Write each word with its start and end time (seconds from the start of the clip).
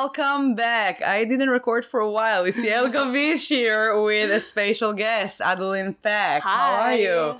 welcome 0.00 0.54
back. 0.54 1.02
I 1.02 1.26
didn't 1.26 1.50
record 1.50 1.84
for 1.84 2.00
a 2.00 2.10
while. 2.10 2.46
It's 2.46 2.64
Yael 2.64 2.90
Gavish 2.90 3.48
here 3.56 4.00
with 4.02 4.30
a 4.30 4.40
special 4.40 4.94
guest, 4.94 5.42
Adeline 5.42 5.92
Pack. 5.92 6.42
How 6.42 6.72
are 6.80 6.94
you? 6.94 7.38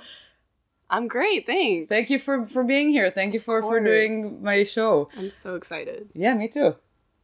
I'm 0.87 1.07
great, 1.07 1.47
thanks. 1.47 1.89
Thank 1.89 2.11
you 2.11 2.19
for 2.19 2.45
for 2.45 2.63
being 2.63 2.89
here. 2.89 3.09
Thank 3.09 3.33
you 3.33 3.39
for 3.39 3.63
for 3.63 3.79
doing 3.79 4.43
my 4.43 4.61
show. 4.61 5.09
I'm 5.17 5.31
so 5.31 5.55
excited. 5.55 6.09
Yeah, 6.13 6.35
me 6.35 6.49
too. 6.49 6.75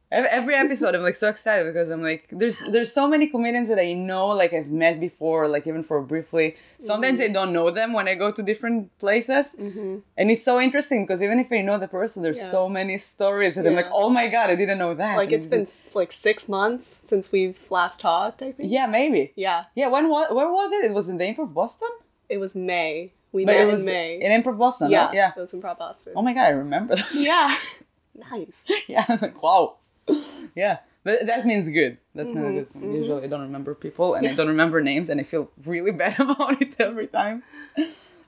Ev- 0.10 0.26
Every 0.32 0.56
episode, 0.56 0.96
I'm 0.96 1.02
like 1.02 1.16
so 1.16 1.28
excited 1.28 1.66
because 1.66 1.90
I'm 1.90 2.02
like, 2.02 2.30
there's 2.32 2.64
there's 2.72 2.94
so 2.94 3.10
many 3.10 3.28
comedians 3.28 3.68
that 3.68 3.78
I 3.78 3.92
know, 3.94 4.28
like 4.28 4.54
I've 4.54 4.72
met 4.72 5.02
before, 5.02 5.50
like 5.50 5.68
even 5.68 5.84
for 5.84 6.02
briefly. 6.02 6.56
Sometimes 6.80 7.20
I 7.20 7.26
mm-hmm. 7.26 7.34
don't 7.34 7.52
know 7.54 7.72
them 7.72 7.92
when 7.92 8.08
I 8.08 8.16
go 8.16 8.32
to 8.32 8.42
different 8.42 8.98
places, 9.00 9.54
mm-hmm. 9.60 9.98
and 10.16 10.32
it's 10.32 10.44
so 10.46 10.62
interesting 10.62 11.04
because 11.06 11.22
even 11.22 11.40
if 11.40 11.52
I 11.52 11.62
know 11.62 11.78
the 11.78 11.90
person, 11.90 12.24
there's 12.24 12.38
Yeah. 12.38 12.44
so 12.58 12.70
many 12.70 12.98
stories 12.98 13.56
that 13.56 13.68
I'm 13.68 13.76
like, 13.76 13.90
oh 13.92 14.10
my 14.10 14.30
god, 14.30 14.50
I 14.50 14.56
didn't 14.56 14.78
know 14.78 14.94
that. 14.94 15.18
Like 15.18 15.34
it's 15.34 15.48
been 15.48 15.68
like 15.94 16.14
six 16.14 16.48
months 16.48 16.86
since 16.88 17.32
we've 17.34 17.60
last 17.70 18.00
talked. 18.00 18.42
I 18.42 18.54
think. 18.54 18.72
yeah, 18.72 18.86
maybe. 18.88 19.34
Yeah. 19.36 19.66
Yeah, 19.76 19.90
when 19.90 20.08
was 20.08 20.28
where 20.32 20.50
was 20.50 20.72
it? 20.72 20.86
It 20.86 20.94
was 20.94 21.10
in 21.10 21.18
the 21.18 21.26
Improv 21.26 21.54
Boston. 21.54 21.90
It 22.30 22.38
was 22.38 22.56
May. 22.56 23.12
We 23.34 23.44
But 23.44 23.56
met 23.56 23.68
it 23.68 23.72
was 23.72 23.82
in 23.82 23.88
May. 23.88 24.22
in 24.22 24.42
Improv 24.42 24.58
Boston. 24.58 24.90
yeah. 24.90 25.08
right? 25.08 25.16
yeah. 25.16 25.32
It 25.36 25.40
was 25.42 25.54
in 25.54 25.60
Prop 25.60 25.78
Boston. 25.80 26.14
Oh 26.16 26.22
my 26.22 26.34
god, 26.34 26.46
I 26.46 26.50
remember 26.50 26.96
those. 26.96 27.26
Yeah. 27.26 27.54
nice. 28.32 28.64
yeah, 28.88 29.06
like 29.22 29.44
wow. 29.44 29.76
Yeah, 30.56 30.80
but 31.04 31.26
that 31.28 31.46
means 31.46 31.70
good. 31.70 31.98
That's 32.16 32.32
not 32.32 32.46
a 32.46 32.50
Mm-hmm. 32.66 32.96
Usually, 32.96 33.24
I 33.24 33.28
don't 33.28 33.42
remember 33.42 33.76
people 33.76 34.16
and 34.16 34.28
I 34.28 34.34
don't 34.34 34.48
remember 34.48 34.82
names, 34.82 35.10
and 35.10 35.20
I 35.20 35.24
feel 35.24 35.52
really 35.66 35.92
bad 36.04 36.20
about 36.20 36.62
it 36.62 36.76
every 36.80 37.08
time. 37.08 37.44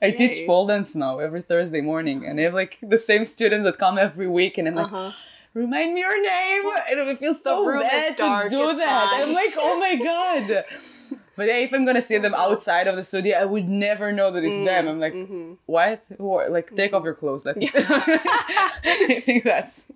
I 0.01 0.11
teach 0.11 0.37
Yay. 0.39 0.45
pole 0.45 0.67
dance 0.67 0.95
now 0.95 1.19
every 1.19 1.41
Thursday 1.41 1.81
morning, 1.81 2.25
and 2.25 2.39
I 2.39 2.43
have 2.43 2.53
like 2.53 2.77
the 2.81 2.97
same 2.97 3.25
students 3.25 3.65
that 3.65 3.77
come 3.77 3.97
every 3.97 4.27
week, 4.27 4.57
and 4.57 4.67
I'm 4.67 4.75
like. 4.75 4.91
Uh-huh. 4.93 5.11
Remind 5.55 5.95
me 5.95 6.01
your 6.01 6.21
name, 6.21 6.61
and 6.91 7.09
it 7.09 7.17
feels 7.17 7.41
so 7.41 7.65
bad 7.81 8.15
dark, 8.15 8.49
to 8.49 8.55
do 8.55 8.75
that. 8.75 9.09
fine. 9.09 9.21
I'm 9.27 9.33
like, 9.33 9.55
oh 9.57 9.79
my 9.79 9.95
god! 9.95 10.65
But 11.35 11.47
yeah, 11.47 11.57
if 11.57 11.73
I'm 11.73 11.85
gonna 11.85 12.03
see 12.03 12.19
them 12.19 12.35
outside 12.35 12.85
of 12.85 12.95
the 12.95 13.03
studio, 13.03 13.35
I 13.35 13.45
would 13.45 13.67
never 13.67 14.11
know 14.11 14.29
that 14.29 14.43
it's 14.43 14.55
Mm, 14.57 14.65
them. 14.65 14.87
I'm 14.87 14.99
like, 14.99 15.13
mm-hmm. 15.15 15.53
what? 15.65 16.03
Who 16.19 16.33
are- 16.35 16.49
Like, 16.49 16.75
take 16.75 16.93
off 16.93 17.03
your 17.03 17.15
clothes. 17.15 17.45
Me. 17.45 17.65
see. 17.65 17.79
I 17.79 19.21
think 19.23 19.43
that's 19.43 19.87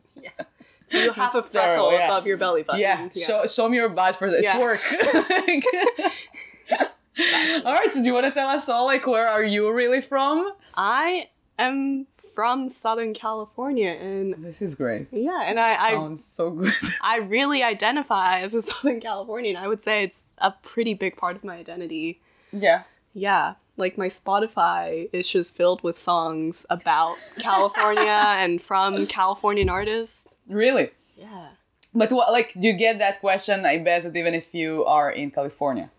Do 0.94 1.00
you 1.00 1.12
have 1.12 1.36
a 1.36 1.42
freckle 1.42 1.92
yeah. 1.92 2.06
above 2.08 2.26
your 2.28 2.38
belly 2.38 2.64
button? 2.64 2.82
yeah. 2.82 3.10
Show, 3.10 3.46
show 3.46 3.68
me 3.70 3.78
your 3.78 3.90
butt 3.90 4.16
for 4.16 4.30
the 4.30 4.42
Yeah. 4.42 4.58
twerk. 4.58 4.80
all 7.66 7.74
right. 7.74 7.92
So 7.92 8.00
do 8.00 8.06
you 8.06 8.14
want 8.14 8.26
to 8.26 8.32
tell 8.32 8.50
us 8.50 8.70
all 8.70 8.86
like 8.86 9.06
where 9.08 9.28
are 9.28 9.44
you 9.44 9.72
really 9.72 10.02
from? 10.02 10.52
I 10.76 11.30
am 11.60 12.08
from 12.34 12.68
Southern 12.68 13.14
California, 13.14 13.92
and 13.92 14.34
This 14.44 14.60
is 14.62 14.74
great. 14.74 15.06
yeah, 15.12 15.44
and 15.46 15.60
I, 15.60 15.76
I 15.76 15.92
Sounds 15.92 16.26
so 16.26 16.50
good. 16.50 16.74
I 17.04 17.18
really 17.18 17.62
identify 17.62 18.40
as 18.40 18.56
a 18.56 18.62
Southern 18.64 19.00
Californian. 19.00 19.56
I 19.56 19.68
would 19.68 19.82
say 19.84 20.04
it's 20.04 20.34
a 20.40 20.50
pretty 20.52 20.96
big 20.96 21.16
part 21.16 21.36
of 21.36 21.44
my 21.44 21.56
identity. 21.58 22.22
yeah. 22.52 22.84
Yeah, 23.16 23.54
like 23.78 23.96
my 23.96 24.08
Spotify 24.08 25.08
is 25.14 25.28
just 25.28 25.56
filled 25.56 25.84
with 25.84 26.00
songs 26.00 26.66
about 26.72 27.16
California 27.38 28.26
and 28.40 28.60
from 28.60 29.06
Californian 29.06 29.70
artists. 29.70 30.33
Really. 30.48 30.92
Yeah. 31.18 31.50
But 31.94 32.12
what 32.12 32.32
like 32.32 32.54
do 32.54 32.68
you 32.68 32.74
get 32.74 33.00
that 33.00 33.20
question? 33.20 33.66
I 33.66 33.78
bet 33.78 34.04
that 34.04 34.16
even 34.16 34.34
if 34.34 34.54
you 34.54 34.84
are 34.86 35.12
in 35.12 35.32
California. 35.32 35.90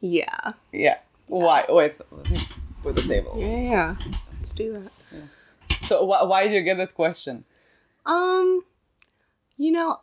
Yeah. 0.00 0.52
Yeah. 0.72 0.98
Why? 1.26 1.64
Wait. 1.68 1.98
Me 2.30 2.36
put 2.82 2.96
the 2.96 3.02
table. 3.02 3.34
Yeah, 3.36 3.56
yeah. 3.60 3.96
Let's 4.36 4.52
do 4.52 4.74
that. 4.74 4.92
So 5.80 6.04
wh- 6.06 6.28
why 6.28 6.46
do 6.48 6.52
you 6.54 6.62
get 6.62 6.76
that 6.76 6.94
question? 6.94 7.44
Um, 8.04 8.60
you 9.56 9.72
know, 9.72 10.00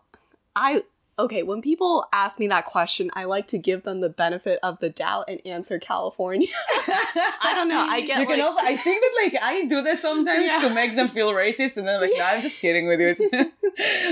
I 0.56 0.81
okay, 1.20 1.44
when 1.44 1.62
people 1.62 2.08
ask 2.14 2.40
me 2.40 2.48
that 2.48 2.66
question, 2.66 3.12
I 3.14 3.26
like 3.26 3.48
to 3.48 3.58
give 3.58 3.84
them 3.84 4.02
the 4.02 4.10
benefit 4.10 4.60
of 4.64 4.80
the 4.80 4.90
doubt 4.90 5.26
and 5.28 5.46
answer 5.46 5.78
California. 5.80 6.48
I 6.88 7.54
don't 7.56 7.68
know. 7.68 7.80
I 7.80 8.02
get 8.02 8.20
you 8.20 8.26
can 8.26 8.42
also 8.42 8.60
I 8.62 8.76
think 8.76 9.02
that 9.02 9.22
like 9.24 9.44
I 9.44 9.66
do 9.66 9.82
that 9.82 10.00
sometimes 10.00 10.46
Yeah. 10.48 10.68
to 10.68 10.74
make 10.74 10.96
them 10.96 11.08
feel 11.08 11.32
racist 11.32 11.78
and 11.78 11.88
then 11.88 12.02
like 12.02 12.12
no, 12.16 12.24
I'm 12.24 12.42
just 12.42 12.62
kidding 12.62 12.88
with 12.88 13.00
you. 13.00 13.32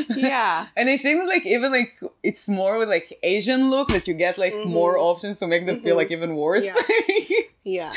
Yeah. 0.15 0.67
And 0.75 0.89
I 0.89 0.97
think 0.97 1.19
that 1.21 1.27
like 1.27 1.45
even 1.45 1.71
like 1.71 1.99
it's 2.23 2.47
more 2.47 2.77
with 2.77 2.89
like 2.89 3.17
Asian 3.23 3.69
look 3.69 3.89
that 3.89 4.07
you 4.07 4.13
get 4.13 4.37
like 4.37 4.53
mm-hmm. 4.53 4.69
more 4.69 4.97
options 4.97 5.39
to 5.39 5.47
make 5.47 5.65
them 5.65 5.81
feel 5.81 5.91
mm-hmm. 5.91 5.97
like 5.97 6.11
even 6.11 6.35
worse. 6.35 6.67
Yeah. 7.63 7.93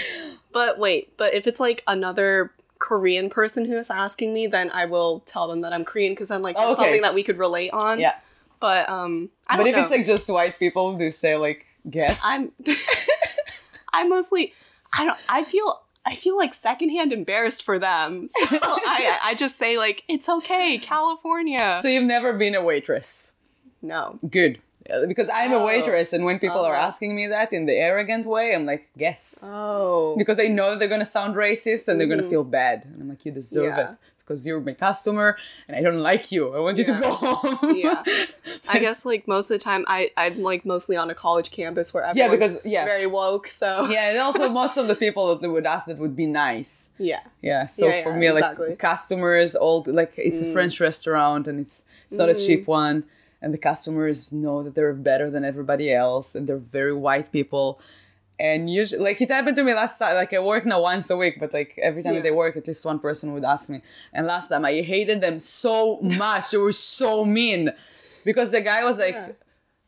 But 0.53 0.79
wait, 0.79 1.17
but 1.17 1.35
if 1.35 1.47
it's 1.47 1.61
like 1.61 1.83
another 1.87 2.53
Korean 2.79 3.31
person 3.31 3.65
who 3.65 3.79
is 3.79 3.91
asking 3.91 4.35
me, 4.35 4.47
then 4.47 4.71
I 4.73 4.87
will 4.87 5.21
tell 5.21 5.49
them 5.49 5.61
that 5.61 5.73
I'm 5.73 5.85
Korean 5.85 6.13
because 6.13 6.29
then 6.29 6.43
like 6.43 6.57
that's 6.57 6.73
Okay. 6.73 6.83
something 6.83 7.03
that 7.03 7.15
we 7.15 7.23
could 7.23 7.39
relate 7.39 7.71
on. 7.73 8.01
yeah. 8.01 8.15
But 8.63 8.89
um 8.89 9.29
I 9.49 9.57
But 9.57 9.65
don't 9.65 9.67
if 9.69 9.77
know. 9.77 9.83
it's 9.83 9.91
like 9.91 10.07
just 10.07 10.31
white 10.31 10.59
people, 10.59 10.97
do 10.97 11.11
say 11.11 11.37
like 11.37 11.67
guess. 11.91 12.19
I'm 12.25 12.53
I 13.93 14.05
mostly 14.05 14.55
I 14.97 15.05
don't 15.05 15.19
I 15.29 15.45
feel 15.45 15.83
I 16.05 16.15
feel 16.15 16.37
like 16.37 16.55
secondhand 16.55 17.13
embarrassed 17.13 17.63
for 17.63 17.79
them. 17.79 18.29
So 18.39 18.59
I 18.63 19.19
I 19.23 19.35
just 19.35 19.57
say 19.59 19.77
like 19.79 20.03
it's 20.09 20.29
okay, 20.29 20.79
California. 20.79 21.75
so 21.81 21.89
you've 21.89 22.05
never 22.17 22.33
been 22.33 22.55
a 22.55 22.63
waitress. 22.63 23.33
no. 23.83 24.19
Good. 24.31 24.59
Because 25.07 25.29
I'm 25.33 25.53
a 25.53 25.57
Oh. 25.63 25.67
waitress, 25.67 26.13
and 26.13 26.25
when 26.25 26.39
people 26.41 26.59
are 26.69 26.75
Uh-huh. 26.75 26.89
asking 26.89 27.15
me 27.15 27.29
that 27.29 27.53
in 27.53 27.67
the 27.67 27.77
arrogant 27.89 28.27
way, 28.27 28.53
I'm 28.55 28.67
like, 28.67 28.89
guess. 28.99 29.39
Oh. 29.47 30.17
Because 30.19 30.37
they 30.37 30.49
know 30.49 30.71
that 30.71 30.79
they're 30.81 30.89
gonna 30.97 31.07
sound 31.19 31.37
racist 31.37 31.87
and 31.87 31.95
they're 32.01 32.09
gonna 32.15 32.31
feel 32.35 32.43
bad. 32.43 32.85
And 32.85 33.01
I'm 33.01 33.09
like, 33.09 33.25
you 33.25 33.31
deserve 33.31 33.71
Mm-hmm. 33.71 33.79
Yeah. 33.79 33.91
it. 33.93 33.97
Because 34.33 34.47
you're 34.47 34.61
my 34.61 34.73
customer 34.73 35.37
and 35.69 35.77
I 35.77 35.81
don't 35.83 36.01
like 36.01 36.33
you. 36.33 36.43
I 36.57 36.61
want 36.61 36.79
you 36.79 36.85
to 36.85 36.95
go 37.05 37.11
home. 37.13 37.77
Yeah. 37.77 38.03
I 38.75 38.79
guess 38.79 39.05
like 39.05 39.29
most 39.29 39.47
of 39.51 39.55
the 39.59 39.65
time 39.71 39.85
I 39.87 40.11
I'm 40.17 40.43
like 40.43 40.65
mostly 40.65 40.97
on 40.97 41.11
a 41.11 41.15
college 41.15 41.51
campus 41.51 41.93
where 41.93 42.05
Yeah, 42.15 42.25
everyone's 42.25 42.55
because- 42.57 42.73
yeah. 42.73 42.85
very 42.85 43.07
woke, 43.07 43.47
so 43.49 43.87
Yeah, 43.89 44.11
and 44.11 44.19
also 44.19 44.49
most 44.63 44.77
of 44.77 44.87
the 44.89 44.95
people 45.05 45.29
that 45.31 45.41
they 45.41 45.49
would 45.49 45.67
ask 45.67 45.87
that 45.87 45.99
would 45.99 46.17
be 46.17 46.27
nice. 46.27 46.91
yeah. 46.99 47.21
Yeah, 47.43 47.67
so 47.67 47.87
Yeah, 47.89 48.03
for 48.05 48.11
yeah, 48.13 48.19
me, 48.19 48.27
exactly. 48.29 48.67
Mm. 48.67 48.71
like 48.71 48.79
customers, 48.79 49.55
all 49.55 49.79
like 49.87 50.13
it's 50.17 50.41
a 50.41 50.53
French 50.53 50.81
restaurant 50.89 51.47
and 51.49 51.57
it's 51.61 51.85
it's 52.07 52.19
not 52.19 52.29
a 52.29 52.33
Mm-hmm. 52.33 52.47
cheap 52.47 52.63
one, 52.67 53.05
and 53.43 53.53
the 53.53 53.59
customers 53.71 54.33
know 54.33 54.63
that 54.65 54.75
they're 54.77 54.95
better 54.95 55.29
than 55.35 55.43
everybody 55.45 55.93
else, 55.93 56.29
and 56.37 56.43
they're 56.47 56.67
very 56.81 56.95
white 57.07 57.29
people. 57.39 57.67
And 58.41 58.69
usually, 58.69 59.03
like 59.03 59.21
it 59.21 59.31
happened 59.31 59.57
to 59.57 59.65
me 59.65 59.73
last 59.75 59.99
time. 59.99 60.15
Like 60.17 60.33
I 60.33 60.39
work 60.41 60.65
now 60.67 60.81
once 60.83 61.11
a 61.11 61.17
week, 61.17 61.37
but 61.39 61.53
like 61.53 61.79
every 61.81 62.03
time 62.03 62.15
Yeah. 62.15 62.21
they 62.23 62.31
work, 62.33 62.57
at 62.57 62.67
least 62.67 62.85
one 62.85 62.99
person 62.99 63.33
would 63.35 63.45
ask 63.45 63.71
me. 63.71 63.83
And 64.13 64.27
last 64.27 64.49
time, 64.49 64.65
I 64.65 64.81
hated 64.81 65.21
them 65.21 65.39
so 65.39 66.01
much. 66.25 66.51
they 66.51 66.59
were 66.59 66.73
so 66.73 67.25
mean, 67.25 67.71
because 68.25 68.51
the 68.51 68.61
guy 68.61 68.85
was 68.85 68.99
like. 68.99 69.15
Yeah. 69.15 69.33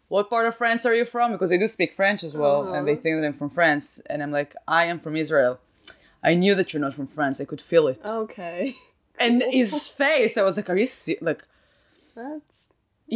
What 0.09 0.29
part 0.31 0.47
of 0.47 0.55
France 0.55 0.85
are 0.87 0.95
you 0.95 1.07
from? 1.07 1.33
Because 1.33 1.49
they 1.51 1.59
do 1.59 1.67
speak 1.67 1.93
French 1.93 2.23
as 2.23 2.37
well, 2.37 2.73
and 2.75 2.87
they 2.87 2.93
Uh-huh. 2.93 3.01
think 3.03 3.17
that 3.21 3.27
I'm 3.27 3.33
from 3.33 3.51
France, 3.51 4.01
and 4.11 4.23
I'm 4.23 4.31
like, 4.31 4.55
I 4.69 4.85
am 4.85 4.99
from 5.01 5.17
Israel. 5.17 5.59
I 6.23 6.35
knew 6.35 6.55
that 6.55 6.73
you're 6.73 6.81
not 6.87 6.95
from 6.95 7.09
France. 7.17 7.41
I 7.41 7.47
could 7.47 7.61
feel 7.73 7.89
it. 7.89 7.99
Okay. 8.07 8.75
And 9.19 9.43
his 9.61 9.89
face, 9.89 10.37
I 10.37 10.43
was 10.49 10.57
like, 10.59 10.69
"Are 10.71 10.77
you 10.77 10.87
se-? 10.87 11.19
like?" 11.29 11.43
That's 12.15 12.54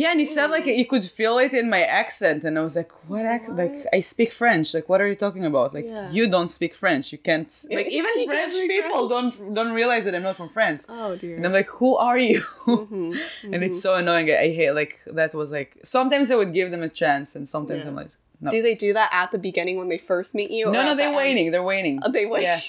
Yeah, 0.01 0.11
and 0.13 0.21
he 0.25 0.27
said 0.37 0.49
like 0.57 0.67
he 0.83 0.85
could 0.93 1.05
feel 1.19 1.35
it 1.47 1.53
in 1.61 1.67
my 1.77 1.83
accent, 2.03 2.41
and 2.47 2.53
I 2.61 2.63
was 2.69 2.75
like, 2.81 2.91
"What? 3.11 3.25
Ac- 3.37 3.53
like 3.63 3.77
I 3.99 4.01
speak 4.13 4.31
French. 4.43 4.67
Like, 4.77 4.87
what 4.91 4.99
are 5.03 5.09
you 5.13 5.19
talking 5.27 5.45
about? 5.53 5.69
Like, 5.79 5.89
Yeah. 5.89 6.11
you 6.17 6.25
don't 6.35 6.51
speak 6.59 6.73
French. 6.83 7.05
You 7.15 7.21
can't. 7.29 7.51
Like, 7.79 7.91
even 7.99 8.13
You 8.21 8.27
French 8.33 8.55
people 8.75 9.03
don't 9.15 9.33
don't 9.59 9.73
realize 9.81 10.03
that 10.07 10.15
I'm 10.17 10.27
not 10.31 10.37
from 10.41 10.51
France." 10.59 10.81
oh 11.01 11.11
dear. 11.23 11.35
And 11.37 11.45
I'm 11.47 11.55
like, 11.61 11.71
"Who 11.81 11.91
are 12.09 12.19
you?" 12.31 12.41
Mm-hmm, 12.75 13.13
and 13.53 13.61
it's 13.67 13.81
so 13.87 13.91
annoying. 14.01 14.27
I 14.47 14.49
hate 14.61 14.75
like 14.83 14.95
that 15.19 15.31
was 15.41 15.49
like 15.59 15.71
sometimes 15.97 16.27
I 16.33 16.37
would 16.41 16.53
give 16.59 16.69
them 16.75 16.83
a 16.91 16.93
chance, 17.03 17.29
and 17.37 17.45
sometimes 17.57 17.83
Yeah. 17.83 17.91
I'm 17.91 17.97
like, 18.03 18.13
"No, 18.41 18.51
Do 18.51 18.63
they 18.63 18.75
do 18.75 18.93
that 18.93 19.11
at 19.13 19.31
the 19.33 19.39
beginning 19.39 19.77
when 19.79 19.89
they 19.89 19.99
first 19.99 20.35
meet 20.35 20.51
you? 20.51 20.67
no, 20.71 20.85
no, 20.85 20.95
they're 20.95 21.09
end? 21.09 21.17
waiting. 21.17 21.51
They're 21.51 21.63
waiting. 21.63 22.01
Oh, 22.05 22.11
they 22.13 22.25
wait. 22.27 22.43
Yeah. 22.43 22.61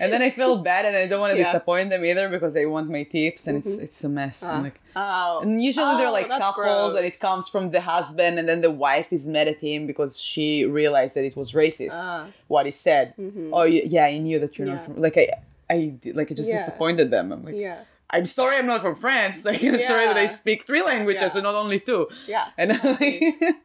And 0.00 0.12
then 0.12 0.22
I 0.22 0.30
feel 0.30 0.58
bad, 0.70 0.84
and 0.84 0.96
I 0.96 1.06
don't 1.06 1.20
want 1.20 1.32
to 1.32 1.38
Yeah. 1.38 1.44
Mm-hmm. 1.46 1.52
disappoint 1.52 1.90
them 1.90 2.04
either 2.04 2.28
because 2.28 2.54
they 2.54 2.66
want 2.66 2.88
my 2.90 3.04
tips, 3.04 3.46
and 3.46 3.56
it's 3.58 3.78
it's 3.78 4.02
a 4.04 4.08
mess. 4.08 4.42
I'm 4.42 4.62
like, 4.64 4.80
Oh. 4.96 5.40
and 5.42 5.62
usually 5.62 5.94
they're 5.96 6.08
Oh, 6.08 6.12
like 6.12 6.28
that's 6.28 6.44
couples, 6.44 6.94
and 6.96 7.04
it 7.06 7.18
comes 7.20 7.48
from 7.48 7.70
the 7.70 7.80
husband, 7.80 8.38
and 8.38 8.48
then 8.48 8.60
the 8.60 8.70
wife 8.70 9.12
is 9.12 9.28
mad 9.28 9.48
at 9.48 9.58
him 9.58 9.86
because 9.86 10.20
she 10.20 10.64
realized 10.64 11.14
that 11.16 11.24
it 11.24 11.36
was 11.36 11.52
racist 11.52 11.92
Ah. 11.94 12.26
what 12.48 12.66
he 12.66 12.72
said. 12.72 13.14
Oh 13.52 13.62
yeah, 13.64 14.06
I 14.06 14.18
knew 14.18 14.38
that 14.40 14.58
you're 14.58 14.68
not 14.68 14.84
from. 14.84 15.00
Like 15.00 15.16
I, 15.16 15.26
I 15.70 15.94
like 16.18 16.30
I 16.32 16.34
just 16.34 16.50
Yeah. 16.50 16.58
disappointed 16.58 17.10
them. 17.10 17.32
I'm 17.32 17.44
like, 17.44 17.54
Yeah. 17.56 17.78
I'm 18.14 18.26
sorry, 18.26 18.56
I'm 18.58 18.66
not 18.66 18.82
from 18.82 18.94
France. 18.94 19.36
Like 19.48 19.62
I'm 19.64 19.80
sorry 19.80 20.06
that 20.06 20.18
I 20.18 20.26
speak 20.26 20.58
three 20.68 20.82
languages 20.82 21.30
Yeah. 21.32 21.38
and 21.38 21.44
not 21.44 21.54
only 21.54 21.80
two. 21.80 22.08
Yeah. 22.28 22.46
And 22.58 22.68
like, 22.84 23.22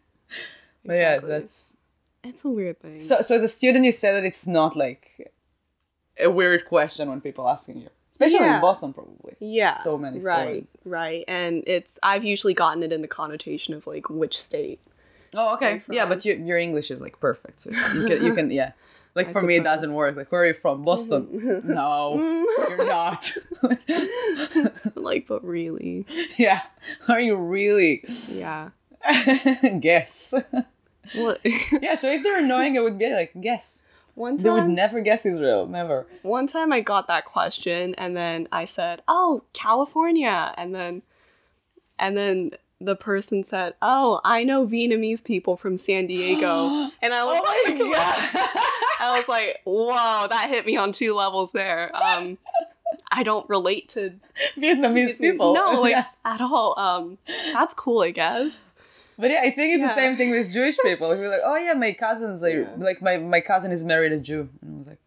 but 0.87 0.95
yeah, 0.95 1.19
that's 1.19 1.69
It's 2.23 2.43
a 2.45 2.49
weird 2.49 2.79
thing. 2.79 2.99
so. 2.99 3.21
So 3.21 3.35
as 3.35 3.43
a 3.43 3.47
student, 3.47 3.85
you 3.85 3.91
said 3.91 4.13
that 4.13 4.23
it's 4.25 4.47
not 4.47 4.75
like 4.75 5.31
a 6.19 6.29
weird 6.29 6.65
question 6.65 7.09
when 7.09 7.21
people 7.21 7.47
asking 7.47 7.77
you, 7.81 7.89
especially 8.11 8.39
Yeah. 8.39 8.55
in 8.55 8.61
Boston, 8.61 8.91
probably. 8.93 9.35
yeah. 9.39 9.73
so 9.75 9.97
many 9.97 10.19
Right. 10.19 10.43
foreign- 10.43 10.67
Right. 10.85 11.23
And 11.27 11.63
it's 11.67 11.99
I've 12.01 12.23
usually 12.23 12.53
gotten 12.53 12.81
it 12.83 12.91
in 12.91 13.01
the 13.01 13.07
connotation 13.07 13.73
of 13.75 13.85
like 13.87 14.09
which 14.09 14.39
state. 14.39 14.79
Oh, 15.35 15.53
okay. 15.55 15.81
Yeah, 15.89 16.05
but 16.07 16.23
you, 16.25 16.33
your 16.35 16.57
English 16.57 16.89
is 16.89 16.99
like 17.01 17.19
perfect, 17.19 17.59
so 17.61 17.69
you 17.93 18.07
can, 18.07 18.25
you 18.25 18.33
can 18.33 18.49
yeah. 18.51 18.71
Like 19.17 19.29
I 19.29 19.33
for 19.33 19.41
me, 19.49 19.55
it 19.57 19.63
doesn't 19.63 19.93
work. 19.93 20.15
Like, 20.15 20.31
where 20.31 20.43
are 20.43 20.47
you 20.47 20.53
from? 20.53 20.83
Boston? 20.83 21.23
Mm-hmm. 21.33 21.73
no, 21.73 22.15
mm. 22.17 22.69
you're 22.69 22.85
not. 22.85 23.33
like, 24.95 25.25
but 25.27 25.43
really, 25.43 26.05
yeah, 26.37 26.61
are 27.09 27.19
you 27.19 27.35
really? 27.35 28.03
yeah. 28.29 28.69
guess. 29.79 30.33
What? 31.15 31.39
yeah, 31.81 31.95
so 31.95 32.11
if 32.11 32.23
they're 32.23 32.43
annoying, 32.43 32.75
it 32.75 32.83
would 32.83 32.97
be 32.97 33.11
like 33.13 33.33
guess. 33.39 33.81
one 34.15 34.37
time, 34.37 34.43
They 34.43 34.49
would 34.61 34.69
never 34.69 34.99
guess 35.01 35.25
Israel. 35.25 35.65
Never. 35.67 36.05
one 36.23 36.47
time 36.47 36.71
I 36.73 36.81
got 36.81 37.07
that 37.07 37.25
question, 37.25 37.95
and 37.95 38.15
then 38.17 38.47
I 38.51 38.65
said, 38.65 39.01
"Oh, 39.07 39.43
California," 39.53 40.53
and 40.57 40.73
then, 40.75 41.01
and 41.99 42.17
then 42.17 42.51
the 42.79 42.95
person 42.95 43.43
said, 43.43 43.73
"Oh, 43.81 44.21
I 44.23 44.43
know 44.43 44.65
Vietnamese 44.67 45.23
people 45.23 45.57
from 45.57 45.77
San 45.77 46.07
Diego," 46.07 46.67
and 47.01 47.13
I 47.13 47.23
was 47.23 47.37
Oh 47.39 47.43
my 47.43 47.71
like, 47.71 47.79
god. 47.93 48.15
I 48.99 49.13
was 49.17 49.27
like, 49.27 49.61
"Whoa, 49.65 50.27
that 50.27 50.47
hit 50.49 50.65
me 50.65 50.77
on 50.77 50.91
two 50.91 51.13
levels 51.13 51.51
there." 51.51 51.95
Um, 51.95 52.37
I 53.11 53.23
don't 53.23 53.47
relate 53.49 53.89
to 53.89 54.13
Vietnamese 54.57 55.19
people. 55.19 55.53
no, 55.53 55.81
like 55.81 55.91
Yeah. 55.91 56.05
at 56.25 56.41
all. 56.41 56.77
Um, 56.79 57.17
that's 57.53 57.73
cool, 57.73 58.01
I 58.01 58.11
guess. 58.11 58.73
But 59.19 59.31
yeah, 59.31 59.41
I 59.43 59.49
think 59.51 59.73
it's 59.73 59.81
Yeah. 59.81 59.87
the 59.87 59.93
same 59.95 60.15
thing 60.15 60.29
with 60.31 60.51
Jewish 60.53 60.77
people. 60.83 61.11
If 61.11 61.19
you're 61.19 61.29
like, 61.29 61.41
oh 61.43 61.55
yeah, 61.55 61.73
my 61.73 61.91
cousins 61.93 62.43
are 62.43 62.49
Yeah. 62.61 62.67
like 62.77 63.01
my 63.01 63.17
my 63.17 63.41
cousin 63.41 63.71
is 63.71 63.83
married 63.83 64.11
a 64.11 64.19
Jew, 64.19 64.49
and 64.61 64.75
I 64.75 64.77
was 64.77 64.87
like, 64.87 64.99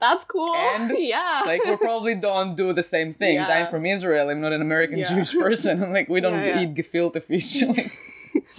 That's 0.00 0.24
cool. 0.24 0.54
And, 0.54 0.90
yeah, 1.14 1.42
like 1.46 1.64
we 1.64 1.76
probably 1.76 2.14
don't 2.14 2.56
do 2.56 2.72
the 2.80 2.82
same 2.82 3.14
things. 3.14 3.46
Yeah. 3.48 3.56
I'm 3.56 3.66
from 3.74 3.86
Israel. 3.86 4.28
I'm 4.30 4.40
not 4.46 4.52
an 4.52 4.60
American 4.60 4.98
Yeah. 4.98 5.08
Jewish 5.12 5.32
person. 5.46 5.82
I'm 5.82 5.92
like 5.98 6.08
we 6.08 6.20
don't 6.20 6.40
Yeah, 6.40 6.60
yeah. 6.60 6.62
eat 6.62 6.74
gefilte 6.74 7.20
fish. 7.22 7.62
like, 7.76 7.90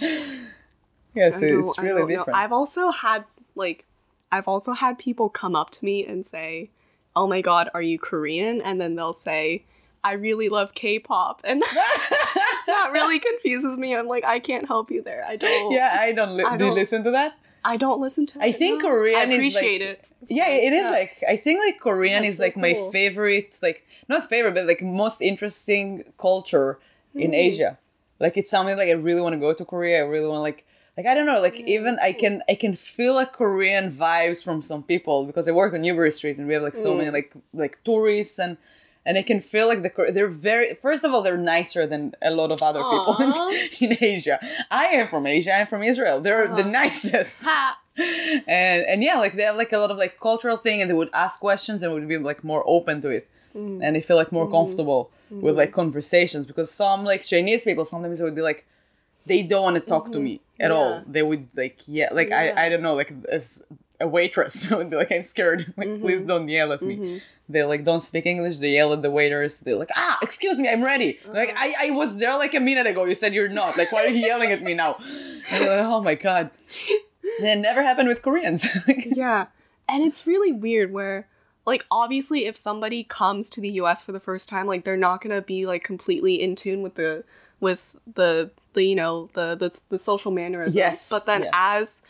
yeah, 1.14 1.30
so 1.30 1.46
I 1.46 1.50
don't- 1.50 1.60
it's 1.64 1.78
really 1.78 2.00
don't 2.00 2.08
know. 2.10 2.16
different. 2.16 2.38
I've 2.38 2.52
also 2.52 2.90
had 2.90 3.24
like 3.54 3.84
I've 4.32 4.48
also 4.48 4.72
had 4.72 4.98
people 4.98 5.28
come 5.28 5.54
up 5.54 5.70
to 5.70 5.84
me 5.84 6.04
and 6.04 6.26
say, 6.26 6.68
"Oh 7.14 7.26
my 7.28 7.40
god, 7.40 7.70
are 7.74 7.82
you 7.82 7.98
Korean?" 7.98 8.60
and 8.60 8.80
then 8.80 8.96
they'll 8.96 9.12
say, 9.30 9.62
"I 10.10 10.12
really 10.14 10.48
love 10.48 10.68
K-pop." 10.74 11.36
And 11.44 11.62
that 12.66 12.90
really 12.92 13.18
confuses 13.18 13.76
me. 13.78 13.94
I'm 13.96 14.06
like, 14.14 14.24
"I 14.24 14.38
can't 14.38 14.66
help 14.66 14.90
you 14.90 15.02
there. 15.02 15.24
I 15.32 15.36
don't 15.36 15.72
yeah, 15.72 15.96
I 16.00 16.12
don't. 16.12 16.36
Li- 16.36 16.44
I 16.44 16.56
do 16.56 16.64
you 16.64 16.70
don't- 16.70 16.78
listen 16.82 17.04
to 17.04 17.10
that? 17.12 17.32
I 17.64 17.76
don't 17.76 18.00
listen 18.00 18.26
to 18.26 18.38
it." 18.38 18.42
I 18.48 18.52
think 18.52 18.82
no. 18.82 18.88
Korean 18.90 19.18
I 19.18 19.22
is, 19.24 19.28
like- 19.28 19.36
appreciate 19.38 19.82
it. 19.82 20.04
Yeah, 20.28 20.48
it 20.48 20.72
is 20.72 20.84
Yeah. 20.84 20.90
like 20.90 21.14
I 21.28 21.36
think 21.36 21.60
like 21.66 21.78
Korean 21.80 22.22
That's 22.22 22.32
is 22.32 22.36
so 22.38 22.44
like 22.44 22.56
my 22.56 22.74
favorite, 22.92 23.58
like 23.62 23.84
not 24.08 24.28
favorite, 24.28 24.54
but 24.54 24.66
like 24.66 24.82
most 24.82 25.20
interesting 25.20 26.04
culture 26.18 26.78
in 27.14 27.30
Hmm. 27.30 27.34
Asia. 27.48 27.78
Like 28.18 28.36
it's 28.36 28.50
something 28.50 28.76
like 28.76 28.88
I 28.88 28.92
really 29.08 29.20
want 29.20 29.34
to 29.34 29.38
go 29.46 29.52
to 29.52 29.64
Korea. 29.64 29.98
I 30.02 30.06
really 30.14 30.26
want 30.26 30.38
to 30.38 30.42
like 30.50 30.64
like 30.96 31.06
I 31.06 31.12
don't 31.14 31.26
know, 31.26 31.40
like 31.40 31.56
even 31.76 31.98
I 32.00 32.12
can 32.12 32.42
I 32.48 32.54
can 32.54 32.74
feel 32.74 33.14
like 33.14 33.32
Korean 33.34 33.90
vibes 33.92 34.42
from 34.42 34.62
some 34.62 34.82
people 34.82 35.26
because 35.26 35.46
I 35.46 35.52
work 35.52 35.74
on 35.74 35.82
Newbury 35.82 36.10
Street 36.10 36.38
and 36.38 36.46
we 36.48 36.54
have 36.54 36.62
like 36.62 36.74
so 36.76 36.92
Hmm. 36.92 36.98
many 36.98 37.10
like 37.10 37.32
like 37.52 37.74
tourists 37.84 38.38
and 38.38 38.56
and 39.06 39.12
I 39.20 39.22
can 39.30 39.40
feel 39.52 39.66
like 39.70 39.80
the 39.86 39.90
they're 40.14 40.36
very 40.50 40.68
first 40.86 41.02
of 41.04 41.08
all 41.12 41.22
they're 41.26 41.44
nicer 41.56 41.82
than 41.92 42.02
a 42.30 42.32
lot 42.40 42.50
of 42.54 42.58
other 42.68 42.82
people 42.92 43.14
in, 43.24 43.30
in 43.90 43.90
Asia. 44.14 44.36
I 44.82 44.84
am 44.98 45.06
from 45.12 45.24
Asia. 45.36 45.52
I'm 45.58 45.68
from 45.74 45.82
Israel. 45.92 46.16
They're 46.24 46.48
the 46.60 46.64
nicest 46.80 47.34
Ha! 47.48 47.60
and 48.58 48.80
and 48.90 48.98
yeah 49.08 49.16
like 49.24 49.34
they 49.38 49.42
have 49.50 49.56
like 49.62 49.72
a 49.72 49.78
lot 49.84 49.90
of 49.94 49.98
like 50.04 50.14
cultural 50.28 50.58
thing 50.64 50.76
and 50.80 50.86
they 50.90 50.94
would 51.02 51.08
ask 51.24 51.34
questions 51.40 51.82
and 51.82 51.88
would 51.94 52.06
be 52.14 52.18
like 52.18 52.40
more 52.52 52.62
open 52.76 53.00
to 53.06 53.08
it 53.18 53.24
Mm. 53.56 53.80
and 53.82 53.90
they 53.96 54.02
feel 54.08 54.18
like 54.22 54.32
more 54.38 54.44
Mm-hmm. 54.44 54.58
comfortable 54.58 55.02
with 55.30 55.56
like 55.56 55.72
conversations 55.72 56.44
because 56.50 56.68
some 56.82 57.00
like 57.10 57.22
chinese 57.32 57.62
people 57.68 57.84
sometimes 57.92 58.18
they 58.18 58.24
would 58.28 58.34
be 58.42 58.46
like 58.50 58.60
they 59.30 59.40
don't 59.50 59.62
want 59.68 59.76
to 59.80 59.84
talk 59.94 60.12
to 60.12 60.20
me 60.26 60.34
at 60.66 60.70
all 60.76 60.90
Mm-hmm. 61.00 61.12
They 61.14 61.22
would 61.28 61.44
like 61.62 61.76
yeah 61.98 62.10
like 62.18 62.28
Yeah. 62.28 62.52
i 62.56 62.64
i 62.64 62.68
don't 62.70 62.82
know 62.86 62.96
like 63.02 63.10
as 63.38 63.44
a 64.00 64.06
waitress. 64.06 64.70
Would 64.70 64.90
be 64.90 64.96
like 64.96 65.10
i'm 65.12 65.22
scared. 65.22 65.60
Like 65.76 65.88
Mm-hmm. 65.88 66.02
please 66.02 66.22
don't 66.22 66.48
yell 66.48 66.72
at 66.72 66.82
me. 66.82 67.20
They 67.48 67.62
like 67.62 67.84
don't 67.84 68.02
speak 68.02 68.26
english. 68.26 68.56
They 68.58 68.70
yell 68.70 68.92
at 68.92 69.02
the 69.02 69.10
waiters. 69.10 69.60
They're 69.60 69.76
like 69.76 69.90
ah 69.96 70.18
excuse 70.22 70.58
me 70.58 70.68
i'm 70.68 70.82
ready. 70.84 71.18
Like 71.26 71.50
Uh-huh. 71.50 71.72
I, 71.80 71.88
I 71.88 71.90
was 71.90 72.18
there 72.18 72.36
like 72.36 72.54
a 72.54 72.60
minute 72.60 72.86
ago. 72.86 73.04
You 73.04 73.14
said 73.14 73.32
you're 73.34 73.48
not. 73.48 73.76
Like 73.76 73.92
why 73.92 74.04
are 74.04 74.08
you 74.08 74.26
yelling 74.26 74.50
at 74.52 74.62
me 74.62 74.74
now? 74.74 74.96
Like 75.52 75.62
oh 75.62 76.02
my 76.02 76.14
god. 76.14 76.50
That 77.40 77.58
never 77.58 77.82
happened 77.82 78.08
with 78.08 78.22
koreans. 78.22 78.66
Yeah. 79.04 79.46
And 79.88 80.04
it's 80.04 80.26
really 80.26 80.52
weird 80.52 80.92
where 80.92 81.26
like 81.66 81.84
obviously 81.90 82.46
if 82.46 82.56
somebody 82.56 83.02
comes 83.04 83.50
to 83.50 83.60
the 83.60 83.70
us 83.70 84.00
for 84.02 84.12
the 84.12 84.20
first 84.20 84.48
time 84.48 84.66
like 84.66 84.84
they're 84.84 84.96
not 84.96 85.20
gonna 85.20 85.42
be 85.42 85.66
like 85.66 85.82
completely 85.84 86.34
in 86.40 86.54
tune 86.54 86.82
with 86.82 86.94
the 86.94 87.24
with 87.58 87.96
the 88.14 88.50
the 88.74 88.84
you 88.84 88.94
know 88.94 89.26
the 89.34 89.54
the, 89.56 89.82
the 89.88 89.98
social 89.98 90.30
mannerisms. 90.30 90.76
Yes, 90.76 91.10
but 91.10 91.26
then 91.26 91.42
yes. 91.42 91.50
as 91.54 92.02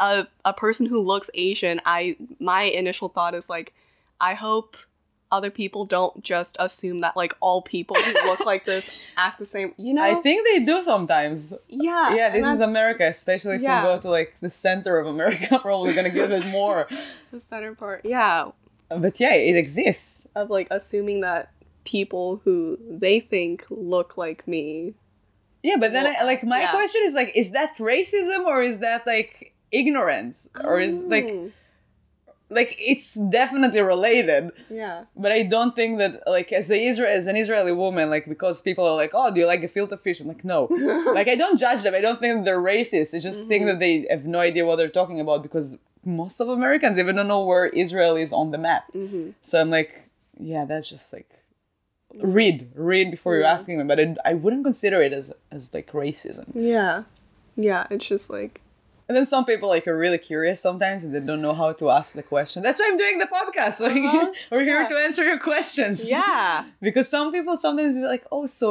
a, 0.00 0.26
a 0.44 0.52
person 0.52 0.86
who 0.86 1.00
looks 1.00 1.28
asian 1.34 1.80
i 1.84 2.16
my 2.38 2.62
initial 2.62 3.08
thought 3.08 3.34
is 3.34 3.48
like 3.50 3.72
i 4.20 4.34
hope 4.34 4.76
other 5.32 5.50
people 5.50 5.84
don't 5.84 6.24
just 6.24 6.56
assume 6.58 7.00
that 7.02 7.16
like 7.16 7.34
all 7.40 7.62
people 7.62 7.94
who 7.96 8.12
look 8.28 8.44
like 8.52 8.64
this 8.66 8.90
act 9.16 9.38
the 9.38 9.46
same 9.46 9.72
you 9.76 9.94
know 9.94 10.02
I 10.02 10.14
think 10.20 10.44
they 10.44 10.64
do 10.64 10.82
sometimes. 10.82 11.54
yeah 11.68 12.16
Yeah, 12.16 12.30
this 12.30 12.44
is 12.44 12.58
America, 12.58 13.04
especially 13.06 13.54
if 13.54 13.62
Yeah. 13.62 13.82
you 13.82 13.88
go 13.94 14.00
to 14.00 14.10
like 14.10 14.34
the 14.40 14.50
center 14.50 14.98
of 14.98 15.06
America, 15.06 15.58
probably 15.62 15.92
gonna 15.94 16.10
give 16.10 16.32
it 16.32 16.44
more. 16.48 16.88
the 17.30 17.38
center 17.38 17.76
part 17.76 18.00
yeah 18.04 18.50
But 18.88 19.20
yeah, 19.20 19.34
it 19.34 19.54
exists. 19.54 20.26
of 20.34 20.50
like 20.50 20.66
assuming 20.72 21.20
that 21.20 21.52
people 21.84 22.40
who 22.44 22.76
they 22.90 23.20
think 23.20 23.64
look 23.70 24.16
like 24.16 24.48
me. 24.48 24.94
Yeah, 25.62 25.76
but 25.78 25.92
then 25.92 26.06
I, 26.08 26.24
like 26.24 26.42
my 26.42 26.60
Yeah. 26.62 26.72
question 26.72 27.02
is 27.04 27.14
like, 27.14 27.30
is 27.36 27.52
that 27.52 27.76
racism 27.78 28.46
or 28.46 28.62
is 28.62 28.80
that 28.80 29.06
like 29.06 29.54
ignorance 29.72 30.48
or 30.64 30.78
is 30.80 31.02
like 31.04 31.26
Mm, 31.28 31.52
like 32.52 32.74
it's 32.80 33.14
definitely 33.14 33.80
related. 33.80 34.50
yeah, 34.68 35.04
But 35.16 35.30
I 35.30 35.44
don't 35.44 35.76
think 35.76 35.98
that 35.98 36.22
like 36.26 36.50
as 36.52 36.68
a 36.68 36.78
Israel 36.90 37.08
as 37.10 37.26
an 37.28 37.36
Israeli 37.36 37.70
woman, 37.72 38.10
like 38.10 38.26
because 38.28 38.60
people 38.60 38.84
are 38.88 38.96
like, 38.96 39.12
oh, 39.14 39.30
do 39.32 39.38
you 39.40 39.46
like 39.46 39.62
gefilte 39.62 39.98
fish? 40.00 40.18
I'm 40.20 40.26
like, 40.26 40.44
no. 40.44 40.66
like 41.14 41.28
I 41.28 41.36
don't 41.36 41.58
judge 41.58 41.82
them. 41.84 41.94
I 41.94 42.00
don't 42.00 42.18
think 42.18 42.44
they're 42.44 42.60
racist. 42.60 43.14
I 43.14 43.20
just 43.20 43.46
think 43.46 43.66
that 43.66 43.78
they 43.78 44.06
have 44.10 44.26
no 44.26 44.40
idea 44.40 44.66
what 44.66 44.76
they're 44.76 44.88
talking 45.00 45.20
about 45.20 45.44
because 45.44 45.78
most 46.04 46.40
of 46.40 46.48
Americans 46.48 46.98
even 46.98 47.14
don't 47.16 47.28
know 47.28 47.44
where 47.44 47.66
Israel 47.66 48.16
is 48.16 48.32
on 48.32 48.50
the 48.50 48.58
map. 48.58 48.84
hmm 48.92 49.30
So 49.40 49.60
I'm 49.60 49.70
like, 49.70 49.92
yeah, 50.52 50.64
that's 50.64 50.88
just 50.90 51.12
like 51.12 51.30
read, 52.18 52.70
read 52.74 53.10
before 53.12 53.36
you're 53.36 53.44
asking 53.58 53.78
them. 53.78 53.86
But 53.86 54.00
I, 54.00 54.16
I 54.24 54.34
wouldn't 54.34 54.64
consider 54.64 55.00
it 55.02 55.12
as 55.12 55.32
as 55.52 55.72
like 55.72 55.92
racism. 55.92 56.46
yeah, 56.54 57.04
yeah. 57.54 57.86
It's 57.90 58.08
just 58.08 58.28
like 58.30 58.60
And 59.10 59.16
then 59.16 59.26
some 59.26 59.44
people 59.44 59.68
like 59.74 59.88
are 59.88 59.98
really 59.98 60.18
curious 60.18 60.60
sometimes 60.60 61.02
and 61.02 61.10
they 61.12 61.18
don't 61.18 61.42
know 61.42 61.52
how 61.62 61.72
to 61.80 61.90
ask 61.90 62.14
the 62.14 62.22
question. 62.22 62.62
That's 62.62 62.78
why 62.78 62.86
I'm 62.90 62.96
doing 63.04 63.18
the 63.18 63.26
podcast. 63.26 63.80
Like 63.86 63.96
Uh-huh. 64.06 64.30
we're 64.52 64.62
here 64.62 64.82
Yeah. 64.82 64.86
to 64.92 64.96
answer 65.06 65.24
your 65.30 65.40
questions. 65.50 66.08
yeah, 66.08 66.64
because 66.86 67.06
some 67.16 67.32
people 67.36 67.56
sometimes 67.56 67.96
be 67.96 68.04
like, 68.14 68.24
oh, 68.30 68.46
so 68.46 68.70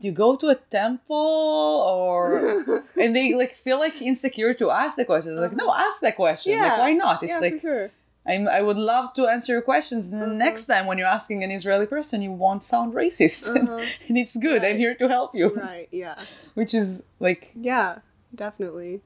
do 0.00 0.08
you 0.08 0.12
go 0.24 0.34
to 0.42 0.46
a 0.48 0.56
temple 0.78 1.84
or 2.00 2.82
and 3.00 3.14
they 3.14 3.26
like 3.42 3.52
feel 3.52 3.78
like 3.78 4.02
insecure 4.10 4.52
to 4.54 4.66
ask 4.82 4.96
the 4.96 5.04
question. 5.04 5.28
They're 5.36 5.46
like, 5.48 5.56
no, 5.64 5.68
ask 5.72 6.00
that 6.06 6.16
question. 6.16 6.54
Uh-huh. 6.54 6.64
yeah. 6.64 6.70
Like, 6.72 6.80
why 6.80 6.92
not? 7.04 7.22
It's 7.22 7.30
yeah, 7.30 7.38
like 7.46 7.60
sure. 7.60 7.90
I'm, 8.26 8.48
I 8.48 8.60
would 8.66 8.76
love 8.94 9.06
to 9.18 9.22
answer 9.34 9.52
your 9.56 9.62
questions. 9.62 10.02
And 10.12 10.20
the 10.20 10.26
next 10.46 10.66
time 10.66 10.84
when 10.88 10.98
you're 10.98 11.14
asking 11.18 11.38
an 11.46 11.52
Israeli 11.58 11.86
person, 11.86 12.16
you 12.26 12.32
won't 12.32 12.62
sound 12.72 12.88
racist. 13.02 13.42
Uh-huh. 13.56 13.78
and 14.08 14.18
it's 14.22 14.36
good. 14.36 14.60
I'm 14.64 14.78
here 14.84 14.94
to 15.02 15.06
help 15.16 15.30
you. 15.40 15.46
Right. 15.54 15.88
Yeah. 15.92 16.16
Which 16.58 16.72
is 16.74 16.88
like, 17.20 17.42
Yeah. 17.54 17.90
Definitely. 18.34 19.00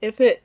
If 0.00 0.20
it 0.20 0.42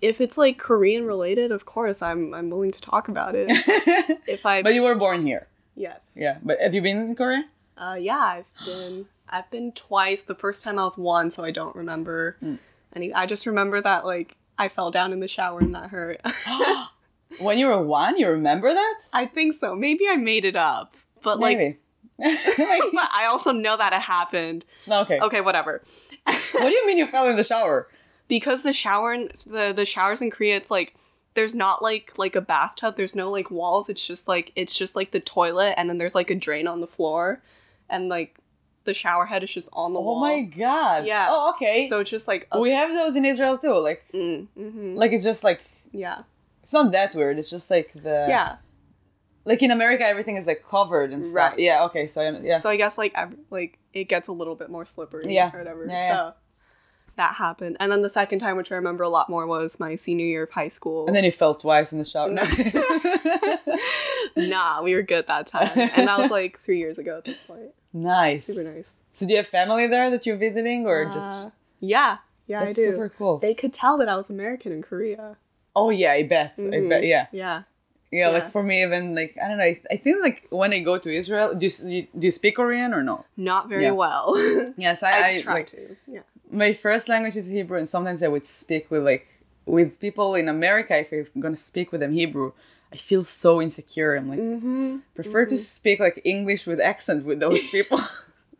if 0.00 0.20
it's 0.20 0.38
like 0.38 0.58
Korean 0.58 1.06
related, 1.06 1.52
of 1.52 1.64
course 1.66 2.02
I'm 2.02 2.32
I'm 2.34 2.50
willing 2.50 2.70
to 2.72 2.80
talk 2.80 3.08
about 3.08 3.34
it. 3.34 3.48
If 4.26 4.46
I 4.46 4.62
but 4.62 4.74
you 4.74 4.82
were 4.82 4.94
born 4.94 5.26
here. 5.26 5.48
yes. 5.74 6.14
Yeah. 6.16 6.38
But 6.42 6.60
have 6.60 6.74
you 6.74 6.82
been 6.82 6.98
in 6.98 7.14
Korea? 7.16 7.44
Uh, 7.76 7.96
yeah, 8.00 8.18
I've 8.18 8.50
been 8.64 9.06
I've 9.28 9.50
been 9.50 9.72
twice. 9.72 10.22
The 10.24 10.34
first 10.34 10.62
time 10.64 10.78
I 10.78 10.84
was 10.84 10.96
one, 10.98 11.30
so 11.30 11.44
I 11.44 11.50
don't 11.50 11.74
remember 11.76 12.36
Hmm. 12.40 12.56
any. 12.94 13.12
I 13.12 13.26
just 13.26 13.46
remember 13.46 13.80
that 13.80 14.04
like 14.04 14.36
I 14.58 14.68
fell 14.68 14.90
down 14.90 15.12
in 15.12 15.20
the 15.20 15.28
shower 15.28 15.60
and 15.60 15.74
that 15.74 15.90
hurt. 15.90 16.20
when 17.40 17.58
you 17.58 17.66
were 17.68 17.82
one, 17.82 18.18
you 18.18 18.28
remember 18.28 18.72
that? 18.72 19.00
I 19.12 19.26
think 19.26 19.54
so. 19.54 19.74
Maybe 19.74 20.06
I 20.08 20.16
made 20.16 20.44
it 20.44 20.56
up, 20.56 20.96
but 21.22 21.40
like, 21.40 21.58
Maybe. 21.58 21.78
but 22.18 23.08
I 23.14 23.26
also 23.30 23.50
know 23.52 23.76
that 23.78 23.92
it 23.94 24.00
happened. 24.02 24.66
Okay. 24.88 25.18
Okay, 25.20 25.40
whatever. 25.40 25.80
What 26.26 26.68
do 26.68 26.74
you 26.74 26.86
mean 26.86 26.98
you 26.98 27.06
fell 27.06 27.26
in 27.28 27.36
the 27.36 27.44
shower? 27.44 27.88
Because 28.30 28.62
the 28.62 28.72
shower 28.72 29.12
in, 29.12 29.28
the 29.46 29.74
the 29.76 29.84
showers 29.84 30.22
in 30.22 30.30
Korea, 30.30 30.56
it's 30.56 30.70
like 30.70 30.94
there's 31.34 31.54
not 31.54 31.82
like 31.82 32.16
like 32.16 32.34
a 32.34 32.40
bathtub. 32.40 32.96
There's 32.96 33.14
no 33.14 33.30
like 33.30 33.50
walls. 33.50 33.90
It's 33.90 34.06
just 34.06 34.26
like 34.26 34.52
it's 34.56 34.74
just 34.74 34.96
like 34.96 35.10
the 35.10 35.20
toilet, 35.20 35.74
and 35.76 35.90
then 35.90 35.98
there's 35.98 36.14
like 36.14 36.30
a 36.30 36.34
drain 36.34 36.66
on 36.66 36.80
the 36.80 36.86
floor, 36.86 37.42
and 37.90 38.08
like 38.08 38.38
the 38.84 38.94
shower 38.94 39.26
head 39.26 39.42
is 39.42 39.52
just 39.52 39.68
on 39.74 39.92
the 39.92 39.98
Oh 39.98 40.02
wall. 40.02 40.16
Oh 40.16 40.20
my 40.20 40.40
god. 40.40 41.04
Yeah. 41.04 41.26
Oh, 41.28 41.50
okay. 41.50 41.86
So 41.88 42.00
it's 42.00 42.08
just 42.10 42.26
like 42.26 42.48
a, 42.50 42.58
we 42.58 42.70
have 42.70 42.90
those 42.90 43.16
in 43.16 43.26
Israel 43.26 43.58
too. 43.58 43.76
Like, 43.78 44.04
mm, 44.14 44.46
hmm 44.56 44.94
like 44.96 45.12
it's 45.12 45.24
just 45.24 45.44
like 45.44 45.60
yeah 45.92 46.22
it's 46.62 46.72
not 46.72 46.92
that 46.92 47.14
weird. 47.14 47.38
It's 47.38 47.50
just 47.50 47.70
like 47.70 47.92
the 47.92 48.26
yeah. 48.28 48.56
Like 49.44 49.62
in 49.62 49.70
America, 49.70 50.06
everything 50.06 50.36
is 50.36 50.46
like 50.46 50.62
covered 50.62 51.12
and 51.12 51.24
stuff. 51.24 51.52
Right. 51.52 51.58
Yeah. 51.58 51.84
Okay. 51.86 52.06
So 52.06 52.20
yeah. 52.42 52.58
So 52.58 52.70
I 52.70 52.76
guess 52.76 52.96
like 52.96 53.12
ev- 53.16 53.36
like 53.50 53.78
it 53.92 54.04
gets 54.04 54.28
a 54.28 54.32
little 54.32 54.54
bit 54.54 54.70
more 54.70 54.84
slippery. 54.84 55.24
Yeah. 55.26 55.50
Or 55.52 55.58
whatever. 55.58 55.86
Yeah, 55.86 55.92
yeah. 55.92 56.16
So 56.16 56.34
that 57.16 57.34
happened. 57.34 57.76
And 57.80 57.90
then 57.92 58.02
the 58.02 58.08
second 58.08 58.38
time, 58.38 58.56
which 58.56 58.72
I 58.72 58.76
remember 58.76 59.04
a 59.04 59.08
lot 59.08 59.28
more, 59.28 59.46
was 59.46 59.78
my 59.80 59.94
senior 59.94 60.26
year 60.26 60.42
of 60.44 60.50
high 60.50 60.68
school. 60.68 61.06
And 61.06 61.14
then 61.14 61.24
you 61.24 61.32
fell 61.32 61.54
twice 61.54 61.92
in 61.92 61.98
the 61.98 62.04
shower. 62.04 62.30
No. 62.30 62.42
nah, 64.36 64.82
we 64.82 64.94
were 64.94 65.02
good 65.02 65.26
that 65.26 65.46
time. 65.46 65.70
And 65.76 66.08
that 66.08 66.18
was 66.18 66.30
like 66.30 66.58
three 66.58 66.78
years 66.78 66.98
ago 66.98 67.18
at 67.18 67.24
this 67.24 67.42
point. 67.42 67.72
nice. 67.92 68.46
Super 68.46 68.62
nice. 68.64 69.00
So 69.12 69.26
do 69.26 69.32
you 69.32 69.38
have 69.38 69.46
family 69.46 69.86
there 69.86 70.10
that 70.10 70.24
you're 70.26 70.36
visiting, 70.36 70.86
or 70.86 71.06
just? 71.06 71.46
Uh, 71.46 71.50
yeah, 71.80 72.18
yeah, 72.46 72.64
That's 72.64 72.78
I 72.78 72.82
do. 72.82 72.90
super 72.92 73.08
cool. 73.08 73.38
They 73.38 73.54
could 73.54 73.72
tell 73.72 73.98
that 73.98 74.08
I 74.08 74.16
was 74.16 74.30
American 74.30 74.72
in 74.72 74.82
Korea. 74.82 75.36
Oh 75.74 75.90
yeah, 75.90 76.12
I 76.12 76.22
bet. 76.24 76.54
I 76.58 76.60
Mhm. 76.62 76.88
bet. 76.88 77.04
Yeah. 77.04 77.26
Yeah. 77.32 77.62
yeah, 78.10 78.28
Like 78.28 78.48
for 78.50 78.62
me, 78.62 78.82
even 78.82 79.14
like 79.14 79.36
I 79.42 79.48
don't 79.48 79.58
know. 79.58 79.64
I, 79.64 79.80
I 79.90 79.96
think 79.96 80.20
like 80.22 80.46
when 80.50 80.72
I 80.72 80.80
go 80.80 80.98
to 80.98 81.08
Israel, 81.10 81.54
do 81.54 81.66
you, 81.66 81.72
you 81.88 82.06
do 82.18 82.24
you 82.26 82.30
speak 82.30 82.56
Korean 82.56 82.92
or 82.92 83.02
no? 83.02 83.24
Not 83.36 83.68
very 83.68 83.84
Yeah. 83.84 83.92
well. 83.92 84.34
Yes, 84.76 85.02
I, 85.02 85.10
I, 85.10 85.28
I, 85.34 85.38
try 85.38 85.54
like 85.54 85.66
to. 85.66 85.96
Yeah. 86.06 86.20
My 86.50 86.72
first 86.72 87.08
language 87.08 87.36
is 87.36 87.48
Hebrew, 87.48 87.78
and 87.78 87.88
sometimes 87.88 88.22
I 88.22 88.28
would 88.28 88.46
speak 88.46 88.90
with 88.90 89.04
like 89.04 89.26
with 89.66 90.00
people 90.00 90.34
in 90.34 90.48
America. 90.48 90.96
If 90.98 91.12
I'm 91.34 91.40
gonna 91.40 91.56
speak 91.56 91.92
with 91.92 92.00
them 92.00 92.12
Hebrew, 92.12 92.52
I 92.92 92.96
feel 92.96 93.24
so 93.24 93.60
insecure. 93.62 94.16
I'm 94.16 94.28
like 94.28 94.40
Mm-hmm. 94.40 94.98
prefer 95.14 95.46
to 95.46 95.56
speak 95.56 96.00
like 96.00 96.20
English 96.24 96.66
with 96.66 96.80
accent 96.80 97.24
with 97.24 97.40
those 97.40 97.66
people. 97.76 98.00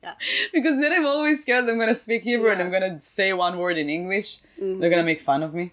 Yeah. 0.03 0.15
because 0.55 0.81
then 0.81 0.93
I'm 0.93 1.05
always 1.05 1.43
scared 1.43 1.69
I'm 1.69 1.79
gonna 1.79 1.95
speak 1.95 2.23
Hebrew 2.23 2.51
and 2.51 2.61
I'm 2.63 2.71
gonna 2.71 3.01
say 3.01 3.33
one 3.33 3.59
word 3.59 3.77
in 3.77 3.91
English. 3.91 4.39
Mm-hmm. 4.59 4.81
They're 4.81 4.91
gonna 4.91 5.03
make 5.05 5.21
fun 5.21 5.43
of 5.43 5.53
me. 5.55 5.73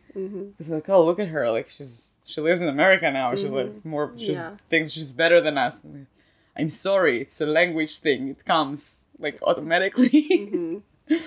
It's 0.60 0.70
like, 0.70 0.90
oh, 0.90 1.06
look 1.06 1.20
at 1.20 1.30
her, 1.30 1.50
like 1.52 1.68
she's 1.70 2.14
she 2.26 2.42
lives 2.42 2.62
in 2.62 2.68
America 2.68 3.10
now. 3.12 3.34
She's 3.36 3.46
like 3.52 3.86
more, 3.86 4.12
she's 4.18 4.42
Mm-hmm. 4.42 4.52
Yeah. 4.56 4.70
thinks 4.70 4.92
she's 4.92 5.12
better 5.14 5.40
than 5.40 5.58
us. 5.58 5.84
I'm 5.84 5.94
like, 5.94 6.08
I'm 6.58 6.70
sorry, 6.70 7.22
it's 7.22 7.40
a 7.40 7.46
language 7.46 8.00
thing. 8.00 8.28
It 8.30 8.44
comes 8.44 9.04
like 9.20 9.38
automatically. 9.44 10.82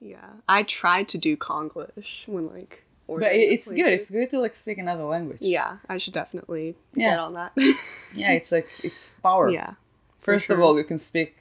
Yeah. 0.00 0.26
I 0.48 0.62
tried 0.62 1.08
to 1.08 1.18
do 1.18 1.36
Konglish 1.36 2.26
when 2.26 2.48
like. 2.48 2.84
but 3.06 3.22
it's 3.32 3.70
good. 3.70 3.92
It's 3.92 4.10
good 4.10 4.30
to 4.30 4.38
like 4.40 4.54
speak 4.54 4.78
another 4.78 5.04
language. 5.04 5.38
Yeah, 5.42 5.78
I 5.88 5.98
should 5.98 6.14
definitely 6.14 6.76
Yeah. 6.94 7.10
get 7.10 7.18
on 7.18 7.34
that. 7.34 7.52
yeah. 8.14 8.32
It's 8.32 8.50
like 8.52 8.68
it's 8.82 9.10
power. 9.22 9.50
yeah. 9.50 9.74
First 10.20 10.50
of 10.50 10.60
all, 10.60 10.76
you 10.76 10.84
can 10.84 10.98
speak 10.98 11.36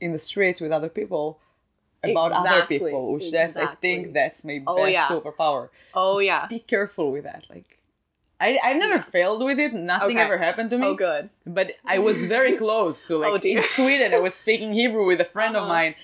in 0.00 0.12
the 0.12 0.18
street 0.18 0.60
with 0.60 0.72
other 0.72 0.88
people 0.88 1.38
about 2.04 2.32
other 2.32 2.66
people, 2.66 3.12
which 3.14 3.30
that's 3.32 3.56
I 3.56 3.74
think 3.76 4.12
that's 4.12 4.44
my 4.44 4.62
Oh, 4.66 4.76
best 4.84 4.92
yeah. 4.92 5.08
superpower. 5.08 5.70
Oh 5.94 6.18
yeah. 6.18 6.46
Be 6.48 6.58
careful 6.60 7.10
with 7.12 7.24
that. 7.24 7.46
Like, 7.48 7.78
I 8.40 8.58
I've 8.62 8.76
never 8.76 9.00
failed 9.02 9.42
with 9.42 9.58
it. 9.58 9.72
Nothing 9.74 10.10
Okay. 10.16 10.20
ever 10.20 10.38
happened 10.38 10.70
to 10.70 10.78
me. 10.78 10.86
Oh 10.86 10.94
good. 10.94 11.30
But 11.46 11.72
I 11.86 11.98
was 11.98 12.26
very 12.26 12.52
close 12.64 13.00
to 13.08 13.16
like 13.16 13.32
Oh, 13.44 13.48
in 13.48 13.62
Sweden. 13.62 14.12
I 14.12 14.18
was 14.20 14.34
speaking 14.34 14.72
Hebrew 14.74 15.06
with 15.06 15.20
a 15.20 15.24
friend 15.24 15.56
of 15.56 15.62
Uh-huh. 15.62 15.72
mine, 15.72 15.94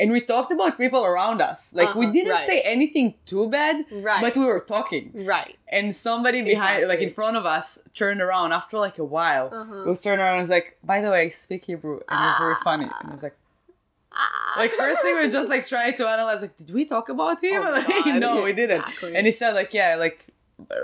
and 0.00 0.10
we 0.12 0.20
talked 0.20 0.50
about 0.52 0.76
people 0.78 1.04
around 1.04 1.40
us. 1.40 1.74
Like 1.74 1.94
we 1.94 2.04
Uh-huh, 2.06 2.12
didn't 2.12 2.32
right. 2.32 2.46
say 2.46 2.60
anything 2.62 3.14
too 3.26 3.48
bad, 3.48 3.84
Right. 3.90 4.20
but 4.22 4.36
we 4.36 4.44
were 4.44 4.60
talking. 4.60 5.10
Right. 5.14 5.56
And 5.76 5.94
somebody 5.94 6.40
behind, 6.42 6.86
like 6.88 7.00
in 7.00 7.10
front 7.10 7.36
of 7.36 7.44
us, 7.46 7.78
turned 7.94 8.20
around 8.22 8.52
after 8.52 8.78
like 8.78 8.98
a 8.98 9.04
while. 9.04 9.46
Uh-huh. 9.52 9.82
Was 9.86 10.00
turned 10.02 10.20
around 10.20 10.34
and 10.34 10.42
was 10.42 10.50
like, 10.58 10.78
"By 10.84 11.00
the 11.00 11.10
way, 11.10 11.22
I 11.26 11.28
speak 11.30 11.64
Hebrew, 11.64 12.00
and 12.08 12.18
you're 12.24 12.38
very 12.46 12.58
funny." 12.62 12.84
And 13.00 13.08
I 13.10 13.12
was 13.12 13.22
like, 13.22 13.36
like 14.56 14.72
first 14.72 15.02
thing 15.02 15.16
we 15.16 15.28
just 15.28 15.48
like 15.48 15.66
trying 15.66 15.94
to 15.96 16.08
analyze, 16.08 16.40
like, 16.42 16.56
did 16.56 16.72
we 16.74 16.84
talk 16.84 17.08
about 17.08 17.42
him? 17.42 17.62
Oh 17.64 17.70
Like, 18.04 18.06
no, 18.16 18.42
we 18.42 18.52
didn't. 18.52 18.80
Exactly. 18.82 19.14
And 19.16 19.26
he 19.26 19.32
said 19.32 19.52
like, 19.54 19.72
yeah, 19.74 19.94
like 19.96 20.26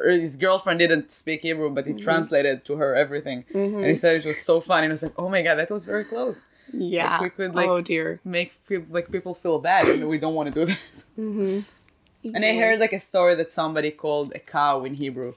his 0.06 0.36
girlfriend 0.36 0.78
didn't 0.78 1.10
speak 1.10 1.42
Hebrew, 1.42 1.70
but 1.70 1.86
he 1.86 1.92
Mm-hmm. 1.92 2.04
translated 2.04 2.64
to 2.66 2.76
her 2.76 2.94
everything. 2.94 3.44
And 3.54 3.84
he 3.86 3.94
said 3.94 4.16
it 4.16 4.24
was 4.24 4.40
so 4.40 4.60
funny. 4.60 4.84
And 4.86 4.92
I 4.92 4.94
was 4.94 5.02
like, 5.02 5.14
oh 5.18 5.28
my 5.28 5.42
god, 5.42 5.56
that 5.56 5.70
was 5.70 5.84
very 5.86 6.04
close. 6.04 6.42
Yeah. 6.72 7.20
we 7.22 7.30
could, 7.30 7.54
like- 7.54 7.68
oh 7.68 7.80
dear. 7.80 8.20
Make 8.24 8.52
feel 8.52 8.82
like 8.90 9.10
people 9.10 9.34
feel 9.34 9.58
bad, 9.58 9.88
and 9.88 10.08
we 10.08 10.18
don't 10.18 10.34
want 10.34 10.52
to 10.52 10.60
do 10.60 10.66
that. 10.66 10.80
Mm-hmm. 11.18 12.34
And 12.34 12.44
I 12.44 12.56
heard 12.56 12.80
like 12.80 12.92
a 12.94 12.98
story 12.98 13.34
that 13.34 13.50
somebody 13.52 13.90
called 13.90 14.32
a 14.34 14.38
cow 14.38 14.82
in 14.84 14.94
Hebrew. 14.94 15.34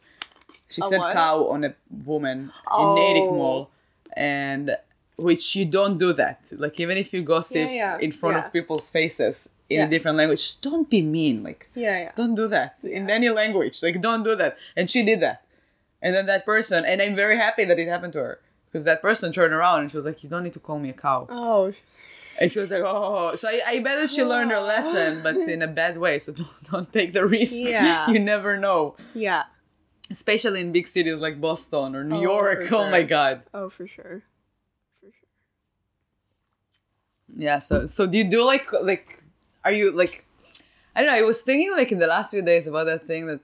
She 0.70 0.82
A 0.82 0.86
said 0.86 1.00
what? 1.00 1.14
cow 1.14 1.46
on 1.54 1.64
a 1.66 1.74
woman 2.06 2.38
in 2.40 2.52
Oh. 2.72 2.96
Natick 2.96 3.24
Mall, 3.40 3.70
and 4.16 4.78
which 5.18 5.56
you 5.56 5.66
don't 5.66 5.98
do 5.98 6.14
that. 6.14 6.40
Like 6.52 6.80
even 6.80 6.96
if 6.98 7.12
you 7.14 7.22
gossip 7.24 7.58
Yeah, 7.58 7.70
yeah, 7.72 7.98
in 8.00 8.12
front 8.12 8.38
yeah. 8.38 8.46
of 8.46 8.54
people's 8.54 8.90
faces 8.90 9.50
in 9.70 9.80
Yeah. 9.80 9.86
a 9.86 9.90
different 9.90 10.18
language, 10.18 10.60
don't 10.62 10.90
be 10.90 11.02
mean. 11.02 11.44
Like 11.44 11.70
Yeah, 11.76 11.98
yeah. 12.00 12.12
don't 12.16 12.36
do 12.36 12.48
that 12.48 12.78
in 12.84 13.10
any 13.10 13.30
language. 13.30 13.82
Like 13.84 14.00
don't 14.02 14.24
do 14.24 14.36
that. 14.36 14.58
And 14.76 14.90
she 14.90 15.04
did 15.04 15.20
that. 15.22 15.44
And 16.02 16.14
then 16.16 16.26
that 16.28 16.46
person, 16.46 16.86
and 16.86 17.02
I'm 17.02 17.16
very 17.16 17.38
happy 17.38 17.66
that 17.66 17.78
it 17.80 17.88
happened 17.88 18.14
to 18.14 18.20
her 18.20 18.40
because 18.66 18.84
that 18.86 19.02
person 19.02 19.32
turned 19.32 19.54
around 19.54 19.82
and 19.82 19.92
she 19.92 19.98
was 19.98 20.06
like, 20.06 20.24
"You 20.24 20.30
don't 20.30 20.44
need 20.44 20.54
to 20.54 20.60
call 20.60 20.78
me 20.80 20.90
a 20.90 20.94
cow." 20.94 21.26
Oh. 21.30 21.74
And 22.40 22.52
she 22.52 22.60
was 22.60 22.70
like, 22.70 22.84
"Oh." 22.86 23.36
So 23.36 23.48
I, 23.50 23.62
I 23.68 23.80
bet 23.80 23.98
that 24.00 24.10
she 24.12 24.24
learned 24.24 24.52
her 24.52 24.60
lesson, 24.62 25.22
but 25.24 25.36
in 25.56 25.62
a 25.64 25.68
bad 25.68 25.98
way. 25.98 26.20
So 26.20 26.34
don't 26.34 26.64
don't 26.72 26.94
take 26.94 27.14
the 27.14 27.26
risk. 27.26 27.56
Yeah. 27.58 28.10
you 28.14 28.20
never 28.20 28.58
know, 28.58 28.96
Yeah. 29.16 29.44
especially 30.12 30.62
in 30.62 30.72
big 30.72 30.88
cities 30.88 31.20
like 31.20 31.42
Boston 31.42 31.96
or 31.96 32.04
New 32.04 32.18
Oh, 32.18 32.22
York. 32.22 32.64
for 32.70 32.76
Oh 32.76 32.90
my 32.92 33.02
god. 33.02 33.42
Oh, 33.54 33.68
for 33.70 33.88
sure. 33.88 34.22
For 35.02 35.10
sure. 35.12 35.30
Yeah. 37.28 37.60
So 37.60 37.86
so 37.88 38.06
do 38.06 38.18
you 38.18 38.30
do 38.30 38.44
like 38.46 38.72
like 38.82 39.08
are 39.68 39.74
you 39.74 39.92
like 39.92 40.26
I 40.96 41.02
don't 41.02 41.12
know. 41.12 41.20
I 41.20 41.22
was 41.22 41.42
thinking 41.42 41.72
like 41.72 41.92
in 41.92 42.00
the 42.00 42.08
last 42.08 42.32
few 42.32 42.42
days 42.42 42.66
about 42.68 42.86
that 42.86 43.06
thing 43.06 43.28
that 43.28 43.42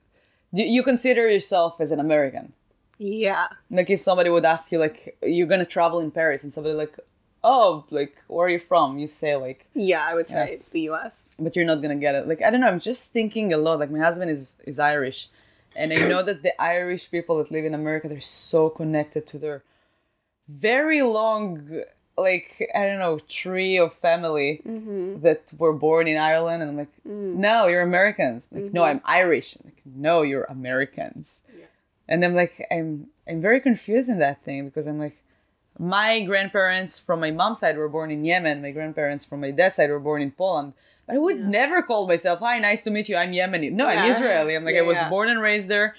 do 0.52 0.62
you 0.62 0.82
consider 0.82 1.28
yourself 1.28 1.80
as 1.80 1.90
an 1.92 2.00
American. 2.00 2.52
Yeah. 2.98 3.48
Like 3.70 3.90
if 3.90 4.00
somebody 4.00 4.30
would 4.30 4.44
ask 4.44 4.72
you 4.72 4.78
like 4.78 5.16
you're 5.22 5.46
gonna 5.46 5.66
travel 5.76 6.00
in 6.00 6.10
Paris 6.10 6.42
and 6.42 6.52
somebody 6.52 6.74
like 6.74 6.96
oh 7.42 7.84
like 7.90 8.14
where 8.26 8.46
are 8.46 8.50
you 8.50 8.58
from 8.58 8.98
you 8.98 9.06
say 9.06 9.36
like 9.36 9.66
Yeah, 9.74 10.04
I 10.08 10.14
would 10.14 10.26
say 10.26 10.62
the 10.70 10.82
U.S. 10.92 11.36
but 11.38 11.54
you're 11.54 11.66
not 11.66 11.82
gonna 11.82 12.02
get 12.06 12.14
it 12.14 12.26
like 12.26 12.42
I 12.42 12.50
don't 12.50 12.60
know 12.60 12.68
I'm 12.68 12.80
just 12.80 13.12
thinking 13.12 13.52
a 13.52 13.58
lot 13.58 13.78
like 13.78 13.90
my 13.90 13.98
husband 13.98 14.30
is 14.30 14.56
is 14.64 14.78
Irish 14.78 15.28
and 15.76 15.92
I 15.92 15.96
know 16.12 16.22
that 16.22 16.42
the 16.42 16.54
Irish 16.60 17.10
people 17.10 17.38
that 17.38 17.50
live 17.50 17.64
in 17.64 17.74
America 17.74 18.08
they're 18.08 18.20
so 18.50 18.70
connected 18.70 19.26
to 19.28 19.38
their 19.38 19.62
very 20.48 21.02
long 21.02 21.82
like 22.16 22.70
I 22.74 22.86
don't 22.86 22.98
know 22.98 23.18
tree 23.28 23.78
of 23.78 23.92
family 23.92 24.62
mm-hmm. 24.66 25.20
that 25.22 25.52
were 25.58 25.72
born 25.72 26.06
in 26.06 26.16
Ireland 26.16 26.62
and 26.62 26.70
I'm 26.70 26.76
like 26.76 26.94
mm. 27.06 27.34
no 27.34 27.66
you're 27.66 27.82
Americans. 27.82 28.46
Like 28.50 28.72
no 28.72 28.82
mm-hmm. 28.82 28.98
I'm 28.98 29.02
Irish. 29.04 29.56
Like 29.64 29.82
no 29.84 30.22
you're 30.22 30.44
Americans. 30.44 31.42
And 32.06 32.24
I'm 32.24 32.34
like 32.34 32.64
I'm 32.70 33.08
I'm 33.28 33.40
very 33.40 33.60
confused 33.60 34.08
in 34.08 34.18
that 34.18 34.44
thing 34.44 34.66
because 34.66 34.86
I'm 34.86 34.98
like 34.98 35.16
my 35.78 36.20
grandparents 36.20 37.00
from 37.00 37.18
my 37.18 37.32
mom's 37.32 37.58
side 37.58 37.76
were 37.76 37.88
born 37.88 38.10
in 38.12 38.24
Yemen 38.24 38.62
my 38.62 38.70
grandparents 38.70 39.24
from 39.24 39.40
my 39.40 39.50
dad's 39.50 39.76
side 39.76 39.90
were 39.90 39.98
born 39.98 40.22
in 40.22 40.30
Poland 40.30 40.74
but 41.06 41.16
I 41.16 41.18
would 41.18 41.40
never 41.40 41.82
call 41.82 42.06
myself 42.06 42.38
hi 42.38 42.58
nice 42.60 42.84
to 42.84 42.90
meet 42.90 43.08
you 43.08 43.16
I'm 43.16 43.32
Yemeni. 43.32 43.72
No 43.72 43.88
I'm 43.88 44.08
Israeli. 44.10 44.54
I'm 44.54 44.64
like 44.64 44.74
Yeah, 44.76 44.82
I 44.82 44.84
was 44.84 44.98
yeah. 44.98 45.08
born 45.08 45.30
and 45.30 45.40
raised 45.40 45.68
there 45.68 45.96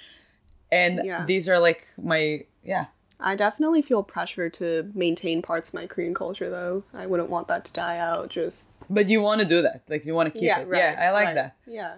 and 0.72 1.02
Yeah. 1.04 1.26
these 1.26 1.50
are 1.50 1.60
like 1.60 1.86
my 2.02 2.46
yeah 2.64 2.86
I 3.20 3.36
definitely 3.36 3.82
feel 3.82 4.04
pressure 4.04 4.50
to 4.52 4.92
maintain 4.94 5.42
parts 5.42 5.70
of 5.70 5.74
my 5.76 5.88
Korean 5.88 6.14
culture, 6.14 6.50
though. 6.50 6.84
I 6.94 7.06
wouldn't 7.08 7.30
want 7.30 7.48
that 7.48 7.66
to 7.66 7.74
die 7.74 7.98
out. 7.98 8.30
Just 8.30 8.72
but 8.90 9.10
you 9.10 9.22
want 9.22 9.42
to 9.42 9.48
do 9.48 9.62
that 9.64 9.82
like 9.90 10.06
you 10.06 10.14
want 10.14 10.28
to 10.32 10.40
keep 10.40 10.44
yeah, 10.48 10.60
it 10.60 10.68
right, 10.68 10.78
yeah 10.78 11.08
I 11.08 11.12
like 11.12 11.26
right. 11.28 11.34
that 11.36 11.56
Yeah. 11.66 11.96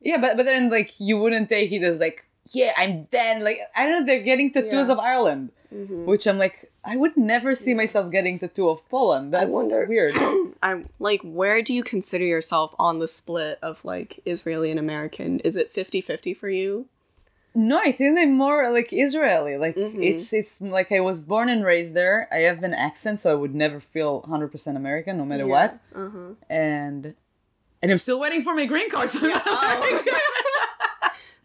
yeah 0.00 0.16
but 0.18 0.36
but 0.38 0.46
then 0.46 0.70
like 0.70 0.98
you 0.98 1.18
wouldn't 1.18 1.48
take 1.50 1.70
it 1.72 1.82
as 1.82 2.00
like 2.00 2.26
yeah 2.52 2.72
I'm 2.78 3.06
then 3.10 3.44
like 3.44 3.58
I 3.76 3.84
don't 3.84 4.00
know 4.00 4.06
they're 4.06 4.22
getting 4.22 4.50
tattoos 4.50 4.72
Yeah. 4.72 4.80
Mm-hmm. 4.80 4.90
of 4.92 4.98
Ireland 4.98 5.50
which 5.70 6.26
I'm 6.26 6.38
like 6.38 6.70
I 6.84 6.96
would 6.96 7.16
never 7.18 7.54
see 7.54 7.74
myself 7.74 8.10
getting 8.10 8.38
tattoo 8.38 8.70
of 8.70 8.88
Poland 8.88 9.34
that's 9.34 9.52
wonder- 9.52 9.86
weird 9.86 10.14
I'm 10.62 10.88
like, 10.98 11.20
where 11.22 11.60
do 11.60 11.74
you 11.74 11.82
consider 11.82 12.24
yourself 12.24 12.74
on 12.78 12.98
the 12.98 13.08
split 13.08 13.58
of 13.62 13.84
like 13.84 14.20
Israeli 14.24 14.70
and 14.70 14.78
American? 14.80 15.40
Is 15.40 15.56
it 15.56 15.74
50-50 15.74 16.36
for 16.36 16.48
you? 16.48 16.86
No, 17.54 17.78
I 17.78 17.92
think 17.92 18.18
I'm 18.18 18.34
more 18.36 18.72
like 18.72 18.88
Israeli. 18.92 19.56
Like 19.58 19.76
Mm-hmm. 19.76 20.02
it's 20.02 20.32
it's 20.32 20.60
like 20.60 20.90
I 20.90 21.00
was 21.00 21.22
born 21.22 21.48
and 21.50 21.64
raised 21.64 21.92
there. 21.94 22.28
I 22.32 22.38
have 22.48 22.62
an 22.62 22.72
accent, 22.74 23.20
so 23.20 23.30
I 23.30 23.34
would 23.34 23.54
never 23.54 23.78
feel 23.80 24.22
100% 24.22 24.76
American, 24.76 25.18
no 25.18 25.24
matter 25.26 25.46
what. 25.46 25.78
Uh-huh. 25.94 26.34
And 26.48 27.14
and 27.82 27.90
I'm 27.92 27.98
still 27.98 28.18
waiting 28.20 28.42
for 28.42 28.54
my 28.54 28.64
green 28.64 28.88
card. 28.88 29.10
So 29.10 29.26
not 29.26 29.46
American. 29.46 30.12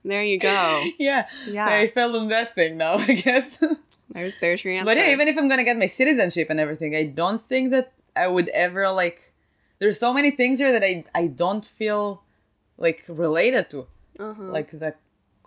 There 0.05 0.23
you 0.23 0.37
go. 0.39 0.83
yeah, 0.97 1.27
Yeah. 1.47 1.67
I 1.67 1.87
failed 1.87 2.15
on 2.15 2.29
that 2.29 2.55
thing 2.55 2.77
now, 2.77 2.93
I 3.11 3.13
guess. 3.13 3.61
There's 4.09 4.35
there's 4.39 4.63
your 4.63 4.73
answer. 4.73 4.85
but 4.85 4.95
yeah, 4.97 5.11
even 5.11 5.27
if 5.27 5.37
I'm 5.37 5.49
gonna 5.49 5.65
get 5.65 5.77
my 5.77 5.87
citizenship 5.87 6.47
and 6.49 6.59
everything, 6.59 6.95
I 6.95 7.03
don't 7.03 7.45
think 7.45 7.71
that 7.71 7.91
I 8.15 8.27
would 8.27 8.47
ever 8.49 8.89
like. 8.91 9.33
There's 9.79 9.99
so 9.99 10.13
many 10.13 10.31
things 10.31 10.59
here 10.59 10.71
that 10.71 10.83
I 10.83 11.03
I 11.13 11.27
don't 11.27 11.65
feel 11.65 12.23
like 12.77 13.03
related 13.09 13.69
to, 13.71 13.87
uh-huh. 14.17 14.43
like 14.43 14.71
the 14.71 14.95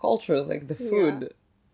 cultures, 0.01 0.47
like 0.47 0.67
the 0.67 0.75
food. 0.75 1.33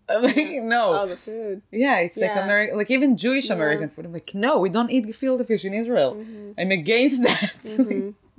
I'm 0.10 0.24
like 0.30 0.38
no. 0.76 0.84
oh, 1.00 1.08
the 1.08 1.18
food. 1.18 1.62
Yeah, 1.72 1.98
it's 2.06 2.18
like 2.18 2.32
American, 2.32 2.78
like 2.78 2.92
even 2.92 3.18
Jewish 3.18 3.50
American 3.50 3.90
food. 3.90 4.06
I'm 4.06 4.14
like, 4.14 4.32
no, 4.34 4.60
we 4.60 4.70
don't 4.70 4.92
eat 4.96 5.06
gefilte 5.06 5.46
fish 5.46 5.66
in 5.66 5.74
Israel. 5.74 6.12
I'm 6.58 6.72
against 6.72 7.24
that. 7.28 7.52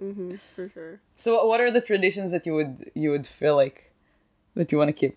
Mm-hmm, 0.00 0.36
for 0.54 0.68
sure. 0.68 1.00
so, 1.16 1.44
what 1.50 1.60
are 1.60 1.70
the 1.72 1.80
traditions 1.80 2.30
that 2.30 2.46
you 2.46 2.54
would 2.54 2.90
you 2.94 3.10
would 3.10 3.26
feel 3.26 3.56
like 3.56 3.92
that 4.54 4.70
you 4.72 4.78
want 4.78 4.88
to 4.88 4.92
keep? 4.92 5.16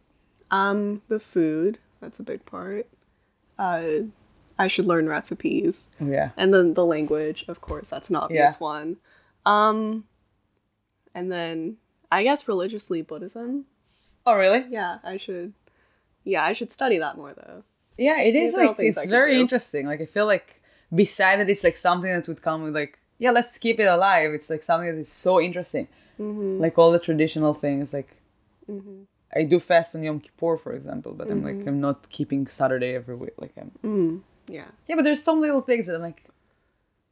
Um, 0.50 1.02
the 1.08 1.20
food. 1.20 1.78
That's 2.02 2.20
a 2.20 2.24
big 2.24 2.46
part. 2.46 2.88
Uh, 3.60 4.10
I 4.58 4.68
should 4.68 4.88
learn 4.88 5.08
recipes. 5.08 5.90
Oh 6.02 6.08
yeah, 6.08 6.32
And 6.36 6.52
then 6.54 6.74
the 6.74 6.86
language, 6.86 7.46
of 7.48 7.62
course, 7.62 7.90
that's 7.92 8.10
an 8.10 8.16
obvious 8.16 8.58
Yeah. 8.60 8.66
one. 8.74 8.98
Um, 9.46 10.06
and 11.14 11.32
then 11.32 11.78
I 12.12 12.24
guess 12.24 12.48
religiously 12.48 13.02
Buddhism. 13.04 13.66
Oh, 14.26 14.36
really? 14.36 14.66
Yeah, 14.70 15.00
I 15.04 15.18
should. 15.18 15.54
Yeah, 16.24 16.44
I 16.44 16.54
should 16.54 16.72
study 16.72 16.98
that 17.00 17.18
more 17.18 17.34
though. 17.34 17.64
Yeah, 17.98 18.22
it 18.22 18.36
is 18.36 18.56
These 18.56 18.66
like 18.68 18.80
it's 18.80 19.06
very 19.10 19.36
do. 19.36 19.42
interesting. 19.42 19.86
Like 19.88 20.02
I 20.02 20.06
feel 20.06 20.26
like 20.26 20.62
beside 20.94 21.38
that, 21.40 21.50
it's 21.50 21.64
like 21.64 21.76
something 21.76 22.12
that 22.12 22.28
would 22.28 22.42
come 22.42 22.64
with 22.64 22.76
like, 22.76 23.00
yeah, 23.18 23.32
let's 23.32 23.58
keep 23.58 23.80
it 23.80 23.86
alive. 23.86 24.32
It's 24.34 24.50
like 24.50 24.64
something 24.64 24.90
that 24.94 25.00
is 25.00 25.12
so 25.12 25.40
interesting. 25.42 25.88
Mm-hmm. 26.20 26.60
Like 26.62 26.78
all 26.78 26.92
the 26.92 27.00
traditional 27.00 27.54
things. 27.54 27.94
Like 27.94 28.16
I 29.36 29.44
do 29.44 29.60
fast 29.60 29.96
on 29.96 30.04
Yom 30.04 30.20
Kippur, 30.20 30.58
for 30.58 30.74
example, 30.74 31.14
but 31.14 31.30
I'm 31.30 31.42
Mm-hmm. 31.42 31.58
like 31.60 31.68
I'm 31.68 31.82
not 31.82 32.10
keeping 32.10 32.46
Saturday 32.48 32.94
every 32.96 33.16
week. 33.16 33.34
Like 33.38 33.54
I'm 33.58 34.24
Yeah. 34.48 34.70
yeah, 34.88 34.96
but 34.96 35.04
there's 35.04 35.24
some 35.24 35.40
little 35.42 35.62
things 35.62 35.88
that 35.88 35.96
I'm 35.96 36.02
like, 36.02 36.24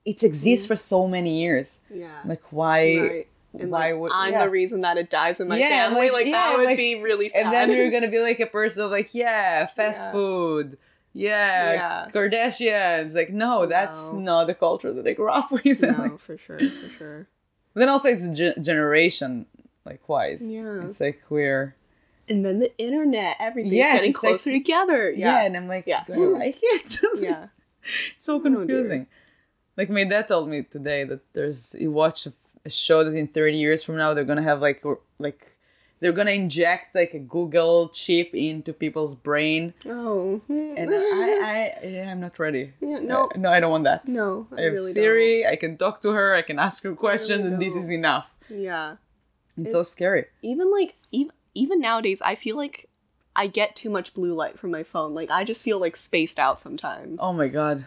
it 0.06 0.24
exists 0.24 0.66
for 0.68 0.76
so 0.76 1.08
many 1.08 1.42
years. 1.42 1.82
Yeah. 1.94 2.22
Like 2.26 2.44
why? 2.52 2.80
right. 2.98 3.28
And 3.58 3.72
why 3.72 3.92
like, 3.92 4.00
would 4.00 4.12
I'm 4.14 4.34
yeah. 4.34 4.44
the 4.46 4.50
reason 4.52 4.82
that 4.82 4.98
it 4.98 5.10
dies 5.10 5.40
in 5.40 5.48
my 5.48 5.58
Yeah, 5.58 5.70
family? 5.90 6.04
like- 6.10 6.14
Like, 6.14 6.26
yeah, 6.28 6.32
that 6.50 6.58
would 6.58 6.66
like- 6.66 6.78
be 6.78 7.02
really 7.02 7.30
sad. 7.30 7.46
And 7.46 7.54
then 7.54 7.72
you're 7.72 7.90
gonna 7.90 8.08
be 8.12 8.20
like 8.20 8.40
a 8.40 8.46
person 8.60 8.84
of 8.86 8.92
like, 8.92 9.14
yeah, 9.16 9.66
fast 9.66 10.12
food. 10.12 10.78
Yeah. 11.14 12.08
Kardashians. 12.14 13.16
Like, 13.16 13.32
no, 13.32 13.66
that's 13.66 14.14
No. 14.14 14.20
not 14.20 14.48
the 14.48 14.54
culture 14.56 14.94
that 14.94 15.08
I 15.08 15.14
grew 15.14 15.30
up 15.30 15.52
with. 15.64 15.82
no, 15.82 16.18
for 16.18 16.38
sure, 16.38 16.60
for 16.60 16.66
sure. 16.90 17.28
Then 17.74 17.90
also 17.90 18.10
it's 18.10 18.28
ge- 18.30 18.60
generation 18.64 19.46
like 19.86 20.08
wise. 20.08 20.48
Yeah. 20.48 20.84
It's 20.86 21.00
like 21.00 21.22
we're 21.30 21.76
And 22.28 22.46
then 22.46 22.60
the 22.60 22.76
internet, 22.78 23.38
everything's 23.40 23.74
Yes, 23.76 23.96
getting 23.96 24.14
closer 24.14 24.52
together. 24.52 25.12
yeah. 25.12 25.40
Yeah, 25.42 25.46
and 25.46 25.58
I'm 25.58 25.68
like, 25.68 25.86
Yeah. 25.88 26.04
do 26.06 26.14
I 26.14 26.38
like 26.46 26.60
it? 26.62 27.00
yeah, 27.20 27.48
so 28.20 28.36
oh, 28.36 28.40
dear. 28.40 28.56
confusing. 28.56 29.08
like 29.78 29.90
my 29.90 30.04
dad 30.04 30.28
told 30.28 30.50
me 30.50 30.64
today 30.64 31.04
that 31.06 31.22
there's 31.34 31.76
you 31.80 31.92
watch 31.92 32.28
a, 32.28 32.34
a 32.66 32.70
show 32.70 33.04
that 33.04 33.14
in 33.14 33.28
30 33.28 33.58
years 33.58 33.84
from 33.84 33.98
now 33.98 34.14
they're 34.14 34.24
gonna 34.26 34.44
have 34.44 34.62
like 34.62 34.84
like 35.20 35.56
they're 36.00 36.12
gonna 36.14 36.32
inject 36.32 36.96
like 36.96 37.14
a 37.14 37.20
Google 37.20 37.90
chip 37.90 38.34
into 38.34 38.72
people's 38.74 39.16
brain, 39.16 39.74
Oh, 39.86 40.42
and 40.50 40.90
I, 40.94 41.74
I 41.82 41.86
yeah, 41.86 42.12
I'm 42.12 42.22
not 42.22 42.40
ready. 42.40 42.72
Yeah, 42.80 43.00
no. 43.00 43.26
Uh, 43.26 43.38
no, 43.38 43.50
I 43.52 43.60
don't 43.60 43.72
want 43.72 43.84
that. 43.84 44.08
no, 44.08 44.48
I 44.56 44.62
I, 44.62 44.62
have 44.64 44.74
really 44.74 44.94
Siri. 44.94 45.46
I 45.46 45.56
can 45.58 45.78
talk 45.78 46.00
to 46.02 46.12
her. 46.12 46.34
I 46.36 46.42
can 46.42 46.58
ask 46.60 46.84
her 46.84 46.96
questions, 46.96 47.46
and 47.46 47.62
this 47.62 47.74
don't. 47.74 47.84
is 47.84 47.90
enough. 47.90 48.34
don't. 48.50 48.60
Yeah, 48.62 48.96
It's 49.58 49.74
so 49.74 49.84
scary. 49.84 50.26
even 50.42 50.72
like 50.72 50.96
even 51.12 51.34
even 51.54 51.82
nowadays, 51.82 52.22
I 52.22 52.36
feel 52.36 52.56
like 52.56 52.88
I 53.36 53.48
get 53.48 53.76
too 53.76 53.90
much 53.90 54.14
blue 54.14 54.34
light 54.34 54.58
from 54.58 54.72
my 54.72 54.84
phone. 54.84 55.14
Like 55.14 55.30
I 55.30 55.44
just 55.44 55.64
feel 55.64 55.80
like 55.80 55.96
spaced 55.98 56.40
out 56.40 56.60
sometimes. 56.62 57.20
Oh 57.22 57.34
my 57.34 57.48
god. 57.50 57.86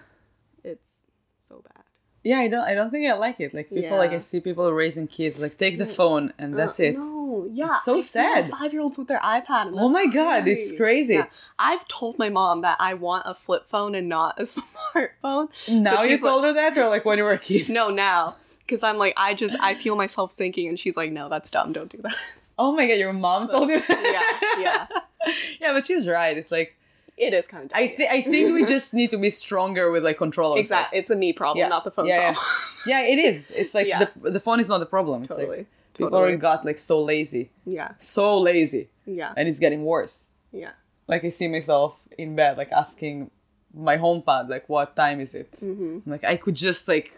it's 0.63 1.05
so 1.39 1.63
bad. 1.65 1.82
Yeah, 2.25 2.39
I 2.39 2.47
don't. 2.49 2.65
I 2.65 2.75
don't 2.75 2.91
think 2.91 3.11
I 3.11 3.15
like 3.15 3.41
it. 3.41 3.53
Like 3.53 3.69
people, 3.69 3.97
like 3.99 4.13
I 4.13 4.19
see 4.21 4.41
people 4.41 4.71
raising 4.73 5.09
kids. 5.09 5.41
Like 5.41 5.59
take 5.59 5.77
the 5.79 5.87
phone, 5.87 6.33
and 6.39 6.57
that's 6.57 6.79
Uh, 6.79 6.85
it. 6.85 6.99
No, 6.99 7.49
yeah, 7.53 7.75
It's 7.75 7.85
so 7.85 8.01
sad. 8.01 8.49
Five 8.51 8.73
year 8.73 8.81
olds 8.83 8.97
with 8.97 9.09
their 9.09 9.19
iPad. 9.19 9.67
and 9.69 9.75
Oh 9.79 9.93
that's 9.93 10.07
my 10.07 10.07
God, 10.07 10.47
it's 10.47 10.77
crazy. 10.77 11.15
Yeah. 11.15 11.27
I've 11.59 11.87
told 11.89 12.19
my 12.19 12.29
mom 12.29 12.61
that 12.63 12.77
I 12.79 12.95
want 12.95 13.25
a 13.27 13.35
flip 13.35 13.67
phone 13.67 13.95
and 13.97 14.09
not 14.09 14.39
a 14.41 14.43
smartphone. 14.95 15.49
Now 15.69 16.03
you 16.03 16.11
she's 16.11 16.23
like- 16.23 16.31
told 16.31 16.45
her 16.45 16.53
that, 16.53 16.77
or 16.79 16.89
like 16.89 17.05
when 17.05 17.19
you 17.19 17.25
were 17.25 17.33
a 17.33 17.39
kid? 17.39 17.69
No, 17.69 17.91
now 17.91 18.37
because 18.61 18.83
I'm 18.83 18.99
like 18.99 19.15
I 19.17 19.35
just 19.35 19.57
I 19.61 19.75
feel 19.75 19.97
myself 19.97 20.31
sinking, 20.31 20.69
and 20.69 20.79
she's 20.79 20.97
like, 20.97 21.11
no, 21.13 21.29
that's 21.29 21.51
dumb. 21.51 21.73
Don't 21.73 21.91
do 21.91 21.99
that. 22.03 22.15
Oh 22.59 22.71
my 22.73 22.87
god, 22.87 22.99
your 22.99 23.13
mom 23.13 23.49
told 23.49 23.69
you 23.71 23.81
that? 23.81 24.57
yeah, 24.61 24.87
yeah. 25.27 25.33
yeah, 25.61 25.73
but 25.73 25.85
she's 25.87 26.07
right. 26.07 26.37
It's 26.37 26.53
like 26.53 26.77
It 27.19 27.35
is 27.35 27.47
kind 27.47 27.65
of. 27.67 27.71
I 27.75 27.89
think 27.89 28.11
I 28.11 28.21
think 28.23 28.55
we 28.55 28.65
just 28.77 28.95
need 28.95 29.11
to 29.11 29.19
be 29.19 29.31
stronger 29.31 29.91
with 29.91 30.03
like 30.05 30.19
control. 30.19 30.55
exactly. 30.57 30.99
It's 30.99 31.11
a 31.11 31.17
me 31.17 31.33
problem, 31.33 31.59
Yeah. 31.59 31.69
not 31.69 31.85
the 31.85 31.91
phone 31.91 32.07
Yeah, 32.07 32.17
yeah. 32.21 32.33
problem. 32.33 32.47
Yeah, 32.87 33.01
it 33.03 33.19
is. 33.19 33.51
It's 33.51 33.75
like 33.75 33.87
Yeah. 33.87 34.07
the 34.23 34.31
the 34.31 34.41
phone 34.41 34.59
is 34.61 34.69
not 34.69 34.79
the 34.79 34.87
problem. 34.97 35.23
It's 35.23 35.37
Totally, 35.37 35.57
like 35.59 35.67
people 35.95 36.11
totally. 36.11 36.37
got 36.37 36.65
like 36.65 36.79
so 36.79 37.03
lazy, 37.03 37.51
yeah, 37.67 37.93
so 37.99 38.39
lazy, 38.39 38.89
yeah, 39.07 39.33
and 39.37 39.49
it's 39.49 39.59
getting 39.61 39.85
worse. 39.85 40.29
yeah. 40.53 40.73
Like 41.07 41.25
I 41.25 41.31
see 41.31 41.49
myself 41.49 42.01
in 42.17 42.35
bed, 42.37 42.57
like 42.57 42.73
asking 42.73 43.31
my 43.75 43.97
HomePod, 43.99 44.49
like, 44.49 44.69
"What 44.69 44.97
time 44.97 45.21
is 45.21 45.35
it?" 45.35 45.51
Mm-hmm. 45.53 46.11
Like 46.11 46.25
I 46.25 46.37
could 46.37 46.55
just 46.57 46.89
like 46.89 47.13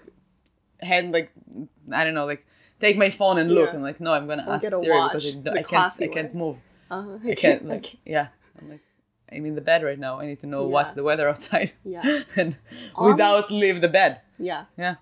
hand 0.81 1.13
like 1.13 1.31
I 1.93 2.05
don't 2.05 2.15
know, 2.15 2.27
like 2.27 2.45
take 2.81 2.97
my 2.97 3.11
phone 3.11 3.39
and 3.39 3.53
look. 3.53 3.71
Yeah. 3.71 3.77
I'm 3.77 3.83
like, 3.83 4.01
no, 4.01 4.13
I'm 4.13 4.27
gonna 4.27 4.45
ask 4.49 4.67
Siri 4.67 5.01
because 5.09 5.37
I, 5.47 5.51
I 5.61 5.63
can't. 5.63 5.95
I 6.03 6.09
can't 6.09 6.35
way. 6.35 6.41
move. 6.41 6.57
Uh-huh. 6.91 7.19
I 7.31 7.35
can't. 7.35 7.65
Like, 7.73 7.97
yeah. 8.05 8.29
I'm 8.61 8.69
like, 8.71 8.81
I'm 9.35 9.45
in 9.47 9.55
the 9.55 9.61
bed 9.61 9.83
right 9.83 9.99
now. 9.99 10.21
I 10.21 10.27
need 10.27 10.41
to 10.41 10.47
know 10.47 10.65
what's 10.67 10.93
the 10.93 11.03
weather 11.03 11.29
outside. 11.33 11.73
Yeah. 11.85 12.03
and 12.37 12.57
On- 12.95 13.11
without 13.11 13.51
leave 13.51 13.81
the 13.81 13.89
bed. 13.89 14.21
yeah. 14.39 14.65
Yeah. 14.77 14.97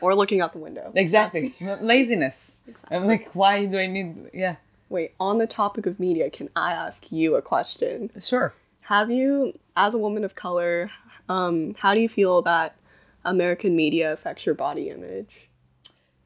Or 0.00 0.14
looking 0.14 0.40
out 0.40 0.52
the 0.52 0.58
window. 0.60 0.92
Exactly. 0.94 1.52
Laziness. 1.80 2.56
I'm 2.90 3.06
like, 3.06 3.34
why 3.34 3.64
do 3.66 3.78
I 3.78 3.86
need? 3.86 4.30
Yeah. 4.32 4.56
Wait, 4.88 5.14
on 5.18 5.38
the 5.38 5.46
topic 5.48 5.84
of 5.86 5.98
media, 5.98 6.30
can 6.30 6.48
I 6.54 6.72
ask 6.72 7.10
you 7.10 7.34
a 7.34 7.42
question? 7.42 8.10
Sure. 8.20 8.54
Have 8.82 9.10
you, 9.10 9.58
as 9.76 9.94
a 9.94 9.98
woman 9.98 10.22
of 10.24 10.34
color, 10.34 10.90
um, 11.28 11.74
how 11.78 11.92
do 11.92 12.00
you 12.00 12.08
feel 12.08 12.40
that 12.42 12.76
American 13.24 13.74
media 13.76 14.12
affects 14.12 14.46
your 14.46 14.54
body 14.54 14.88
image? 14.90 15.48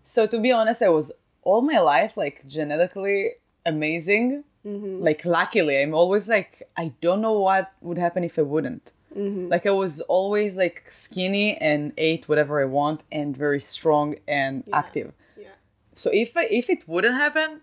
So 0.04 0.26
to 0.26 0.38
be 0.38 0.52
honest, 0.52 0.82
I 0.82 0.90
was 0.90 1.10
all 1.42 1.62
my 1.62 1.80
life 1.80 2.16
like 2.16 2.46
genetically 2.46 3.30
amazing. 3.64 4.44
Like 4.64 5.24
luckily, 5.24 5.80
I'm 5.82 5.94
always 5.94 6.28
like 6.28 6.62
I 6.76 6.92
don't 7.00 7.20
know 7.20 7.38
what 7.40 7.72
would 7.80 7.98
happen 7.98 8.22
if 8.24 8.38
I 8.38 8.42
wouldn't. 8.42 8.92
Like 9.14 9.66
I 9.66 9.70
was 9.72 10.00
always 10.02 10.56
like 10.56 10.84
skinny 10.86 11.56
and 11.58 11.92
ate 11.98 12.28
whatever 12.30 12.62
I 12.62 12.64
want 12.64 13.02
and 13.12 13.36
very 13.36 13.60
strong 13.60 14.14
and 14.26 14.64
active. 14.72 15.12
Yeah. 15.36 15.48
So 15.92 16.08
if 16.12 16.34
I, 16.36 16.44
if 16.50 16.70
it 16.70 16.88
wouldn't 16.88 17.14
happen, 17.14 17.60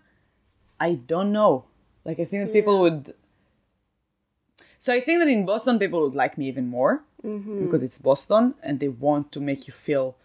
I 0.78 0.94
don't 0.94 1.32
know. 1.32 1.64
Like 2.04 2.20
I 2.20 2.24
think 2.24 2.46
that 2.46 2.52
people 2.52 2.78
would. 2.80 3.14
So 4.78 4.92
I 4.94 5.00
think 5.00 5.18
that 5.20 5.28
in 5.28 5.44
Boston, 5.44 5.78
people 5.78 6.00
would 6.02 6.14
like 6.14 6.38
me 6.38 6.48
even 6.48 6.68
more 6.68 7.02
Mm-hmm. 7.24 7.64
because 7.66 7.82
it's 7.82 7.98
Boston 7.98 8.54
and 8.62 8.80
they 8.80 8.88
want 8.88 9.30
to 9.32 9.40
make 9.40 9.66
you 9.66 9.74
feel 9.74 10.16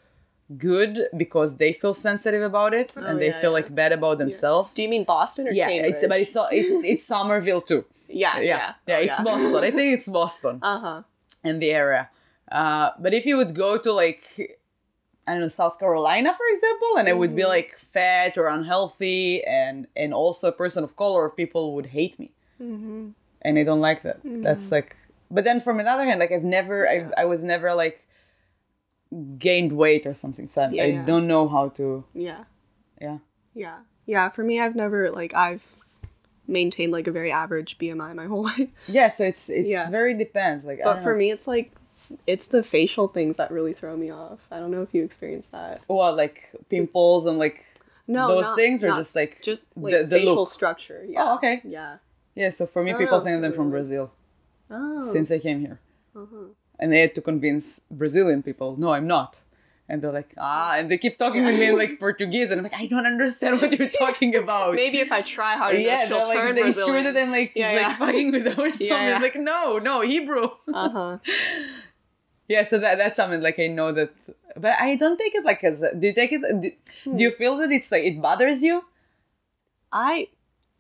good 0.58 1.08
because 1.18 1.58
they 1.58 1.74
feel 1.74 1.94
sensitive 1.94 2.42
about 2.44 2.74
it 2.74 2.96
and 2.96 3.20
they 3.22 3.30
Oh, 3.30 3.34
yeah, 3.34 3.42
feel 3.42 3.50
yeah. 3.52 3.54
like 3.60 3.74
bad 3.74 3.92
about 3.92 4.18
themselves. 4.20 4.74
Do 4.76 4.82
you 4.84 4.90
mean 4.90 5.04
Boston 5.04 5.48
or 5.48 5.52
yeah, 5.52 5.70
Cambridge? 5.70 5.92
it's 5.94 6.08
but 6.08 6.20
it's 6.20 6.38
it's 6.52 6.84
it's 6.92 7.04
Somerville 7.04 7.62
too. 7.62 7.86
yeah, 8.08 8.40
Yeah, 8.40 8.44
yeah, 8.44 8.74
yeah, 8.88 8.96
Oh, 8.98 9.02
it's 9.08 9.22
Boston. 9.22 9.64
I 9.64 9.72
think 9.72 9.94
it's 9.98 10.10
Boston 10.10 10.60
Uh 10.62 10.80
huh. 10.80 11.02
in 11.44 11.60
the 11.60 11.72
area. 11.72 12.10
Uh, 12.52 12.92
but 13.00 13.14
if 13.14 13.26
you 13.26 13.38
would 13.38 13.56
go 13.56 13.78
to 13.78 13.92
like 13.92 14.24
I 15.28 15.32
don't 15.34 15.42
know 15.42 15.48
South 15.48 15.80
Carolina, 15.80 16.32
for 16.34 16.46
example, 16.54 16.98
and 17.00 17.10
I 17.10 17.14
would 17.14 17.32
Mm-hmm. 17.32 17.38
be 17.38 17.46
like 17.46 17.72
fat 17.72 18.38
or 18.38 18.46
unhealthy, 18.48 19.44
and 19.44 19.88
and 19.96 20.14
also 20.14 20.50
a 20.50 20.52
person 20.64 20.84
of 20.84 20.96
color, 20.96 21.30
people 21.30 21.74
would 21.76 21.88
hate 21.98 22.20
me, 22.20 22.30
Mm-hmm. 22.62 23.10
and 23.42 23.58
I 23.60 23.64
don't 23.64 23.82
like 23.82 24.04
that. 24.04 24.20
That's 24.24 24.72
like. 24.72 24.96
But 25.32 25.44
then 25.44 25.60
from 25.60 25.80
another 25.80 26.06
hand, 26.06 26.20
like 26.20 26.32
I've 26.32 26.44
never, 26.44 26.88
I, 26.88 27.10
I 27.18 27.26
was 27.26 27.44
never 27.44 27.74
like 27.74 28.06
gained 29.38 29.72
weight 29.74 30.06
or 30.06 30.14
something, 30.14 30.48
so 30.48 30.64
I, 30.64 30.70
Yeah, 30.70 30.84
I 30.84 30.86
yeah. 30.88 31.06
don't 31.06 31.28
know 31.28 31.48
how 31.48 31.70
to. 31.70 32.04
Yeah. 32.14 32.44
Yeah. 33.02 33.20
Yeah. 33.54 33.78
Yeah. 34.06 34.30
For 34.30 34.44
me, 34.44 34.60
I've 34.60 34.76
never, 34.76 35.10
like, 35.12 35.34
I've 35.34 35.66
maintained, 36.48 36.92
like, 36.92 37.08
a 37.08 37.12
very 37.12 37.32
average 37.32 37.78
BMI 37.78 38.14
my 38.16 38.26
whole 38.32 38.44
life. 38.44 38.70
Yeah, 38.88 39.10
so 39.10 39.24
it's 39.26 39.50
it's 39.50 39.70
Yeah. 39.70 39.90
very 39.90 40.14
depends. 40.14 40.66
Like, 40.66 40.80
But 40.84 41.02
for 41.02 41.12
know. 41.14 41.18
me, 41.20 41.32
it's 41.32 41.48
like, 41.48 41.72
it's 42.28 42.48
the 42.48 42.62
facial 42.62 43.08
things 43.08 43.38
that 43.38 43.52
really 43.52 43.74
throw 43.74 43.96
me 43.96 44.12
off. 44.12 44.46
I 44.52 44.60
don't 44.60 44.72
know 44.72 44.82
if 44.82 44.94
you 44.94 45.04
experience 45.04 45.48
that. 45.50 45.82
Well, 45.88 46.14
like 46.16 46.52
pimples 46.70 47.26
and 47.26 47.38
like 47.40 47.64
No, 48.08 48.28
those 48.28 48.44
not- 48.46 48.56
things, 48.58 48.84
or 48.84 48.90
not- 48.90 48.98
just 48.98 49.16
like 49.16 49.42
Just 49.42 49.76
like 49.78 49.94
the, 49.94 50.04
the 50.04 50.18
facial 50.20 50.36
look. 50.36 50.50
structure. 50.50 51.06
Yeah. 51.08 51.24
Oh, 51.24 51.36
okay. 51.36 51.62
Yeah. 51.64 51.98
Yeah, 52.36 52.50
so 52.50 52.66
for 52.68 52.84
me, 52.84 52.92
No, 52.92 52.98
people 52.98 53.20
no, 53.20 53.24
think 53.24 53.46
I'm 53.46 53.54
from. 53.54 53.70
Brazil 53.70 54.12
Oh. 54.70 55.00
since 55.00 55.32
I 55.32 55.40
came 55.40 55.62
here, 55.62 55.80
Uh-huh. 56.14 56.48
And 56.80 56.94
I 56.94 56.98
had 56.98 57.16
to 57.16 57.22
convince 57.22 57.82
Brazilian 57.92 58.44
people, 58.44 58.76
no, 58.78 58.92
I'm 58.94 59.08
not. 59.08 59.44
And 59.88 60.02
they're 60.02 60.12
like, 60.12 60.34
ah, 60.40 60.78
and 60.78 60.90
they 60.90 60.98
keep 60.98 61.20
talking 61.20 61.46
with 61.46 61.60
me 61.60 61.68
in 61.70 61.78
like 61.78 62.00
Portuguese, 62.06 62.50
and 62.50 62.58
I'm 62.60 62.64
like, 62.64 62.74
I 62.74 62.88
don't 62.88 63.06
understand 63.06 63.62
what 63.62 63.72
you're 63.78 63.90
talking 63.90 64.36
about. 64.36 64.74
Maybe 64.74 64.98
if 64.98 65.12
I 65.12 65.22
try 65.22 65.54
hard 65.56 65.76
enough, 65.76 65.86
yeah, 65.86 66.06
they're 66.08 66.26
like, 66.26 66.56
they 66.56 66.72
sure 66.72 67.04
that 67.04 67.16
I'm 67.16 67.30
like, 67.32 67.52
Yeah, 67.56 67.68
like 67.68 67.82
yeah. 67.82 67.96
fucking 67.96 68.32
with 68.32 68.44
them 68.46 68.60
or 68.60 68.72
something. 68.72 68.88
yeah. 68.88 69.20
Like, 69.22 69.36
no, 69.36 69.78
no, 69.78 70.02
Hebrew. 70.02 70.50
Uh 70.74 70.90
huh. 70.90 71.18
yeah, 72.48 72.64
so 72.64 72.80
that 72.80 72.98
that's 72.98 73.16
something 73.18 73.42
like 73.42 73.60
I 73.60 73.68
know 73.68 73.92
that, 73.92 74.12
but 74.58 74.74
I 74.80 74.96
don't 74.96 75.18
take 75.18 75.36
it 75.36 75.46
like 75.46 75.64
as. 75.64 75.82
Do 76.00 76.08
you 76.08 76.14
take 76.14 76.32
it? 76.34 76.42
Do, 76.62 76.72
do 77.16 77.22
you 77.24 77.30
feel 77.30 77.56
that 77.58 77.72
it's 77.72 77.92
like 77.92 78.04
it 78.06 78.20
bothers 78.20 78.64
you? 78.64 78.86
I 79.92 80.30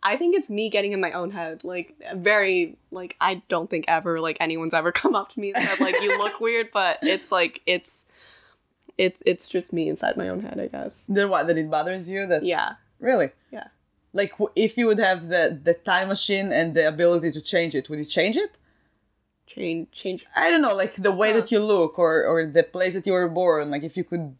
I 0.05 0.17
think 0.17 0.35
it's 0.35 0.49
me 0.51 0.69
getting 0.69 0.91
in 0.91 1.01
my 1.01 1.11
own 1.11 1.31
head. 1.31 1.63
Like 1.63 1.95
very 2.13 2.77
like 2.91 3.15
I 3.19 3.41
don't 3.49 3.69
think 3.69 3.85
ever 3.87 4.19
like 4.21 4.37
anyone's 4.39 4.73
ever 4.75 4.91
come 5.01 5.15
up 5.15 5.29
to 5.33 5.39
me 5.39 5.51
and 5.53 5.63
said 5.63 5.79
like 5.79 5.99
you 6.01 6.17
look 6.23 6.39
weird, 6.39 6.69
but 6.71 6.99
it's 7.01 7.31
like 7.31 7.61
it's 7.65 8.05
it's 8.97 9.23
it's 9.25 9.49
just 9.49 9.73
me 9.73 9.89
inside 9.89 10.15
my 10.15 10.29
own 10.29 10.41
head, 10.41 10.59
I 10.59 10.67
guess. 10.67 11.05
Then 11.09 11.29
what? 11.29 11.47
That 11.47 11.57
it 11.57 11.69
bothers 11.69 12.09
you? 12.09 12.27
That 12.27 12.43
Yeah. 12.43 12.75
really. 12.99 13.31
Yeah. 13.51 13.67
Like 14.13 14.33
if 14.55 14.77
you 14.77 14.85
would 14.85 14.99
have 14.99 15.27
the 15.27 15.59
the 15.61 15.73
time 15.73 16.07
machine 16.09 16.53
and 16.53 16.75
the 16.75 16.87
ability 16.87 17.31
to 17.33 17.41
change 17.41 17.73
it, 17.75 17.89
would 17.89 17.99
you 17.99 18.05
change 18.05 18.37
it? 18.37 18.51
Change 19.47 19.91
change 19.91 20.25
I 20.35 20.49
don't 20.51 20.61
know, 20.61 20.75
like 20.75 20.93
the 20.95 21.11
way 21.11 21.33
that 21.33 21.51
you 21.51 21.59
look 21.59 21.97
or 21.99 22.23
or 22.25 22.45
the 22.45 22.63
place 22.63 22.93
that 22.93 23.05
you 23.07 23.13
were 23.13 23.27
born. 23.27 23.71
Like 23.71 23.83
if 23.83 23.97
you 23.97 24.03
could 24.03 24.35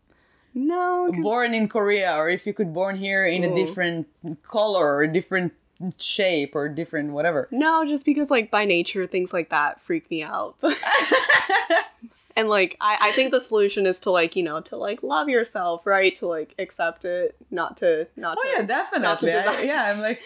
No, 0.55 1.11
born 1.21 1.53
in 1.53 1.67
Korea 1.67 2.15
or 2.15 2.29
if 2.29 2.47
you 2.47 2.53
could 2.53 2.73
born 2.73 2.95
here 2.95 3.25
in 3.25 3.43
a 3.43 3.53
different 3.53 4.07
color 4.41 4.95
or 4.95 5.03
a 5.03 5.11
different 5.11 5.51
shape 5.97 6.55
or 6.55 6.69
different 6.69 7.11
whatever. 7.11 7.49
no, 7.51 7.85
just 7.85 8.05
because 8.05 8.31
like 8.31 8.49
by 8.49 8.63
nature 8.63 9.05
things 9.05 9.33
like 9.33 9.49
that 9.49 9.81
freak 9.81 10.09
me 10.09 10.23
out. 10.23 10.55
and 12.35 12.49
like 12.49 12.75
I, 12.81 12.97
I 13.01 13.11
think 13.11 13.31
the 13.31 13.39
solution 13.39 13.85
is 13.85 13.99
to 14.01 14.11
like 14.11 14.35
you 14.35 14.43
know 14.43 14.59
to 14.61 14.75
like 14.77 15.03
love 15.03 15.29
yourself, 15.29 15.85
right? 15.85 16.13
To 16.15 16.27
like 16.27 16.53
accept 16.59 17.05
it, 17.05 17.35
not 17.51 17.77
to 17.77 18.07
not 18.15 18.37
Oh 18.37 18.41
to 18.43 18.47
yeah, 18.49 18.97
not 18.99 19.19
to 19.21 19.25
definitely. 19.25 19.69
I- 19.69 19.73
yeah, 19.73 19.91
I'm 19.91 19.99
like, 20.01 20.21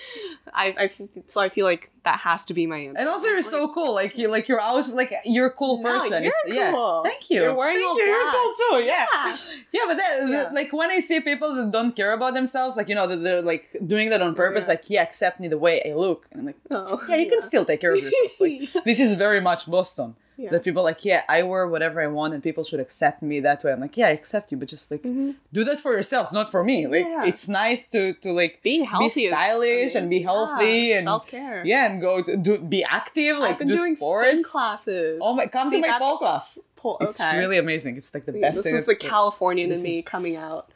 I, 0.54 0.90
so 1.26 1.42
I 1.42 1.50
feel 1.50 1.66
like 1.66 1.92
that 2.04 2.20
has 2.20 2.46
to 2.46 2.54
be 2.54 2.66
my 2.66 2.78
answer. 2.78 2.98
and 3.00 3.10
also 3.10 3.28
you're 3.28 3.44
so 3.44 3.68
cool. 3.74 3.94
Like 3.94 4.18
you, 4.18 4.28
like 4.30 4.48
you're 4.48 4.60
always 4.62 4.88
like 4.88 5.14
you're 5.26 5.48
a 5.48 5.52
cool 5.52 5.82
No, 5.82 6.00
person. 6.00 6.24
you're 6.24 6.34
It's- 6.46 6.56
yeah. 6.56 6.72
cool. 6.72 7.04
Thank 7.04 7.30
you. 7.30 7.42
You're 7.44 7.54
wearing 7.54 7.76
Thank 7.78 7.98
you. 7.98 8.04
You're 8.06 8.32
cool 8.32 8.54
too. 8.54 8.76
Yeah. 8.86 9.06
Yeah. 9.14 9.36
Yeah, 9.72 9.82
but 9.88 9.98
that, 9.98 10.20
Yeah. 10.22 10.28
that- 10.44 10.54
like 10.54 10.74
when 10.74 10.90
I 10.90 11.00
see 11.02 11.20
people 11.20 11.54
that 11.56 11.70
don't 11.72 11.96
care 11.96 12.14
about 12.14 12.34
themselves, 12.34 12.76
like 12.78 12.90
you 12.90 12.96
know 12.96 13.06
that 13.08 13.18
they're 13.18 13.42
like 13.42 13.66
doing 13.86 14.10
that 14.12 14.22
on 14.22 14.32
oh, 14.32 14.34
purpose, 14.34 14.66
Yeah. 14.66 14.74
like 14.74 14.90
yeah, 14.90 15.04
accept 15.04 15.40
me 15.40 15.48
the 15.48 15.58
way 15.58 15.82
I 15.86 15.94
look, 15.94 16.26
and 16.32 16.40
I'm 16.42 16.46
like, 16.48 16.58
Oh, 16.72 17.00
yeah, 17.10 17.18
you 17.18 17.30
can 17.30 17.42
still 17.42 17.66
take 17.66 17.82
care 17.82 17.94
of 17.94 18.00
yourself. 18.02 18.40
Like 18.40 18.84
this 18.86 19.00
is 19.00 19.16
very 19.16 19.42
much 19.42 19.70
Boston. 19.70 20.16
Yeah. 20.40 20.52
That 20.52 20.64
people 20.64 20.84
like, 20.84 21.04
yeah, 21.04 21.22
I 21.28 21.44
wear 21.44 21.68
whatever 21.68 21.98
I 22.02 22.08
want, 22.08 22.34
and 22.34 22.42
people 22.42 22.64
should 22.64 22.80
accept 22.80 23.22
me 23.22 23.36
that 23.48 23.60
way. 23.64 23.72
I'm 23.74 23.82
like, 23.82 23.98
yeah, 24.02 24.08
I 24.08 24.12
accept 24.12 24.46
you, 24.52 24.58
but 24.62 24.68
just 24.76 24.90
like 24.94 25.04
do 25.04 25.62
that 25.70 25.80
for 25.84 25.92
yourself, 25.98 26.32
not 26.32 26.48
for 26.54 26.62
me. 26.64 26.78
Like 26.88 27.06
Mm-hmm. 27.06 27.24
Yeah. 27.24 27.32
it's 27.32 27.46
nice 27.64 27.82
to 27.94 28.02
to 28.24 28.30
like 28.42 28.54
Being 28.64 28.86
healthy 28.86 29.24
be 29.28 29.32
stylish 29.34 29.94
and 29.96 30.10
be 30.10 30.22
healthy 30.30 30.94
and 30.94 31.04
self-care. 31.04 31.60
Yeah, 31.66 31.84
and 31.92 32.00
go 32.08 32.14
to 32.28 32.38
do 32.48 32.52
be 32.76 32.82
active, 33.00 33.34
like 33.38 33.52
I've 33.52 33.60
been 33.60 33.68
do 33.68 33.76
doing 33.82 33.96
sports. 33.98 34.30
spin 34.30 34.44
classes. 34.44 35.20
Oh 35.22 35.34
my, 35.36 35.46
come 35.48 35.70
See, 35.72 35.82
to 35.82 35.88
my 35.88 35.98
pole 36.00 36.18
class. 36.24 36.58
Pole- 36.82 36.98
It's 37.02 37.20
really 37.42 37.58
amazing. 37.58 37.98
It's 38.00 38.14
like 38.14 38.26
the 38.26 38.32
best 38.46 38.64
this 38.64 38.74
is 38.80 38.86
the 38.86 38.96
Californian 38.96 39.72
in 39.76 39.82
me 39.84 40.02
coming 40.02 40.36
out. 40.38 40.72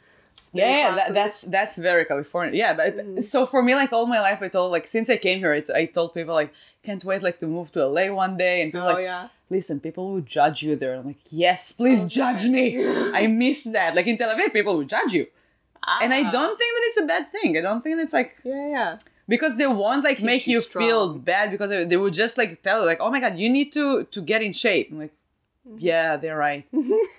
Yeah, 0.52 0.94
that, 0.96 1.14
that's 1.14 1.42
that's 1.42 1.76
very 1.78 2.04
California. 2.04 2.54
Yeah, 2.56 2.74
but 2.74 2.96
Mm-hmm. 2.96 3.20
so 3.20 3.44
for 3.46 3.62
me, 3.62 3.74
like 3.74 3.92
all 3.92 4.06
my 4.06 4.20
life, 4.20 4.40
I 4.42 4.48
told 4.48 4.72
like 4.72 4.86
since 4.86 5.08
I 5.10 5.16
came 5.16 5.38
here, 5.38 5.52
I, 5.54 5.62
I 5.80 5.84
told 5.86 6.14
people 6.14 6.34
like 6.34 6.52
can't 6.82 7.02
wait 7.04 7.22
like 7.22 7.38
to 7.38 7.46
move 7.46 7.72
to 7.72 7.86
LA 7.86 8.06
one 8.12 8.36
day, 8.36 8.62
and 8.62 8.72
people 8.72 8.88
Oh, 8.88 8.92
like 8.94 9.04
yeah. 9.04 9.28
listen, 9.50 9.80
people 9.80 10.10
will 10.12 10.20
judge 10.20 10.62
you 10.62 10.76
there. 10.76 10.94
I'm 10.96 11.06
like 11.06 11.18
yes, 11.30 11.72
please 11.72 12.04
judge 12.06 12.46
me. 12.46 12.64
I 13.20 13.26
miss 13.26 13.64
that. 13.64 13.94
Like 13.94 14.06
in 14.06 14.16
Tel 14.18 14.30
Aviv, 14.34 14.52
people 14.52 14.76
will 14.76 14.84
judge 14.96 15.12
you, 15.18 15.26
and 16.02 16.12
I 16.14 16.22
Ah. 16.24 16.30
don't 16.36 16.56
think 16.60 16.70
that 16.76 16.84
it's 16.88 17.00
a 17.04 17.06
bad 17.12 17.24
thing. 17.32 17.56
I 17.58 17.60
don't 17.60 17.82
think 17.82 17.98
it's 18.00 18.12
like 18.20 18.36
Yeah, 18.44 18.68
yeah. 18.76 18.98
because 19.28 19.56
they 19.56 19.66
won't 19.66 20.04
like 20.04 20.20
make 20.22 20.46
you 20.46 20.56
you 20.58 20.60
feel 20.62 21.14
bad 21.14 21.50
because 21.50 21.70
they 21.70 21.96
would 21.96 22.12
just 22.12 22.36
like 22.38 22.62
tell 22.62 22.80
you 22.80 22.86
like 22.86 23.00
oh 23.00 23.10
my 23.10 23.20
god 23.24 23.38
you 23.38 23.48
need 23.58 23.72
to 23.78 24.04
to 24.14 24.20
get 24.20 24.40
in 24.42 24.52
shape 24.52 24.88
i'm 24.92 24.98
like. 25.04 25.14
Yeah 25.76 26.16
they're 26.16 26.36
right. 26.36 26.66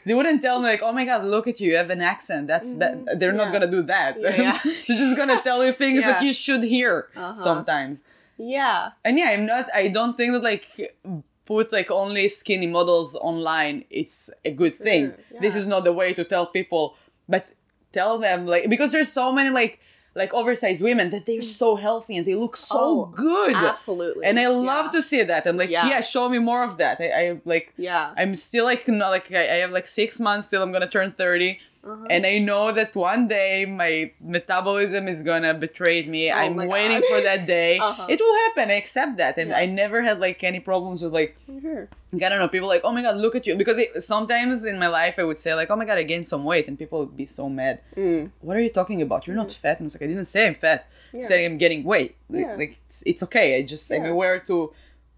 They 0.05 0.13
wouldn't 0.13 0.41
tell 0.41 0.59
me 0.59 0.65
like 0.67 0.81
oh 0.83 0.91
my 0.93 1.05
god 1.05 1.25
look 1.25 1.47
at 1.47 1.59
you. 1.59 1.71
You 1.71 1.77
have 1.77 1.89
an 1.89 2.01
accent. 2.01 2.47
That's 2.47 2.73
bad 2.73 3.07
they're 3.19 3.31
not 3.33 3.45
Mm-hmm. 3.47 3.53
Gonna 3.53 3.71
do 3.71 3.83
that. 3.83 4.17
Yeah, 4.19 4.35
yeah. 4.41 4.59
they're 4.63 4.97
just 4.97 5.17
gonna 5.17 5.41
tell 5.41 5.65
you 5.65 5.71
things 5.71 6.01
that 6.03 6.21
you 6.21 6.33
should 6.33 6.63
hear 6.63 7.09
Uh-huh. 7.15 7.35
sometimes. 7.35 8.03
Yeah. 8.37 8.91
and 9.05 9.17
yeah 9.17 9.29
i'm 9.33 9.45
not 9.45 9.65
i 9.73 9.87
don't 9.87 10.17
think 10.17 10.33
that 10.33 10.43
like 10.43 10.65
put 11.45 11.71
like 11.71 11.89
only 11.89 12.27
skinny 12.27 12.67
models 12.67 13.15
online 13.15 13.85
it's 13.89 14.29
a 14.43 14.51
good 14.51 14.77
thing. 14.79 15.13
This 15.39 15.55
is 15.55 15.67
not 15.67 15.83
the 15.85 15.93
way 15.93 16.11
to 16.13 16.23
tell 16.23 16.45
people 16.45 16.95
but 17.29 17.43
tell 17.93 18.17
them 18.19 18.45
like 18.45 18.69
because 18.69 18.91
there's 18.91 19.11
so 19.11 19.31
many 19.31 19.49
like 19.49 19.79
like 20.15 20.33
oversized 20.33 20.81
women 20.81 21.09
that 21.09 21.25
they're 21.25 21.41
mm. 21.41 21.43
so 21.43 21.75
healthy 21.75 22.15
and 22.17 22.25
they 22.25 22.35
look 22.35 22.55
so 22.55 22.77
Oh, 22.79 23.05
good 23.13 23.53
Absolutely. 23.53 24.25
and 24.25 24.39
I 24.39 24.47
love 24.47 24.85
Yeah. 24.85 24.91
to 24.91 25.01
see 25.01 25.23
that. 25.23 25.45
And 25.45 25.57
like, 25.57 25.69
yeah, 25.69 25.87
Yeah. 25.89 26.01
show 26.01 26.29
me 26.29 26.39
more 26.39 26.63
of 26.63 26.77
that. 26.77 26.99
I, 27.01 27.07
I 27.21 27.41
like, 27.45 27.73
Yeah. 27.77 28.13
I'm 28.17 28.33
still 28.33 28.63
like, 28.65 28.87
not 28.87 29.09
like 29.09 29.31
I, 29.33 29.41
I 29.41 29.57
have 29.63 29.71
like 29.71 29.87
six 29.87 30.19
months 30.19 30.47
till 30.47 30.61
I'm 30.63 30.71
gonna 30.71 30.87
turn 30.87 31.11
30 31.11 31.59
Uh-huh. 31.85 32.07
and 32.09 32.25
I 32.25 32.39
know 32.39 32.71
that 32.71 32.95
one 32.95 33.27
day 33.27 33.65
my 33.65 34.11
metabolism 34.19 35.07
is 35.07 35.21
gonna 35.21 35.53
betray 35.53 36.03
me. 36.05 36.31
Oh 36.31 36.35
I'm 36.35 36.55
waiting 36.55 37.01
for 37.09 37.21
that 37.21 37.45
day. 37.45 37.77
Uh-huh. 37.85 38.07
It 38.09 38.19
will 38.19 38.35
happen. 38.45 38.71
I 38.71 38.77
accept 38.83 39.17
that, 39.17 39.37
and 39.37 39.49
Yeah. 39.51 39.57
I 39.61 39.65
never 39.67 40.01
had 40.01 40.19
like 40.19 40.43
any 40.43 40.59
problems 40.59 41.03
with 41.03 41.13
like 41.13 41.35
Sure. 41.61 41.87
I 42.13 42.29
don't 42.29 42.39
know. 42.39 42.47
People 42.47 42.67
like, 42.69 42.81
oh 42.83 42.91
my 42.97 43.01
god, 43.01 43.17
look 43.17 43.35
at 43.35 43.45
you. 43.45 43.55
Because 43.55 43.77
it, 43.77 44.01
sometimes 44.01 44.65
in 44.65 44.79
my 44.79 44.87
life, 44.87 45.15
I 45.19 45.23
would 45.23 45.39
say 45.39 45.53
like, 45.53 45.69
oh 45.69 45.75
my 45.75 45.85
god, 45.85 45.97
I 45.97 46.03
gained 46.03 46.27
some 46.27 46.43
weight, 46.51 46.67
and 46.67 46.79
people 46.79 46.97
would 46.99 47.17
be 47.17 47.25
so 47.25 47.49
mad. 47.49 47.81
Mm. 47.95 48.31
What 48.41 48.55
are 48.57 48.61
you 48.67 48.69
talking 48.79 49.01
about? 49.01 49.27
You're 49.27 49.35
not 49.35 49.51
fat. 49.51 49.79
And 49.79 49.85
it's 49.87 49.95
like 49.95 50.03
I 50.03 50.07
didn't 50.07 50.25
say 50.25 50.47
I'm 50.47 50.55
fat. 50.55 50.87
Yeah. 51.13 51.21
said 51.27 51.39
I'm 51.45 51.57
getting 51.57 51.83
weight. 51.83 52.15
Like, 52.29 52.41
Yeah. 52.45 52.55
like 52.61 52.73
it's, 52.87 53.03
it's 53.05 53.21
okay. 53.27 53.47
I 53.57 53.61
just 53.73 53.91
I'm 53.91 54.05
aware 54.05 54.39
to 54.49 54.73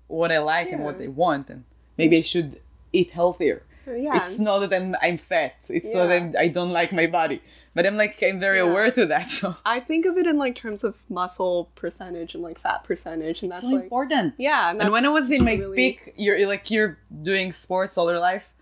what 0.07 0.31
I 0.31 0.39
like 0.39 0.69
and 0.73 0.83
what. 0.83 0.99
I 1.01 1.07
want, 1.07 1.49
and 1.49 1.63
maybe 1.97 2.17
I 2.17 2.21
should 2.21 2.59
eat 2.91 3.11
healthier. 3.11 3.63
Yeah. 3.95 4.17
It's 4.17 4.39
not 4.39 4.59
that 4.59 4.73
I'm 4.73 4.95
I'm 5.01 5.17
fat. 5.17 5.55
It's 5.69 5.93
not 5.93 6.07
that 6.07 6.35
I 6.37 6.47
don't 6.49 6.71
like 6.71 6.91
my 6.91 7.07
body, 7.07 7.41
but 7.75 7.85
I'm 7.85 7.95
like 7.97 8.21
I'm 8.23 8.39
very 8.39 8.57
Yeah. 8.57 8.69
aware 8.69 8.91
to 8.91 9.05
that. 9.07 9.29
So 9.39 9.55
I 9.65 9.79
think 9.79 10.05
of 10.05 10.17
it 10.17 10.25
in 10.27 10.37
like 10.37 10.55
terms 10.55 10.83
of 10.83 10.95
muscle 11.09 11.69
percentage 11.75 12.33
and 12.33 12.43
like 12.43 12.59
fat 12.59 12.83
percentage, 12.83 13.43
and 13.43 13.51
it's 13.51 13.61
that's 13.61 13.69
so 13.69 13.75
like 13.75 13.83
important. 13.83 14.33
yeah. 14.37 14.69
And, 14.71 14.81
And 14.81 14.91
when 14.91 15.05
I 15.05 15.09
was 15.09 15.29
in 15.31 15.43
my 15.45 15.55
really- 15.55 15.75
peak, 15.75 16.13
you're 16.17 16.47
like 16.47 16.69
you're 16.71 16.97
doing 17.23 17.51
sports 17.53 17.97
all 17.97 18.09
your 18.09 18.19
life. 18.19 18.53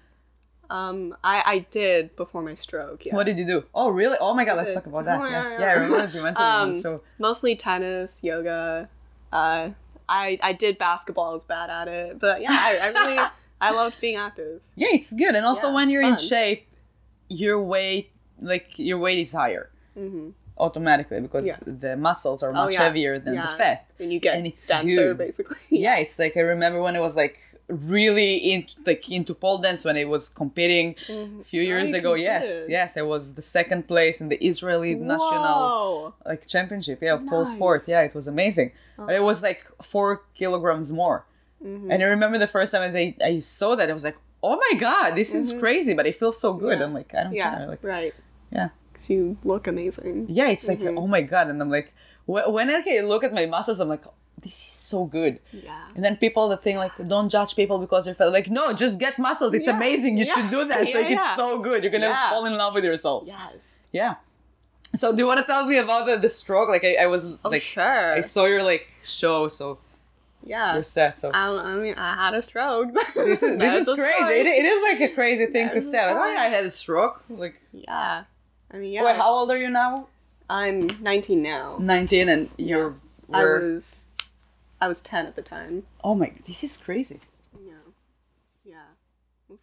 um, 0.69 1.15
I 1.23 1.43
I 1.45 1.57
did 1.69 2.15
before 2.15 2.41
my 2.41 2.55
stroke. 2.55 3.05
Yeah. 3.05 3.15
What 3.15 3.25
did 3.25 3.37
you 3.37 3.45
do? 3.45 3.65
Oh, 3.73 3.89
really? 3.89 4.17
Oh 4.19 4.33
my 4.33 4.45
god, 4.45 4.57
let's 4.57 4.73
talk 4.73 4.87
about 4.87 5.05
that. 5.05 5.19
Yeah, 5.19 5.29
yeah, 5.31 5.49
yeah, 5.49 5.59
yeah. 5.59 5.65
I 5.69 5.73
remember 5.73 6.17
you 6.17 6.23
mentioned 6.23 6.45
it 6.45 6.59
on 6.63 6.71
the 6.73 6.89
Um, 6.95 7.01
mostly 7.19 7.55
tennis, 7.55 8.23
yoga. 8.23 8.89
Uh, 9.31 9.69
I 10.09 10.39
I 10.41 10.53
did 10.53 10.77
basketball. 10.77 11.29
I 11.31 11.33
was 11.33 11.45
bad 11.45 11.69
at 11.69 11.87
it, 11.87 12.19
but 12.19 12.41
yeah, 12.41 12.49
I, 12.51 12.71
I 12.83 12.87
really 12.89 13.19
I 13.67 13.71
loved 13.71 13.97
being 14.01 14.17
active. 14.27 14.61
Yeah, 14.75 14.89
it's 14.97 15.11
good. 15.13 15.33
And 15.37 15.45
also 15.45 15.67
Yeah, 15.67 15.73
when 15.77 15.89
you're 15.91 16.03
in 16.13 16.17
shape, 16.17 16.61
your 17.29 17.57
weight, 17.61 18.11
like 18.41 18.67
your 18.89 18.99
weight 19.05 19.19
is 19.25 19.31
higher 19.33 19.65
hmm 19.95 20.29
automatically 20.57 21.19
because 21.19 21.45
Yeah. 21.45 21.57
the 21.83 21.93
muscles 21.97 22.39
are 22.41 22.51
Oh, 22.51 22.63
much 22.63 22.73
yeah. 22.73 22.83
heavier 22.83 23.19
than 23.19 23.35
the 23.35 23.51
fat. 23.61 23.79
And 23.99 24.09
you 24.13 24.19
get 24.25 24.35
And 24.37 24.47
it's 24.47 24.65
denser, 24.65 25.07
good. 25.13 25.17
basically. 25.25 25.57
Yeah, 25.85 25.97
it's 26.03 26.17
like 26.23 26.33
I 26.37 26.43
remember 26.55 26.79
when 26.81 26.95
I 26.95 27.01
was 27.07 27.15
like 27.23 27.37
really 27.67 28.31
into 28.53 28.73
like 28.85 29.03
into 29.17 29.33
pole 29.43 29.57
dance 29.65 29.81
when 29.87 29.97
I 29.97 30.05
was 30.15 30.23
competing 30.29 30.87
a 31.41 31.43
few 31.51 31.61
Oh, 31.63 31.71
years 31.71 31.89
ago. 31.99 32.13
Yes, 32.13 32.43
competed. 32.45 32.69
yes, 32.77 32.89
I 32.95 33.01
was 33.13 33.33
the 33.39 33.41
second 33.41 33.81
place 33.93 34.15
in 34.21 34.27
the 34.33 34.39
Israeli 34.51 34.93
national 34.95 36.15
like 36.25 36.41
championship. 36.55 36.97
Yeah, 37.01 37.15
of 37.15 37.21
pole 37.27 37.43
Nice. 37.43 37.53
sport. 37.55 37.79
Yeah, 37.93 38.01
it 38.09 38.13
was 38.19 38.27
amazing. 38.35 38.69
But 39.07 39.15
it 39.21 39.23
was 39.31 39.43
like 39.49 39.61
four 39.91 40.09
kilograms 40.41 40.87
more. 41.01 41.25
Mm-hmm. 41.65 41.91
And 41.91 42.03
I 42.03 42.07
remember 42.07 42.37
the 42.37 42.47
first 42.47 42.71
time 42.71 42.83
I, 42.95 43.15
I 43.23 43.39
saw 43.39 43.75
that, 43.75 43.89
I 43.89 43.93
was 43.93 44.03
like, 44.03 44.17
oh 44.43 44.55
my 44.71 44.77
god, 44.77 45.15
this 45.15 45.33
is 45.33 45.53
crazy, 45.59 45.93
but 45.95 46.05
it 46.05 46.15
feels 46.15 46.39
so 46.39 46.53
good. 46.53 46.77
Mm-hmm. 46.77 46.81
Yeah. 46.81 46.85
I'm 46.87 46.93
like, 46.93 47.15
I 47.15 47.23
don't 47.23 47.33
Yeah, 47.33 47.55
care. 47.55 47.67
Like, 47.67 47.83
right. 47.83 48.13
yeah. 48.51 48.69
'Cause 48.93 49.09
you 49.09 49.37
look 49.43 49.67
amazing. 49.67 50.27
Yeah, 50.29 50.49
it's 50.49 50.67
like, 50.67 50.79
Mm-hmm. 50.79 50.97
oh 50.97 51.07
my 51.07 51.21
god. 51.21 51.47
And 51.49 51.61
I'm 51.61 51.69
like, 51.71 51.93
wh- 52.25 52.47
when 52.49 52.69
I 52.69 52.81
look 53.03 53.23
at 53.23 53.33
my 53.33 53.45
muscles, 53.45 53.79
I'm 53.79 53.89
like, 53.89 54.05
this 54.41 54.53
is 54.53 54.59
so 54.93 55.05
good. 55.05 55.39
Yeah. 55.51 55.87
And 55.95 56.03
then 56.05 56.17
people 56.17 56.47
that 56.49 56.61
think 56.61 56.77
like, 56.77 56.95
don't 57.07 57.29
judge 57.29 57.55
people 57.55 57.77
because 57.79 58.05
they're 58.05 58.13
fat. 58.13 58.31
Like, 58.31 58.49
no, 58.49 58.71
just 58.73 58.99
get 58.99 59.17
muscles. 59.17 59.53
It's 59.53 59.65
Yeah. 59.67 59.75
amazing. 59.75 60.17
You 60.17 60.25
Yeah. 60.25 60.33
should 60.33 60.49
do 60.51 60.63
that. 60.65 60.87
Yeah, 60.87 60.97
like, 60.99 61.11
it's 61.11 61.35
so 61.35 61.59
good. 61.59 61.83
You're 61.83 61.91
gonna 61.91 62.13
fall 62.29 62.45
in 62.45 62.55
love 62.55 62.73
with 62.75 62.83
yourself. 62.85 63.23
Yes. 63.25 63.87
Yeah. 63.91 64.15
So 64.93 65.11
do 65.11 65.17
you 65.23 65.27
want 65.27 65.39
to 65.41 65.45
tell 65.45 65.65
me 65.65 65.77
about 65.77 66.05
the, 66.05 66.15
the 66.17 66.29
stroke? 66.29 66.69
Like, 66.69 66.85
I, 66.85 67.03
I 67.03 67.07
was 67.07 67.33
Oh, 67.43 67.49
like, 67.49 67.61
sure. 67.61 68.13
I 68.13 68.21
saw 68.21 68.45
your 68.45 68.63
like 68.63 68.87
show, 69.03 69.47
so 69.49 69.79
yeah. 70.45 70.79
set. 70.81 71.19
So 71.19 71.31
I, 71.33 71.73
I 71.73 71.75
mean, 71.75 71.95
I 71.97 72.15
had 72.15 72.33
a 72.33 72.41
stroke. 72.41 72.93
this 73.15 73.43
is, 73.43 73.57
this 73.57 73.87
is 73.87 73.93
crazy. 73.95 74.39
It, 74.39 74.45
it 74.45 74.65
is 74.65 74.83
like 74.83 75.11
a 75.11 75.13
crazy 75.13 75.47
thing 75.47 75.69
to 75.71 75.81
say. 75.81 76.05
Like, 76.05 76.15
oh 76.15 76.19
I 76.21 76.45
had 76.45 76.65
a 76.65 76.71
stroke. 76.71 77.23
Like, 77.29 77.59
Yeah. 77.71 78.23
I 78.71 78.77
mean, 78.77 78.93
yeah. 78.93 79.03
wait, 79.03 79.15
how 79.15 79.31
old 79.31 79.51
are 79.51 79.57
you 79.57 79.69
now? 79.69 80.07
I'm 80.49 80.87
19 81.01 81.41
now. 81.41 81.77
19, 81.79 82.29
and 82.29 82.49
you're. 82.57 82.95
I 83.31 83.43
were- 83.43 83.73
was, 83.73 84.07
I 84.79 84.87
was 84.87 85.01
10 85.01 85.25
at 85.25 85.35
the 85.35 85.41
time. 85.41 85.83
Oh 86.03 86.15
my, 86.15 86.31
this 86.45 86.63
is 86.63 86.77
crazy. 86.77 87.19
Yeah. 87.65 87.73
Yeah. 88.63 89.55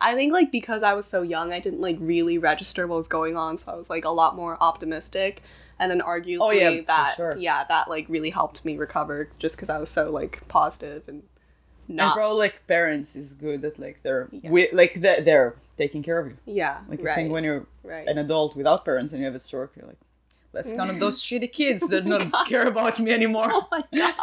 I 0.00 0.14
think 0.14 0.32
like 0.32 0.52
because 0.52 0.82
I 0.82 0.94
was 0.94 1.06
so 1.06 1.22
young, 1.22 1.52
I 1.52 1.60
didn't 1.60 1.80
like 1.80 1.96
really 2.00 2.38
register 2.38 2.86
what 2.86 2.96
was 2.96 3.08
going 3.08 3.36
on, 3.36 3.56
so 3.56 3.72
I 3.72 3.76
was 3.76 3.90
like 3.90 4.04
a 4.04 4.10
lot 4.10 4.36
more 4.36 4.56
optimistic. 4.60 5.42
And 5.80 5.90
then 5.90 6.00
arguably 6.00 6.38
Oh, 6.40 6.50
yeah, 6.50 6.80
that 6.86 7.14
sure. 7.16 7.36
yeah, 7.38 7.64
that 7.64 7.88
like 7.88 8.06
really 8.08 8.30
helped 8.30 8.64
me 8.64 8.76
recover 8.76 9.28
just 9.38 9.56
because 9.56 9.70
I 9.70 9.78
was 9.78 9.90
so 9.90 10.10
like 10.10 10.46
positive 10.48 11.02
and 11.08 11.22
And 11.88 11.96
not 11.96 12.14
probably 12.14 12.38
like 12.38 12.66
parents 12.66 13.14
is 13.16 13.34
good 13.34 13.62
that 13.62 13.78
like 13.78 14.02
they're 14.02 14.28
Yeah. 14.32 14.50
wi- 14.50 14.68
like 14.72 14.94
they're, 14.94 15.20
they're 15.22 15.54
taking 15.76 16.02
care 16.02 16.18
of 16.18 16.26
you. 16.26 16.36
yeah 16.46 16.80
Like 16.88 17.04
I 17.06 17.14
think 17.14 17.32
when 17.32 17.44
you're 17.44 17.66
right 17.84 18.08
an 18.08 18.18
adult 18.18 18.56
without 18.56 18.84
parents 18.84 19.12
and 19.12 19.20
you 19.20 19.26
have 19.26 19.34
a 19.36 19.40
stroke, 19.40 19.72
you're 19.76 19.86
like, 19.86 19.98
that's 20.58 20.72
kind 20.80 20.90
of 20.90 20.98
those 21.04 21.20
shitty 21.26 21.50
kids 21.60 21.86
that 21.92 22.02
don't 22.12 22.34
care 22.52 22.66
about 22.66 22.98
me 23.04 23.10
anymore. 23.20 23.48
oh 23.56 23.66
my 23.70 23.82
god 24.02 24.14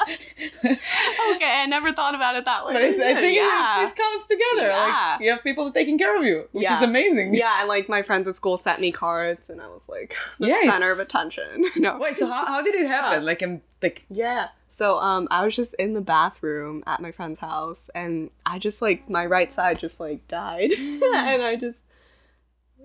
okay 1.35 1.51
I 1.63 1.65
never 1.67 1.91
thought 1.93 2.15
about 2.15 2.35
it 2.35 2.45
that 2.45 2.65
way 2.65 2.73
But 2.73 2.81
I, 2.81 2.87
I 2.87 3.13
think 3.21 3.35
yeah 3.37 3.83
it, 3.85 3.89
it 3.89 3.95
comes 3.95 4.25
together. 4.33 4.67
Yeah. 4.67 5.11
Like 5.13 5.21
you 5.23 5.29
have 5.31 5.43
people 5.43 5.71
taking 5.71 5.97
care 5.97 6.17
of 6.19 6.23
you, 6.25 6.47
which 6.51 6.69
is 6.69 6.81
amazing. 6.81 7.33
yeah 7.33 7.59
and 7.61 7.67
like 7.69 7.87
my 7.89 8.01
friends 8.01 8.27
at 8.27 8.35
school 8.35 8.57
sent 8.57 8.79
me 8.81 8.91
cards 8.91 9.49
and 9.49 9.61
I 9.61 9.67
was 9.67 9.87
like 9.87 10.15
the 10.39 10.47
Yeah, 10.47 10.61
center 10.71 10.91
of 10.91 10.99
attention 10.99 11.65
no 11.75 11.97
Wait, 11.99 12.17
so 12.17 12.27
how, 12.27 12.45
how 12.45 12.61
did 12.61 12.75
it 12.75 12.87
happen? 12.87 13.21
Yeah. 13.21 13.25
Like 13.25 13.41
I'm 13.41 13.61
like 13.81 14.05
Yeah. 14.09 14.47
So 14.69 14.97
um 14.99 15.27
I 15.31 15.45
was 15.45 15.55
just 15.55 15.73
in 15.75 15.93
the 15.93 16.01
bathroom 16.01 16.83
at 16.85 16.99
my 17.01 17.11
friend's 17.11 17.39
house 17.39 17.89
and 17.95 18.29
I 18.45 18.59
just 18.59 18.81
like 18.81 19.09
my 19.09 19.25
right 19.25 19.51
side 19.51 19.79
just 19.79 19.99
like 19.99 20.27
died 20.27 20.71
and 20.73 21.41
I 21.51 21.55
just 21.59 21.83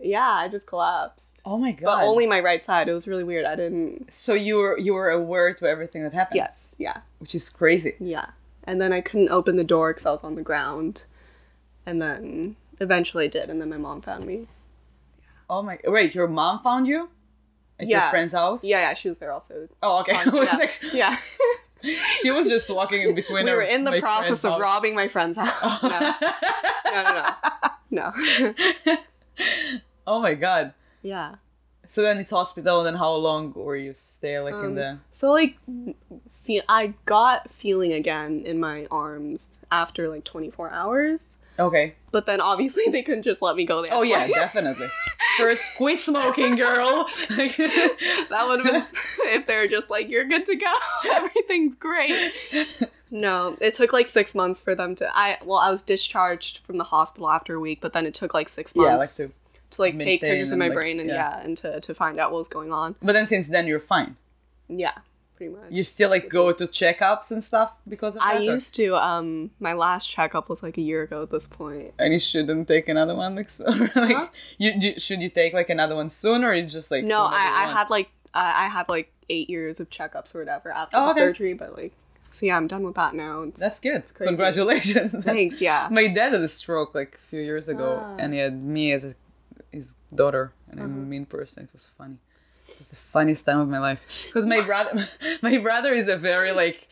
Yeah, 0.03 0.29
I 0.29 0.49
just 0.49 0.67
collapsed. 0.67 1.41
Oh 1.45 1.59
my 1.59 1.73
god. 1.73 1.85
But 2.01 2.05
only 2.05 2.27
my 2.27 2.41
right 2.41 2.65
side. 2.65 2.89
It 2.89 2.93
was 2.93 3.07
really 3.07 3.25
weird. 3.25 3.45
I 3.45 3.55
didn't. 3.57 4.13
So 4.13 4.35
you 4.35 4.57
were 4.57 4.79
you 4.79 4.95
were 4.95 5.11
aware 5.11 5.53
to 5.55 5.67
everything 5.67 6.03
that 6.05 6.13
happened. 6.15 6.37
Yes, 6.37 6.75
yeah, 6.79 6.99
Which 7.19 7.35
is 7.35 7.49
crazy. 7.51 7.95
yeah. 8.01 8.27
And 8.65 8.81
then 8.81 8.93
I 8.93 9.01
couldn't 9.01 9.31
open 9.31 9.57
the 9.57 9.65
door 9.65 9.91
because 9.91 10.07
I 10.07 10.11
was 10.11 10.23
on 10.25 10.35
the 10.35 10.43
ground. 10.43 11.05
And 11.87 12.01
then 12.01 12.57
eventually 12.79 13.25
I 13.25 13.29
did, 13.29 13.49
and 13.51 13.61
then 13.61 13.69
my 13.71 13.79
mom 13.79 14.01
found 14.03 14.27
me. 14.27 14.47
Oh 15.49 15.63
my 15.63 15.79
wait, 15.85 16.15
your 16.15 16.29
mom 16.29 16.61
found 16.61 16.87
you? 16.87 17.09
At 17.79 17.89
your 17.89 18.03
friend's 18.11 18.35
house? 18.35 18.63
Yeah, 18.65 18.81
yeah, 18.81 18.95
she 18.95 19.09
was 19.09 19.19
there 19.19 19.33
also. 19.33 19.69
Oh 19.83 20.01
okay. 20.01 20.13
Yeah. 20.27 20.57
like 20.57 20.81
yeah. 20.93 21.17
she 22.21 22.31
was 22.31 22.49
just 22.49 22.69
walking 22.69 23.03
in 23.03 23.15
between 23.15 23.45
we 23.47 23.53
were 23.53 23.63
in 23.63 23.85
the 23.85 23.99
process 24.01 24.45
of 24.45 24.53
house. 24.53 24.61
robbing 24.61 24.95
my 24.95 25.09
friend's 25.09 25.39
house. 25.39 25.83
No, 25.83 25.89
no, 25.89 27.03
no, 27.03 27.23
no. 27.91 28.13
no. 28.87 28.97
Oh 30.11 30.20
my 30.20 30.35
god. 30.35 30.75
yeah. 31.03 31.37
So 31.87 32.03
then 32.03 32.18
it's 32.18 32.31
hospital 32.31 32.79
and 32.81 32.87
then 32.87 32.94
how 32.96 33.12
long 33.14 33.53
were 33.53 33.77
you 33.77 33.94
stay 33.94 34.38
like 34.40 34.55
in 34.55 34.64
Um, 34.66 34.75
the 34.77 34.99
So 35.11 35.33
like, 35.33 35.57
feel 36.42 36.62
I 36.68 36.94
got 37.05 37.51
feeling 37.51 37.92
again 37.92 38.42
in 38.44 38.61
my 38.61 38.87
arms 38.92 39.59
after 39.73 40.09
like 40.09 40.23
24 40.25 40.70
hours, 40.70 41.38
Okay. 41.59 41.94
but 42.12 42.27
then 42.27 42.40
obviously 42.40 42.85
they 42.92 43.03
couldn't 43.03 43.25
just 43.25 43.42
let 43.42 43.57
me 43.57 43.64
go 43.64 43.83
there. 43.83 43.90
Oh 43.92 44.03
yeah, 44.03 44.27
definitely. 44.44 44.88
First 45.38 45.77
quit 45.79 46.01
smoking, 46.01 46.55
girl. 46.57 47.07
That 48.31 48.44
would 48.49 48.64
have 48.64 48.73
been 48.73 48.85
if 49.35 49.46
they 49.46 49.57
were 49.57 49.66
just 49.66 49.90
like, 49.90 50.09
"You're 50.09 50.25
good 50.27 50.46
to 50.46 50.57
go, 50.57 50.73
everything's 51.12 51.75
great." 51.77 52.33
No, 53.11 53.57
it 53.61 53.75
took 53.75 53.92
like 53.92 54.07
six 54.07 54.35
months 54.35 54.61
for 54.61 54.75
them 54.77 54.94
to. 54.96 55.09
I 55.12 55.38
well, 55.44 55.59
I 55.59 55.70
was 55.70 55.83
discharged 55.83 56.59
from 56.59 56.79
the 56.79 56.85
hospital 56.85 57.29
after 57.31 57.55
a 57.55 57.61
week, 57.61 57.81
but 57.81 57.92
then 57.92 58.07
it 58.07 58.14
took 58.14 58.33
like 58.35 58.49
six 58.49 58.75
months 58.77 58.88
yeah, 59.18 59.25
like 59.25 59.33
to 59.71 59.83
like 59.83 59.99
take 59.99 60.21
pictures 60.21 60.53
of 60.53 60.59
my 60.59 60.67
like, 60.67 60.75
brain 60.75 61.01
and 61.01 61.09
yeah. 61.09 61.37
yeah. 61.39 61.45
and 61.45 61.57
to 61.59 61.81
to 61.81 61.95
find 61.95 62.19
out 62.21 62.31
what 62.33 62.39
was 62.39 62.49
going 62.49 62.73
on. 62.73 62.97
But 63.03 63.13
then 63.13 63.27
since 63.27 63.49
then 63.49 63.67
you're 63.67 63.81
fine. 63.81 64.17
Yeah, 64.69 64.93
pretty 65.37 65.53
much. 65.53 65.71
You 65.71 65.83
still 65.83 66.11
like 66.11 66.29
go 66.29 66.53
to 66.53 66.65
checkups 66.65 67.31
and 67.33 67.43
stuff 67.43 67.73
because 67.89 68.17
of 68.17 68.23
I 68.25 68.35
that? 68.35 68.43
or- 68.49 68.53
used 68.55 68.75
to. 68.77 68.95
Um, 68.97 69.51
my 69.61 69.73
last 69.73 70.09
checkup 70.09 70.49
was 70.49 70.63
like 70.63 70.77
a 70.79 70.81
year 70.81 71.03
ago 71.03 71.23
at 71.23 71.31
this 71.31 71.47
point. 71.47 71.93
and 71.99 72.13
you 72.13 72.19
shouldn't 72.21 72.69
take 72.69 72.89
another 72.89 73.15
one 73.15 73.35
like 73.35 73.51
so 73.59 73.65
like 73.97 74.17
Huh? 74.17 74.29
you, 74.59 74.73
you 74.79 74.99
should 75.01 75.21
you 75.23 75.29
take 75.29 75.53
like 75.53 75.71
another 75.71 75.97
one 75.97 76.09
soon 76.09 76.45
or 76.45 76.53
it's 76.55 76.73
just 76.73 76.91
like 76.91 77.05
No, 77.05 77.23
I, 77.25 77.65
I 77.67 77.73
had 77.73 77.91
like 77.91 78.11
I 78.35 78.67
I 78.67 78.69
had 78.69 78.89
like 78.89 79.13
eight 79.29 79.49
years 79.51 79.79
of 79.81 79.89
checkups 79.91 80.35
or 80.35 80.41
whatever 80.41 80.73
after 80.73 80.97
Oh, 80.97 81.05
the 81.07 81.11
okay. 81.11 81.19
surgery, 81.21 81.55
but 81.55 81.77
like, 81.77 81.93
so 82.31 82.47
yeah, 82.47 82.57
I'm 82.57 82.67
done 82.67 82.83
with 82.85 82.95
that 82.97 83.15
now. 83.15 83.43
It's, 83.43 83.61
that's 83.61 83.79
good 83.81 84.03
congratulations 84.15 85.15
thanks. 85.25 85.61
Yeah. 85.61 85.89
my 85.91 86.07
dad 86.09 86.33
had 86.33 86.41
a 86.43 86.49
stroke 86.49 86.95
like 86.95 87.15
a 87.17 87.19
few 87.19 87.41
years 87.41 87.69
ago 87.69 87.99
Ah. 88.03 88.17
and 88.19 88.35
he 88.35 88.41
had 88.41 88.63
me 88.63 88.93
as 88.93 89.05
a, 89.05 89.15
his 89.73 89.95
daughter 90.15 90.53
and 90.71 90.81
I'm 90.81 90.91
Uh-huh. 90.93 91.03
a 91.03 91.13
mean 91.15 91.27
person 91.27 91.65
it 91.65 91.73
was 91.73 91.87
funny 91.87 92.19
it 92.69 92.79
was 92.79 92.89
the 92.89 92.97
funniest 92.97 93.45
time 93.47 93.59
of 93.65 93.69
my 93.69 93.79
life 93.89 94.03
because 94.27 94.47
my 94.47 94.61
brother 94.61 94.93
my 95.43 95.57
brother 95.59 95.93
is 95.93 96.09
a 96.09 96.17
very 96.17 96.53
like 96.53 96.89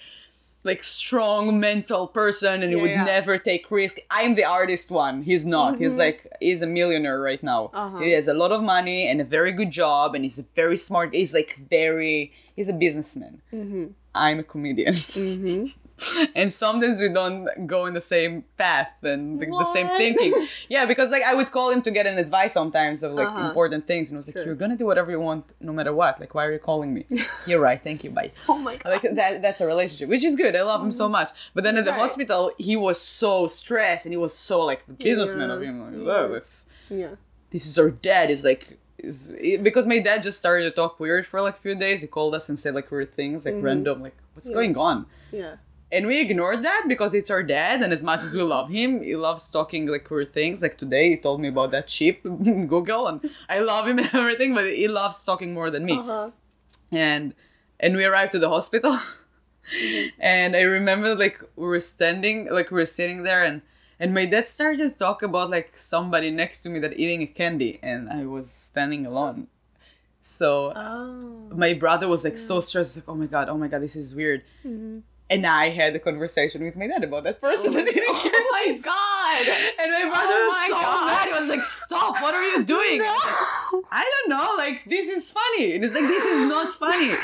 like 0.64 0.82
strong 0.82 1.58
mental 1.60 2.04
person 2.08 2.62
and 2.62 2.70
he 2.72 2.76
would 2.82 2.90
yeah. 2.90 3.04
never 3.04 3.38
take 3.38 3.70
risk 3.70 3.96
i'm 4.10 4.34
the 4.34 4.44
artist 4.44 4.90
one 4.90 5.22
he's 5.22 5.46
not 5.46 5.78
he's 5.78 5.94
like 6.04 6.26
he's 6.40 6.62
a 6.62 6.66
millionaire 6.66 7.20
right 7.30 7.42
now 7.42 7.60
Mm-hmm. 7.68 7.76
Uh-huh. 7.78 7.98
he 8.04 8.10
has 8.18 8.26
a 8.28 8.34
lot 8.42 8.50
of 8.56 8.60
money 8.62 9.00
and 9.08 9.20
a 9.20 9.24
very 9.38 9.52
good 9.60 9.70
job 9.70 10.14
and 10.14 10.24
he's 10.24 10.38
a 10.38 10.46
very 10.62 10.76
smart 10.76 11.14
he's 11.14 11.32
like 11.32 11.50
very 11.70 12.32
he's 12.56 12.68
a 12.68 12.72
businessman 12.84 13.34
Mm-hmm. 13.52 13.84
i'm 14.26 14.38
a 14.40 14.46
comedian 14.52 14.94
and 16.34 16.52
sometimes 16.52 17.00
we 17.00 17.08
don't 17.08 17.48
go 17.66 17.86
in 17.86 17.94
the 17.94 18.00
same 18.00 18.44
path 18.56 18.90
and 19.02 19.40
the, 19.40 19.46
the 19.46 19.64
same 19.64 19.88
thinking. 19.96 20.32
Yeah 20.68 20.84
because 20.86 21.10
like 21.10 21.22
i 21.24 21.34
would 21.34 21.50
call 21.50 21.70
him 21.70 21.82
to 21.82 21.90
get 21.90 22.06
an 22.06 22.18
advice 22.18 22.52
sometimes 22.52 23.02
of 23.02 23.12
like 23.12 23.28
Uh-huh. 23.28 23.48
important 23.48 23.86
things 23.86 24.10
and 24.10 24.16
i 24.16 24.18
was 24.18 24.28
like 24.28 24.44
you're 24.46 24.54
gonna 24.62 24.76
do 24.76 24.86
whatever 24.86 25.10
you 25.10 25.20
want 25.20 25.44
no 25.60 25.72
matter 25.72 25.92
what. 25.92 26.20
Like 26.20 26.32
why 26.36 26.44
are 26.46 26.52
you 26.52 26.58
calling 26.70 26.90
me? 26.94 27.02
You're 27.48 27.60
right. 27.68 27.80
Thank 27.88 28.04
you. 28.04 28.10
Bye. 28.10 28.30
Oh 28.48 28.58
my 28.68 28.76
god. 28.76 28.90
like 28.94 29.02
that 29.20 29.42
that's 29.42 29.60
a 29.60 29.66
relationship 29.66 30.08
which 30.08 30.24
is 30.24 30.34
good. 30.36 30.54
I 30.54 30.62
love 30.62 30.80
him 30.86 30.92
so 31.02 31.08
much. 31.18 31.30
But 31.54 31.64
then 31.64 31.76
at 31.76 31.84
the 31.84 31.90
Right. 31.92 32.00
hospital 32.00 32.52
he 32.58 32.74
was 32.76 32.98
so 33.00 33.46
stressed 33.46 34.04
and 34.06 34.12
he 34.12 34.20
was 34.26 34.34
so 34.50 34.56
like 34.70 34.80
the 34.86 34.92
businessman 34.92 35.50
of 35.50 35.60
him. 35.62 35.74
Like 36.04 36.16
oh, 36.16 36.34
it's 36.34 36.66
yeah. 36.90 37.14
this 37.50 37.64
is 37.66 37.78
our 37.78 37.90
dad. 37.90 38.30
Is 38.30 38.44
like 38.44 38.64
is 38.98 39.32
because 39.68 39.86
my 39.86 39.98
dad 40.08 40.22
just 40.28 40.38
started 40.38 40.64
to 40.64 40.70
talk 40.80 40.98
weird 41.00 41.24
for 41.26 41.40
like 41.40 41.54
a 41.60 41.62
few 41.66 41.74
days. 41.74 42.00
He 42.02 42.06
called 42.06 42.34
us 42.34 42.48
and 42.48 42.56
said 42.58 42.74
like 42.78 42.90
weird 42.90 43.12
things 43.14 43.44
like 43.46 43.54
random 43.68 43.96
like 44.06 44.16
what's 44.34 44.48
Mm-hmm. 44.50 44.58
Yeah. 44.58 44.62
going 44.72 44.76
on? 44.90 45.06
Yeah. 45.32 45.54
And 45.90 46.06
we 46.06 46.20
ignored 46.20 46.62
that 46.62 46.84
because 46.86 47.14
it's 47.14 47.30
our 47.30 47.42
dad 47.42 47.82
and 47.82 47.92
as 47.92 48.02
much 48.02 48.22
as 48.22 48.34
we 48.34 48.42
love 48.42 48.68
him 48.68 49.02
he 49.02 49.16
loves 49.16 49.50
talking 49.50 49.86
like 49.86 50.10
weird 50.10 50.32
things. 50.32 50.60
Like 50.62 50.76
today 50.78 51.08
he 51.10 51.16
told 51.16 51.40
me 51.40 51.48
about 51.48 51.70
that 51.70 51.88
sheep 51.88 52.24
in 52.24 52.66
google 52.74 53.06
and 53.08 53.18
i 53.48 53.58
love 53.60 53.86
him 53.88 53.98
and 53.98 54.10
everything 54.14 54.54
but 54.54 54.66
he 54.70 54.86
loves 54.88 55.24
talking 55.24 55.54
more 55.54 55.70
than 55.70 55.84
me. 55.84 55.96
Uh-huh. 55.98 56.30
and 56.92 57.34
and 57.80 57.96
we 57.96 58.04
arrived 58.04 58.32
to 58.32 58.38
the 58.38 58.48
hospital. 58.50 58.98
And 60.18 60.56
i 60.56 60.62
remember 60.62 61.14
like 61.14 61.42
we 61.56 61.66
were 61.66 61.80
standing 61.80 62.48
like 62.50 62.70
we 62.70 62.76
were 62.80 62.86
sitting 62.98 63.22
there 63.22 63.44
and 63.44 63.60
and 64.00 64.14
my 64.14 64.24
dad 64.24 64.48
started 64.48 64.78
to 64.88 64.96
talk 64.96 65.22
about 65.22 65.50
like 65.50 65.76
somebody 65.76 66.30
next 66.30 66.62
to 66.62 66.70
me 66.70 66.78
that 66.80 66.98
eating 66.98 67.20
a 67.22 67.26
candy 67.26 67.78
and 67.82 68.08
i 68.08 68.24
was 68.24 68.50
standing 68.50 69.04
alone. 69.06 69.48
So 70.20 70.72
Oh. 70.74 71.54
my 71.64 71.72
brother 71.74 72.08
was 72.08 72.24
like 72.24 72.36
so 72.36 72.60
stressed. 72.60 72.96
Like 72.96 73.08
oh 73.08 73.14
my 73.14 73.26
god 73.26 73.48
oh 73.48 73.58
my 73.62 73.68
god 73.68 73.82
this 73.82 73.96
is 73.96 74.14
weird. 74.14 74.40
Mm-hmm. 74.64 74.98
And 75.30 75.46
i 75.46 75.68
had 75.68 75.94
a 75.94 75.98
conversation 75.98 76.62
with 76.64 76.76
my 76.76 76.86
dad 76.86 77.04
about 77.04 77.24
that 77.24 77.40
person 77.40 77.72
eating 77.72 78.04
Oh 78.08 78.48
my 78.52 78.76
god. 78.82 79.46
and 79.80 79.92
my 79.92 80.02
brother 80.10 80.38
Oh 80.40 80.48
was 80.48 80.56
my 80.58 80.68
so 80.68 80.82
God. 80.82 81.06
mad. 81.06 81.26
He 81.28 81.40
was 81.40 81.48
like, 81.48 81.60
"Stop! 81.60 82.22
What 82.22 82.34
are 82.34 82.42
you 82.42 82.62
doing?" 82.74 83.00
I 83.02 83.82
I 83.90 84.04
don't 84.12 84.28
know. 84.34 84.54
Like 84.56 84.84
this 84.86 85.06
is 85.08 85.30
funny. 85.30 85.74
And 85.74 85.84
it's 85.84 85.94
like 85.94 86.08
this 86.14 86.24
is 86.24 86.40
not 86.48 86.72
funny. 86.72 87.14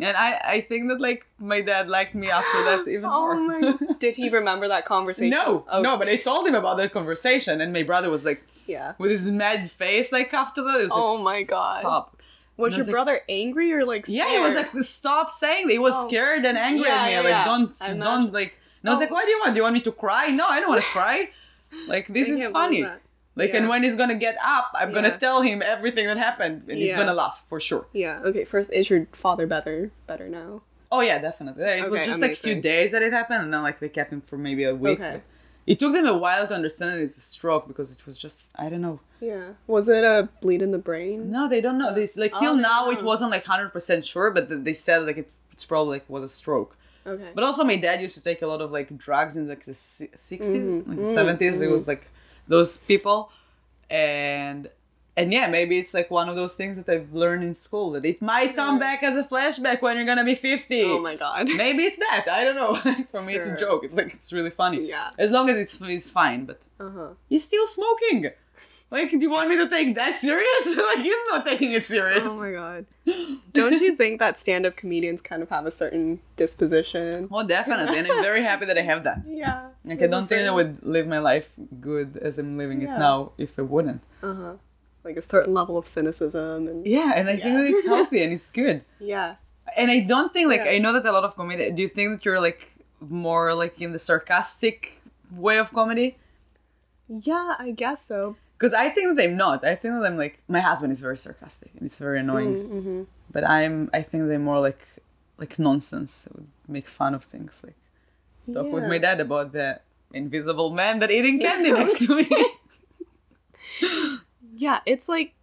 And 0.00 0.16
I 0.16 0.40
I 0.56 0.60
think 0.62 0.88
that 0.88 1.00
like 1.00 1.26
my 1.38 1.60
dad 1.60 1.88
liked 1.88 2.14
me 2.14 2.30
after 2.30 2.58
that 2.68 2.84
even 2.88 3.04
Oh 3.04 3.20
more. 3.20 3.60
my. 3.60 3.78
Did 4.00 4.16
he 4.16 4.28
remember 4.30 4.66
that 4.68 4.84
conversation? 4.86 5.30
no, 5.30 5.64
Oh, 5.70 5.82
no. 5.82 5.96
But 5.98 6.08
I 6.08 6.16
told 6.16 6.46
him 6.48 6.54
about 6.54 6.76
that 6.78 6.92
conversation, 6.92 7.60
and 7.60 7.72
my 7.72 7.82
brother 7.84 8.10
was 8.10 8.24
like 8.24 8.42
Yeah. 8.66 8.94
with 8.98 9.10
his 9.10 9.30
mad 9.30 9.70
face 9.70 10.10
like 10.12 10.32
after 10.34 10.62
that. 10.62 10.76
He 10.78 10.82
was 10.84 10.90
like, 10.90 11.00
Oh 11.00 11.18
my 11.22 11.42
god. 11.42 11.80
Stop. 11.80 12.16
Was 12.56 12.72
your 12.74 12.78
was 12.80 12.86
like- 12.88 12.92
brother 12.92 13.20
angry 13.28 13.72
or 13.72 13.84
like? 13.84 14.06
Scared? 14.06 14.18
Yeah, 14.18 14.30
he 14.34 14.38
was 14.40 14.54
like, 14.54 14.70
stop 14.82 15.30
saying 15.30 15.66
that. 15.66 15.72
He 15.72 15.78
was 15.78 15.94
Oh. 15.96 16.08
scared 16.08 16.44
and 16.44 16.56
angry 16.58 16.86
Yeah, 16.88 16.94
at 16.96 17.06
me. 17.06 17.12
yeah, 17.12 17.20
like, 17.20 17.28
yeah. 17.28 17.44
don't, 17.44 17.76
I 17.82 17.94
don't, 17.94 18.32
like. 18.32 18.58
And 18.82 18.88
I 18.88 18.92
was 18.92 18.98
Oh. 18.98 19.00
like, 19.00 19.10
what 19.10 19.24
do 19.24 19.30
you 19.30 19.38
want? 19.40 19.54
Do 19.54 19.56
you 19.58 19.62
want 19.62 19.74
me 19.74 19.80
to 19.80 19.92
cry? 19.92 20.28
No, 20.28 20.46
I 20.48 20.60
don't 20.60 20.68
want 20.68 20.82
to 20.82 20.88
cry. 20.98 21.28
Like, 21.88 22.06
this 22.08 22.28
is 22.28 22.50
funny. 22.50 22.84
Like, 23.34 23.54
and 23.54 23.66
when 23.68 23.82
he's 23.82 23.96
gonna 23.96 24.14
get 24.14 24.36
up, 24.44 24.70
I'm 24.74 24.92
gonna 24.92 25.16
tell 25.16 25.40
him 25.40 25.62
everything 25.64 26.06
that 26.06 26.18
happened, 26.18 26.64
and 26.68 26.78
he's 26.78 26.94
gonna 26.94 27.14
laugh 27.14 27.44
for 27.48 27.58
sure. 27.58 27.86
Yeah. 27.94 28.20
Okay. 28.24 28.44
First, 28.44 28.72
is 28.72 28.90
your 28.90 29.06
father 29.12 29.46
better? 29.46 29.90
Better 30.06 30.28
now. 30.28 30.62
Oh 30.90 31.00
yeah, 31.00 31.18
definitely. 31.18 31.64
It 31.64 31.90
was 31.90 32.00
Okay, 32.00 32.10
just 32.10 32.20
like 32.20 32.32
a 32.32 32.36
few 32.36 32.60
days 32.60 32.92
that 32.92 33.00
it 33.02 33.10
happened, 33.14 33.44
and 33.44 33.54
then 33.54 33.62
like 33.62 33.80
they 33.80 33.88
kept 33.88 34.12
him 34.12 34.20
for 34.20 34.36
maybe 34.36 34.64
a 34.64 34.74
week. 34.74 35.00
Okay. 35.00 35.22
It 35.66 35.78
took 35.78 35.94
them 35.94 36.06
a 36.06 36.18
while 36.18 36.46
to 36.46 36.54
understand 36.54 36.90
that 36.92 37.00
it's 37.00 37.16
a 37.16 37.20
stroke 37.20 37.66
because 37.68 37.90
it 37.96 38.04
was 38.04 38.18
just 38.18 38.50
I 38.56 38.68
don't 38.68 38.82
know. 38.82 39.00
Yeah. 39.22 39.52
Was 39.66 39.88
it 39.88 40.02
a 40.04 40.28
bleed 40.42 40.62
in 40.62 40.72
the 40.72 40.78
brain? 40.90 41.30
No, 41.30 41.48
they 41.48 41.60
don't 41.60 41.78
know. 41.78 41.94
This 41.94 42.16
like 42.18 42.32
Oh, 42.34 42.40
till 42.40 42.56
they 42.56 42.62
now 42.62 42.90
it 42.90 43.02
wasn't 43.02 43.30
like 43.30 43.44
hundred 43.44 43.70
percent 43.72 44.04
sure, 44.04 44.30
but 44.32 44.44
they 44.64 44.72
said 44.72 44.98
like 45.06 45.16
it, 45.16 45.32
it's 45.52 45.64
probably 45.64 45.96
like 45.96 46.10
was 46.10 46.24
a 46.24 46.28
stroke. 46.28 46.76
Okay. 47.06 47.30
But 47.34 47.42
also, 47.44 47.62
my 47.64 47.76
dad 47.76 48.00
used 48.00 48.16
to 48.16 48.22
take 48.22 48.42
a 48.42 48.46
lot 48.46 48.60
of 48.60 48.70
like 48.72 48.88
drugs 48.98 49.36
in 49.36 49.48
like 49.48 49.64
the 49.64 49.74
si- 49.74 50.08
60s, 50.14 50.66
Mhm. 50.66 50.88
like 50.88 50.96
the 50.98 51.02
Mm, 51.04 51.38
70s. 51.38 51.60
It 51.62 51.70
was 51.70 51.86
like 51.88 52.10
those 52.48 52.76
people, 52.76 53.30
and 53.90 54.68
and 55.14 55.30
yeah, 55.32 55.46
maybe 55.46 55.78
it's 55.78 55.92
like 55.92 56.10
one 56.10 56.28
of 56.30 56.36
those 56.36 56.54
things 56.54 56.78
that 56.78 56.88
I've 56.88 57.12
learned 57.12 57.44
in 57.44 57.52
school 57.52 57.90
that 57.92 58.04
it 58.04 58.22
might 58.22 58.56
come 58.56 58.78
back 58.78 59.02
as 59.02 59.14
a 59.16 59.22
flashback 59.22 59.82
when 59.82 59.96
you're 59.96 60.06
gonna 60.06 60.24
be 60.24 60.34
50. 60.34 60.82
oh 60.84 61.00
my 61.00 61.16
god. 61.16 61.48
Maybe 61.56 61.82
it's 61.84 61.98
that. 61.98 62.24
I 62.30 62.44
don't 62.44 62.54
know. 62.56 62.74
For 63.10 63.20
me, 63.22 63.34
it's 63.34 63.46
a 63.46 63.56
joke. 63.56 63.84
It's 63.84 63.94
like 63.94 64.14
it's 64.14 64.32
really 64.32 64.50
funny. 64.50 64.88
Yeah. 64.88 65.10
As 65.18 65.30
long 65.30 65.50
as 65.50 65.58
it's 65.58 65.80
it's 65.82 66.10
fine. 66.10 66.46
But 66.46 66.60
Uh 66.80 66.90
huh. 66.90 67.10
he's 67.28 67.44
still 67.44 67.66
smoking. 67.66 68.30
Like, 68.92 69.10
do 69.10 69.18
you 69.18 69.30
want 69.30 69.48
me 69.48 69.56
to 69.56 69.68
take 69.68 69.94
that 69.94 70.16
serious? 70.16 70.76
like, 70.88 70.98
he's 70.98 71.24
not 71.30 71.46
taking 71.46 71.72
it 71.72 71.82
serious. 71.84 72.26
Oh 72.28 72.36
my 72.36 72.52
god. 72.52 72.84
Don't 73.54 73.80
you 73.80 73.96
think 73.96 74.18
that 74.20 74.38
stand-up 74.38 74.76
comedians 74.76 75.22
kind 75.22 75.42
of 75.42 75.48
have 75.48 75.64
a 75.64 75.70
certain 75.70 76.20
disposition? 76.36 77.26
Well, 77.30 77.46
definitely, 77.46 77.98
and 77.98 78.06
I'm 78.06 78.22
very 78.22 78.42
happy 78.42 78.66
that 78.66 78.76
I 78.76 78.82
have 78.82 79.02
that. 79.04 79.18
Yeah. 79.26 79.68
Like 79.84 80.02
I 80.02 80.06
don't 80.06 80.26
think 80.26 80.46
I 80.46 80.50
would 80.50 80.84
live 80.84 81.06
my 81.08 81.18
life 81.18 81.54
good 81.80 82.18
as 82.18 82.38
I'm 82.38 82.58
living 82.58 82.82
Yeah. 82.82 82.94
it 82.96 82.98
now 82.98 83.32
if 83.38 83.58
I 83.58 83.62
wouldn't. 83.62 84.02
Uh 84.22 84.34
huh. 84.34 84.54
Like 85.04 85.16
a 85.16 85.22
certain 85.22 85.54
level 85.54 85.78
of 85.78 85.86
cynicism 85.86 86.68
and 86.68 86.86
Yeah, 86.86 87.12
and 87.16 87.28
I 87.30 87.36
think 87.36 87.54
that 87.56 87.64
it's 87.72 87.86
healthy 87.86 88.22
and 88.22 88.32
it's 88.32 88.50
good. 88.52 88.84
yeah. 89.00 89.36
And 89.76 89.90
I 89.90 90.00
don't 90.00 90.30
think 90.34 90.46
like 90.52 90.64
Yeah. 90.66 90.72
I 90.72 90.78
know 90.84 90.92
that 90.92 91.06
a 91.06 91.10
lot 91.12 91.24
of 91.24 91.34
comedy. 91.34 91.70
Do 91.72 91.80
you 91.80 91.88
think 91.88 92.06
that 92.12 92.24
you're 92.26 92.40
like 92.42 92.62
more 93.00 93.54
like 93.54 93.80
in 93.80 93.90
the 93.92 93.98
sarcastic 93.98 95.00
way 95.34 95.56
of 95.58 95.72
comedy? 95.72 96.18
Yeah, 97.08 97.54
I 97.58 97.72
guess 97.72 98.04
so. 98.06 98.36
Because 98.62 98.74
I 98.74 98.90
think 98.90 99.16
that 99.16 99.24
I'm 99.24 99.36
not. 99.36 99.64
I 99.64 99.74
think 99.74 99.94
that 99.94 100.04
I'm 100.06 100.16
like 100.16 100.38
my 100.46 100.60
husband 100.60 100.92
is 100.92 101.00
very 101.00 101.16
sarcastic 101.16 101.72
and 101.76 101.82
it's 101.88 101.98
very 101.98 102.20
annoying. 102.20 102.54
Mm-hmm. 102.68 103.02
But 103.34 103.42
I'm 103.42 103.90
I 103.92 104.02
think 104.02 104.28
they're 104.28 104.38
more 104.38 104.60
like 104.60 104.86
like 105.36 105.58
nonsense. 105.58 106.28
I 106.28 106.30
would 106.36 106.46
make 106.68 106.86
fun 106.86 107.12
of 107.18 107.24
things 107.24 107.64
like 107.66 107.74
talk 108.54 108.72
with 108.72 108.84
my 108.88 108.98
dad 108.98 109.18
about 109.20 109.50
the 109.52 109.80
invisible 110.12 110.70
man 110.70 111.00
that 111.00 111.10
eating 111.10 111.40
candy 111.40 111.72
next 111.72 112.06
to 112.06 112.14
me. 112.18 112.28
yeah, 114.54 114.80
it's 114.86 115.08
like 115.08 115.34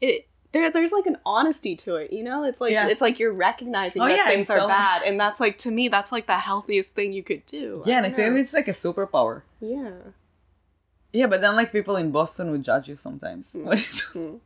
it. 0.00 0.26
There, 0.52 0.70
there's 0.70 0.92
like 0.92 1.04
an 1.06 1.18
honesty 1.26 1.76
to 1.76 1.96
it, 1.96 2.12
you 2.14 2.22
know. 2.24 2.44
It's 2.44 2.60
like 2.62 2.72
Yeah. 2.72 2.88
it's 2.88 3.02
like 3.02 3.18
you're 3.18 3.32
recognizing 3.34 4.00
Oh, 4.00 4.06
that 4.08 4.16
yeah, 4.16 4.28
things 4.28 4.48
are 4.48 4.66
bad, 4.66 5.02
and 5.06 5.20
that's 5.20 5.40
like 5.40 5.58
to 5.58 5.70
me, 5.70 5.88
that's 5.88 6.12
like 6.12 6.26
the 6.26 6.38
healthiest 6.38 6.94
thing 6.94 7.12
you 7.12 7.22
could 7.22 7.44
do. 7.44 7.82
Yeah, 7.84 7.98
and 7.98 8.06
I 8.06 8.10
think 8.10 8.38
it's 8.38 8.54
like 8.54 8.68
a 8.68 8.72
superpower. 8.72 9.42
yeah. 9.60 9.90
Yeah, 11.12 11.26
but 11.26 11.40
then 11.40 11.56
like 11.56 11.72
people 11.72 11.96
in 11.96 12.10
Boston 12.10 12.50
would 12.50 12.62
judge 12.62 12.88
you 12.88 12.96
sometimes. 12.96 13.54
Mm. 13.54 14.40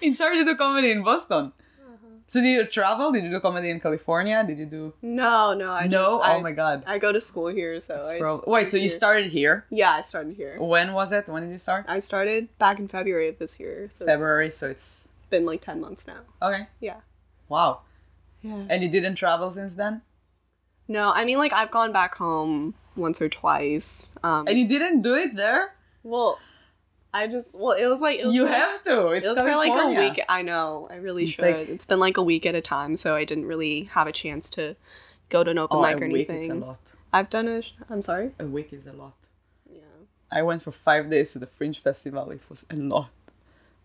it's 0.00 0.18
hard 0.20 0.34
to 0.38 0.44
do 0.44 0.54
comedy 0.56 0.90
in 0.90 1.02
Boston. 1.02 1.52
Uh-huh. 1.80 1.96
So 2.26 2.40
did 2.40 2.48
you 2.50 2.66
travel? 2.66 3.10
Did 3.12 3.24
you 3.24 3.30
do 3.30 3.40
comedy 3.40 3.70
in 3.70 3.80
California? 3.80 4.44
Did 4.46 4.58
you 4.58 4.66
do 4.66 4.94
No, 5.02 5.54
no, 5.54 5.72
I 5.72 5.86
No? 5.86 6.18
Just, 6.18 6.30
oh 6.30 6.38
I, 6.38 6.40
my 6.40 6.52
god. 6.52 6.84
I 6.86 6.98
go 6.98 7.12
to 7.12 7.20
school 7.20 7.48
here, 7.48 7.80
so 7.80 8.00
I, 8.02 8.18
prob- 8.18 8.44
Wait, 8.46 8.68
so 8.68 8.76
you 8.76 8.88
started 8.88 9.30
here? 9.32 9.64
Yeah, 9.70 9.92
I 9.92 10.02
started 10.02 10.36
here. 10.36 10.56
When 10.60 10.92
was 10.92 11.12
it? 11.12 11.28
When 11.28 11.42
did 11.42 11.50
you 11.50 11.58
start? 11.58 11.84
I 11.88 11.98
started 11.98 12.48
back 12.58 12.78
in 12.78 12.86
February 12.88 13.28
of 13.28 13.38
this 13.38 13.58
year, 13.58 13.88
so 13.90 14.06
February, 14.06 14.50
so 14.50 14.68
it's 14.68 15.08
it's 15.08 15.28
been 15.30 15.46
like 15.46 15.60
ten 15.62 15.80
months 15.80 16.06
now. 16.06 16.20
okay. 16.40 16.66
Yeah. 16.80 17.00
Wow. 17.48 17.80
Yeah. 18.42 18.64
And 18.70 18.82
you 18.82 18.88
didn't 18.88 19.16
travel 19.16 19.50
since 19.50 19.74
then? 19.74 20.02
No, 20.88 21.12
I 21.12 21.24
mean 21.24 21.38
like 21.38 21.52
I've 21.52 21.70
gone 21.70 21.92
back 21.92 22.14
home 22.16 22.74
once 22.96 23.20
or 23.22 23.28
twice. 23.28 24.14
Um, 24.22 24.46
And 24.48 24.58
you 24.58 24.66
didn't 24.68 25.02
do 25.02 25.14
it 25.14 25.36
there? 25.36 25.74
well, 26.02 26.38
I 27.14 27.26
just 27.28 27.54
well, 27.54 27.72
it 27.76 27.86
was 27.86 28.00
like 28.00 28.20
it 28.20 28.24
was 28.26 28.34
You 28.34 28.46
for- 28.46 28.52
have 28.52 28.82
to. 28.84 29.08
It's 29.08 29.26
it 29.26 29.30
was 29.30 29.38
for 29.40 29.54
like 29.54 29.70
a 29.72 29.88
week. 29.88 30.22
I 30.30 30.40
know. 30.42 30.88
I 30.90 30.96
really 30.96 31.24
it's 31.24 31.32
should. 31.32 31.44
Like, 31.44 31.68
it's 31.68 31.84
been 31.84 32.00
like 32.00 32.16
a 32.16 32.22
week 32.22 32.46
at 32.46 32.54
a 32.54 32.62
time, 32.62 32.96
so 32.96 33.14
I 33.14 33.24
didn't 33.24 33.44
really 33.46 33.84
have 33.92 34.06
a 34.06 34.12
chance 34.12 34.48
to 34.50 34.76
go 35.28 35.44
to 35.44 35.50
an 35.50 35.58
open 35.58 35.76
Oh, 35.78 35.82
mic 35.82 36.00
a 36.00 36.04
or 36.04 36.08
week 36.08 36.30
anything. 36.30 36.42
is 36.44 36.48
a 36.48 36.54
lot. 36.66 36.78
I've 37.12 37.28
done 37.28 37.48
a. 37.48 37.60
Sh- 37.60 37.72
I'm 37.90 38.00
sorry. 38.00 38.32
A 38.38 38.46
week 38.46 38.72
is 38.72 38.86
a 38.86 38.94
lot. 38.94 39.12
Yeah. 39.70 39.80
I 40.30 40.40
went 40.42 40.62
for 40.62 40.70
five 40.70 41.10
days 41.10 41.32
to 41.34 41.38
the 41.38 41.46
Fringe 41.46 41.78
Festival. 41.78 42.30
It 42.30 42.46
was 42.48 42.64
a 42.70 42.76
lot. 42.76 43.10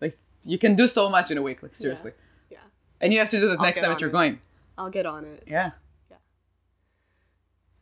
Like 0.00 0.16
you 0.42 0.56
can 0.56 0.74
do 0.74 0.86
so 0.86 1.10
much 1.10 1.30
in 1.30 1.36
a 1.36 1.42
week. 1.42 1.62
Like 1.62 1.74
seriously. 1.74 2.12
Yeah. 2.50 2.60
And 2.98 3.12
you 3.12 3.18
have 3.18 3.28
to 3.28 3.38
do 3.38 3.48
that 3.48 3.58
I'll 3.58 3.64
next 3.66 3.80
time 3.82 3.90
that 3.90 4.00
you're 4.00 4.08
it. 4.08 4.14
going. 4.14 4.40
I'll 4.78 4.88
get 4.90 5.04
on 5.04 5.26
it. 5.26 5.42
Yeah. 5.46 5.72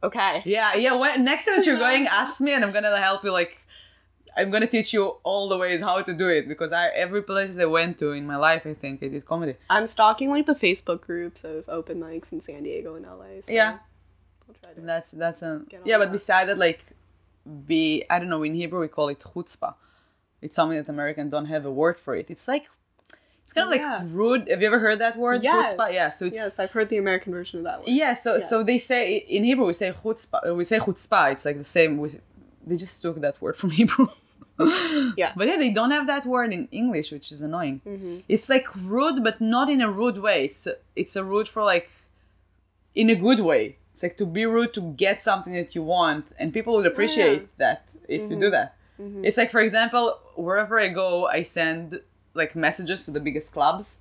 Okay. 0.07 0.43
Yeah, 0.45 0.75
yeah. 0.77 0.95
When 0.95 1.25
next 1.25 1.47
time 1.47 1.57
that 1.57 1.67
you're 1.67 1.79
going, 1.79 2.07
ask 2.23 2.41
me, 2.41 2.53
and 2.53 2.65
I'm 2.65 2.73
gonna 2.73 2.97
help 2.97 3.25
you. 3.25 3.33
Like, 3.33 3.67
I'm 4.37 4.51
gonna 4.51 4.67
teach 4.67 4.93
you 4.93 5.17
all 5.25 5.49
the 5.49 5.59
ways 5.59 5.81
how 5.81 6.01
to 6.01 6.15
do 6.15 6.29
it 6.29 6.47
because 6.49 6.73
I 6.73 6.87
every 6.89 7.23
place 7.23 7.55
that 7.55 7.63
I 7.63 7.67
went 7.67 7.99
to 7.99 8.13
in 8.13 8.27
my 8.27 8.37
life, 8.37 8.63
I 8.67 8.75
think 8.75 9.03
I 9.03 9.09
did 9.09 9.27
comedy. 9.27 9.55
I'm 9.69 9.87
stalking 9.87 10.31
like 10.31 10.47
the 10.47 10.55
Facebook 10.55 11.01
groups 11.01 11.45
of 11.45 11.69
open 11.69 12.01
mics 12.01 12.33
in 12.33 12.41
San 12.41 12.63
Diego 12.63 12.95
and 12.95 13.05
LA. 13.05 13.41
So 13.41 13.53
Yeah. 13.53 13.79
I'll 14.49 14.55
try. 14.63 14.73
And 14.77 14.89
that's 14.89 15.11
that's 15.11 15.43
a 15.43 15.63
yeah. 15.85 15.99
But 15.99 16.07
that. 16.07 16.13
beside 16.13 16.49
that, 16.49 16.59
like, 16.59 16.85
be 17.67 18.05
I 18.09 18.19
don't 18.21 18.29
know. 18.29 18.45
In 18.45 18.55
Hebrew, 18.55 18.81
we 18.81 18.89
call 18.89 19.09
it 19.09 19.19
chutzpah. 19.19 19.75
It's 20.41 20.55
something 20.55 20.79
that 20.79 20.89
Americans 20.89 21.33
don't 21.33 21.47
have 21.47 21.65
a 21.65 21.73
word 21.73 21.99
for 21.99 22.15
it. 22.15 22.31
It's 22.31 22.47
like 22.47 22.69
it's 23.47 23.53
kind 23.53 23.73
of 23.73 23.79
Yeah. 23.81 23.99
like 24.03 24.09
rude. 24.11 24.49
Have 24.51 24.61
you 24.61 24.67
ever 24.67 24.81
heard 24.81 24.99
that 24.99 25.17
word? 25.17 25.43
Yes. 25.45 25.75
Chutzpah. 25.75 25.93
Yeah. 25.93 26.09
So 26.11 26.27
it's 26.27 26.37
yes, 26.37 26.59
I've 26.59 26.73
heard 26.73 26.89
the 26.89 26.99
American 26.99 27.33
version 27.33 27.59
of 27.61 27.65
that 27.69 27.77
one. 27.83 27.89
Yeah, 28.03 28.13
so 28.15 28.31
so 28.51 28.65
they 28.71 28.79
say 28.79 29.03
in 29.37 29.45
Hebrew 29.45 29.67
we 29.67 29.73
say 29.73 29.93
chutzpah. 29.93 30.41
We 30.57 30.65
say 30.65 30.79
chutzpah. 30.81 31.33
It's 31.33 31.45
like 31.49 31.59
the 31.59 31.71
same. 31.79 31.91
We, 31.99 32.09
they 32.67 32.77
just 32.77 33.01
took 33.03 33.21
that 33.21 33.41
word 33.41 33.57
from 33.57 33.71
Hebrew. 33.81 34.09
Yeah. 35.23 35.33
But 35.39 35.49
yeah, 35.49 35.59
they 35.59 35.71
don't 35.79 35.91
have 35.93 36.07
that 36.07 36.25
word 36.25 36.51
in 36.53 36.67
English, 36.73 37.13
which 37.13 37.31
is 37.31 37.41
annoying. 37.43 37.83
Mm-hmm. 37.87 38.19
It's 38.27 38.49
like 38.49 38.67
rude, 38.75 39.23
but 39.23 39.39
not 39.41 39.69
in 39.69 39.81
a 39.83 39.91
rude 40.01 40.19
way. 40.27 40.39
It's 40.47 40.67
a, 40.67 40.75
it's 41.03 41.15
a 41.15 41.23
rude 41.23 41.47
for 41.55 41.63
like 41.63 41.89
in 42.95 43.11
a 43.11 43.15
good 43.15 43.41
way. 43.41 43.77
It's 43.93 44.03
like 44.03 44.17
to 44.17 44.27
be 44.27 44.45
rude 44.47 44.73
to 44.75 44.81
get 45.05 45.21
something 45.23 45.53
that 45.55 45.75
you 45.75 45.83
want, 45.83 46.33
and 46.39 46.53
people 46.53 46.75
would 46.77 46.87
appreciate 46.87 47.43
that 47.59 47.81
if 48.09 48.23
you 48.23 48.29
Mm-hmm. 48.29 48.39
do 48.41 48.51
that. 48.51 48.69
It's 49.27 49.37
like, 49.37 49.51
for 49.51 49.61
example, 49.61 50.19
wherever 50.37 50.81
I 50.81 50.89
go, 50.89 51.27
I 51.27 51.43
send 51.43 52.01
like 52.37 52.55
messages 52.55 53.05
to 53.07 53.11
the 53.11 53.21
biggest 53.21 53.53
clubs 53.53 53.99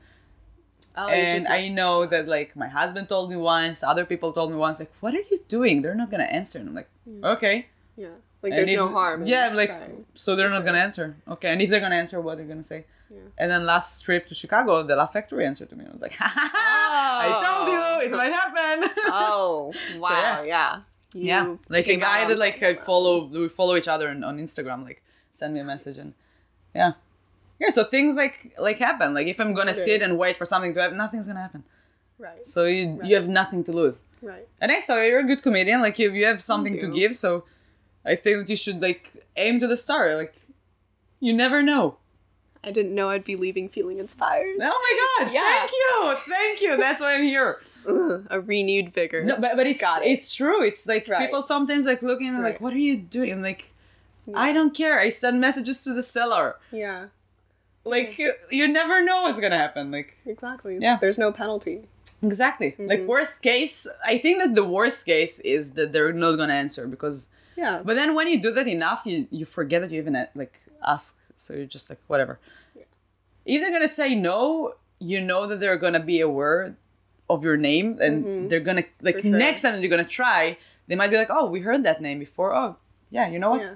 Oh, 0.98 1.08
and 1.10 1.46
I 1.48 1.68
know 1.68 2.06
that 2.06 2.28
like 2.28 2.56
my 2.56 2.68
husband 2.68 3.10
told 3.10 3.30
me 3.30 3.36
once, 3.36 3.84
other 3.84 4.06
people 4.06 4.32
told 4.32 4.52
me 4.52 4.58
once, 4.58 4.80
like, 4.80 4.92
what 5.02 5.14
are 5.14 5.26
you 5.32 5.40
doing? 5.48 5.82
They're 5.82 5.96
not 5.96 6.10
gonna 6.10 6.24
answer. 6.24 6.60
And 6.60 6.70
I'm 6.70 6.76
like, 6.76 6.90
hmm. 7.04 7.26
okay. 7.26 7.68
yeah. 7.98 8.08
Like 8.42 8.52
And 8.52 8.60
there's 8.60 8.70
if- 8.70 8.78
no 8.78 8.88
harm. 8.90 9.26
Yeah, 9.26 9.48
I'm 9.48 9.56
like, 9.56 9.70
trying. 9.70 10.06
so 10.14 10.36
they're 10.36 10.50
not 10.50 10.64
gonna 10.64 10.78
answer. 10.78 11.18
Okay, 11.28 11.50
and 11.50 11.62
if 11.62 11.70
they're 11.70 11.82
gonna 11.82 11.96
answer, 11.96 12.22
what 12.22 12.38
they're 12.38 12.46
gonna 12.46 12.64
say? 12.64 12.86
Yeah. 13.10 13.20
And 13.38 13.52
then 13.52 13.66
last 13.66 14.02
trip 14.02 14.28
to 14.28 14.36
Chicago, 14.36 14.84
the 14.84 14.96
Laugh 14.96 15.14
Factory 15.14 15.46
answered 15.46 15.70
to 15.70 15.76
me. 15.76 15.86
I 15.88 15.92
was 15.92 16.02
like, 16.02 16.14
ha 16.14 16.32
ha 16.34 16.50
ha! 16.54 17.20
I 17.24 17.30
told 17.46 17.68
you 17.70 18.08
it 18.08 18.14
oh. 18.14 18.18
might 18.18 18.34
happen. 18.34 18.90
Oh 19.08 19.74
wow! 19.98 20.44
yeah. 20.44 20.82
You 21.14 21.28
yeah, 21.28 21.56
like 21.70 21.88
a 21.88 21.96
guy 21.96 22.26
that 22.26 22.38
like 22.38 22.62
I 22.62 22.76
follow, 22.76 23.26
we 23.26 23.48
follow 23.48 23.76
each 23.76 23.88
other 23.88 24.10
on, 24.10 24.24
on 24.24 24.38
Instagram. 24.38 24.84
Like, 24.84 25.02
send 25.32 25.54
me 25.54 25.60
a 25.62 25.64
message 25.64 25.98
and 25.98 26.14
yeah, 26.74 26.94
yeah. 27.60 27.70
So 27.70 27.84
things 27.84 28.16
like 28.16 28.54
like 28.58 28.78
happen. 28.78 29.14
Like 29.14 29.28
if 29.28 29.40
I'm 29.40 29.54
gonna 29.54 29.74
sit 29.74 30.02
and 30.02 30.18
wait 30.18 30.36
for 30.38 30.46
something 30.46 30.74
to 30.74 30.82
happen, 30.82 30.98
nothing's 30.98 31.28
gonna 31.28 31.42
happen. 31.42 31.64
Right. 32.18 32.46
So 32.46 32.66
you 32.66 32.94
Right. 32.96 33.10
you 33.10 33.16
have 33.16 33.28
nothing 33.28 33.64
to 33.66 33.72
lose. 33.72 34.04
Right. 34.22 34.48
And 34.62 34.72
I 34.72 34.80
saw 34.80 35.02
you're 35.02 35.20
a 35.20 35.24
good 35.24 35.42
comedian. 35.44 35.82
Like 35.82 36.00
you, 36.00 36.12
you 36.12 36.26
have 36.26 36.42
something 36.42 36.80
to 36.80 36.88
give. 36.88 37.16
So 37.16 37.44
I 38.06 38.16
think 38.16 38.38
that 38.40 38.50
you 38.50 38.56
should 38.56 38.82
like 38.82 39.26
aim 39.36 39.60
to 39.60 39.68
the 39.68 39.76
star. 39.78 40.16
Like 40.16 40.36
you 41.20 41.34
never 41.34 41.62
know. 41.62 41.98
I 42.64 42.72
didn't 42.72 42.96
know 42.96 43.10
I'd 43.10 43.24
be 43.24 43.36
leaving 43.36 43.70
feeling 43.70 44.00
inspired. 44.00 44.56
Oh 44.60 44.80
my 44.88 45.26
god! 45.26 45.32
Yeah. 45.34 45.42
Thank 45.44 45.72
you, 45.72 46.16
thank 46.18 46.62
you. 46.62 46.78
That's 46.78 47.00
why 47.00 47.14
I'm 47.14 47.24
here. 47.24 47.60
Ugh, 47.88 48.26
a 48.32 48.40
renewed 48.42 48.92
vigor. 48.92 49.24
No, 49.24 49.38
but 49.38 49.56
but 49.56 49.68
it's 49.68 49.82
Got 49.82 50.02
it. 50.02 50.08
it's 50.10 50.34
true. 50.34 50.64
It's 50.64 50.88
like 50.88 51.08
Right. 51.08 51.20
people 51.28 51.44
sometimes 51.44 51.86
like 51.86 52.02
looking 52.02 52.42
like, 52.42 52.60
what 52.60 52.74
are 52.74 52.80
you 52.80 52.98
doing? 52.98 53.32
I'm 53.34 53.44
like, 53.44 53.72
I 54.34 54.52
don't 54.52 54.74
care. 54.74 54.98
I 55.00 55.10
send 55.12 55.40
messages 55.40 55.84
to 55.84 55.94
the 55.94 56.02
cellar. 56.02 56.56
Yeah. 56.72 57.08
Like 57.86 58.18
you, 58.20 58.34
you 58.52 58.68
never 58.68 59.04
know 59.04 59.22
what's 59.24 59.40
gonna 59.40 59.58
happen. 59.58 59.92
Like 59.92 60.18
Exactly. 60.26 60.78
Yeah. 60.82 60.98
There's 61.00 61.18
no 61.18 61.32
penalty. 61.32 61.88
exactly. 62.24 62.72
Mm-hmm. 62.72 62.88
Like 62.88 63.02
worst 63.08 63.42
case, 63.42 63.88
I 64.06 64.18
think 64.18 64.40
that 64.42 64.56
the 64.56 64.64
worst 64.64 65.06
case 65.06 65.40
is 65.42 65.72
that 65.78 65.94
they're 65.94 66.14
not 66.14 66.36
gonna 66.38 66.54
answer 66.66 66.88
because 66.88 67.28
Yeah. 67.56 67.82
But 67.88 67.94
then 67.96 68.16
when 68.16 68.28
you 68.28 68.42
do 68.42 68.52
that 68.58 68.68
enough, 68.68 69.02
you 69.06 69.28
you 69.32 69.46
forget 69.46 69.82
that 69.82 69.92
you 69.92 70.00
even 70.02 70.16
uh, 70.16 70.26
like 70.36 70.56
ask. 70.84 71.16
So 71.36 71.54
you're 71.54 71.66
just 71.78 71.90
like 71.92 72.02
whatever. 72.08 72.40
If 73.46 73.62
they're 73.62 73.72
gonna 73.72 73.88
say 74.02 74.16
no, 74.16 74.74
you 75.00 75.22
know 75.22 75.46
that 75.48 75.60
they're 75.60 75.78
gonna 75.78 76.04
be 76.14 76.20
aware 76.22 76.76
of 77.30 77.44
your 77.44 77.58
name, 77.58 77.98
and 78.06 78.50
they're 78.50 78.60
gonna 78.70 78.84
like 79.02 79.18
Mm-hmm. 79.18 79.30
Sure. 79.30 79.38
next 79.46 79.62
time 79.62 79.80
you're 79.82 79.90
gonna 79.96 80.04
try, 80.22 80.58
they 80.88 80.96
might 80.96 81.12
be 81.12 81.18
like, 81.18 81.30
oh, 81.38 81.46
we 81.46 81.60
heard 81.62 81.84
that 81.84 82.02
name 82.02 82.20
before. 82.20 82.56
Oh, 82.56 82.78
yeah, 83.12 83.28
you 83.30 83.40
know 83.40 83.52
what? 83.52 83.62
yeah. 83.62 83.76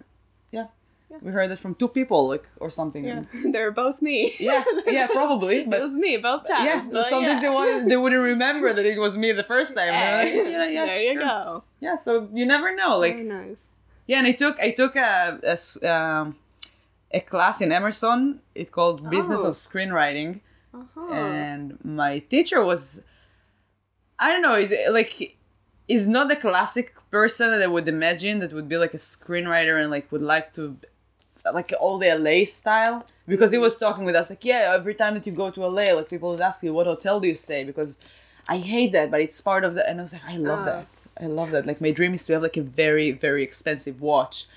Yeah, 1.11 1.17
we 1.21 1.31
heard 1.31 1.49
this 1.49 1.59
from 1.59 1.73
two 1.75 1.87
people, 1.87 2.27
like 2.27 2.47
or 2.59 2.69
something. 2.69 3.03
Yeah. 3.03 3.23
They're 3.51 3.71
both 3.71 4.01
me. 4.01 4.31
yeah, 4.39 4.63
yeah, 4.85 5.07
probably. 5.07 5.57
it 5.75 5.81
was 5.81 5.95
me 5.95 6.17
both 6.17 6.45
times. 6.47 6.65
yeah, 6.65 6.87
but 6.91 7.05
sometimes 7.05 7.41
yeah. 7.41 7.49
they 7.49 7.55
want 7.55 7.89
they 7.89 7.97
wouldn't 7.97 8.21
remember 8.33 8.73
that 8.73 8.85
it 8.85 8.99
was 8.99 9.17
me 9.17 9.31
the 9.31 9.43
first 9.43 9.75
time. 9.75 9.87
Like, 9.89 10.33
yeah, 10.33 10.67
yeah, 10.69 10.85
there 10.85 11.01
you 11.13 11.19
go. 11.19 11.63
Yeah, 11.79 11.95
so 11.95 12.29
you 12.33 12.45
never 12.45 12.75
know. 12.75 12.99
Like 12.99 13.17
Very 13.17 13.27
nice. 13.29 13.75
Yeah, 14.05 14.19
and 14.19 14.27
I 14.27 14.33
took 14.33 14.59
I 14.59 14.71
took 14.71 14.95
a 14.95 15.39
a, 15.55 15.57
um, 15.95 16.35
a 17.11 17.19
class 17.21 17.59
in 17.61 17.71
Emerson. 17.71 18.41
It 18.53 18.71
called 18.71 19.09
Business 19.09 19.41
Oh. 19.43 19.49
of 19.49 19.55
Screenwriting, 19.55 20.41
Uh-huh. 20.73 21.13
and 21.13 21.77
my 21.83 22.19
teacher 22.19 22.63
was 22.63 23.03
I 24.19 24.31
don't 24.31 24.41
know, 24.43 24.55
it- 24.55 24.91
like 24.93 25.37
is 25.87 26.07
not 26.07 26.27
the 26.29 26.35
classic 26.35 26.93
person 27.09 27.49
that 27.49 27.61
I 27.63 27.67
would 27.67 27.87
imagine 27.87 28.39
that 28.41 28.53
would 28.53 28.69
be 28.69 28.77
like 28.77 28.93
a 28.93 28.97
screenwriter 28.97 29.81
and 29.81 29.89
like 29.89 30.11
would 30.11 30.21
like 30.21 30.53
to 30.53 30.77
like 31.53 31.71
all 31.79 31.97
the 31.97 32.09
LA 32.17 32.45
style? 32.45 33.05
Because 33.27 33.51
he 33.51 33.57
was 33.57 33.77
talking 33.77 34.05
with 34.05 34.15
us 34.15 34.29
like 34.29 34.43
yeah 34.43 34.73
every 34.75 34.95
time 34.95 35.13
that 35.15 35.25
you 35.27 35.33
go 35.33 35.49
to 35.51 35.65
LA 35.65 35.93
like 35.93 36.09
people 36.09 36.31
would 36.31 36.41
ask 36.41 36.63
you 36.63 36.73
what 36.73 36.87
hotel 36.87 37.19
do 37.19 37.27
you 37.27 37.35
stay? 37.35 37.63
Because 37.63 37.97
I 38.47 38.57
hate 38.57 38.91
that 38.93 39.11
but 39.11 39.21
it's 39.21 39.39
part 39.41 39.63
of 39.63 39.75
the 39.75 39.87
and 39.89 39.99
I 39.99 40.03
was 40.03 40.13
like 40.13 40.25
I 40.25 40.37
love 40.37 40.59
Ah. 40.59 40.65
that. 40.65 40.85
I 41.21 41.25
love 41.27 41.51
that. 41.51 41.65
Like 41.65 41.81
my 41.81 41.91
dream 41.91 42.13
is 42.13 42.25
to 42.27 42.33
have 42.33 42.41
like 42.41 42.57
a 42.57 42.61
very 42.61 43.11
very 43.11 43.43
expensive 43.43 44.01
watch. 44.01 44.47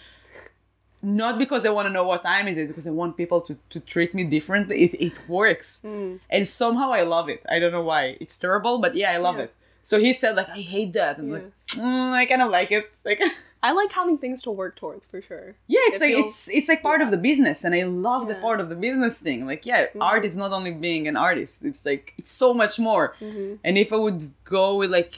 Not 1.04 1.36
because 1.36 1.66
I 1.66 1.70
want 1.70 1.86
to 1.88 1.92
know 1.92 2.04
what 2.04 2.22
time 2.22 2.46
is 2.46 2.56
it 2.56 2.68
because 2.68 2.86
I 2.86 2.92
want 2.92 3.16
people 3.16 3.40
to, 3.40 3.56
to 3.70 3.80
treat 3.80 4.14
me 4.14 4.22
differently. 4.22 4.84
It, 4.84 4.94
it 5.02 5.28
works. 5.28 5.80
Hmm. 5.82 6.16
and 6.30 6.46
somehow 6.46 6.92
I 6.92 7.02
love 7.02 7.28
it. 7.28 7.42
I 7.48 7.58
don't 7.58 7.72
know 7.72 7.82
why. 7.82 8.16
It's 8.20 8.36
terrible 8.36 8.78
but 8.78 8.94
yeah 8.94 9.10
I 9.12 9.16
love 9.16 9.36
Yeah. 9.36 9.44
it. 9.44 9.54
So 9.82 9.98
he 9.98 10.12
said 10.12 10.36
like 10.36 10.48
I 10.48 10.60
hate 10.60 10.92
that. 10.94 11.18
I'm 11.18 11.28
Yeah. 11.28 11.34
like 11.34 11.52
mm, 11.70 12.12
I 12.12 12.24
kind 12.26 12.42
of 12.42 12.50
like 12.50 12.70
it. 12.70 12.90
Like 13.04 13.20
I 13.64 13.70
like 13.72 13.92
having 13.92 14.18
things 14.18 14.42
to 14.42 14.50
work 14.50 14.74
towards 14.76 15.06
for 15.06 15.20
sure. 15.22 15.54
yeah 15.68 15.80
it's 15.88 15.98
It 16.00 16.04
like 16.04 16.14
feels- 16.14 16.26
it's 16.30 16.48
it's 16.58 16.68
like 16.68 16.82
part 16.82 17.00
of 17.00 17.10
the 17.10 17.16
business 17.16 17.62
and 17.64 17.74
I 17.74 17.82
love 17.84 18.26
the 18.28 18.34
part 18.46 18.58
of 18.60 18.68
the 18.68 18.74
business 18.86 19.18
thing. 19.18 19.46
Like 19.46 19.64
yeah 19.66 19.86
art 20.00 20.24
is 20.24 20.36
not 20.36 20.52
only 20.52 20.72
being 20.72 21.06
an 21.08 21.16
artist 21.16 21.60
it's 21.62 21.84
like 21.90 22.14
it's 22.18 22.30
so 22.30 22.52
much 22.62 22.78
more. 22.88 23.14
Mm-hmm. 23.20 23.54
and 23.66 23.78
if 23.78 23.92
I 23.92 23.96
would 23.96 24.32
go 24.44 24.76
with 24.80 24.90
like 24.90 25.14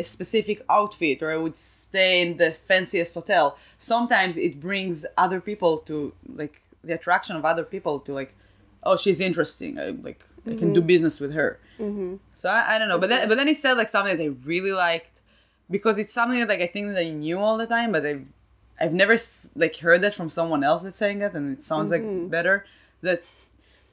a 0.00 0.04
specific 0.04 0.58
outfit 0.68 1.22
or 1.22 1.30
I 1.30 1.36
would 1.36 1.54
stay 1.56 2.20
in 2.22 2.36
the 2.42 2.50
fanciest 2.50 3.14
hotel 3.14 3.56
sometimes 3.78 4.36
it 4.36 4.58
brings 4.60 5.06
other 5.24 5.40
people 5.40 5.78
to 5.88 6.12
like 6.42 6.60
the 6.82 6.94
attraction 6.94 7.36
of 7.36 7.44
other 7.44 7.64
people 7.74 8.00
to 8.06 8.12
like 8.20 8.34
oh 8.82 8.96
she's 8.96 9.20
interesting 9.20 9.78
I 9.78 9.90
like 10.08 10.20
I 10.46 10.54
can 10.60 10.72
do 10.74 10.82
business 10.82 11.20
with 11.20 11.32
her. 11.40 11.50
Mm-hmm. 11.78 12.16
so 12.40 12.48
I, 12.50 12.74
I 12.74 12.78
don't 12.78 12.88
know 12.88 12.98
but 12.98 13.08
then 13.08 13.28
but 13.28 13.36
then 13.38 13.46
he 13.52 13.54
said 13.54 13.74
like 13.80 13.88
something 13.88 14.16
that 14.16 14.22
I 14.22 14.32
really 14.44 14.72
liked 14.72 15.13
because 15.70 15.98
it's 15.98 16.12
something 16.12 16.38
that 16.40 16.48
like 16.48 16.60
I 16.60 16.66
think 16.66 16.88
that 16.94 17.00
I 17.00 17.08
knew 17.10 17.38
all 17.38 17.56
the 17.58 17.66
time 17.66 17.92
but 17.92 18.04
I've 18.06 18.24
I've 18.80 18.92
never 18.92 19.16
like 19.54 19.76
heard 19.76 20.00
that 20.02 20.14
from 20.14 20.28
someone 20.28 20.64
else 20.64 20.82
that's 20.82 20.98
saying 20.98 21.18
that, 21.20 21.34
and 21.34 21.56
it 21.58 21.64
sounds 21.64 21.90
Mm-hmm. 21.90 22.22
like 22.22 22.30
better. 22.30 22.66
That 23.02 23.22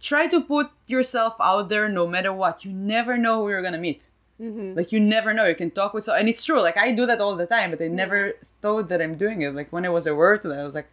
try 0.01 0.27
to 0.27 0.41
put 0.41 0.71
yourself 0.87 1.35
out 1.39 1.69
there 1.69 1.87
no 1.87 2.07
matter 2.07 2.33
what. 2.33 2.65
You 2.65 2.71
never 2.73 3.17
know 3.17 3.41
who 3.43 3.49
you're 3.49 3.61
gonna 3.61 3.77
meet. 3.77 4.07
Mm-hmm. 4.41 4.75
Like 4.75 4.91
you 4.91 4.99
never 4.99 5.33
know. 5.33 5.45
You 5.45 5.53
can 5.53 5.69
talk 5.69 5.93
with 5.93 6.05
so, 6.05 6.15
and 6.15 6.27
it's 6.27 6.43
true. 6.43 6.61
Like 6.61 6.77
I 6.77 6.91
do 6.93 7.05
that 7.05 7.21
all 7.21 7.35
the 7.35 7.45
time, 7.45 7.69
but 7.71 7.81
I 7.81 7.87
never 7.89 8.33
thought 8.61 8.89
that 8.89 9.01
I'm 9.01 9.15
doing 9.15 9.41
it. 9.43 9.53
Like 9.53 9.71
when 9.71 9.85
I 9.85 9.89
was 9.89 10.07
at 10.07 10.15
work, 10.15 10.43
I 10.45 10.63
was 10.63 10.73
like, 10.73 10.89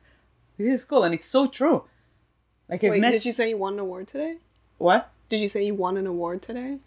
"This 0.59 0.69
is 0.69 0.85
cool," 0.85 1.03
and 1.05 1.15
it's 1.15 1.25
so 1.27 1.47
true. 1.47 1.85
Like 2.69 2.85
I've 2.85 2.91
Wait, 2.91 3.01
met 3.01 3.13
did 3.13 3.25
you 3.25 3.33
say 3.33 3.49
you 3.49 3.57
won 3.57 3.73
an 3.75 3.79
award 3.79 4.07
today? 4.09 4.37
what 4.77 5.11
Did 5.31 5.41
you 5.41 5.49
say 5.49 5.65
you 5.65 5.75
won 5.75 5.97
an 5.97 6.07
award 6.07 6.43
today? 6.43 6.79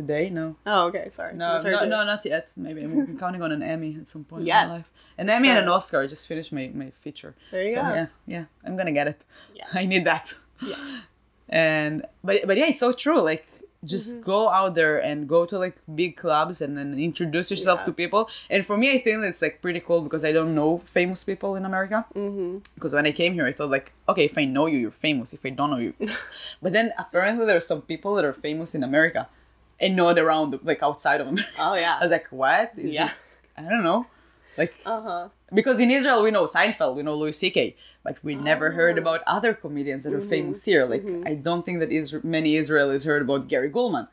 Today? 0.00 0.24
No. 0.40 0.46
Oh, 0.72 0.80
okay, 0.88 1.06
sorry. 1.18 1.34
No, 1.42 1.48
no, 1.74 1.80
no, 1.94 1.98
not 2.12 2.22
yet. 2.34 2.46
Maybe 2.56 2.80
I'm 2.84 3.18
counting 3.22 3.42
on 3.46 3.50
an 3.58 3.62
Emmy 3.74 3.90
at 4.00 4.08
some 4.14 4.24
point 4.30 4.42
in 4.42 4.48
my 4.48 4.66
life. 4.76 4.88
An 5.20 5.28
Emmy 5.36 5.48
and 5.52 5.58
an 5.64 5.68
Oscar. 5.76 5.98
I 6.04 6.06
just 6.14 6.24
finished 6.32 6.52
my, 6.58 6.64
my 6.82 6.90
feature. 7.04 7.32
There 7.52 7.64
you 7.68 7.72
so, 7.76 7.82
go. 7.82 7.88
Yeah, 7.98 8.06
yeah, 8.34 8.44
I'm 8.64 8.76
gonna 8.78 8.96
get 9.00 9.06
it. 9.12 9.20
Yes. 9.58 9.68
I 9.80 9.84
need 9.92 10.04
that. 10.12 10.26
Yes. 10.62 11.06
And 11.50 11.94
but 12.26 12.36
but 12.48 12.56
yeah, 12.60 12.68
it's 12.72 12.80
so 12.86 12.92
true. 13.04 13.20
Like 13.32 13.46
just 13.92 14.08
Mm-hmm. 14.08 14.32
go 14.34 14.40
out 14.58 14.72
there 14.80 14.98
and 15.08 15.18
go 15.34 15.40
to 15.50 15.56
like 15.64 15.76
big 16.00 16.12
clubs 16.22 16.56
and 16.64 16.76
then 16.76 16.88
introduce 17.10 17.48
yourself 17.52 17.78
Yeah. 17.80 17.86
to 17.88 17.92
people. 18.02 18.22
And 18.52 18.60
for 18.68 18.76
me, 18.82 18.86
I 18.96 18.98
think 19.04 19.24
it's 19.30 19.40
like 19.46 19.56
pretty 19.64 19.80
cool 19.88 20.00
because 20.06 20.24
I 20.28 20.32
don't 20.38 20.52
know 20.60 20.70
famous 20.98 21.20
people 21.30 21.50
in 21.58 21.64
America. 21.64 21.98
Mm-hmm. 22.14 22.52
Because 22.76 22.92
when 22.96 23.06
I 23.06 23.12
came 23.20 23.32
here, 23.38 23.46
I 23.50 23.52
thought 23.56 23.70
like, 23.78 23.88
okay, 24.10 24.24
if 24.30 24.36
I 24.42 24.44
know 24.54 24.66
you, 24.72 24.78
you're 24.84 25.00
famous. 25.08 25.32
If 25.32 25.42
I 25.48 25.50
don't 25.58 25.70
know 25.72 25.78
you, 25.86 25.94
but 26.62 26.72
then 26.76 26.86
apparently 27.04 27.46
there 27.48 27.56
are 27.62 27.68
some 27.72 27.82
people 27.82 28.10
that 28.16 28.24
are 28.30 28.36
famous 28.48 28.74
in 28.74 28.82
America 28.92 29.22
and 29.80 29.96
not 29.96 30.18
around 30.18 30.58
like 30.62 30.82
outside 30.82 31.20
of 31.20 31.28
America. 31.28 31.52
Oh 31.58 31.74
yeah. 31.74 31.96
I 31.98 32.02
was 32.02 32.10
like, 32.10 32.28
what? 32.30 32.72
Is 32.76 32.94
Yeah. 32.94 33.06
it- 33.06 33.12
I 33.56 33.68
don't 33.68 33.82
know. 33.82 34.06
Like, 34.56 34.74
Uh 34.86 35.00
huh. 35.08 35.28
because 35.54 35.78
in 35.80 35.90
Israel 35.90 36.22
we 36.22 36.30
know 36.30 36.44
Seinfeld, 36.44 36.94
we 36.96 37.02
know 37.02 37.14
Louis 37.14 37.36
C.K., 37.36 37.76
but 38.04 38.18
we 38.22 38.34
never 38.34 38.70
ah. 38.70 38.74
heard 38.74 38.96
about 38.98 39.20
other 39.26 39.52
comedians 39.54 40.02
that 40.04 40.12
are 40.12 40.18
mm-hmm. 40.18 40.28
famous 40.28 40.64
here. 40.64 40.84
Like, 40.86 41.02
mm-hmm. 41.04 41.26
I 41.26 41.34
don't 41.34 41.64
think 41.66 41.78
that 41.80 41.90
Isra- 41.90 42.24
many 42.24 42.54
Israelis 42.54 43.04
heard 43.06 43.22
about 43.22 43.48
Gary 43.48 43.70
Gulman, 43.70 44.06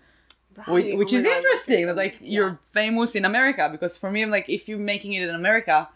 which, 0.56 0.68
Right. 0.68 0.98
which 0.98 1.14
Oh 1.14 1.18
is 1.18 1.24
God, 1.24 1.38
interesting. 1.38 1.86
That 1.88 1.96
like 1.96 2.16
you're 2.22 2.60
famous 2.74 3.16
in 3.16 3.26
America 3.26 3.70
because 3.72 3.98
for 3.98 4.10
me, 4.12 4.22
I'm 4.24 4.30
like, 4.38 4.48
if 4.50 4.68
you're 4.70 4.78
making 4.94 5.14
it 5.14 5.24
in 5.28 5.34
America, 5.44 5.90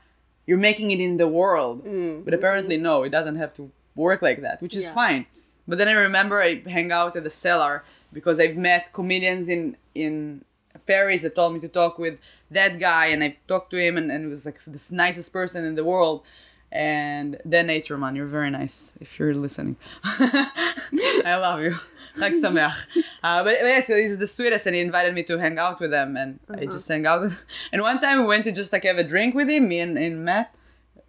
you're 0.48 0.58
making 0.70 0.92
it 0.92 1.00
in 1.00 1.18
the 1.18 1.28
world. 1.28 1.86
Mm. 1.86 2.26
But 2.26 2.34
apparently, 2.34 2.78
no, 2.78 3.04
it 3.04 3.10
doesn't 3.18 3.36
have 3.44 3.54
to 3.60 3.72
work 3.96 4.22
like 4.22 4.42
that, 4.42 4.62
which 4.64 4.76
is 4.76 4.86
Yeah. 4.88 4.94
fine. 5.02 5.26
But 5.68 5.78
then 5.78 5.88
I 5.88 5.94
remember 5.94 6.42
I 6.42 6.52
hang 6.78 6.92
out 6.92 7.16
at 7.16 7.24
the 7.24 7.30
cellar 7.30 7.84
because 8.12 8.40
I've 8.40 8.58
met 8.58 8.94
comedians 8.94 9.50
in 9.50 9.78
in 9.96 10.44
Paris 10.86 11.22
that 11.24 11.36
told 11.36 11.54
me 11.54 11.60
to 11.60 11.68
talk 11.68 12.00
with 12.00 12.18
that 12.52 12.80
guy, 12.80 13.08
and 13.08 13.24
I've 13.24 13.38
talked 13.48 13.72
to 13.72 13.78
him, 13.78 13.98
and, 13.98 14.12
and 14.12 14.26
it 14.26 14.28
was 14.28 14.46
like 14.46 14.60
this 14.64 14.92
nicest 14.92 15.34
person 15.34 15.66
in 15.66 15.76
the 15.76 15.84
world. 15.84 16.24
And 16.72 17.38
then 17.44 17.66
Nature 17.68 17.98
Man, 17.98 18.16
you're 18.16 18.28
very 18.28 18.52
nice 18.52 18.94
if 19.02 19.18
you're 19.18 19.34
listening. 19.34 19.78
I 20.04 21.38
love 21.42 21.62
you. 21.62 21.72
Chag 22.20 22.40
Sameach. 22.42 22.86
Uh, 23.24 23.44
but, 23.44 23.58
but 23.60 23.68
yeah, 23.68 23.80
so 23.82 23.98
he's 23.98 24.18
the 24.18 24.28
sweetest, 24.28 24.68
and 24.68 24.76
he 24.76 24.82
invited 24.82 25.14
me 25.14 25.24
to 25.24 25.38
hang 25.40 25.58
out 25.58 25.80
with 25.80 25.94
him, 25.94 26.16
and 26.16 26.40
I 26.50 26.66
just 26.66 26.88
hang 26.88 27.06
out. 27.06 27.22
With, 27.22 27.42
and 27.72 27.82
one 27.82 28.00
time 28.00 28.20
we 28.20 28.26
went 28.26 28.44
to 28.44 28.52
just 28.52 28.72
like 28.72 28.84
have 28.84 28.98
a 28.98 29.04
drink 29.04 29.34
with 29.34 29.50
him, 29.50 29.68
me 29.68 29.80
and, 29.80 29.98
and 29.98 30.24
Matt, 30.26 30.54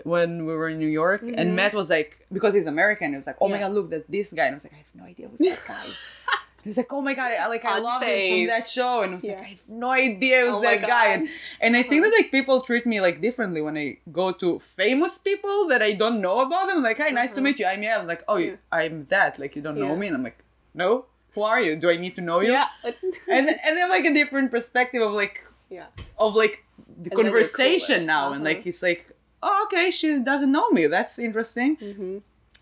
when 0.04 0.46
we 0.46 0.54
were 0.54 0.70
in 0.70 0.78
New 0.78 0.88
York, 0.88 1.22
and 1.22 1.54
Matt 1.54 1.74
was 1.74 1.90
like, 1.90 2.26
because 2.32 2.54
he's 2.54 2.66
American, 2.66 3.10
he 3.10 3.16
was 3.16 3.26
like, 3.26 3.36
"Oh 3.40 3.48
my 3.48 3.58
god, 3.58 3.72
look 3.72 3.92
at 3.92 4.10
this 4.10 4.32
guy," 4.32 4.46
and 4.46 4.54
I 4.54 4.56
was 4.56 4.64
like, 4.64 4.72
"I 4.72 4.76
have 4.78 4.94
no 4.94 5.04
idea 5.04 5.28
who's 5.28 5.40
that 5.40 5.60
guy." 5.68 6.34
He 6.62 6.68
was 6.68 6.76
like, 6.76 6.92
"Oh 6.92 7.00
my 7.00 7.14
god, 7.14 7.32
I, 7.32 7.46
like 7.48 7.64
I 7.64 7.78
love 7.78 8.02
him 8.02 8.30
from 8.30 8.46
that 8.48 8.68
show," 8.68 9.02
and 9.02 9.12
I 9.12 9.14
was 9.14 9.24
like, 9.24 9.40
"I 9.40 9.50
have 9.54 9.62
no 9.68 9.90
idea 9.90 10.40
who's 10.42 10.54
Oh 10.56 10.62
my 10.62 10.76
that 10.76 10.86
guy." 10.86 11.06
And, 11.14 11.28
and 11.60 11.76
I 11.76 11.82
think 11.82 12.02
that 12.04 12.12
like 12.12 12.30
people 12.30 12.60
treat 12.60 12.84
me 12.86 13.00
like 13.00 13.20
differently 13.20 13.62
when 13.62 13.76
I 13.78 13.96
go 14.12 14.30
to 14.32 14.58
famous 14.60 15.16
people 15.18 15.66
that 15.68 15.82
I 15.82 15.92
don't 15.92 16.20
know 16.20 16.40
about 16.46 16.66
them. 16.68 16.82
Like, 16.82 16.98
"Hi, 16.98 17.10
nice 17.10 17.34
to 17.36 17.40
meet 17.40 17.58
you. 17.60 17.66
I'm 17.66 17.82
yeah." 17.82 17.98
I'm 17.98 18.06
like, 18.06 18.22
"Oh, 18.28 18.36
you, 18.36 18.58
I'm 18.70 19.06
that." 19.08 19.38
Like, 19.38 19.56
you 19.56 19.62
don't 19.62 19.78
know 19.78 19.92
Yeah. 19.94 19.96
me, 20.02 20.06
and 20.08 20.16
I'm 20.16 20.22
like, 20.22 20.38
"No, 20.74 21.06
who 21.34 21.42
are 21.42 21.60
you? 21.60 21.76
Do 21.76 21.88
I 21.88 21.96
need 21.96 22.14
to 22.16 22.20
know 22.20 22.40
you?" 22.40 22.52
Yeah. 22.52 22.68
And 23.30 23.48
and 23.48 23.72
then 23.76 23.88
like 23.88 24.04
a 24.04 24.12
different 24.12 24.50
perspective 24.50 25.00
of 25.02 25.12
like 25.12 25.36
yeah. 25.70 25.86
of 26.18 26.34
like 26.34 26.64
the 26.86 27.08
then 27.10 27.18
you're 27.18 27.24
conversation 27.24 28.00
cooler. 28.00 28.06
now, 28.14 28.32
and 28.34 28.44
like 28.44 28.58
Uh-huh. 28.58 28.68
it's 28.70 28.82
like, 28.82 29.02
oh, 29.42 29.64
okay, 29.66 29.90
she 29.90 30.18
doesn't 30.18 30.52
know 30.52 30.68
me. 30.70 30.86
That's 30.88 31.18
interesting. 31.18 31.76
Mm-hmm. 31.78 32.18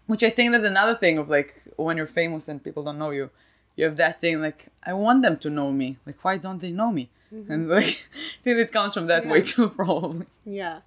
Which 0.06 0.22
I 0.22 0.30
think 0.30 0.52
that 0.52 0.64
another 0.64 0.94
thing 0.94 1.18
of 1.18 1.28
like 1.28 1.50
when 1.76 1.96
you're 1.98 2.06
famous 2.22 2.48
and 2.48 2.62
people 2.62 2.82
don't 2.84 2.98
know 2.98 3.10
you, 3.10 3.30
you 3.78 3.84
have 3.88 3.96
that 3.96 4.20
thing 4.20 4.42
like 4.42 4.60
I 4.84 4.92
want 5.04 5.22
them 5.22 5.36
to 5.44 5.48
know 5.58 5.70
me. 5.72 5.88
Like 6.06 6.18
why 6.24 6.36
don't 6.36 6.60
they 6.60 6.70
know 6.80 6.90
me? 6.98 7.04
And 7.30 7.68
like 7.68 7.94
I 8.40 8.42
think 8.42 8.58
it 8.64 8.72
comes 8.72 8.92
from 8.94 9.06
that 9.12 9.24
way 9.26 9.40
Mm-hmm. 9.40 9.62
Too, 9.62 9.68
probably. 9.80 10.26
Yeah. 10.44 10.80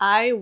I 0.00 0.40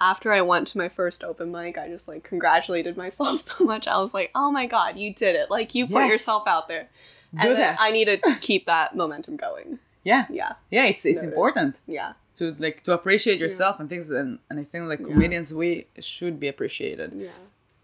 after 0.00 0.32
I 0.32 0.40
went 0.40 0.66
to 0.68 0.78
my 0.78 0.88
first 0.88 1.22
open 1.22 1.52
mic, 1.52 1.78
I 1.78 1.88
just 1.88 2.08
like 2.08 2.24
congratulated 2.24 2.96
myself 2.96 3.40
so 3.48 3.64
much. 3.64 3.86
I 3.86 3.98
was 3.98 4.12
like, 4.14 4.30
"Oh 4.34 4.50
my 4.50 4.66
god, 4.66 4.96
you 4.98 5.12
did 5.14 5.34
it. 5.36 5.50
Like 5.50 5.74
you 5.74 5.86
put 5.86 6.06
yourself 6.06 6.44
out 6.46 6.68
there." 6.68 6.88
Do 7.40 7.48
and 7.50 7.58
that. 7.58 7.76
I 7.80 7.90
need 7.90 8.06
to 8.06 8.18
keep 8.40 8.66
that 8.66 8.94
momentum 8.94 9.36
going. 9.36 9.78
Yeah, 10.04 10.26
Yeah. 10.30 10.52
yeah. 10.70 10.86
It's 10.86 11.04
it's 11.06 11.22
Noted. 11.22 11.32
important 11.32 11.80
Yeah. 11.86 12.12
to 12.36 12.52
like 12.58 12.82
to 12.84 12.92
appreciate 12.92 13.38
yourself 13.40 13.80
and 13.80 13.88
things, 13.88 14.10
and 14.10 14.38
and 14.50 14.58
I 14.60 14.64
think 14.64 14.88
like 14.88 15.02
comedians 15.04 15.52
we 15.54 15.86
should 15.98 16.38
be 16.38 16.48
appreciated. 16.48 17.12
Yeah. 17.14 17.28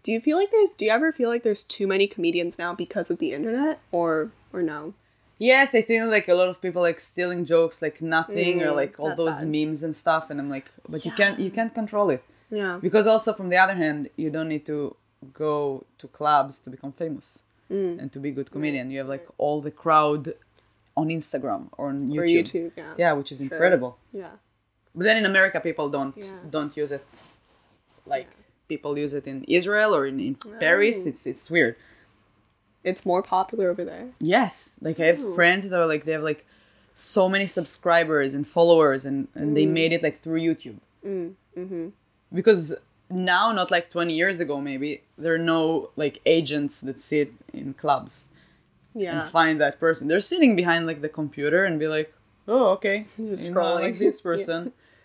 Do 0.03 0.11
you 0.11 0.19
feel 0.19 0.37
like 0.37 0.51
there's 0.51 0.75
do 0.75 0.85
you 0.85 0.91
ever 0.91 1.11
feel 1.11 1.29
like 1.29 1.43
there's 1.43 1.63
too 1.63 1.87
many 1.87 2.07
comedians 2.07 2.57
now 2.57 2.73
because 2.73 3.11
of 3.11 3.19
the 3.19 3.33
internet 3.33 3.79
or 3.91 4.31
or 4.53 4.61
no? 4.63 4.93
Yes, 5.37 5.73
I 5.73 5.81
think 5.81 6.09
like 6.11 6.27
a 6.27 6.33
lot 6.35 6.49
of 6.49 6.61
people 6.61 6.81
like 6.81 6.99
stealing 6.99 7.45
jokes 7.45 7.81
like 7.81 8.01
nothing 8.01 8.61
or 8.61 8.67
Mm, 8.71 8.75
like 8.75 8.99
all 8.99 9.15
those 9.15 9.39
bad. 9.39 9.47
memes 9.49 9.83
and 9.83 9.95
stuff, 9.95 10.29
and 10.29 10.39
I'm 10.39 10.49
like, 10.49 10.71
but 10.87 11.05
you 11.05 11.11
can't 11.11 11.39
you 11.39 11.51
can't 11.51 11.73
control 11.73 12.09
it 12.09 12.23
Yeah. 12.49 12.79
because 12.81 13.05
also 13.07 13.33
from 13.33 13.49
the 13.49 13.57
other 13.57 13.73
hand, 13.75 14.09
you 14.17 14.29
don't 14.29 14.49
need 14.49 14.65
to 14.67 14.95
go 15.33 15.83
to 15.99 16.07
clubs 16.07 16.59
to 16.63 16.69
become 16.69 16.91
famous 16.91 17.43
Mm. 17.71 17.99
and 18.01 18.11
to 18.13 18.19
be 18.19 18.29
a 18.29 18.31
good 18.33 18.51
comedian. 18.51 18.91
You 18.91 18.99
have 18.99 19.07
like 19.15 19.25
all 19.37 19.61
the 19.61 19.71
crowd 19.71 20.33
on 20.97 21.07
Instagram 21.09 21.69
or 21.77 21.87
on 21.89 22.09
YouTube. 22.09 22.17
Or 22.19 22.25
YouTube, 22.25 22.71
yeah. 22.75 22.93
Yeah, 22.97 23.11
which 23.13 23.31
is 23.31 23.39
incredible. 23.39 23.97
Yeah. 24.11 24.33
But 24.93 25.03
then 25.05 25.17
in 25.17 25.25
America, 25.25 25.59
people 25.69 25.87
don't 25.89 26.15
Yeah. 26.17 26.39
don't 26.55 26.75
use 26.75 26.91
it 26.91 27.07
like 28.05 28.27
people 28.73 28.91
use 29.05 29.13
it 29.19 29.25
in 29.33 29.37
Israel 29.59 29.91
or 29.97 30.03
in, 30.11 30.17
in 30.29 30.33
Paris. 30.65 30.97
Oh. 31.05 31.09
It's 31.09 31.23
it's 31.31 31.45
weird. 31.55 31.73
It's 32.89 33.03
more 33.11 33.21
popular 33.35 33.67
over 33.73 33.83
there. 33.91 34.05
Yes, 34.35 34.53
like 34.87 34.97
I 35.03 35.05
have 35.11 35.21
friends 35.37 35.61
that 35.69 35.79
are 35.83 35.89
like 35.93 36.03
they 36.07 36.13
have 36.17 36.27
like 36.31 36.41
so 37.15 37.23
many 37.35 37.47
subscribers 37.59 38.31
and 38.37 38.43
followers, 38.57 39.01
and 39.09 39.17
and 39.39 39.47
they 39.57 39.67
made 39.81 39.91
it 39.95 40.01
like 40.07 40.17
through 40.23 40.41
YouTube. 40.49 40.79
Mm, 41.05 41.29
mm-hmm. 41.61 41.85
Because 42.39 42.63
now, 43.33 43.45
not 43.59 43.67
like 43.75 43.85
twenty 43.95 44.15
years 44.21 44.37
ago, 44.45 44.55
maybe 44.71 44.89
there 45.23 45.33
are 45.37 45.45
no 45.57 45.61
like 46.03 46.15
agents 46.37 46.73
that 46.87 46.97
sit 47.11 47.29
in 47.59 47.67
clubs 47.83 48.13
Yeah. 48.95 49.13
and 49.13 49.29
find 49.39 49.55
that 49.65 49.75
person. 49.85 50.01
They're 50.09 50.27
sitting 50.33 50.53
behind 50.61 50.81
like 50.89 51.01
the 51.05 51.13
computer 51.21 51.61
and 51.67 51.75
be 51.85 51.89
like, 51.97 52.09
oh 52.47 52.65
okay, 52.75 52.97
you 53.17 53.35
know, 53.53 53.75
like 53.85 53.97
this 54.05 54.17
Yeah. 54.23 54.29
person. 54.31 54.59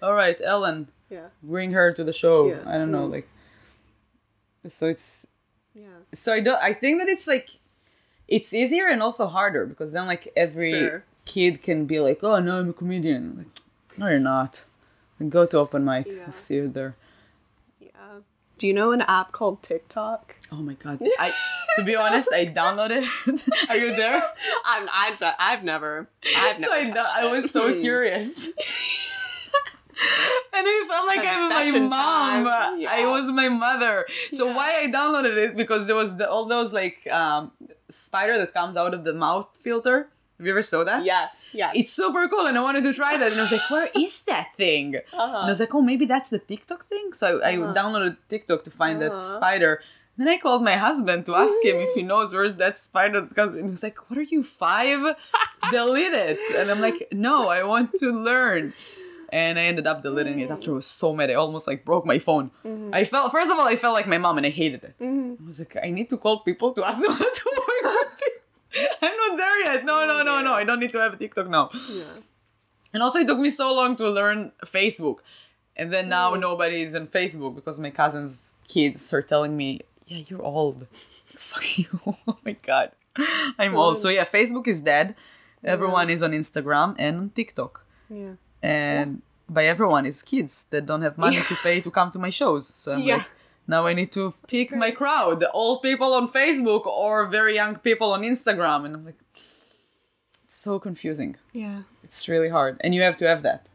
All 0.05 0.15
right, 0.23 0.39
Ellen, 0.53 0.79
yeah. 1.17 1.29
bring 1.55 1.71
her 1.79 1.89
to 1.99 2.03
the 2.09 2.17
show. 2.23 2.39
Yeah. 2.53 2.63
I 2.73 2.75
don't 2.81 2.93
know, 2.99 3.07
Mm. 3.09 3.17
like. 3.17 3.29
So 4.69 4.87
it's 4.87 5.27
Yeah. 5.75 5.87
so 6.15 6.33
I 6.33 6.41
don't. 6.41 6.61
I 6.63 6.73
think 6.73 7.01
that 7.01 7.09
it's 7.09 7.27
like, 7.27 7.51
it's 8.29 8.53
easier 8.53 8.87
and 8.87 9.03
also 9.03 9.27
harder 9.27 9.67
because 9.67 9.93
then 9.93 10.07
like 10.07 10.33
every 10.37 10.71
Sure. 10.71 11.05
kid 11.25 11.63
can 11.63 11.87
be 11.87 12.01
like, 12.01 12.21
oh 12.23 12.39
no, 12.41 12.59
I'm 12.61 12.71
a 12.71 12.73
comedian. 12.73 13.37
Like, 13.39 13.47
no, 13.99 14.09
you're 14.09 14.19
not. 14.21 14.65
Then 15.19 15.29
go 15.31 15.47
to 15.47 15.59
open 15.59 15.85
mic. 15.85 16.07
Yeah. 16.07 16.25
I'll 16.27 16.33
see 16.33 16.57
you 16.57 16.69
there. 16.69 16.95
Yeah. 17.81 17.91
Do 18.59 18.67
you 18.67 18.73
know 18.75 18.93
an 18.93 19.03
app 19.03 19.33
called 19.33 19.63
TikTok? 19.63 20.37
Oh 20.53 20.57
my 20.57 20.75
god. 20.75 20.99
I 21.19 21.33
to 21.77 21.85
be 21.85 21.95
honest, 21.97 22.29
I 22.33 22.47
downloaded 22.47 23.03
it. 23.05 23.69
Are 23.71 23.77
you 23.77 23.95
there? 23.97 24.23
I'm, 24.65 24.89
I've, 24.93 25.23
I've 25.39 25.63
never, 25.65 26.09
I've 26.37 26.59
so 26.59 26.67
never. 26.69 26.99
I, 27.01 27.23
I 27.23 27.25
was 27.31 27.51
so 27.51 27.79
curious. 27.81 28.49
And 30.57 30.65
I 30.67 30.77
felt 30.91 31.07
like 31.07 31.27
I'm 31.29 31.89
my 31.89 32.41
mom. 32.43 32.81
Yeah. 32.81 32.89
I 32.93 33.07
was 33.07 33.31
my 33.31 33.49
mother. 33.49 34.07
So 34.33 34.47
Yeah. 34.47 34.57
why 34.57 34.69
I 34.83 34.87
downloaded 34.89 35.37
it 35.37 35.57
because 35.57 35.87
there 35.87 35.97
was 35.97 36.17
the, 36.17 36.29
all 36.31 36.47
those 36.47 36.73
like 36.73 37.07
um, 37.21 37.53
spider 37.91 38.39
that 38.39 38.55
comes 38.55 38.77
out 38.77 38.95
of 38.95 39.05
the 39.05 39.13
mouth 39.15 39.49
filter. 39.61 40.09
Have 40.39 40.47
you 40.47 40.53
ever 40.53 40.63
saw 40.63 40.85
that? 40.85 41.05
Yes. 41.05 41.49
Yes. 41.53 41.73
It's 41.75 41.93
super 41.93 42.29
cool, 42.29 42.47
and 42.47 42.57
I 42.59 42.61
wanted 42.61 42.85
to 42.85 42.93
try 42.93 43.17
that. 43.17 43.33
And 43.33 43.41
I 43.41 43.45
was 43.45 43.53
like, 43.53 43.71
"Where 43.71 43.89
is 43.97 44.21
that 44.33 44.49
thing?" 44.55 44.89
Uh-huh. 45.13 45.37
And 45.41 45.47
I 45.47 45.53
was 45.55 45.61
like, 45.61 45.75
"Oh, 45.75 45.81
maybe 45.81 46.05
that's 46.05 46.29
the 46.29 46.39
TikTok 46.39 46.87
thing." 46.93 47.07
So 47.15 47.25
I, 47.41 47.53
I 47.53 47.57
Uh-huh. 47.57 47.73
downloaded 47.79 48.17
TikTok 48.29 48.61
to 48.65 48.71
find 48.71 49.01
that 49.01 49.13
Uh-huh. 49.13 49.37
spider. 49.37 49.73
Then 50.19 50.29
I 50.29 50.37
called 50.45 50.63
my 50.63 50.77
husband 50.89 51.25
to 51.27 51.35
ask 51.45 51.57
him 51.69 51.77
if 51.87 51.91
he 51.95 52.03
knows 52.11 52.33
where's 52.35 52.57
that 52.57 52.77
spider 52.77 53.21
that 53.23 53.35
comes. 53.35 53.53
And 53.55 53.65
he 53.69 53.71
was 53.77 53.83
like, 53.83 53.99
"What 54.11 54.19
are 54.19 54.29
you 54.35 54.43
five? 54.43 55.01
Delete 55.73 56.13
it." 56.29 56.39
And 56.59 56.71
I'm 56.71 56.81
like, 56.89 57.09
"No, 57.13 57.49
I 57.49 57.61
want 57.65 57.93
to 58.01 58.09
learn." 58.13 58.73
And 59.41 59.55
I 59.63 59.65
ended 59.71 59.87
up 59.93 59.99
deleting 60.03 60.39
it 60.45 60.51
after 60.55 60.69
I 60.73 60.77
was 60.81 60.87
so 61.03 61.09
mad. 61.19 61.29
I 61.31 61.35
almost 61.45 61.67
like 61.71 61.81
broke 61.91 62.07
my 62.13 62.19
phone. 62.27 62.47
Mm-hmm. 62.65 62.91
I 63.01 63.03
felt 63.13 63.33
first 63.37 63.51
of 63.53 63.57
all, 63.59 63.69
I 63.75 63.77
felt 63.85 63.95
like 63.99 64.09
my 64.15 64.21
mom, 64.25 64.35
and 64.39 64.47
I 64.51 64.53
hated 64.63 64.83
it. 64.89 64.95
I 65.01 65.45
was 65.45 65.59
like, 65.63 65.75
I 65.89 65.91
need 65.99 66.09
to 66.13 66.17
call 66.25 66.37
people 66.49 66.69
to 66.77 66.81
ask 66.89 66.99
them 67.03 67.13
how 67.23 67.31
to 67.41 67.45
work 67.61 67.83
with 68.01 68.23
it. 68.29 68.37
I'm 69.05 69.17
not 69.25 69.33
there 69.43 69.59
yet. 69.67 69.85
No, 69.91 69.97
no, 70.13 70.17
no, 70.31 70.35
no. 70.49 70.53
I 70.61 70.65
don't 70.69 70.81
need 70.85 70.93
to 70.97 71.01
have 71.05 71.13
a 71.15 71.19
TikTok 71.25 71.49
now. 71.59 71.65
yeah. 71.75 72.21
And 72.95 73.03
also, 73.03 73.19
it 73.19 73.27
took 73.27 73.39
me 73.47 73.51
so 73.51 73.75
long 73.75 73.95
to 73.97 74.09
learn 74.09 74.53
Facebook. 74.65 75.19
And 75.79 75.93
then 75.93 76.09
now 76.09 76.27
Mm. 76.33 76.41
nobody 76.49 76.79
is 76.87 76.97
on 76.97 77.07
Facebook 77.19 77.53
because 77.59 77.77
my 77.87 77.91
cousin's 77.91 78.55
kids 78.75 79.01
are 79.13 79.21
telling 79.33 79.53
me, 79.63 79.69
"Yeah, 80.07 80.23
you're 80.29 80.43
old." 80.57 80.87
Fuck 81.49 81.67
you! 81.79 81.91
Oh 82.07 82.39
my 82.49 82.57
god, 82.71 82.89
I'm 83.63 83.75
old. 83.77 84.01
So 84.01 84.09
yeah, 84.09 84.25
Facebook 84.39 84.67
is 84.75 84.81
dead. 84.81 85.15
Everyone 85.63 86.09
is 86.17 86.23
on 86.23 86.33
Instagram 86.43 86.89
and 86.99 87.13
on 87.21 87.27
TikTok, 87.41 87.85
Yeah. 88.09 88.35
and 88.63 89.21
by 89.49 89.65
everyone 89.67 90.07
is 90.07 90.23
kids 90.23 90.67
that 90.71 90.87
don't 90.87 91.03
have 91.03 91.17
money 91.19 91.37
to 91.49 91.55
pay 91.63 91.81
to 91.81 91.91
come 91.91 92.11
to 92.13 92.19
my 92.19 92.31
shows. 92.31 92.67
So 92.67 92.93
I'm 92.93 93.01
Yeah. 93.09 93.17
like, 93.17 93.27
now 93.69 93.87
I 93.87 93.95
need 93.95 94.13
to 94.13 94.35
pick 94.49 94.75
my 94.77 94.91
crowd: 94.91 95.41
the 95.41 95.51
old 95.51 95.83
people 95.83 96.13
on 96.15 96.29
Facebook 96.29 96.87
or 96.87 97.27
very 97.27 97.55
young 97.55 97.77
people 97.77 98.13
on 98.13 98.23
Instagram, 98.23 98.85
and 98.85 98.95
I'm 98.97 99.05
like, 99.05 99.19
it's 100.45 100.57
so 100.57 100.79
confusing. 100.79 101.37
Yeah. 101.53 101.83
It's 102.05 102.29
really 102.29 102.49
hard, 102.49 102.77
and 102.83 102.95
you 102.95 103.03
have 103.03 103.17
to 103.19 103.27
have 103.29 103.43
that. 103.43 103.67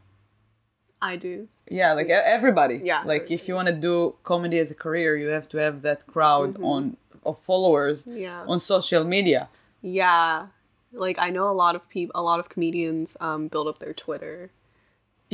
I 1.02 1.16
do. 1.16 1.48
Yeah, 1.68 1.92
like 1.94 2.08
everybody. 2.08 2.80
Yeah. 2.84 3.02
Like 3.04 3.30
if 3.30 3.48
you 3.48 3.54
want 3.54 3.68
to 3.68 3.74
do 3.74 4.14
comedy 4.22 4.58
as 4.58 4.70
a 4.70 4.74
career, 4.74 5.16
you 5.16 5.28
have 5.28 5.48
to 5.50 5.58
have 5.58 5.82
that 5.82 6.06
crowd 6.06 6.56
on 6.62 6.96
of 7.24 7.38
followers 7.40 8.04
Mm-hmm. 8.04 8.18
Yeah. 8.18 8.44
on 8.46 8.58
social 8.58 9.04
media. 9.04 9.48
Yeah. 9.82 10.46
Like 10.92 11.18
I 11.18 11.30
know 11.30 11.48
a 11.48 11.56
lot 11.64 11.74
of 11.74 11.88
people, 11.88 12.12
a 12.14 12.22
lot 12.22 12.38
of 12.40 12.48
comedians 12.48 13.16
um 13.20 13.48
build 13.48 13.66
up 13.68 13.78
their 13.80 13.92
Twitter. 13.94 14.50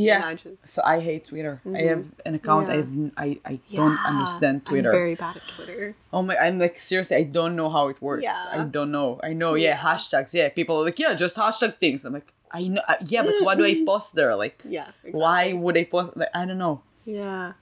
Yeah. 0.01 0.37
So 0.75 0.81
I 0.85 1.01
hate 1.01 1.25
Twitter. 1.31 1.61
I 1.75 1.83
have 1.93 2.05
an 2.25 2.35
account. 2.41 2.69
I 2.69 2.75
Yeah. 2.75 2.81
have 2.83 2.93
n- 3.05 3.13
I 3.27 3.29
I 3.53 3.55
don't 3.75 3.99
understand 4.13 4.57
Twitter. 4.71 4.91
I'm 4.91 4.99
very 5.03 5.17
bad 5.25 5.37
at 5.41 5.47
Twitter. 5.57 5.95
oh 6.13 6.23
my! 6.23 6.37
I'm 6.45 6.57
like 6.65 6.77
seriously. 6.91 7.17
I 7.23 7.25
don't 7.39 7.55
know 7.61 7.69
how 7.77 7.85
it 7.93 7.99
works. 8.01 8.23
Yeah. 8.23 8.39
I 8.53 8.59
don't 8.77 8.93
know. 8.99 9.09
I 9.29 9.33
know. 9.43 9.53
Yeah, 9.55 9.77
hashtags. 9.77 10.33
Yeah, 10.33 10.49
people 10.59 10.75
are 10.79 10.85
like 10.89 10.99
yeah, 11.05 11.15
just 11.25 11.37
hashtag 11.37 11.73
things. 11.85 12.05
I'm 12.05 12.13
like 12.19 12.29
I 12.61 12.63
know. 12.69 12.83
uh, 12.89 12.95
Yeah, 13.15 13.23
but 13.29 13.35
what 13.47 13.59
do 13.59 13.65
I 13.65 13.75
post 13.91 14.15
there? 14.15 14.35
Like 14.45 14.63
Yeah. 14.65 14.89
Exactly. 15.03 15.21
why 15.21 15.53
would 15.63 15.77
I 15.77 15.85
post? 15.85 16.17
Like 16.17 16.31
I 16.35 16.43
don't 16.49 16.59
know. 16.67 16.77
Yeah. 17.05 17.53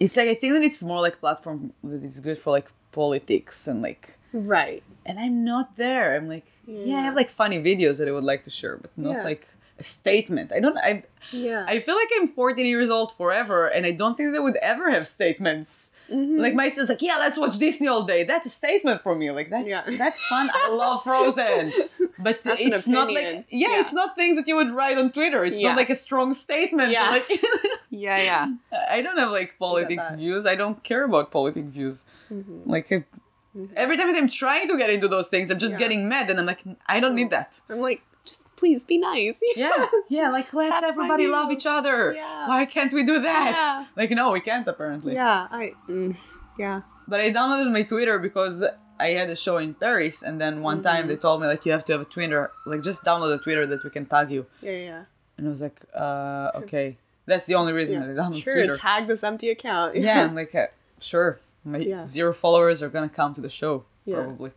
It's 0.00 0.16
like 0.16 0.28
I 0.28 0.34
think 0.40 0.52
that 0.54 0.62
it's 0.70 0.82
more 0.82 1.00
like 1.06 1.20
platform 1.20 1.72
that 1.84 2.02
it's 2.08 2.20
good 2.20 2.38
for 2.38 2.50
like 2.58 2.68
politics 2.92 3.66
and 3.68 3.82
like 3.82 4.04
Right. 4.32 4.82
and 5.06 5.18
I'm 5.18 5.44
not 5.44 5.76
there. 5.76 6.14
I'm 6.16 6.28
like, 6.28 6.46
yeah, 6.66 6.96
I 6.96 7.04
have 7.08 7.14
like 7.14 7.30
funny 7.30 7.58
videos 7.70 7.96
that 7.98 8.08
I 8.08 8.12
would 8.16 8.24
like 8.32 8.42
to 8.44 8.50
share, 8.50 8.76
but 8.76 8.90
not 8.96 9.16
Yeah. 9.18 9.24
like 9.32 9.44
statement. 9.80 10.52
I 10.52 10.60
don't. 10.60 10.78
I 10.78 11.02
Yeah. 11.32 11.64
I 11.68 11.80
feel 11.80 11.96
like 11.96 12.08
I'm 12.16 12.28
14 12.28 12.64
years 12.66 12.88
old 12.90 13.12
forever, 13.16 13.66
and 13.68 13.84
I 13.86 13.90
don't 13.92 14.16
think 14.16 14.32
they 14.32 14.38
would 14.38 14.56
ever 14.62 14.90
have 14.90 15.06
statements. 15.06 15.90
Mm-hmm. 16.10 16.38
Like 16.38 16.54
my 16.54 16.68
sister's 16.68 16.88
like, 16.90 17.02
yeah, 17.02 17.16
let's 17.18 17.36
watch 17.38 17.58
Disney 17.58 17.88
all 17.88 18.04
day. 18.04 18.22
That's 18.22 18.46
a 18.46 18.50
statement 18.50 19.02
for 19.02 19.14
me. 19.16 19.30
Like 19.32 19.50
that's 19.50 19.66
Yeah. 19.68 19.82
that's 19.98 20.24
fun. 20.26 20.48
I 20.54 20.68
love 20.70 21.02
Frozen, 21.02 21.72
but 22.22 22.42
That's 22.42 22.60
it's 22.60 22.86
not 22.86 23.10
like 23.12 23.24
yeah, 23.50 23.70
Yeah. 23.72 23.80
it's 23.80 23.92
not 23.92 24.14
things 24.14 24.36
that 24.36 24.46
you 24.46 24.54
would 24.56 24.70
write 24.70 24.98
on 24.98 25.10
Twitter. 25.10 25.44
It's 25.44 25.58
Yeah. 25.58 25.70
not 25.70 25.76
like 25.78 25.90
a 25.90 25.96
strong 25.96 26.32
statement. 26.32 26.92
Yeah. 26.92 27.10
Like 27.10 27.28
yeah. 27.90 28.18
Yeah. 28.22 28.46
I 28.88 29.02
don't 29.02 29.18
have 29.18 29.32
like 29.32 29.58
politic 29.58 29.98
that. 29.98 30.16
views. 30.16 30.46
I 30.46 30.54
don't 30.54 30.80
care 30.84 31.02
about 31.04 31.32
politic 31.32 31.64
views. 31.64 32.04
Mm-hmm. 32.32 32.70
Like 32.70 32.92
I, 32.92 33.04
every 33.74 33.96
time 33.96 34.14
I'm 34.14 34.28
trying 34.28 34.68
to 34.68 34.76
get 34.78 34.90
into 34.90 35.08
those 35.08 35.28
things, 35.28 35.50
I'm 35.50 35.58
just 35.58 35.72
Yeah. 35.74 35.78
getting 35.88 36.08
mad, 36.08 36.30
and 36.30 36.38
I'm 36.38 36.46
like, 36.46 36.62
I 36.86 37.00
don't 37.00 37.16
need 37.16 37.30
that. 37.30 37.60
I'm 37.68 37.80
like, 37.80 38.02
just 38.26 38.54
please 38.56 38.84
be 38.84 38.98
nice. 38.98 39.40
Yeah, 39.56 39.86
yeah. 40.08 40.28
Like 40.30 40.52
let's 40.52 40.80
That's 40.80 40.92
everybody 40.92 41.26
love 41.28 41.50
each 41.52 41.66
other. 41.66 42.12
Yeah. 42.14 42.48
Why 42.48 42.64
can't 42.66 42.92
we 42.92 43.02
do 43.04 43.20
that? 43.20 43.50
Yeah. 43.54 43.86
Like 43.96 44.10
no, 44.10 44.32
we 44.32 44.40
can't 44.40 44.66
apparently. 44.68 45.14
Yeah. 45.14 45.48
I. 45.50 45.72
Mm, 45.88 46.16
yeah. 46.58 46.82
But 47.08 47.20
I 47.20 47.30
downloaded 47.32 47.72
my 47.72 47.82
Twitter 47.84 48.18
because 48.18 48.64
I 48.98 49.08
had 49.08 49.28
a 49.30 49.36
show 49.36 49.58
in 49.58 49.74
Paris, 49.74 50.22
and 50.22 50.40
then 50.40 50.62
one 50.62 50.82
time 50.82 51.00
Mm-hmm. 51.04 51.08
they 51.08 51.16
told 51.16 51.40
me 51.40 51.46
like 51.46 51.64
you 51.66 51.72
have 51.72 51.84
to 51.86 51.92
have 51.92 52.00
a 52.02 52.10
Twitter, 52.16 52.50
like 52.66 52.82
just 52.82 53.04
download 53.04 53.32
a 53.34 53.38
Twitter 53.38 53.64
that 53.66 53.84
we 53.84 53.90
can 53.90 54.06
tag 54.06 54.30
you. 54.30 54.46
Yeah. 54.60 54.72
Yeah. 54.90 55.02
And 55.38 55.46
I 55.46 55.50
was 55.50 55.60
like, 55.60 55.80
uh, 55.94 56.50
okay. 56.62 56.96
That's 57.26 57.44
the 57.46 57.54
only 57.56 57.72
reason 57.72 58.02
I 58.02 58.06
yeah. 58.06 58.12
downloaded 58.20 58.42
Sure. 58.42 58.54
Twitter. 58.54 58.72
Tag 58.74 59.06
this 59.06 59.22
empty 59.22 59.50
account. 59.50 59.96
yeah, 59.96 60.22
I'm 60.24 60.34
like, 60.34 60.54
uh, 60.54 60.66
sure. 61.00 61.40
My 61.64 61.78
Yeah. 61.78 62.06
zero 62.06 62.32
followers 62.32 62.82
are 62.82 62.88
gonna 62.88 63.08
come 63.08 63.34
to 63.34 63.40
the 63.40 63.48
show 63.48 63.84
Yeah. 64.04 64.16
probably. 64.16 64.52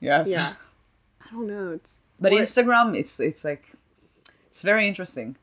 Yes. 0.00 0.30
Yeah. 0.30 0.52
I 1.20 1.30
don't 1.34 1.46
know. 1.46 1.72
It's. 1.72 2.01
But 2.22 2.32
Instagram, 2.32 2.96
it's 2.96 3.18
it's 3.20 3.44
like 3.44 3.64
it's 4.50 4.62
very 4.62 4.86
interesting. 4.88 5.36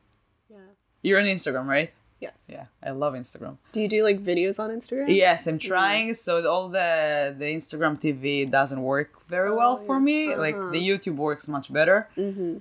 Yeah. 0.48 0.56
You're 1.02 1.20
on 1.20 1.26
Instagram, 1.26 1.66
right? 1.66 1.90
Yes. 2.20 2.50
Yeah, 2.52 2.66
I 2.82 2.90
love 2.90 3.14
Instagram. 3.14 3.56
Do 3.72 3.80
you 3.80 3.88
do 3.88 4.02
like 4.04 4.18
videos 4.22 4.58
on 4.60 4.68
Instagram? 4.70 5.06
Yes, 5.08 5.46
I'm 5.46 5.58
trying. 5.58 6.12
So 6.14 6.32
all 6.52 6.68
the 6.68 7.34
the 7.40 7.46
Instagram 7.58 7.94
TV 8.04 8.50
doesn't 8.50 8.82
work 8.82 9.10
very 9.28 9.52
well 9.60 9.78
Oh, 9.82 9.86
for 9.86 9.96
yeah. 9.96 10.08
me. 10.10 10.18
Like 10.36 10.54
Uh-huh. 10.54 10.70
the 10.76 10.80
YouTube 10.88 11.16
works 11.16 11.48
much 11.48 11.72
better. 11.72 12.08
Mm-hmm. 12.16 12.58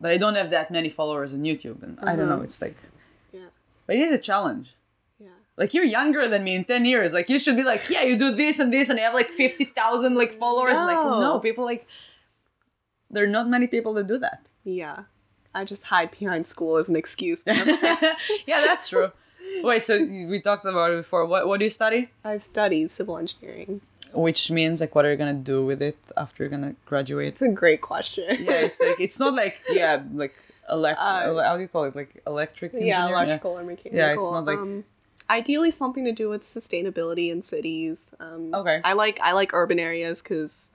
But 0.00 0.10
I 0.12 0.18
don't 0.18 0.36
have 0.36 0.50
that 0.50 0.70
many 0.70 0.90
followers 0.90 1.32
on 1.32 1.40
YouTube, 1.50 1.82
and 1.82 1.98
I 2.10 2.14
don't 2.16 2.28
know. 2.28 2.34
Uh-huh. 2.34 2.44
It's 2.44 2.60
like, 2.62 2.76
Yeah. 3.32 3.48
but 3.86 3.96
it 3.96 4.02
is 4.06 4.12
a 4.12 4.22
challenge. 4.30 4.76
Yeah. 5.18 5.28
Like 5.56 5.72
you're 5.74 5.88
younger 5.98 6.28
than 6.28 6.44
me 6.44 6.54
in 6.54 6.64
ten 6.64 6.84
years. 6.84 7.12
Like 7.18 7.28
you 7.32 7.38
should 7.42 7.56
be 7.56 7.64
like, 7.72 7.82
yeah, 7.90 8.02
you 8.08 8.14
do 8.16 8.30
this 8.30 8.58
and 8.62 8.70
this, 8.72 8.86
and 8.90 8.98
you 9.00 9.04
have 9.08 9.14
like 9.14 9.30
fifty 9.30 9.64
thousand 9.64 10.14
like 10.14 10.30
followers. 10.32 10.76
Like 10.76 11.02
No. 11.02 11.20
no, 11.28 11.40
people 11.40 11.64
like 11.64 11.88
there 13.10 13.24
are 13.24 13.28
not 13.28 13.48
many 13.48 13.66
people 13.66 13.92
that 13.94 14.06
do 14.06 14.18
that. 14.18 14.42
Yeah. 14.64 15.04
I 15.54 15.64
just 15.64 15.84
hide 15.84 16.10
behind 16.10 16.46
school 16.46 16.76
as 16.76 16.88
an 16.88 16.96
excuse. 16.96 17.42
yeah, 17.46 18.60
that's 18.60 18.88
true. 18.88 19.10
Wait, 19.62 19.84
so 19.84 20.04
we 20.04 20.40
talked 20.40 20.64
about 20.64 20.90
it 20.92 20.96
before. 20.96 21.24
What 21.24 21.46
what 21.46 21.58
do 21.58 21.64
you 21.64 21.70
study? 21.70 22.10
I 22.24 22.36
study 22.36 22.86
civil 22.88 23.16
engineering. 23.16 23.80
Which 24.12 24.50
means 24.50 24.80
like 24.80 24.94
what 24.94 25.04
are 25.04 25.10
you 25.10 25.16
gonna 25.16 25.34
do 25.34 25.64
with 25.64 25.80
it 25.82 25.96
after 26.16 26.42
you're 26.42 26.50
gonna 26.50 26.74
graduate? 26.84 27.28
It's 27.28 27.42
a 27.42 27.48
great 27.48 27.80
question. 27.80 28.24
yeah, 28.40 28.66
it's 28.66 28.80
like 28.80 29.00
it's 29.00 29.18
not 29.18 29.34
like 29.34 29.60
yeah, 29.70 30.02
like 30.12 30.34
elect. 30.70 30.98
Uh, 30.98 31.42
how 31.42 31.56
do 31.56 31.62
you 31.62 31.68
call 31.68 31.84
it? 31.84 31.96
Like 31.96 32.20
electric 32.26 32.72
yeah, 32.74 33.08
electrical 33.08 33.58
or 33.58 33.62
mechanical. 33.62 33.98
Yeah, 33.98 34.14
it's 34.14 34.24
not 34.24 34.44
like- 34.44 34.58
um, 34.58 34.84
ideally 35.30 35.70
something 35.70 36.04
to 36.04 36.12
do 36.12 36.28
with 36.28 36.42
sustainability 36.42 37.30
in 37.30 37.42
cities. 37.42 38.14
Um, 38.20 38.54
Okay. 38.54 38.80
I 38.84 38.92
like 38.92 39.20
I 39.20 39.32
like 39.32 39.52
urban 39.54 39.78
areas 39.78 40.22
because 40.22 40.70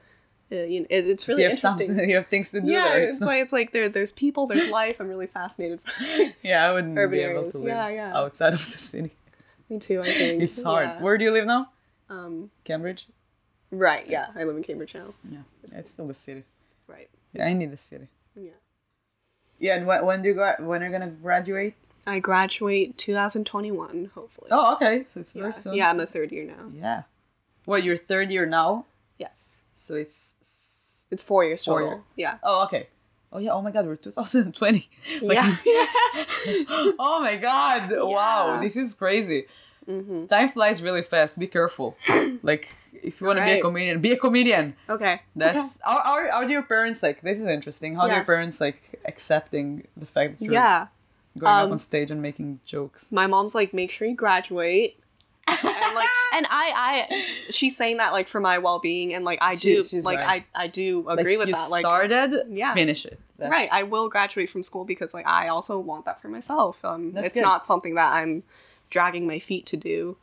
uh, 0.51 0.55
you 0.55 0.81
know, 0.81 0.87
it, 0.89 1.07
it's 1.07 1.25
So 1.25 1.31
really 1.33 1.43
you 1.43 1.49
interesting. 1.49 1.97
you 2.09 2.15
have 2.15 2.27
things 2.27 2.51
to 2.51 2.61
do 2.61 2.71
yeah, 2.71 2.89
there. 2.89 3.03
it's, 3.03 3.19
not- 3.19 3.27
like 3.31 3.41
it's 3.41 3.53
like 3.53 3.71
there 3.71 3.89
there's 3.89 4.11
people, 4.11 4.47
there's 4.47 4.69
life. 4.69 4.99
I'm 4.99 5.07
really 5.07 5.27
fascinated. 5.27 5.79
by 5.83 6.33
yeah, 6.43 6.67
I 6.69 6.73
wouldn't 6.73 6.97
urban 6.97 7.11
be 7.17 7.23
able 7.23 7.37
areas. 7.39 7.51
to 7.53 7.57
live 7.59 7.67
Yeah, 7.67 7.89
yeah. 7.89 8.17
outside 8.17 8.53
of 8.53 8.59
the 8.59 8.77
city. 8.77 9.11
Me 9.69 9.79
too. 9.79 10.01
I 10.01 10.05
think 10.11 10.43
It's 10.43 10.61
hard. 10.61 10.87
Yeah. 10.87 11.01
Where 11.01 11.17
do 11.17 11.23
you 11.23 11.31
live 11.31 11.45
now? 11.45 11.69
Um, 12.09 12.51
Cambridge. 12.65 13.05
right. 13.71 14.05
Yeah, 14.07 14.27
I 14.35 14.43
live 14.43 14.57
in 14.57 14.63
Cambridge 14.63 14.93
now. 14.95 15.13
Yeah, 15.31 15.39
it's 15.73 15.91
still 15.91 16.07
the 16.07 16.13
city. 16.13 16.43
Right. 16.87 17.09
Yeah, 17.33 17.45
I 17.47 17.53
need 17.53 17.71
the 17.71 17.77
city. 17.77 18.07
Yeah. 18.35 18.51
Yeah, 19.59 19.77
and 19.77 19.87
when, 19.87 20.05
when 20.05 20.21
do 20.21 20.27
you 20.29 20.35
go? 20.35 20.53
When 20.59 20.81
are 20.83 20.85
you 20.87 20.91
gonna 20.91 21.07
graduate? 21.11 21.75
I 22.05 22.19
graduate 22.19 22.97
2021, 22.97 24.11
hopefully. 24.15 24.47
Oh, 24.51 24.73
okay. 24.73 25.05
So 25.07 25.19
it's 25.21 25.35
yeah. 25.35 25.51
soon. 25.51 25.75
yeah, 25.75 25.89
I'm 25.89 25.99
a 25.99 26.05
third 26.05 26.31
year 26.31 26.45
now. 26.45 26.71
Yeah. 26.73 27.03
Well, 27.67 27.77
you're 27.79 27.95
third 27.95 28.31
year 28.31 28.45
now, 28.47 28.85
Yes. 29.19 29.60
So 29.81 29.95
it's. 29.95 30.35
It's 31.13 31.23
four 31.23 31.43
years 31.43 31.65
Four 31.65 31.81
total. 31.81 31.93
year. 31.95 32.03
Yeah. 32.15 32.37
Oh, 32.41 32.63
okay. 32.65 32.87
Oh 33.33 33.39
yeah. 33.39 33.51
Oh 33.51 33.61
my 33.61 33.71
God, 33.71 33.85
we're 33.85 33.97
2020. 33.97 34.87
Like, 35.21 35.35
yeah. 35.35 35.55
oh 36.99 37.19
my 37.21 37.35
God! 37.35 37.91
Wow, 37.91 38.59
this 38.61 38.75
is 38.77 38.93
crazy. 38.93 39.45
hmm 39.85 40.25
Time 40.27 40.47
flies 40.49 40.81
really 40.81 41.01
fast. 41.01 41.37
Be 41.39 41.47
careful. 41.47 41.97
like, 42.43 42.69
if 43.03 43.19
you 43.19 43.27
want 43.27 43.39
to 43.39 43.45
be 43.45 43.51
a 43.59 43.61
comedian, 43.61 43.99
be 43.99 44.11
a 44.13 44.17
comedian. 44.17 44.75
Okay. 44.89 45.21
That's 45.35 45.79
how, 45.83 45.99
how, 46.03 46.31
how 46.31 46.41
do 46.47 46.51
your 46.53 46.63
parents 46.63 47.03
like? 47.03 47.21
This 47.21 47.39
is 47.39 47.45
interesting. 47.45 47.95
How 47.95 48.03
do 48.07 48.11
Yeah. 48.11 48.17
your 48.17 48.25
parents 48.25 48.61
like 48.61 48.79
accepting 49.05 49.87
the 49.97 50.05
fact 50.05 50.39
that 50.39 50.45
you're 50.45 50.53
Yeah. 50.53 50.87
going 51.37 51.53
up 51.55 51.65
Um, 51.65 51.71
on 51.73 51.77
stage 51.77 52.09
and 52.11 52.21
making 52.21 52.59
jokes? 52.65 53.11
My 53.11 53.27
mom's 53.27 53.53
like, 53.55 53.73
make 53.73 53.91
sure 53.91 54.07
you 54.07 54.15
graduate. 54.15 54.97
And 55.91 55.95
like 55.95 56.09
and 56.35 56.45
I 56.49 57.07
I 57.09 57.51
she's 57.51 57.75
saying 57.77 57.97
that 57.97 58.11
like 58.13 58.27
for 58.27 58.39
my 58.39 58.57
well 58.59 58.79
being 58.79 59.13
and 59.13 59.23
like 59.25 59.39
I 59.41 59.55
She- 59.55 59.75
do 59.75 59.83
she's 59.83 60.05
like 60.05 60.19
right. 60.19 60.45
I 60.55 60.63
I 60.63 60.67
do 60.67 61.01
Like, 61.05 61.19
agree 61.19 61.37
with 61.37 61.47
you 61.47 61.53
that. 61.53 61.69
Like 61.69 61.81
started, 61.81 62.43
Yeah. 62.49 62.73
finish 62.73 63.05
it. 63.05 63.19
That's, 63.37 63.51
right, 63.51 63.69
I 63.73 63.83
will 63.83 64.07
graduate 64.09 64.49
from 64.49 64.61
school 64.63 64.85
because 64.85 65.13
like 65.13 65.27
I 65.27 65.47
also 65.47 65.79
want 65.79 66.05
that 66.05 66.21
for 66.21 66.27
myself. 66.29 66.83
Um 66.85 67.11
That's 67.13 67.27
it's 67.27 67.35
good. 67.35 67.43
not 67.43 67.65
something 67.65 67.95
that 67.95 68.13
I'm 68.13 68.43
dragging 68.89 69.25
my 69.27 69.39
feet 69.39 69.65
to 69.67 69.77
do. 69.77 70.17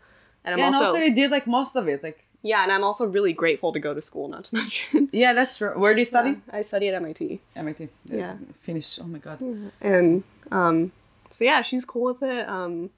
And 0.45 0.53
I'm 0.55 0.59
Yeah, 0.59 0.67
and 0.67 0.75
also, 0.75 0.87
also 0.87 0.99
you 0.99 1.15
did 1.15 1.31
like 1.31 1.47
most 1.47 1.75
of 1.77 1.89
it. 1.89 2.03
Like, 2.03 2.25
yeah, 2.43 2.63
and 2.63 2.71
I'm 2.71 2.85
also 2.85 3.07
really 3.07 3.33
grateful 3.33 3.73
to 3.73 3.81
go 3.81 3.93
to 3.93 4.01
school, 4.01 4.29
not 4.29 4.45
to 4.45 4.55
mention. 4.61 5.09
yeah, 5.13 5.33
that's 5.33 5.59
true. 5.59 5.73
Where 5.77 5.93
do 5.95 6.01
you 6.01 6.05
study? 6.05 6.37
I 6.53 6.61
study 6.61 6.89
at 6.89 6.95
MIT. 6.95 7.41
MIT. 7.57 7.89
Yeah. 8.05 8.37
Finish. 8.61 9.01
Oh 9.01 9.09
my 9.09 9.19
god. 9.19 9.43
and 9.81 10.23
um 10.53 10.93
so 11.29 11.45
yeah 11.45 11.61
she's 11.63 11.85
cool 11.85 12.05
with 12.05 12.23
it 12.23 12.49
um 12.49 12.89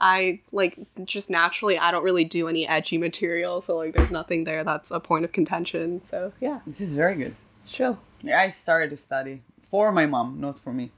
i 0.00 0.40
like 0.52 0.78
just 1.04 1.28
naturally 1.30 1.76
i 1.78 1.90
don't 1.90 2.04
really 2.04 2.24
do 2.24 2.48
any 2.48 2.66
edgy 2.68 2.98
material 2.98 3.60
so 3.60 3.76
like 3.76 3.92
there's 3.94 4.12
nothing 4.12 4.44
there 4.44 4.62
that's 4.64 4.90
a 4.90 5.00
point 5.00 5.24
of 5.24 5.32
contention 5.32 6.00
so 6.04 6.32
yeah 6.40 6.60
This 6.66 6.80
is 6.80 6.94
very 6.94 7.16
good. 7.16 7.34
Yeah, 8.22 8.40
I 8.40 8.50
started 8.50 8.90
to 8.90 8.96
study 8.96 9.42
for 9.70 9.92
my 9.92 10.06
mom, 10.06 10.40
not 10.40 10.58
for 10.58 10.72
me. 10.72 10.90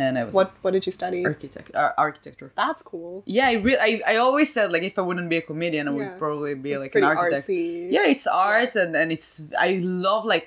And 0.00 0.18
I 0.18 0.24
was 0.24 0.32
Mm. 0.34 0.38
what 0.38 0.50
what 0.62 0.72
did 0.76 0.84
you 0.88 0.92
study 0.92 1.20
architect, 1.24 1.68
uh, 1.74 1.92
architecture. 2.06 2.50
that's 2.62 2.82
cool 2.82 3.22
Yeah, 3.26 3.48
I 3.52 3.54
really, 3.66 3.78
I, 3.88 3.90
I 4.12 4.16
always 4.26 4.48
said 4.52 4.72
like 4.74 4.82
if 4.90 4.98
I 4.98 5.02
wouldn't 5.08 5.28
be 5.34 5.38
a 5.42 5.46
comedian, 5.50 5.86
I 5.88 5.92
would 5.98 6.10
Yeah. 6.12 6.18
probably 6.24 6.54
be 6.66 6.72
it's 6.72 6.84
like 6.84 6.94
an 7.00 7.04
architect. 7.04 7.44
artsy 7.46 7.92
Yeah, 7.94 8.06
it's 8.14 8.26
art 8.26 8.74
and 8.82 8.92
and 9.00 9.08
it's 9.16 9.30
I 9.66 9.68
love 10.08 10.24
like 10.34 10.46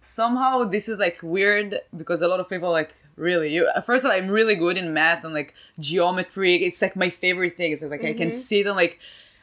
somehow 0.00 0.64
this 0.64 0.88
is 0.88 0.98
like 0.98 1.18
weird 1.22 1.80
because 2.00 2.22
a 2.22 2.28
lot 2.32 2.40
of 2.40 2.48
people 2.48 2.70
like 2.80 2.92
really. 3.16 3.52
You 3.52 3.68
first 3.84 4.04
of 4.04 4.10
all, 4.10 4.16
I'm 4.16 4.28
really 4.28 4.54
good 4.54 4.76
in 4.76 4.94
math 4.94 5.24
and 5.24 5.34
like 5.34 5.54
geometry. 5.78 6.56
It's 6.56 6.82
like 6.82 6.96
my 6.96 7.10
favorite 7.10 7.56
thing. 7.56 7.72
It's 7.72 7.82
like 7.82 8.04
I 8.04 8.14
can 8.14 8.28
mm-hmm. 8.28 8.30
see 8.30 8.62
them 8.62 8.76
like. 8.76 8.98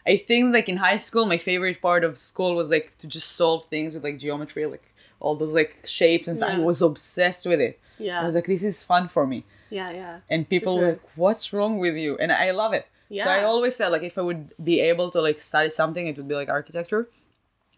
I 0.06 0.18
think 0.18 0.54
like 0.54 0.68
in 0.68 0.76
high 0.76 0.98
school, 0.98 1.26
my 1.26 1.38
favorite 1.38 1.82
part 1.82 2.04
of 2.04 2.18
school 2.18 2.56
was 2.56 2.70
like 2.70 2.98
to 2.98 3.08
just 3.08 3.38
solve 3.38 3.66
things 3.66 3.94
with 3.94 4.04
like 4.04 4.18
geometry, 4.18 4.66
like 4.66 4.94
all 5.22 5.36
those 5.36 5.54
like 5.54 5.78
shapes 5.86 6.28
and 6.28 6.36
stuff. 6.36 6.52
I 6.52 6.60
was 6.60 6.82
obsessed 6.82 7.46
with 7.46 7.62
it. 7.62 7.80
Yeah. 7.98 8.20
I 8.20 8.26
was 8.26 8.36
like, 8.36 8.46
this 8.46 8.64
is 8.64 8.84
fun 8.84 9.08
for 9.08 9.26
me. 9.26 9.46
yeah, 9.70 9.92
yeah. 9.92 10.20
And 10.30 10.48
people 10.48 10.76
sure. 10.76 10.84
were 10.84 10.92
like, 10.92 11.02
what's 11.16 11.54
wrong 11.54 11.78
with 11.78 11.96
you? 11.96 12.18
And 12.18 12.34
I 12.34 12.52
love 12.52 12.74
it. 12.74 12.86
yeah. 13.08 13.24
So 13.24 13.30
I 13.30 13.44
always 13.44 13.78
said 13.78 13.90
like 13.90 14.04
if 14.04 14.18
I 14.18 14.22
would 14.22 14.52
be 14.62 14.82
able 14.82 15.10
to 15.12 15.22
like 15.22 15.40
study 15.40 15.70
something, 15.70 16.06
it 16.06 16.18
would 16.18 16.28
be 16.28 16.36
like 16.36 16.50
architecture. 16.50 17.08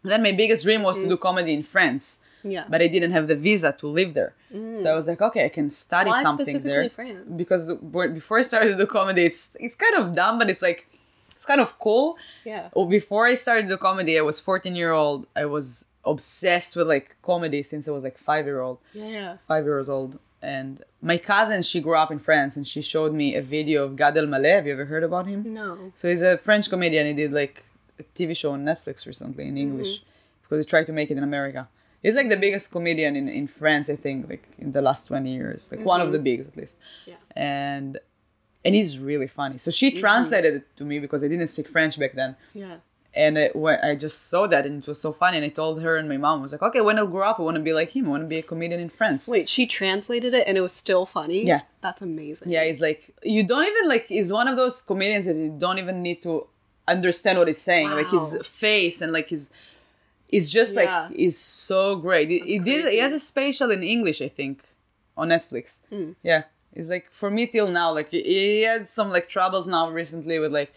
Then 0.03 0.23
my 0.23 0.31
biggest 0.31 0.63
dream 0.63 0.83
was 0.83 0.97
to 0.97 1.03
mm-hmm. 1.03 1.11
do 1.11 1.17
comedy 1.17 1.53
in 1.53 1.63
France. 1.63 2.19
Mm-hmm. 2.45 2.51
Yeah. 2.51 2.65
But 2.69 2.81
I 2.81 2.87
didn't 2.87 3.11
have 3.11 3.27
the 3.27 3.35
visa 3.35 3.71
to 3.81 3.87
live 3.87 4.13
there. 4.13 4.33
So 4.73 4.89
I 4.91 4.95
was 4.95 5.05
like, 5.07 5.21
okay, 5.21 5.43
I 5.45 5.49
can 5.49 5.69
study 5.69 6.09
Why 6.11 6.23
something 6.23 6.61
there. 6.61 6.89
France? 6.89 7.27
Because 7.41 7.73
before 8.19 8.37
I 8.39 8.43
started 8.43 8.77
the 8.77 8.87
comedy, 8.87 9.23
it's 9.25 9.41
it's 9.59 9.75
kind 9.75 9.95
of 9.99 10.15
dumb, 10.15 10.39
but 10.39 10.49
it's 10.49 10.61
like 10.61 10.87
it's 11.35 11.45
kind 11.45 11.59
of 11.59 11.77
cool. 11.79 12.17
Yeah. 12.45 12.69
Oh, 12.75 12.85
Before 12.85 13.25
I 13.25 13.35
started 13.35 13.67
the 13.67 13.77
comedy, 13.77 14.13
I 14.17 14.21
was 14.21 14.39
14 14.39 14.73
year 14.75 14.91
old. 14.93 15.27
I 15.35 15.45
was 15.45 15.85
obsessed 16.05 16.75
with 16.77 16.87
like 16.87 17.07
comedy 17.21 17.61
since 17.63 17.87
I 17.89 17.91
was 17.91 18.03
like 18.03 18.17
five 18.17 18.45
year 18.45 18.61
old 18.61 18.77
Yeah, 18.93 19.07
yeah. 19.17 19.37
five 19.47 19.65
years 19.65 19.89
old. 19.89 20.19
And 20.41 20.83
my 21.01 21.17
cousin, 21.17 21.61
she 21.63 21.81
grew 21.81 21.95
up 22.03 22.11
in 22.11 22.19
France, 22.19 22.55
and 22.55 22.65
she 22.67 22.81
showed 22.81 23.13
me 23.13 23.27
a 23.35 23.41
video 23.41 23.83
of 23.85 23.95
Gad 23.95 24.13
Elmaleh. 24.15 24.55
Have 24.57 24.67
you 24.67 24.73
ever 24.73 24.85
heard 24.85 25.03
about 25.03 25.25
him? 25.25 25.39
No. 25.53 25.91
So 25.95 26.07
he's 26.07 26.21
a 26.21 26.37
French 26.37 26.69
comedian. 26.69 27.07
He 27.07 27.13
did 27.13 27.31
like 27.41 27.55
a 27.99 28.03
TV 28.17 28.37
show 28.41 28.51
on 28.53 28.63
Netflix 28.63 29.07
recently 29.07 29.47
in 29.47 29.57
English 29.57 30.03
because 30.43 30.63
he 30.63 30.69
tried 30.69 30.85
to 30.85 30.93
make 30.93 31.09
it 31.11 31.17
in 31.17 31.23
America. 31.23 31.67
He's 32.05 32.13
like 32.13 32.29
the 32.29 32.37
biggest 32.37 32.71
comedian 32.71 33.15
in, 33.15 33.27
in 33.27 33.47
France, 33.47 33.89
I 33.89 33.95
think, 33.95 34.29
like 34.29 34.47
in 34.59 34.73
the 34.73 34.81
last 34.81 35.07
20 35.07 35.33
years. 35.33 35.71
Like 35.71 35.83
one 35.83 36.01
of 36.01 36.05
mm-hmm. 36.05 36.13
the 36.13 36.19
biggest 36.19 36.49
at 36.49 36.57
least. 36.57 36.77
Yeah. 37.07 37.15
And 37.35 37.97
and 38.63 38.75
he's 38.75 38.99
really 38.99 39.25
funny. 39.25 39.57
So 39.57 39.71
she 39.71 39.89
translated 39.89 40.53
it 40.53 40.77
to 40.77 40.83
me 40.83 40.99
because 40.99 41.23
I 41.23 41.27
didn't 41.27 41.47
speak 41.47 41.67
French 41.67 41.99
back 41.99 42.13
then. 42.13 42.35
Yeah. 42.53 42.75
And 43.15 43.39
it, 43.39 43.55
when 43.55 43.79
I 43.83 43.95
just 43.95 44.29
saw 44.29 44.45
that 44.45 44.67
and 44.67 44.83
it 44.83 44.87
was 44.87 45.01
so 45.01 45.13
funny. 45.13 45.37
And 45.37 45.45
I 45.47 45.49
told 45.49 45.81
her 45.81 45.97
and 45.97 46.07
my 46.07 46.17
mom 46.17 46.39
I 46.39 46.41
was 46.43 46.51
like, 46.51 46.61
okay, 46.61 46.81
when 46.81 46.99
I 46.99 47.05
grow 47.07 47.27
up, 47.27 47.39
I 47.39 47.41
want 47.41 47.55
to 47.55 47.63
be 47.63 47.73
like 47.73 47.95
him. 47.95 48.05
I 48.05 48.09
want 48.09 48.21
to 48.21 48.27
be 48.27 48.37
a 48.37 48.43
comedian 48.43 48.79
in 48.79 48.89
France. 48.89 49.27
Wait, 49.27 49.49
she 49.49 49.65
translated 49.65 50.35
it 50.35 50.47
and 50.47 50.59
it 50.59 50.61
was 50.61 50.73
still 50.73 51.07
funny? 51.07 51.43
Yeah. 51.43 51.61
That's 51.81 52.03
amazing. 52.03 52.51
Yeah, 52.51 52.65
he's 52.65 52.81
like 52.81 53.15
you 53.23 53.41
don't 53.41 53.65
even 53.65 53.89
like 53.89 54.05
he's 54.05 54.31
one 54.31 54.47
of 54.47 54.57
those 54.57 54.79
comedians 54.83 55.25
that 55.25 55.37
you 55.37 55.55
don't 55.57 55.79
even 55.79 56.03
need 56.03 56.21
to 56.21 56.45
understand 56.87 57.39
what 57.39 57.47
he's 57.47 57.61
saying. 57.61 57.89
Like 57.89 58.09
his 58.09 58.37
face 58.45 59.01
and 59.01 59.11
like 59.11 59.29
his 59.29 59.49
it's 60.29 60.49
just 60.49 60.75
Yeah. 60.75 60.83
like 61.07 61.15
he's 61.15 61.37
so 61.37 61.95
great. 61.97 62.29
He, 62.29 62.39
he 62.39 62.59
did 62.59 62.91
he 62.91 62.97
has 62.99 63.13
a 63.13 63.19
special 63.19 63.71
in 63.71 63.83
English, 63.83 64.21
I 64.21 64.27
think, 64.29 64.63
on 65.17 65.29
Netflix. 65.29 65.79
Hmm. 65.89 66.11
Yeah. 66.23 66.43
It's 66.73 66.89
like 66.89 67.09
for 67.11 67.29
me 67.31 67.47
till 67.47 67.67
now, 67.69 67.93
like 67.93 68.09
he- 68.09 68.63
had 68.63 68.89
some 68.89 69.09
like 69.09 69.27
troubles 69.27 69.65
now 69.67 69.89
recently 69.89 70.39
with 70.39 70.51
like 70.51 70.73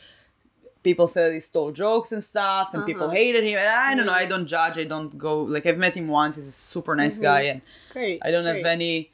people 0.85 1.07
said 1.09 1.33
he 1.33 1.41
stole 1.41 1.73
jokes 1.73 2.13
and 2.13 2.23
stuff 2.23 2.73
and 2.73 2.87
people 2.87 3.05
Uh-huh. 3.05 3.15
hated 3.15 3.43
him 3.45 3.59
and 3.59 3.69
I 3.69 3.95
don't 3.97 4.07
know, 4.07 4.13
I 4.13 4.27
don't 4.27 4.47
judge, 4.47 4.79
I 4.79 4.85
don't 4.85 5.19
go 5.19 5.41
like 5.43 5.67
I've 5.67 5.77
met 5.79 5.97
him 5.97 6.07
once, 6.09 6.37
he's 6.37 6.47
a 6.47 6.53
super 6.53 6.95
nice 6.95 7.15
Mm-hmm. 7.15 7.23
guy 7.25 7.41
and 7.51 7.61
Great. 7.93 8.21
I 8.25 8.31
don't 8.31 8.47
have 8.47 8.65
any 8.65 9.11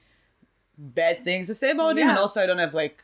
bad 0.77 1.25
things 1.25 1.47
to 1.47 1.55
say 1.55 1.71
about 1.71 1.97
him, 1.97 2.09
and 2.09 2.19
also 2.19 2.43
I 2.43 2.47
don't 2.47 2.59
have 2.59 2.75
like 2.75 3.03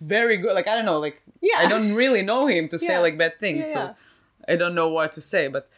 very 0.00 0.36
good 0.38 0.54
like 0.54 0.66
I 0.68 0.74
don't 0.74 0.86
know 0.86 0.98
like 0.98 1.22
Yeah. 1.42 1.56
I 1.58 1.66
don't 1.68 1.94
really 1.94 2.22
know 2.22 2.46
him 2.46 2.68
to 2.68 2.78
say 2.78 2.96
like 3.06 3.18
bad 3.18 3.38
things, 3.38 3.66
Yeah, 3.66 3.72
so. 3.74 3.94
I 4.48 4.56
don't 4.56 4.74
know 4.74 4.88
what 4.88 5.12
to 5.12 5.20
say. 5.20 5.48
But 5.48 5.68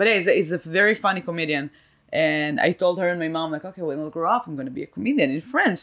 but 0.00 0.06
yeah, 0.08 0.14
he's 0.18 0.28
a, 0.32 0.32
he's 0.40 0.52
a 0.52 0.58
very 0.80 0.94
funny 1.04 1.20
comedian, 1.28 1.64
and 2.28 2.54
I 2.68 2.70
told 2.82 2.94
her 3.00 3.08
and 3.12 3.18
my 3.26 3.28
mom 3.36 3.48
like, 3.54 3.64
okay, 3.70 3.82
when 3.88 3.98
I 4.00 4.08
grow 4.16 4.30
up, 4.36 4.42
I'm 4.46 4.56
gonna 4.58 4.76
be 4.80 4.84
a 4.88 4.90
comedian 4.96 5.28
in 5.36 5.42
France, 5.54 5.82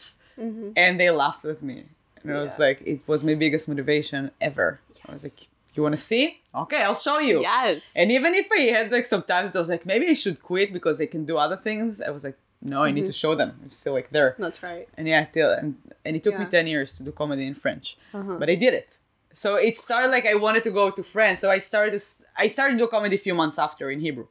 and 0.82 0.92
they 1.00 1.08
laughed 1.24 1.44
at 1.54 1.60
me, 1.70 1.76
and 2.22 2.26
I 2.36 2.40
was 2.44 2.50
Mm-hmm. 2.52 2.62
Yeah. 2.62 2.68
like, 2.68 2.78
it 2.92 2.98
was 3.12 3.20
my 3.30 3.34
biggest 3.44 3.64
motivation 3.72 4.20
ever. 4.48 4.66
I 5.08 5.12
was 5.16 5.22
like, 5.28 5.38
you 5.74 5.82
want 5.86 5.94
to 6.00 6.04
see? 6.10 6.24
Okay, 6.62 6.80
I'll 6.86 7.02
show 7.08 7.18
you. 7.30 7.36
Yes. 7.52 7.92
And 8.00 8.06
even 8.18 8.30
if 8.42 8.46
I 8.58 8.60
had 8.76 8.86
like 8.96 9.06
sometimes 9.14 9.46
I 9.54 9.58
was 9.64 9.70
like, 9.74 9.84
maybe 9.92 10.06
I 10.14 10.16
should 10.22 10.38
quit 10.50 10.68
because 10.78 10.96
I 11.04 11.06
can 11.14 11.22
do 11.30 11.34
other 11.44 11.58
things. 11.68 11.90
I 12.08 12.10
was 12.16 12.22
like, 12.28 12.36
no, 12.72 12.78
I 12.88 12.90
need 12.96 13.06
to 13.12 13.16
show 13.22 13.32
them. 13.40 13.50
I'm 13.62 13.70
still 13.82 13.94
like 13.98 14.08
there. 14.16 14.30
That's 14.44 14.60
right. 14.70 14.86
And 14.98 15.04
yeah, 15.12 15.22
till 15.34 15.50
and 15.60 15.68
and 16.04 16.12
it 16.16 16.22
took 16.24 16.34
me 16.34 16.38
Yeah. 16.40 16.48
Uh-huh. 16.50 16.58
ten 16.58 16.66
years 16.74 16.88
to 16.96 17.00
do 17.06 17.10
comedy 17.22 17.44
in 17.52 17.54
French, 17.64 17.86
but 18.40 18.48
I 18.54 18.56
did 18.64 18.74
it. 18.82 18.90
So 19.32 19.54
it 19.56 19.76
started 19.78 20.10
like 20.10 20.26
I 20.26 20.34
wanted 20.34 20.64
to 20.64 20.70
go 20.70 20.90
to 20.90 21.02
France. 21.02 21.38
So 21.40 21.50
I 21.50 21.58
started 21.58 21.98
to 21.98 22.04
I 22.36 22.48
started 22.48 22.74
to 22.74 22.78
do 22.84 22.88
comedy 22.88 23.16
a 23.16 23.18
few 23.18 23.34
months 23.34 23.58
after 23.58 23.90
in 23.90 24.00
Hebrew 24.00 24.26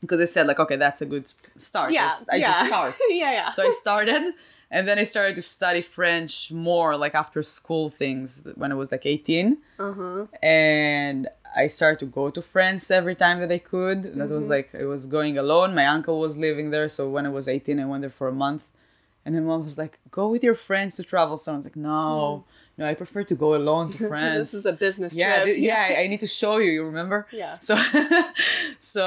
because 0.00 0.20
I 0.20 0.24
said 0.26 0.46
like, 0.46 0.60
okay, 0.60 0.76
that's 0.76 1.00
a 1.02 1.06
good 1.06 1.26
start. 1.56 1.92
Mm-hmm. 1.92 1.94
Yeah. 1.94 2.12
I 2.32 2.36
yeah. 2.36 2.46
just 2.46 2.66
start. 2.66 2.94
yeah, 3.10 3.32
yeah. 3.32 3.48
so 3.48 3.62
I 3.62 3.70
started, 3.70 4.34
and 4.70 4.86
then 4.88 4.98
I 4.98 5.04
started 5.04 5.34
to 5.36 5.42
study 5.42 5.80
French 5.80 6.52
more 6.52 6.96
like 6.96 7.14
after 7.14 7.42
school 7.42 7.88
things 7.88 8.42
when 8.54 8.70
I 8.72 8.74
was 8.74 8.90
like 8.92 9.06
eighteen 9.06 9.58
uh-huh. 9.78 10.26
and 10.42 11.28
I 11.54 11.66
started 11.66 11.98
to 12.00 12.06
go 12.06 12.30
to 12.30 12.40
France 12.40 12.90
every 12.90 13.14
time 13.14 13.40
that 13.40 13.52
I 13.52 13.58
could. 13.58 14.02
That 14.18 14.28
was 14.30 14.44
Mm-hmm. 14.44 14.50
like 14.56 14.74
I 14.74 14.84
was 14.84 15.06
going 15.06 15.36
alone. 15.38 15.74
My 15.74 15.86
uncle 15.86 16.18
was 16.20 16.36
living 16.36 16.70
there, 16.70 16.88
so 16.88 17.08
when 17.10 17.26
I 17.26 17.28
was 17.28 17.46
18, 17.48 17.78
I 17.78 17.84
went 17.84 18.00
there 18.02 18.10
for 18.10 18.28
a 18.28 18.32
month. 18.32 18.68
And 19.24 19.34
my 19.36 19.40
mom 19.42 19.62
was 19.62 19.78
like, 19.78 19.98
"Go 20.10 20.28
with 20.28 20.42
your 20.42 20.54
friends 20.54 20.96
to 20.96 21.04
travel." 21.04 21.36
So 21.36 21.52
I 21.52 21.56
was 21.56 21.66
like, 21.66 21.76
"No, 21.76 22.44
no, 22.82 22.88
I 22.92 22.94
prefer 23.02 23.22
to 23.32 23.36
go 23.44 23.50
alone 23.60 23.86
to 23.94 23.98
France." 24.12 24.38
This 24.52 24.54
is 24.60 24.66
a 24.66 24.76
business 24.86 25.12
yeah, 25.16 25.42
trip. 25.42 25.56
thi- 25.56 25.62
yeah, 25.70 25.84
I- 26.02 26.06
need 26.12 26.20
to 26.28 26.32
show 26.40 26.54
you. 26.64 26.70
You 26.78 26.84
remember? 26.92 27.18
Yeah. 27.42 27.54
So, 27.68 27.74
so, 28.92 29.04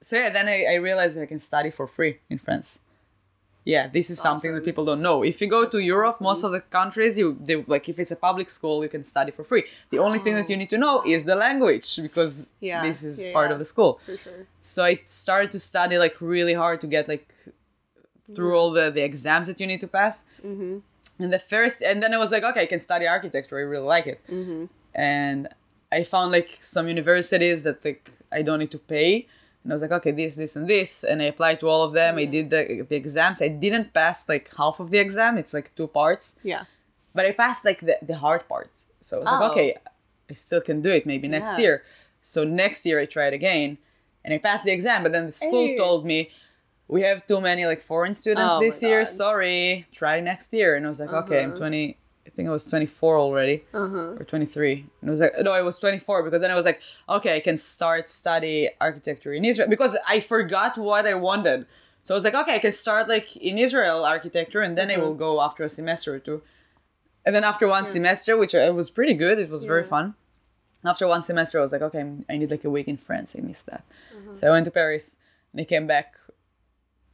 so 0.00 0.12
yeah. 0.16 0.30
Then 0.36 0.46
I, 0.48 0.58
I 0.74 0.76
realized 0.88 1.12
that 1.16 1.22
I 1.22 1.30
can 1.34 1.38
study 1.50 1.70
for 1.78 1.86
free 1.86 2.14
in 2.30 2.38
France. 2.38 2.68
Yeah, 3.74 3.84
this 3.88 4.10
is 4.10 4.18
something 4.28 4.50
that 4.54 4.62
people 4.70 4.84
don't 4.90 5.00
know. 5.08 5.16
If 5.32 5.36
you 5.40 5.48
go 5.48 5.62
to 5.74 5.78
Europe, 5.78 6.14
awesome. 6.16 6.24
most 6.30 6.42
of 6.44 6.52
the 6.56 6.60
countries, 6.78 7.12
you 7.20 7.26
they, 7.48 7.56
like 7.74 7.88
if 7.92 7.96
it's 8.02 8.10
a 8.18 8.20
public 8.28 8.48
school, 8.58 8.76
you 8.84 8.90
can 8.96 9.02
study 9.14 9.30
for 9.36 9.42
free. 9.42 9.64
The 9.94 10.00
only 10.06 10.18
thing 10.24 10.34
that 10.34 10.48
you 10.50 10.56
need 10.62 10.68
to 10.76 10.80
know 10.84 10.94
is 11.14 11.24
the 11.24 11.34
language 11.46 11.88
because 12.06 12.32
Yeah, 12.60 12.82
this 12.86 12.98
is 13.02 13.14
yeah, 13.24 13.32
part 13.32 13.48
yeah. 13.48 13.54
of 13.54 13.58
the 13.62 13.68
school. 13.74 13.92
For 14.04 14.16
sure. 14.24 14.40
So 14.60 14.78
I 14.90 14.92
started 15.06 15.50
to 15.56 15.58
study 15.58 15.96
like 16.04 16.14
really 16.34 16.52
hard 16.62 16.78
to 16.82 16.88
get 16.96 17.08
like 17.14 17.26
through 18.34 18.54
all 18.58 18.70
the 18.78 18.86
the 18.96 19.02
exams 19.10 19.46
that 19.48 19.58
you 19.60 19.66
need 19.72 19.80
to 19.86 19.88
pass. 19.88 20.14
Mm-hmm. 20.50 20.74
And 21.18 21.32
the 21.32 21.38
first, 21.38 21.80
and 21.82 22.02
then 22.02 22.12
I 22.12 22.18
was 22.18 22.30
like, 22.32 22.42
okay, 22.42 22.62
I 22.62 22.66
can 22.66 22.80
study 22.80 23.06
architecture. 23.06 23.56
I 23.58 23.62
really 23.62 23.84
like 23.86 24.06
it. 24.06 24.20
Mm-hmm. 24.28 24.64
And 24.94 25.48
I 25.92 26.02
found 26.02 26.32
like 26.32 26.48
some 26.60 26.88
universities 26.88 27.62
that 27.62 27.84
like 27.84 28.10
I 28.32 28.42
don't 28.42 28.58
need 28.58 28.72
to 28.72 28.78
pay. 28.78 29.26
And 29.62 29.72
I 29.72 29.74
was 29.74 29.82
like, 29.82 29.92
okay, 29.92 30.10
this, 30.10 30.34
this, 30.34 30.56
and 30.56 30.68
this. 30.68 31.04
And 31.04 31.22
I 31.22 31.26
applied 31.26 31.60
to 31.60 31.68
all 31.68 31.82
of 31.82 31.92
them. 31.92 32.18
I 32.18 32.24
did 32.26 32.50
the, 32.50 32.84
the 32.88 32.96
exams. 32.96 33.40
I 33.40 33.48
didn't 33.48 33.94
pass 33.94 34.28
like 34.28 34.50
half 34.56 34.80
of 34.80 34.90
the 34.90 34.98
exam. 34.98 35.38
It's 35.38 35.54
like 35.54 35.74
two 35.74 35.86
parts. 35.86 36.38
Yeah. 36.42 36.64
But 37.14 37.26
I 37.26 37.32
passed 37.32 37.64
like 37.64 37.80
the, 37.80 37.96
the 38.02 38.16
hard 38.16 38.46
part. 38.48 38.70
So 39.00 39.18
I 39.18 39.20
was 39.20 39.28
Oh. 39.30 39.38
like, 39.38 39.50
okay, 39.52 39.76
I 40.28 40.32
still 40.34 40.60
can 40.60 40.82
do 40.82 40.90
it 40.90 41.06
maybe 41.06 41.28
next 41.28 41.52
Yeah. 41.52 41.58
year. 41.64 41.82
So 42.20 42.42
next 42.44 42.84
year 42.84 42.98
I 43.00 43.06
tried 43.06 43.32
again 43.34 43.78
and 44.24 44.34
I 44.34 44.38
passed 44.38 44.64
the 44.64 44.72
exam, 44.72 45.02
but 45.02 45.12
then 45.12 45.26
the 45.26 45.32
school 45.32 45.66
Hey. 45.68 45.76
told 45.76 46.04
me 46.04 46.30
we 46.88 47.02
have 47.02 47.26
too 47.26 47.40
many 47.40 47.66
like 47.66 47.80
foreign 47.80 48.14
students 48.14 48.54
Oh 48.54 48.60
this 48.60 48.82
year. 48.82 49.04
Sorry, 49.04 49.86
try 49.92 50.20
next 50.20 50.52
year. 50.52 50.76
And 50.76 50.84
I 50.84 50.88
was 50.88 51.00
like, 51.00 51.12
okay, 51.12 51.42
I'm 51.42 51.50
Uh-huh. 51.50 51.58
20, 51.58 51.96
I 52.26 52.30
think 52.30 52.48
I 52.48 52.52
was 52.52 52.64
24 52.68 53.18
already 53.18 53.64
Uh-huh. 53.72 54.16
or 54.20 54.24
23. 54.24 54.86
And 55.00 55.08
I 55.08 55.10
was 55.10 55.20
like, 55.20 55.32
no, 55.40 55.52
I 55.52 55.62
was 55.62 55.78
24 55.78 56.22
because 56.24 56.40
then 56.42 56.50
I 56.50 56.54
was 56.54 56.64
like, 56.64 56.80
okay, 57.08 57.36
I 57.36 57.40
can 57.40 57.56
start 57.56 58.08
study 58.08 58.68
architecture 58.80 59.32
in 59.32 59.44
Israel 59.44 59.68
because 59.68 59.96
I 60.06 60.20
forgot 60.20 60.76
what 60.78 61.06
I 61.06 61.14
wanted. 61.14 61.66
So 62.02 62.14
I 62.14 62.16
was 62.16 62.24
like, 62.24 62.34
okay, 62.34 62.56
I 62.56 62.58
can 62.58 62.72
start 62.72 63.08
like 63.08 63.34
in 63.36 63.56
Israel 63.56 64.04
architecture 64.04 64.60
and 64.60 64.76
then 64.76 64.90
I 64.90 64.98
will 64.98 65.14
go 65.14 65.40
after 65.40 65.64
a 65.64 65.70
semester 65.70 66.14
or 66.14 66.18
two. 66.18 66.42
And 67.24 67.34
then 67.34 67.44
after 67.44 67.66
one 67.66 67.86
semester, 67.86 68.36
which 68.36 68.54
uh, 68.54 68.70
was 68.76 68.90
pretty 68.90 69.14
good, 69.14 69.38
it 69.38 69.48
was 69.48 69.64
very 69.64 69.84
fun. 69.84 70.14
After 70.84 71.06
one 71.08 71.22
semester, 71.22 71.58
I 71.58 71.62
was 71.62 71.72
like, 71.72 71.80
okay, 71.80 72.04
I 72.28 72.36
need 72.36 72.50
like 72.50 72.62
a 72.66 72.68
week 72.68 72.88
in 72.88 72.98
France. 72.98 73.34
I 73.38 73.40
missed 73.40 73.64
that. 73.72 73.84
So 74.34 74.48
I 74.48 74.50
went 74.50 74.66
to 74.66 74.70
Paris 74.70 75.16
and 75.52 75.62
I 75.62 75.64
came 75.64 75.86
back. 75.86 76.08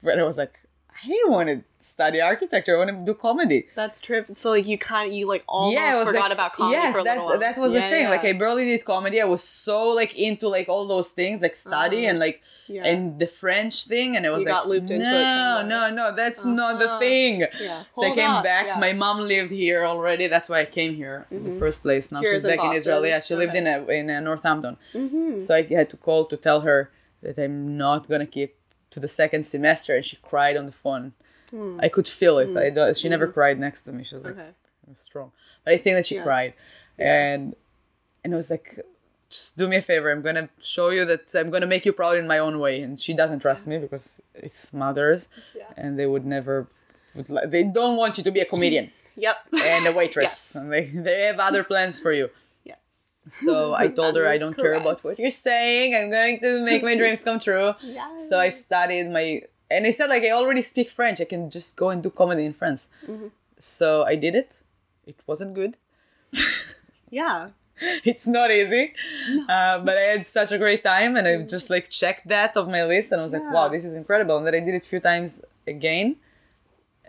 But 0.03 0.18
I 0.18 0.22
was 0.22 0.38
like, 0.38 0.59
I 1.03 1.07
didn't 1.07 1.30
want 1.32 1.48
to 1.48 1.62
study 1.78 2.20
architecture. 2.20 2.74
I 2.74 2.84
want 2.84 2.98
to 3.01 3.05
do 3.07 3.14
comedy. 3.14 3.68
That's 3.74 4.03
trip. 4.03 4.26
So 4.34 4.51
like 4.51 4.66
you 4.66 4.76
kind 4.76 5.09
of 5.11 5.16
you 5.16 5.26
like 5.26 5.44
almost 5.48 5.80
was 5.80 6.07
forgot 6.09 6.22
like- 6.24 6.32
about 6.32 6.53
comedy 6.53 6.76
yes, 6.76 6.92
for 6.94 7.01
a 7.01 7.05
that's, 7.05 7.16
little 7.16 7.30
while. 7.30 7.38
that 7.38 7.59
was 7.59 7.72
Yeah, 7.72 7.80
the 7.88 7.94
thing. 7.94 8.03
yeah. 8.05 8.11
Like 8.11 8.24
I 8.24 8.32
barely 8.34 8.66
did 8.66 8.84
comedy. 8.84 9.18
I 9.20 9.24
was 9.24 9.42
so 9.42 9.88
like 10.01 10.14
into 10.18 10.48
like 10.48 10.68
all 10.68 10.86
those 10.86 11.09
things, 11.11 11.40
like 11.40 11.57
study 11.57 11.98
Uh-huh. 12.05 12.11
and 12.11 12.18
like 12.18 12.42
Yeah. 12.68 12.84
and 12.90 13.18
the 13.18 13.26
French 13.26 13.84
thing, 13.92 14.14
and 14.16 14.26
I 14.26 14.30
was 14.30 14.42
You 14.42 14.46
like, 14.51 14.55
got 14.57 14.68
looped 14.68 14.90
no, 14.90 14.96
into 14.96 15.11
it 15.11 15.66
no, 15.74 15.90
no, 15.90 16.14
that's 16.14 16.44
not 16.44 16.78
the 16.78 16.86
Uh-huh. 16.90 16.98
thing. 16.98 17.34
Yeah. 17.68 17.82
So 17.96 18.05
I 18.07 18.14
came 18.14 18.28
up, 18.30 18.44
back. 18.44 18.66
yeah. 18.66 18.72
Mm-hmm. 18.72 18.80
My 18.80 18.92
mom 18.92 19.20
lived 19.34 19.53
here 19.53 19.84
already. 19.86 20.26
That's 20.26 20.48
why 20.51 20.61
I 20.61 20.68
came 20.78 20.92
here 21.03 21.26
in 21.30 21.42
the 21.48 21.59
first 21.59 21.82
place. 21.82 22.12
Now 22.12 22.20
Here 22.20 22.32
she's 22.34 22.44
in 22.44 22.51
back 22.57 22.64
in 22.66 22.72
Israel. 22.74 23.07
Yeah, 23.07 23.20
she 23.20 23.34
lived 23.42 23.55
in 23.55 23.66
Okay. 23.66 23.78
Mm-hmm. 23.78 23.90
a, 23.90 24.01
in 24.01 24.11
uh 24.11 24.20
Northampton. 24.28 24.74
So 25.40 25.55
I 25.55 25.62
had 25.80 25.88
to 25.94 25.96
call 25.96 26.20
to 26.32 26.36
tell 26.36 26.61
her 26.68 26.78
that 27.22 27.38
I'm 27.38 27.76
not 27.78 28.07
gonna 28.11 28.26
keep 28.38 28.51
to 28.91 29.01
the 29.01 29.09
second 29.09 29.45
semester, 29.47 29.95
and 29.97 30.05
she 30.05 30.16
cried 30.16 30.57
on 30.57 30.66
the 30.66 30.72
phone. 30.72 31.12
I 31.80 31.88
could 31.88 32.07
feel 32.07 32.38
it. 32.38 32.57
I 32.57 32.70
don't, 32.70 32.97
she 32.97 33.09
never 33.09 33.26
cried 33.26 33.59
next 33.59 33.82
to 33.82 33.93
me. 33.93 34.05
She 34.05 34.14
was 34.14 34.24
like, 34.24 34.34
Hmm. 34.34 34.41
Okay. 34.41 34.51
was 34.86 34.99
strong. 34.99 35.32
But 35.64 35.74
I 35.74 35.78
think 35.78 35.97
that 35.97 36.07
she 36.07 36.14
Yeah. 36.16 36.22
cried, 36.22 36.55
and 36.99 37.55
and 38.22 38.32
I 38.34 38.36
was 38.36 38.51
like, 38.51 38.78
just 39.28 39.57
do 39.59 39.66
me 39.66 39.76
a 39.76 39.82
favor. 39.82 40.11
I'm 40.11 40.22
gonna 40.22 40.49
show 40.61 40.91
you 40.91 41.05
that 41.07 41.34
I'm 41.34 41.51
gonna 41.51 41.66
make 41.66 41.84
you 41.86 41.93
proud 41.93 42.16
in 42.18 42.26
my 42.28 42.38
own 42.38 42.59
way. 42.61 42.82
And 42.82 42.99
she 42.99 43.14
doesn't 43.14 43.41
trust 43.41 43.66
me 43.66 43.78
because 43.78 44.20
it's 44.34 44.72
mothers, 44.72 45.28
Yeah. 45.57 45.64
and 45.76 45.99
they 45.99 46.07
would 46.07 46.24
never 46.26 46.68
would 47.16 47.28
li- 47.30 47.47
they 47.47 47.64
don't 47.64 47.97
want 47.97 48.16
you 48.18 48.24
to 48.24 48.30
be 48.30 48.41
a 48.41 48.45
comedian 48.45 48.93
Yep. 49.16 49.36
and 49.64 49.86
a 49.86 49.93
waitress. 49.93 50.24
Yes. 50.55 50.55
And 50.55 50.72
they, 50.72 50.84
they 50.84 51.22
have 51.22 51.41
other 51.41 51.64
plans 51.64 51.99
for 51.99 52.12
you. 52.12 52.30
So 53.30 53.74
I 53.84 53.88
told 53.88 54.16
her 54.16 54.26
I 54.26 54.38
don't 54.38 54.56
care 54.56 54.74
about 54.74 55.02
what 55.04 55.18
you're 55.18 55.30
saying. 55.30 55.94
I'm 55.94 56.10
going 56.10 56.40
to 56.40 56.62
make 56.62 56.82
my 56.82 56.96
dreams 56.96 57.24
come 57.24 57.38
true. 57.40 57.74
Yes. 57.82 58.10
So 58.28 58.38
I 58.38 58.50
studied 58.50 59.10
my 59.10 59.42
and 59.70 59.86
I 59.86 59.92
said 59.92 60.08
like 60.08 60.22
I 60.24 60.30
already 60.32 60.62
speak 60.62 60.90
French. 60.90 61.20
I 61.20 61.24
can 61.24 61.48
just 61.50 61.76
go 61.76 61.90
and 61.90 62.02
do 62.02 62.10
comedy 62.10 62.44
in 62.44 62.52
France. 62.52 62.88
Mm-hmm. 63.06 63.28
So 63.58 64.04
I 64.04 64.14
did 64.16 64.34
it. 64.34 64.62
It 65.06 65.16
wasn't 65.26 65.54
good. 65.54 65.76
Yeah. 67.10 67.48
it's 68.04 68.26
not 68.26 68.50
easy, 68.50 68.92
uh, 69.48 69.80
but 69.80 69.96
I 69.96 70.02
had 70.02 70.26
such 70.26 70.52
a 70.52 70.58
great 70.58 70.84
time, 70.84 71.16
and 71.16 71.26
I 71.26 71.42
just 71.42 71.70
like 71.70 71.88
checked 71.88 72.28
that 72.28 72.56
off 72.56 72.68
my 72.68 72.84
list, 72.84 73.10
and 73.10 73.20
I 73.20 73.22
was 73.22 73.32
like, 73.32 73.42
wow, 73.52 73.68
this 73.68 73.84
is 73.84 73.96
incredible. 73.96 74.36
And 74.36 74.46
then 74.46 74.54
I 74.54 74.60
did 74.60 74.74
it 74.74 74.84
a 74.84 74.86
few 74.86 75.00
times 75.00 75.40
again, 75.66 76.16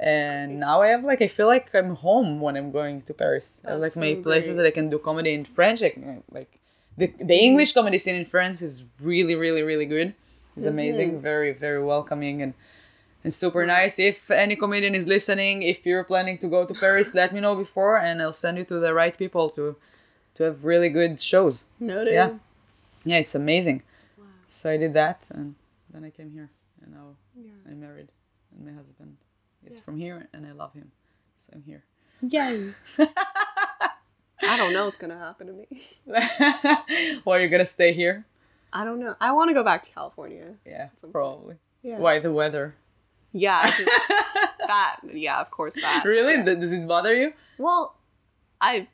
and 0.02 0.60
now 0.60 0.82
I 0.82 0.88
have 0.88 1.04
like 1.04 1.22
I 1.22 1.28
feel 1.28 1.46
like 1.46 1.74
I'm 1.76 1.96
home 1.96 2.42
when 2.42 2.58
I'm 2.58 2.72
going 2.72 3.04
to 3.04 3.14
Paris. 3.14 3.62
I 3.66 3.72
have, 3.72 3.80
like 3.80 3.96
my 3.96 4.16
so 4.16 4.22
places 4.24 4.56
that 4.56 4.66
I 4.66 4.72
can 4.72 4.90
do 4.90 4.98
comedy 4.98 5.34
in 5.34 5.46
French. 5.46 5.84
I 5.84 5.94
uh, 5.96 6.22
like 6.32 6.60
the 6.98 7.14
the 7.20 7.38
English 7.38 7.74
comedy 7.74 8.00
scene 8.00 8.16
in 8.16 8.26
France 8.26 8.64
is 8.64 8.86
really 9.00 9.36
really 9.36 9.62
really 9.62 9.86
good. 9.86 10.16
It's 10.58 10.66
amazing, 10.66 11.22
very 11.22 11.54
very 11.54 11.84
welcoming 11.84 12.42
and. 12.42 12.54
And 13.24 13.32
super 13.32 13.68
nice. 13.68 14.00
If 14.00 14.32
any 14.32 14.56
comedian 14.56 14.96
is 14.96 15.06
listening, 15.06 15.62
if 15.62 15.86
you're 15.86 16.04
planning 16.04 16.40
to 16.40 16.48
go 16.48 16.66
to 16.66 16.74
Paris, 16.74 17.14
let 17.22 17.32
me 17.32 17.40
know 17.40 17.54
before, 17.54 17.96
and 18.00 18.20
I'll 18.20 18.34
send 18.34 18.58
you 18.58 18.66
to 18.66 18.80
the 18.80 18.96
right 18.96 19.16
people 19.16 19.48
to 19.52 19.76
to 20.34 20.44
have 20.46 20.66
really 20.66 20.90
good 20.90 21.20
shows. 21.20 21.66
Noted. 21.80 22.14
Yeah. 22.14 22.32
Yeah, 23.06 23.18
it's 23.18 23.36
amazing. 23.36 23.84
So 24.50 24.72
I 24.72 24.78
did 24.78 24.96
that, 24.96 25.22
and 25.30 25.54
then 25.94 26.04
I 26.04 26.10
came 26.10 26.32
here, 26.32 26.50
and 26.82 26.96
now 26.96 27.16
I'm 27.70 27.80
married, 27.80 28.10
and 28.52 28.66
my 28.66 28.74
husband 28.74 29.18
is 29.66 29.80
from 29.80 29.98
here, 29.98 30.28
and 30.34 30.46
I 30.46 30.52
love 30.52 30.74
him, 30.74 30.92
so 31.38 31.54
I'm 31.56 31.64
here. 31.64 31.84
Yay. 32.22 32.70
I 34.44 34.58
don't 34.58 34.74
know 34.74 34.86
what's 34.86 34.98
gonna 34.98 35.18
happen 35.18 35.48
to 35.48 35.54
me. 35.54 35.68
Why 37.24 37.38
are 37.38 37.42
you 37.42 37.48
gonna 37.50 37.66
stay 37.66 37.94
here? 37.94 38.26
I 38.74 38.86
don't 38.86 39.00
know. 39.00 39.16
I 39.20 39.32
want 39.34 39.50
to 39.50 39.54
go 39.54 39.64
back 39.64 39.84
to 39.84 39.92
California. 39.92 40.56
Yeah, 40.66 40.90
probably. 41.12 41.56
Yeah. 41.84 42.00
Why 42.00 42.20
the 42.20 42.32
weather? 42.32 42.76
Yeah. 43.34 43.66
Just- 43.68 43.86
that. 44.60 45.00
Yeah. 45.14 45.42
Of 45.42 45.52
course. 45.52 45.76
That. 45.76 46.04
Really? 46.06 46.34
Yeah. 46.34 46.56
Does 46.56 46.72
it 46.72 46.88
bother 46.88 47.14
you? 47.14 47.34
Well, 47.58 47.96
I, 48.60 48.88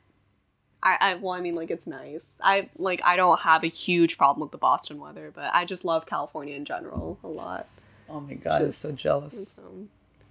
I, 0.82 0.96
I, 1.00 1.14
well, 1.14 1.32
I 1.32 1.40
mean, 1.40 1.54
like, 1.54 1.70
it's 1.70 1.86
nice. 1.86 2.36
I, 2.42 2.68
like, 2.76 3.00
I 3.04 3.16
don't 3.16 3.38
have 3.40 3.62
a 3.64 3.68
huge 3.68 4.16
problem 4.18 4.42
with 4.42 4.50
the 4.52 4.58
Boston 4.58 4.98
weather, 5.00 5.30
but 5.34 5.50
I 5.54 5.64
just 5.64 5.84
love 5.84 6.06
California 6.06 6.54
in 6.56 6.64
general 6.64 7.18
a 7.22 7.28
lot. 7.28 7.68
Oh 8.08 8.20
my 8.20 8.34
god, 8.34 8.62
I'm 8.62 8.72
so 8.72 8.88
Just- 8.90 9.00
jealous. 9.00 9.60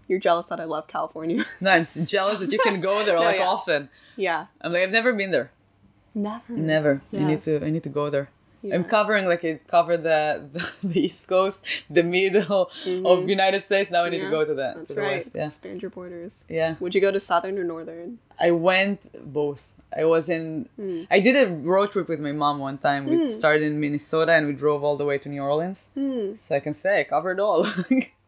You're 0.08 0.20
jealous 0.20 0.45
that 0.47 0.60
I 0.60 0.66
love 0.66 0.88
California. 0.88 1.43
No, 1.62 1.72
I'm 1.72 1.84
jealous 1.84 2.39
that 2.41 2.51
you 2.51 2.60
can 2.60 2.80
go 2.82 3.03
there 3.05 3.16
No, 3.20 3.24
like 3.24 3.38
yeah. 3.39 3.47
often. 3.47 3.89
yeah. 4.16 4.45
I'm 4.62 4.72
like 4.74 4.84
I've 4.84 4.91
never 4.91 5.14
been 5.14 5.32
there. 5.32 5.51
Never. 6.16 6.53
Never. 6.53 7.01
I 7.14 7.18
need 7.18 7.41
to. 7.43 7.64
I 7.66 7.70
need 7.70 7.84
to 7.84 7.89
go 7.89 8.10
there. 8.10 8.30
I'm 8.74 8.84
covering 8.84 9.28
like 9.28 9.45
I 9.45 9.60
covered 9.68 10.01
the, 10.03 10.43
the 10.53 10.88
the 10.88 10.99
East 11.05 11.28
Coast, 11.30 11.64
the 11.89 12.03
middle 12.03 12.70
of 13.05 13.30
United 13.30 13.62
States. 13.62 13.89
Now 13.91 14.03
I 14.03 14.10
need 14.10 14.18
to 14.18 14.24
Mm-hmm. 14.24 14.32
Go 14.32 14.45
to 14.45 14.55
that. 14.55 14.76
That's 14.76 14.89
to 14.89 14.95
the 14.95 15.01
right. 15.01 15.16
West. 15.18 15.32
Yeah, 15.36 15.45
Expand 15.45 15.82
your 15.84 15.91
borders. 15.91 16.43
yeah. 16.49 16.76
Would 16.80 16.93
you 16.95 17.01
go 17.01 17.12
to 17.12 17.20
Southern 17.20 17.58
or 17.60 17.64
Northern? 17.64 18.18
I 18.41 18.51
went 18.51 18.99
both. 19.34 19.68
I 19.95 20.03
was 20.05 20.28
in. 20.28 20.68
Hmm. 20.76 21.03
I 21.10 21.20
did 21.22 21.36
a 21.38 21.47
road 21.74 21.91
trip 21.93 22.10
with 22.10 22.20
my 22.20 22.34
mom 22.34 22.58
one 22.60 22.78
time. 22.80 23.05
We 23.05 23.26
started 23.28 23.64
in 23.72 23.80
Minnesota 23.80 24.34
and 24.34 24.47
we 24.47 24.53
drove 24.53 24.84
all 24.84 24.97
the 24.97 25.05
way 25.05 25.18
to 25.20 25.30
New 25.30 25.41
Orleans. 25.41 25.89
Hmm. 25.93 26.36
So 26.36 26.55
I 26.55 26.60
can 26.60 26.74
say 26.74 26.99
I 27.01 27.03
covered 27.05 27.39
all. 27.39 27.66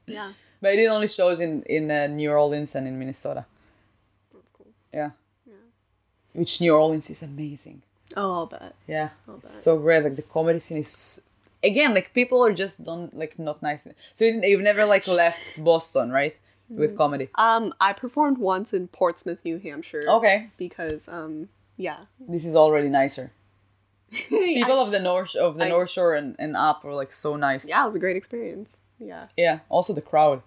Yeah. 0.08 0.30
But 0.62 0.72
I 0.72 0.76
did 0.76 0.88
only 0.88 1.08
shows 1.08 1.40
in 1.40 1.64
in 1.64 1.90
uh, 1.92 2.08
New 2.08 2.32
Orleans 2.32 2.76
and 2.76 2.88
in 2.88 2.98
Minnesota. 3.00 3.46
That's 4.34 4.52
cool. 4.52 4.68
Yeah. 4.94 5.12
Yeah. 5.48 5.54
Which 6.34 6.62
New 6.62 6.74
Orleans 6.76 7.10
is 7.10 7.24
amazing. 7.24 7.82
Oh, 8.18 8.32
I'll 8.34 8.46
bet. 8.48 8.74
Yeah, 8.88 9.10
bet. 9.28 9.36
it's 9.44 9.54
so 9.54 9.78
great. 9.78 10.04
Like 10.04 10.16
the 10.16 10.22
comedy 10.24 10.60
scene 10.60 10.78
is 10.80 11.22
again 11.64 11.94
like 11.94 12.14
people 12.14 12.44
are 12.46 12.54
just 12.54 12.84
don't 12.84 13.16
like 13.18 13.38
not 13.38 13.62
nice. 13.62 13.88
So 14.14 14.26
you- 14.26 14.42
you've 14.44 14.62
never 14.62 14.86
like 14.86 15.08
left 15.08 15.64
Boston, 15.64 16.12
right? 16.12 16.36
With 16.70 16.96
comedy. 16.96 17.30
Um, 17.34 17.74
I 17.82 17.94
performed 17.94 18.38
once 18.38 18.74
in 18.74 18.90
Portsmouth, 18.90 19.40
New 19.44 19.58
Hampshire. 19.58 20.04
Okay, 20.08 20.50
Because, 20.58 21.08
um, 21.10 21.50
yeah. 21.78 22.02
this 22.20 22.46
is 22.46 22.56
already 22.56 22.90
nicer. 22.90 23.32
People 24.12 24.80
of 24.80 24.92
the 24.92 25.00
north 25.00 25.36
of 25.36 25.58
the 25.58 25.66
I- 25.66 25.70
North 25.70 25.90
Shore 25.90 26.14
and, 26.14 26.36
and 26.38 26.56
up 26.56 26.84
were 26.84 26.94
like 26.94 27.12
so 27.12 27.36
nice. 27.36 27.68
yeah, 27.68 27.82
it 27.82 27.86
was 27.88 27.96
a 27.96 28.00
great 28.00 28.16
experience. 28.16 28.84
Yeah. 29.00 29.28
Yeah. 29.36 29.60
Also 29.70 29.94
the 29.94 30.02
crowd. 30.02 30.44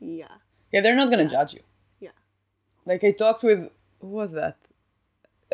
Yeah. 0.00 0.28
Yeah, 0.72 0.80
they're 0.80 0.96
not 0.96 1.10
gonna 1.10 1.28
judge 1.28 1.54
you. 1.54 1.60
Yeah. 2.00 2.10
Like 2.86 3.04
I 3.04 3.12
talked 3.12 3.42
with 3.42 3.70
who 4.00 4.06
was 4.08 4.32
that? 4.32 4.56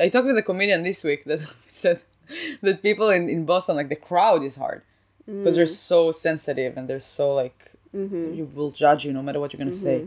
I 0.00 0.08
talked 0.08 0.26
with 0.26 0.36
a 0.38 0.42
comedian 0.42 0.82
this 0.82 1.02
week 1.04 1.24
that 1.24 1.40
said 1.66 2.02
that 2.62 2.82
people 2.82 3.10
in, 3.10 3.28
in 3.28 3.44
Boston 3.46 3.76
like 3.76 3.88
the 3.88 3.96
crowd 3.96 4.42
is 4.42 4.56
hard 4.56 4.82
because 5.26 5.54
Mm. 5.54 5.56
they're 5.56 5.66
so 5.66 6.12
sensitive 6.12 6.76
and 6.76 6.86
they're 6.88 7.00
so 7.00 7.34
like 7.34 7.72
Mm-hmm. 7.94 8.34
you 8.34 8.44
will 8.54 8.70
judge 8.70 9.06
you 9.06 9.12
no 9.12 9.22
matter 9.22 9.40
what 9.40 9.52
you're 9.54 9.58
gonna 9.58 9.72
say, 9.72 10.06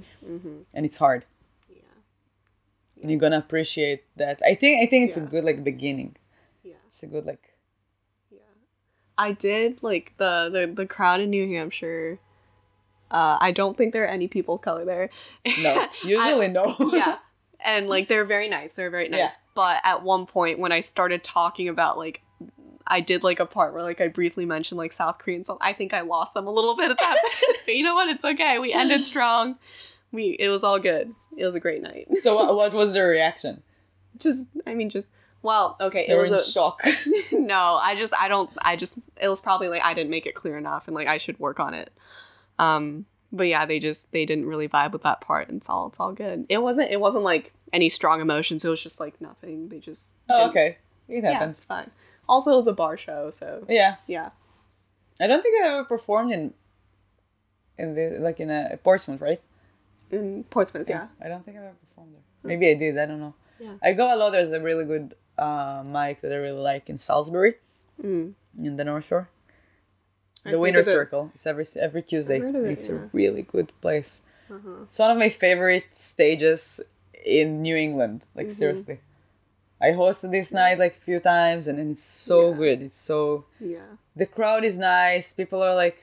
and 0.75 0.85
it's 0.85 0.99
hard. 0.99 1.25
Yeah. 1.69 1.81
And 3.01 3.09
you're 3.09 3.19
gonna 3.19 3.39
appreciate 3.39 4.03
that. 4.17 4.39
I 4.45 4.53
think 4.53 4.83
I 4.83 4.85
think 4.89 5.07
it's 5.07 5.17
a 5.17 5.21
good 5.21 5.43
like 5.43 5.63
beginning. 5.63 6.15
Yeah. 6.63 6.75
It's 6.87 7.01
a 7.01 7.07
good 7.07 7.25
like 7.25 7.55
Yeah. 8.29 8.45
I 9.17 9.31
did 9.31 9.81
like 9.81 10.13
the 10.17 10.49
the, 10.53 10.67
the 10.71 10.85
crowd 10.85 11.19
in 11.19 11.31
New 11.31 11.47
Hampshire. 11.47 12.19
Uh, 13.11 13.37
I 13.39 13.51
don't 13.51 13.75
think 13.77 13.93
there 13.93 14.03
are 14.03 14.07
any 14.07 14.27
people 14.27 14.55
of 14.55 14.61
color 14.61 14.85
there. 14.85 15.09
no. 15.63 15.87
Usually 16.03 16.47
no. 16.47 16.75
yeah. 16.93 17.17
And 17.61 17.87
like 17.89 18.07
they're 18.07 18.23
very 18.23 18.47
nice. 18.47 18.75
They're 18.75 18.89
very 18.89 19.09
nice. 19.09 19.19
Yeah. 19.19 19.29
But 19.53 19.81
at 19.83 20.01
one 20.01 20.25
point 20.25 20.59
when 20.59 20.71
I 20.71 20.79
started 20.79 21.25
talking 21.25 21.67
about 21.67 21.97
like 21.97 22.21
I 22.87 23.01
did 23.01 23.21
like 23.21 23.41
a 23.41 23.45
part 23.45 23.73
where 23.73 23.83
like 23.83 23.99
I 23.99 24.07
briefly 24.07 24.45
mentioned 24.45 24.77
like 24.77 24.93
South 24.93 25.17
Korean 25.19 25.43
so 25.43 25.57
I 25.59 25.73
think 25.73 25.93
I 25.93 25.99
lost 25.99 26.33
them 26.33 26.47
a 26.47 26.51
little 26.51 26.73
bit 26.77 26.89
at 26.89 26.97
that. 26.97 27.17
but 27.65 27.75
you 27.75 27.83
know 27.83 27.95
what? 27.95 28.07
It's 28.07 28.23
okay. 28.23 28.59
We 28.59 28.71
ended 28.71 29.03
strong. 29.03 29.57
We 30.13 30.37
it 30.39 30.47
was 30.47 30.63
all 30.63 30.79
good. 30.79 31.13
It 31.35 31.45
was 31.45 31.53
a 31.53 31.59
great 31.59 31.81
night. 31.81 32.07
so 32.21 32.33
what, 32.37 32.55
what 32.55 32.71
was 32.73 32.93
their 32.93 33.09
reaction? 33.09 33.61
Just 34.17 34.47
I 34.65 34.73
mean 34.73 34.89
just 34.89 35.11
well, 35.41 35.75
okay, 35.81 36.05
They 36.07 36.13
it 36.13 36.15
were 36.15 36.21
was 36.21 36.31
in 36.31 36.37
a 36.39 36.43
shock. 36.43 36.81
no, 37.33 37.77
I 37.81 37.93
just 37.95 38.13
I 38.17 38.29
don't 38.29 38.49
I 38.61 38.77
just 38.77 38.99
it 39.21 39.27
was 39.27 39.41
probably 39.41 39.67
like 39.67 39.83
I 39.83 39.93
didn't 39.93 40.11
make 40.11 40.25
it 40.25 40.33
clear 40.35 40.57
enough 40.57 40.87
and 40.87 40.95
like 40.95 41.07
I 41.09 41.17
should 41.17 41.37
work 41.41 41.59
on 41.59 41.73
it. 41.73 41.91
Um 42.59 43.05
but 43.31 43.47
yeah, 43.47 43.65
they 43.65 43.79
just 43.79 44.11
they 44.11 44.25
didn't 44.25 44.45
really 44.45 44.67
vibe 44.67 44.91
with 44.91 45.03
that 45.03 45.21
part 45.21 45.47
and 45.49 45.57
it's 45.57 45.69
all 45.69 45.87
it's 45.87 45.99
all 45.99 46.13
good. 46.13 46.45
It 46.49 46.61
wasn't 46.61 46.91
it 46.91 46.99
wasn't 46.99 47.23
like 47.23 47.53
any 47.73 47.89
strong 47.89 48.21
emotions, 48.21 48.65
it 48.65 48.69
was 48.69 48.81
just 48.81 48.99
like 48.99 49.19
nothing. 49.21 49.69
They 49.69 49.79
just 49.79 50.17
oh, 50.29 50.49
okay. 50.49 50.77
It 51.07 51.23
Yeah, 51.23 51.31
happens. 51.33 51.57
it's 51.57 51.65
fine. 51.65 51.89
Also 52.27 52.51
it 52.53 52.55
was 52.55 52.67
a 52.67 52.73
bar 52.73 52.97
show, 52.97 53.31
so 53.31 53.65
Yeah. 53.69 53.95
yeah. 54.07 54.29
I 55.21 55.27
don't 55.27 55.41
think 55.41 55.63
I 55.63 55.67
ever 55.67 55.83
performed 55.83 56.31
in 56.31 56.53
in 57.77 57.95
the 57.95 58.17
like 58.19 58.39
in 58.39 58.49
a 58.49 58.77
Portsmouth, 58.83 59.21
right? 59.21 59.41
In 60.11 60.43
Portsmouth, 60.49 60.89
yeah. 60.89 61.07
I 61.23 61.27
don't 61.27 61.45
think 61.45 61.57
I've 61.57 61.63
ever 61.63 61.75
performed 61.89 62.13
there. 62.13 62.21
Maybe 62.43 62.69
I 62.69 62.73
did. 62.73 62.97
I 62.97 63.05
don't 63.05 63.19
know. 63.19 63.33
Yeah. 63.59 63.73
I 63.83 63.93
go 63.93 64.13
a 64.13 64.15
lot. 64.17 64.31
There's 64.31 64.51
a 64.51 64.59
really 64.59 64.85
good 64.85 65.13
uh, 65.37 65.83
mic 65.85 66.21
that 66.21 66.31
I 66.31 66.35
really 66.35 66.59
like 66.59 66.89
in 66.89 66.97
Salisbury, 66.97 67.55
Mm. 68.03 68.33
in 68.57 68.75
the 68.77 68.83
North 68.85 69.05
Shore. 69.05 69.29
The 70.43 70.59
Winter 70.59 70.79
of 70.79 70.85
Circle. 70.85 71.31
It's 71.35 71.45
every 71.45 71.65
every 71.79 72.01
Tuesday. 72.03 72.39
it, 72.39 72.55
it's 72.55 72.87
yeah. 72.89 72.95
Uh-huh. 72.95 73.05
a 73.05 73.09
really 73.13 73.41
good 73.43 73.71
place. 73.81 74.21
It's 74.87 74.97
one 74.99 75.11
of 75.11 75.17
my 75.17 75.29
favorite 75.29 75.85
stages 75.93 76.81
in 77.25 77.61
New 77.61 77.75
England. 77.75 78.25
Like 78.35 78.47
Mm-hmm. 78.47 78.55
seriously, 78.61 78.99
I 79.81 79.89
hosted 79.91 80.31
this 80.31 80.51
night 80.51 80.79
like 80.79 80.95
a 80.97 81.01
few 81.09 81.19
times, 81.19 81.67
and, 81.67 81.77
and 81.79 81.91
it's 81.91 82.03
so 82.03 82.49
Yeah. 82.51 82.57
good. 82.57 82.81
It's 82.81 82.97
so 82.97 83.45
Yeah. 83.59 83.89
the 84.15 84.25
crowd 84.25 84.63
is 84.63 84.77
nice. 84.77 85.33
People 85.33 85.61
are 85.61 85.75
like, 85.75 85.99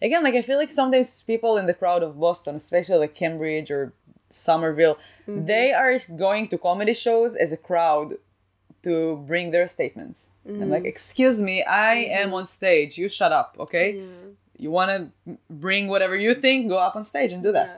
again, 0.00 0.22
like 0.24 0.34
I 0.34 0.42
feel 0.42 0.58
like 0.58 0.70
sometimes 0.70 1.22
people 1.22 1.56
in 1.60 1.66
the 1.66 1.74
crowd 1.74 2.02
of 2.02 2.18
Boston, 2.18 2.54
especially 2.56 2.98
like 2.98 3.14
Cambridge 3.14 3.70
or 3.70 3.92
Somerville, 4.30 4.96
Mm-hmm. 5.28 5.46
they 5.46 5.72
are 5.72 5.92
going 6.16 6.48
to 6.48 6.56
comedy 6.58 6.94
shows 6.94 7.36
as 7.36 7.52
a 7.52 7.56
crowd 7.56 8.16
to 8.82 9.16
bring 9.26 9.50
their 9.50 9.68
statements. 9.68 10.24
I'm 10.48 10.54
Mm-hmm. 10.54 10.70
like, 10.70 10.84
excuse 10.84 11.42
me, 11.42 11.62
I 11.64 11.94
am 12.22 12.32
on 12.34 12.46
stage. 12.46 12.96
You 12.98 13.08
shut 13.08 13.32
up, 13.32 13.56
okay? 13.58 13.88
Yeah. 13.96 14.04
You 14.58 14.70
want 14.70 14.90
to 14.90 15.38
bring 15.50 15.88
whatever 15.88 16.16
you 16.16 16.34
think, 16.34 16.68
go 16.68 16.78
up 16.78 16.94
on 16.96 17.04
stage 17.04 17.32
and 17.32 17.42
do 17.42 17.52
that. 17.52 17.68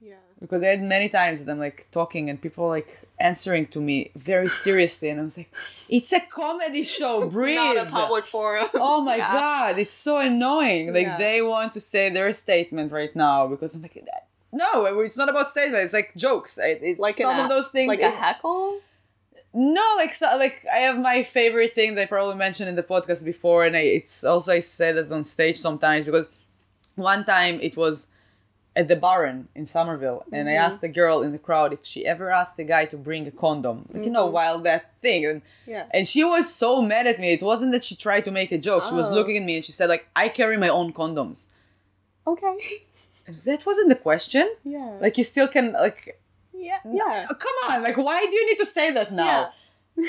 Yeah. 0.00 0.10
Yeah. 0.10 0.14
Because 0.40 0.62
I 0.62 0.66
had 0.68 0.82
many 0.82 1.08
times 1.08 1.44
that 1.44 1.50
I'm 1.50 1.58
like 1.58 1.88
talking 1.90 2.30
and 2.30 2.40
people 2.40 2.68
like 2.68 3.02
answering 3.18 3.66
to 3.74 3.80
me 3.80 4.12
very 4.14 4.46
seriously, 4.48 5.08
and 5.10 5.18
I 5.20 5.22
was 5.24 5.36
like, 5.36 5.50
it's 5.88 6.12
a 6.12 6.20
comedy 6.20 6.84
show, 6.98 7.26
breathe. 7.28 7.56
Not 7.56 7.76
a 7.76 7.86
public 7.86 8.24
forum. 8.24 8.68
Oh 8.74 9.00
my 9.02 9.16
Yeah. 9.16 9.32
god, 9.32 9.78
it's 9.78 9.92
so 9.92 10.18
annoying. 10.18 10.94
Like 10.94 11.18
they 11.18 11.42
want 11.42 11.74
to 11.74 11.80
say 11.80 12.08
their 12.10 12.32
statement 12.32 12.92
right 12.92 13.14
now 13.16 13.46
because 13.48 13.74
I'm 13.74 13.82
like, 13.82 13.98
no, 14.52 15.00
it's 15.00 15.18
not 15.18 15.28
about 15.28 15.48
statement. 15.50 15.82
It's 15.84 15.92
like 15.92 16.14
jokes. 16.16 16.56
It, 16.56 16.78
it's 16.82 17.00
Like 17.00 17.16
some 17.16 17.34
an, 17.36 17.40
of 17.44 17.48
those 17.50 17.68
things. 17.68 17.88
Like 17.88 18.00
a 18.00 18.10
heckle? 18.10 18.80
No, 19.58 19.82
like 19.96 20.12
so, 20.12 20.36
like 20.36 20.66
I 20.70 20.80
have 20.80 20.98
my 20.98 21.22
favorite 21.22 21.74
thing 21.74 21.94
that 21.94 22.02
I 22.02 22.04
probably 22.04 22.34
mentioned 22.34 22.68
in 22.68 22.76
the 22.76 22.82
podcast 22.82 23.24
before, 23.24 23.64
and 23.64 23.74
I, 23.74 23.80
it's 23.80 24.22
also 24.22 24.52
I 24.52 24.60
say 24.60 24.92
that 24.92 25.10
on 25.10 25.24
stage 25.24 25.56
sometimes 25.56 26.04
because 26.04 26.28
one 26.94 27.24
time 27.24 27.58
it 27.62 27.74
was 27.74 28.08
at 28.76 28.88
the 28.88 28.96
Burren 28.96 29.48
in 29.54 29.64
Somerville, 29.64 30.24
and 30.30 30.46
I 30.46 30.52
mm-hmm. 30.52 30.60
asked 30.66 30.82
the 30.82 30.88
girl 30.88 31.22
in 31.22 31.32
the 31.32 31.38
crowd 31.38 31.72
if 31.72 31.86
she 31.86 32.04
ever 32.04 32.30
asked 32.30 32.58
the 32.58 32.64
guy 32.64 32.84
to 32.84 32.98
bring 32.98 33.26
a 33.26 33.30
condom, 33.30 33.88
like 33.94 34.04
you 34.04 34.10
know, 34.10 34.24
mm-hmm. 34.26 34.34
while 34.34 34.58
that 34.60 34.92
thing, 35.00 35.24
and 35.24 35.40
Yeah. 35.66 35.86
and 35.90 36.06
she 36.06 36.22
was 36.22 36.54
so 36.54 36.82
mad 36.82 37.06
at 37.06 37.18
me. 37.18 37.32
It 37.32 37.42
wasn't 37.42 37.72
that 37.72 37.82
she 37.82 37.96
tried 37.96 38.26
to 38.26 38.30
make 38.30 38.52
a 38.52 38.58
joke. 38.58 38.84
She 38.84 38.92
was 38.92 39.08
Oh. 39.10 39.14
looking 39.14 39.38
at 39.38 39.42
me 39.42 39.56
and 39.56 39.64
she 39.64 39.72
said 39.72 39.88
like, 39.88 40.06
"I 40.14 40.28
carry 40.28 40.58
my 40.58 40.68
own 40.68 40.92
condoms." 40.92 41.46
Okay. 42.26 42.56
Is 43.26 43.44
that 43.48 43.64
wasn't 43.64 43.88
the 43.88 43.94
question? 44.08 44.46
Yeah. 44.64 44.98
Like 45.00 45.16
you 45.16 45.24
still 45.24 45.48
can 45.48 45.72
like, 45.72 46.20
yeah. 46.56 46.78
Yeah. 46.84 47.26
oh, 47.30 47.34
come 47.34 47.72
on, 47.72 47.82
like 47.82 47.96
why 47.96 48.24
do 48.26 48.34
you 48.34 48.46
need 48.46 48.58
to 48.58 48.66
say 48.66 48.90
that 48.92 49.12
now? 49.12 49.52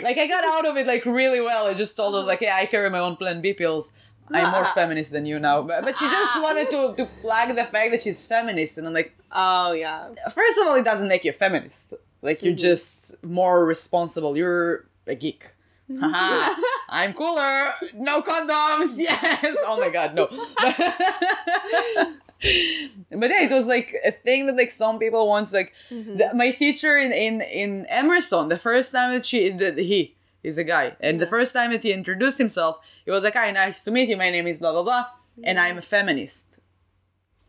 like 0.04 0.18
I 0.18 0.28
got 0.28 0.44
out 0.44 0.66
of 0.68 0.76
it 0.78 0.88
like 0.88 1.06
really 1.06 1.40
well. 1.42 1.68
I 1.68 1.74
just 1.74 1.96
told 1.96 2.14
her 2.16 2.22
like, 2.22 2.42
yeah, 2.42 2.56
I 2.56 2.66
carry 2.66 2.90
my 2.90 3.00
own 3.00 3.16
Plan 3.16 3.42
B 3.42 3.54
pills. 3.54 3.94
I'm 4.30 4.52
more 4.52 4.66
Ah. 4.66 4.72
feminist 4.76 5.14
than 5.14 5.26
you 5.26 5.40
now, 5.40 5.62
but, 5.62 5.86
but 5.86 5.96
she 5.96 6.06
just 6.10 6.42
wanted 6.42 6.70
to 6.72 6.94
to 6.98 7.06
flag 7.22 7.56
the 7.56 7.64
fact 7.64 7.92
that 7.92 8.02
she's 8.04 8.26
feminist, 8.28 8.78
and 8.78 8.86
I'm 8.88 8.94
like, 8.94 9.16
Oh 9.32 9.72
yeah. 9.72 10.10
first 10.34 10.58
of 10.60 10.68
all, 10.68 10.76
it 10.76 10.84
doesn't 10.84 11.08
make 11.08 11.24
you 11.24 11.30
a 11.30 11.34
feminist. 11.34 11.94
Like 12.22 12.44
you're 12.44 12.52
Mm-hmm. 12.54 12.58
just 12.70 13.24
more 13.24 13.66
responsible. 13.66 14.36
You're 14.38 14.86
a 15.08 15.16
geek. 15.16 15.54
Haha, 16.02 16.54
I'm 16.90 17.14
cooler. 17.14 17.72
No 17.96 18.22
condoms. 18.22 18.98
Yes. 18.98 19.56
Oh 19.66 19.80
my 19.80 19.90
god, 19.90 20.16
no. 20.16 20.28
but 23.12 23.30
yeah, 23.30 23.44
it 23.44 23.52
was 23.52 23.68
like 23.68 23.96
a 24.06 24.12
thing 24.12 24.46
that 24.48 24.56
like 24.56 24.72
some 24.72 25.00
people 25.00 25.28
once 25.28 25.52
like 25.54 25.74
Mm-hmm. 25.90 26.18
the, 26.18 26.34
my 26.34 26.52
teacher 26.52 26.98
in 26.98 27.12
in 27.12 27.42
in 27.42 27.86
Emerson. 27.90 28.50
The 28.50 28.58
first 28.60 28.92
time 28.92 29.12
that 29.14 29.26
she 29.26 29.50
that 29.50 29.78
he 29.78 30.16
is 30.44 30.58
a 30.58 30.64
guy, 30.64 30.96
and 31.00 31.20
the 31.20 31.28
first 31.28 31.52
time 31.54 31.72
that 31.72 31.84
he 31.84 31.92
introduced 31.92 32.38
himself, 32.38 32.80
he 33.06 33.12
was 33.12 33.24
like, 33.24 33.34
"Hi, 33.36 33.52
nice 33.52 33.84
to 33.84 33.92
meet 33.92 34.10
you. 34.10 34.18
My 34.18 34.30
name 34.30 34.48
is 34.48 34.60
blah 34.60 34.72
blah 34.72 34.84
blah, 34.84 35.06
and 35.44 35.60
I'm 35.60 35.78
a 35.78 35.82
feminist." 35.82 36.46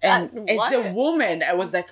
And 0.00 0.30
Uh, 0.48 0.52
as 0.54 0.72
a 0.72 0.92
woman, 0.92 1.42
I 1.42 1.54
was 1.54 1.72
like, 1.74 1.88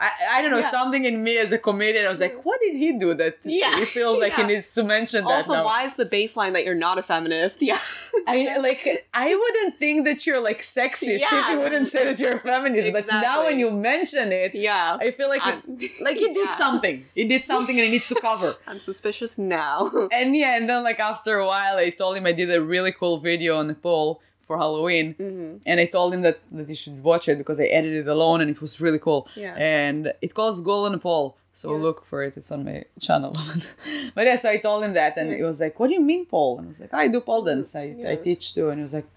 I, 0.00 0.10
I 0.36 0.42
don't 0.42 0.50
know, 0.50 0.58
Yeah. 0.58 0.70
something 0.70 1.04
in 1.04 1.22
me 1.22 1.36
as 1.38 1.52
a 1.52 1.58
comedian, 1.58 2.06
I 2.06 2.08
was 2.08 2.20
like, 2.20 2.42
what 2.46 2.58
did 2.60 2.74
he 2.74 2.88
do 2.98 3.12
that 3.14 3.36
Yeah. 3.44 3.76
he 3.78 3.84
feels 3.84 4.18
like 4.18 4.32
he 4.34 4.44
needs 4.44 4.72
to 4.76 4.82
mention 4.82 5.24
that 5.24 5.30
Also, 5.30 5.52
now? 5.52 5.64
why 5.66 5.84
is 5.84 5.94
the 5.94 6.06
baseline 6.06 6.52
that 6.54 6.64
you're 6.64 6.82
not 6.88 6.96
a 6.98 7.02
feminist? 7.02 7.60
Yeah. 7.70 7.78
I 8.26 8.56
like 8.58 8.82
I 9.14 9.28
wouldn't 9.34 9.78
think 9.78 10.04
that 10.06 10.26
you're 10.26 10.40
like 10.40 10.60
sexist 10.60 11.10
if 11.16 11.20
Yeah. 11.20 11.52
you 11.52 11.58
wouldn't 11.60 11.86
say 11.88 12.02
that 12.08 12.18
you're 12.18 12.36
a 12.36 12.38
feminist, 12.38 12.92
but 12.92 13.06
now 13.08 13.44
when 13.44 13.58
you 13.60 13.70
mention 13.70 14.32
it, 14.32 14.54
yeah. 14.54 14.96
I 15.00 15.10
feel 15.10 15.28
like 15.28 15.42
I'm- 15.44 15.62
it, 15.78 15.90
like 16.06 16.16
he 16.16 16.28
did 16.32 16.50
something. 16.52 17.04
He 17.14 17.24
did 17.24 17.44
something 17.44 17.76
and 17.78 17.84
he 17.86 17.92
needs 17.92 18.08
to 18.08 18.14
cover. 18.28 18.56
I'm 18.66 18.80
suspicious 18.80 19.38
now. 19.38 19.90
and 20.12 20.34
yeah, 20.36 20.56
and 20.56 20.68
then 20.68 20.82
like 20.82 20.98
after 21.00 21.36
a 21.38 21.46
while, 21.46 21.76
I 21.76 21.90
told 21.90 22.16
him 22.16 22.24
I 22.26 22.32
did 22.32 22.50
a 22.50 22.62
really 22.62 22.92
cool 22.92 23.18
video 23.18 23.58
on 23.58 23.66
Nepal 23.68 24.20
for 24.50 24.58
Halloween, 24.64 25.08
Mm-hmm. 25.14 25.52
and 25.70 25.76
I 25.84 25.86
told 25.96 26.08
him 26.14 26.22
that 26.26 26.36
that 26.58 26.68
he 26.72 26.76
should 26.82 26.98
watch 27.10 27.24
it 27.32 27.36
because 27.42 27.58
I 27.64 27.66
edited 27.78 28.00
it 28.06 28.10
alone 28.18 28.38
and 28.42 28.48
it 28.54 28.60
was 28.64 28.72
really 28.84 28.98
cool. 29.06 29.20
Yeah. 29.44 29.54
And 29.82 30.00
it 30.26 30.30
calls 30.38 30.56
Ghoul 30.68 30.82
on 30.88 30.94
a 31.00 31.02
Pole, 31.08 31.28
so 31.60 31.66
Yeah. 31.66 31.82
look 31.86 31.98
for 32.10 32.18
it. 32.26 32.32
It's 32.40 32.50
on 32.56 32.60
my 32.70 32.78
channel. 33.06 33.32
but 34.16 34.22
yeah, 34.28 34.38
so 34.42 34.46
I 34.56 34.58
told 34.68 34.80
him 34.86 34.94
that, 35.00 35.12
and 35.20 35.26
Yeah. 35.30 35.36
he 35.40 35.44
was 35.50 35.58
like, 35.64 35.74
"What 35.78 35.86
do 35.90 35.94
you 35.98 36.04
mean 36.12 36.22
pole?" 36.34 36.52
And 36.58 36.64
I 36.66 36.70
was 36.74 36.80
like, 36.84 36.94
"I 37.02 37.04
do 37.14 37.18
pole 37.28 37.42
dance. 37.48 37.70
I, 37.84 37.86
I 38.12 38.14
teach 38.26 38.44
too." 38.56 38.66
And 38.70 38.76
he 38.80 38.84
was 38.88 38.96
like, 38.98 39.08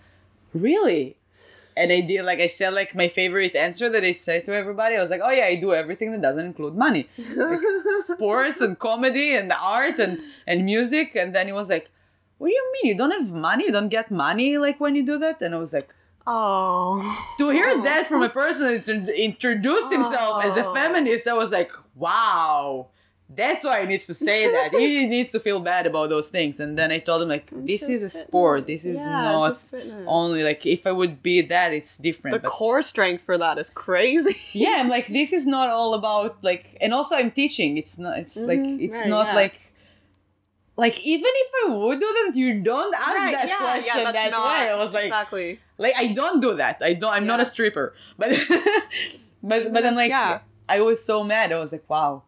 "Really?" 0.68 1.18
And 1.76 1.92
I 1.98 2.02
did 2.02 2.22
like 2.30 2.40
I 2.48 2.50
said 2.60 2.72
like 2.82 2.92
my 3.04 3.08
favorite 3.20 3.56
answer 3.68 3.88
that 3.94 4.04
I 4.12 4.14
say 4.28 4.38
to 4.46 4.52
everybody. 4.62 4.94
I 4.96 5.02
was 5.06 5.10
like, 5.14 5.24
"Oh 5.28 5.34
yeah, 5.40 5.46
I 5.54 5.56
do 5.66 5.70
everything 5.74 6.10
that 6.14 6.22
doesn't 6.28 6.46
include 6.52 6.76
money." 6.88 7.04
like 7.36 7.62
sports 8.14 8.62
and 8.66 8.78
comedy 8.78 9.30
and 9.40 9.52
art 9.80 9.98
and 10.06 10.14
and 10.50 10.58
music 10.74 11.08
and 11.22 11.30
then 11.36 11.46
he 11.52 11.54
was 11.62 11.70
like 11.76 11.86
what 12.44 12.50
do 12.50 12.54
you 12.62 12.66
mean? 12.76 12.86
You 12.92 12.98
don't 13.02 13.12
have 13.12 13.32
money? 13.50 13.64
You 13.68 13.72
don't 13.72 13.90
get 13.98 14.12
money 14.12 14.58
like 14.58 14.78
when 14.84 14.96
you 14.98 15.06
do 15.14 15.18
that? 15.26 15.42
And 15.42 15.56
i 15.56 15.58
was 15.66 15.74
like 15.80 15.90
oh. 16.28 17.36
to 17.38 17.50
hear 17.50 17.82
that 17.84 18.08
from 18.08 18.22
a 18.24 18.30
person 18.30 18.62
that 18.68 18.88
int- 18.88 19.10
introduced 19.10 19.92
himself 19.92 20.44
as 20.44 20.58
a 20.58 20.66
Oh. 20.66 20.74
feminist 20.74 21.28
i 21.28 21.34
was 21.44 21.52
like 21.60 21.72
wow. 21.96 22.88
That's 23.36 23.64
why 23.68 23.78
he 23.82 23.88
needs 23.88 24.06
to 24.12 24.14
say 24.14 24.40
that. 24.56 24.70
He 24.82 25.08
needs 25.16 25.32
to 25.32 25.40
feel 25.40 25.60
bad 25.60 25.88
about 25.92 26.10
those 26.14 26.28
things. 26.36 26.60
And 26.64 26.78
then 26.80 26.90
i 26.92 27.00
told 27.00 27.20
him 27.24 27.30
like 27.36 27.48
this 27.72 27.84
is 27.94 28.04
a 28.04 28.10
sport. 28.10 28.68
This 28.68 28.84
is 28.92 29.00
Yeah, 29.00 29.32
not 29.40 29.56
only 30.20 30.42
like 30.50 30.62
if 30.76 30.82
i 30.92 30.94
would 31.00 31.16
be 31.30 31.38
that 31.56 31.70
it's 31.78 31.94
different 32.08 32.34
The 32.36 32.40
but 32.46 32.50
core 32.60 32.84
strength 32.92 33.22
for 33.28 33.36
that 33.44 33.56
is 33.64 33.70
crazy. 33.86 34.36
yeah 34.66 34.76
i'm 34.82 34.90
like 34.98 35.08
this 35.20 35.30
is 35.40 35.46
not 35.58 35.68
all 35.78 35.92
about 36.00 36.30
like 36.50 36.66
and 36.84 36.90
also 36.98 37.14
i'm 37.20 37.32
teaching. 37.42 37.72
It's 37.82 37.96
not 38.06 38.14
it's 38.24 38.38
like 38.52 38.60
Mhm, 38.64 38.82
it's 38.86 39.00
right, 39.02 39.10
not 39.16 39.28
yeah. 39.30 39.42
like 39.44 39.58
like 40.76 41.00
even 41.06 41.30
if 41.34 41.52
i 41.66 41.74
would 41.74 42.00
do 42.00 42.06
that 42.26 42.32
you 42.36 42.60
don't 42.62 42.94
ask 42.96 43.08
Right, 43.16 43.34
that 43.36 43.48
yeah, 43.48 43.58
question 43.58 44.02
yeah, 44.02 44.12
that 44.12 44.32
not- 44.32 44.46
way 44.60 44.70
i 44.70 44.76
was 44.76 44.92
like 44.94 45.06
exactly. 45.06 45.60
like 45.78 45.94
i 45.98 46.08
don't 46.14 46.40
do 46.42 46.56
that 46.56 46.78
i 46.82 46.94
don't 46.94 47.14
i'm 47.14 47.26
not 47.28 47.40
a 47.40 47.46
stripper 47.46 47.94
but 48.18 48.32
but 49.44 49.72
but 49.74 49.86
i'm 49.86 49.96
like 49.96 50.10
Yeah. 50.10 50.40
i 50.68 50.82
was 50.82 51.04
so 51.04 51.24
mad 51.24 51.52
i 51.52 51.60
was 51.60 51.72
like 51.72 51.88
wow 51.90 52.24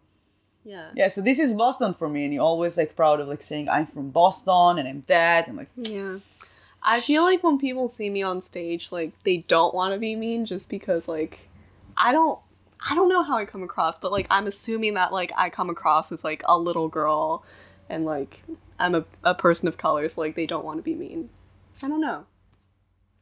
Yeah. 0.63 0.89
yeah 0.95 1.07
so 1.07 1.21
this 1.21 1.39
is 1.39 1.53
boston 1.55 1.93
for 1.93 2.07
me 2.09 2.25
and 2.25 2.33
you're 2.33 2.43
always 2.43 2.77
like 2.77 2.95
proud 2.95 3.19
of 3.19 3.27
like 3.27 3.41
saying 3.41 3.69
i'm 3.69 3.85
from 3.87 4.09
boston 4.11 4.77
and 4.79 4.87
i'm 4.87 5.01
that 5.07 5.47
and 5.47 5.57
like 5.57 5.69
Yeah. 5.75 6.17
I 6.87 6.99
feel 7.01 7.23
like 7.23 7.41
when 7.43 7.57
people 7.57 7.87
see 7.87 8.11
me 8.11 8.21
on 8.21 8.41
stage, 8.41 8.91
like 8.91 9.11
they 9.23 9.37
don't 9.37 9.73
want 9.73 9.93
to 9.95 9.99
be 9.99 10.15
mean 10.15 10.45
just 10.45 10.69
because 10.69 11.07
like 11.07 11.39
I 11.97 12.11
don't 12.11 12.37
I 12.87 12.93
don't 12.93 13.09
know 13.09 13.23
how 13.23 13.37
I 13.37 13.45
come 13.45 13.63
across, 13.63 13.97
but 13.97 14.11
like 14.11 14.27
I'm 14.29 14.45
assuming 14.45 14.93
that 14.93 15.11
like 15.11 15.31
I 15.35 15.49
come 15.49 15.71
across 15.71 16.11
as 16.11 16.23
like 16.23 16.43
a 16.47 16.55
little 16.59 16.87
girl 16.87 17.43
and 17.89 18.05
like 18.05 18.41
I'm 18.79 18.95
a, 18.95 19.05
a 19.23 19.35
person 19.35 19.67
of 19.67 19.77
color, 19.77 20.07
so 20.09 20.21
like 20.21 20.35
they 20.35 20.45
don't 20.45 20.65
want 20.65 20.77
to 20.79 20.83
be 20.83 20.95
mean. 20.95 21.29
I 21.83 21.87
don't 21.87 22.01
know. 22.01 22.25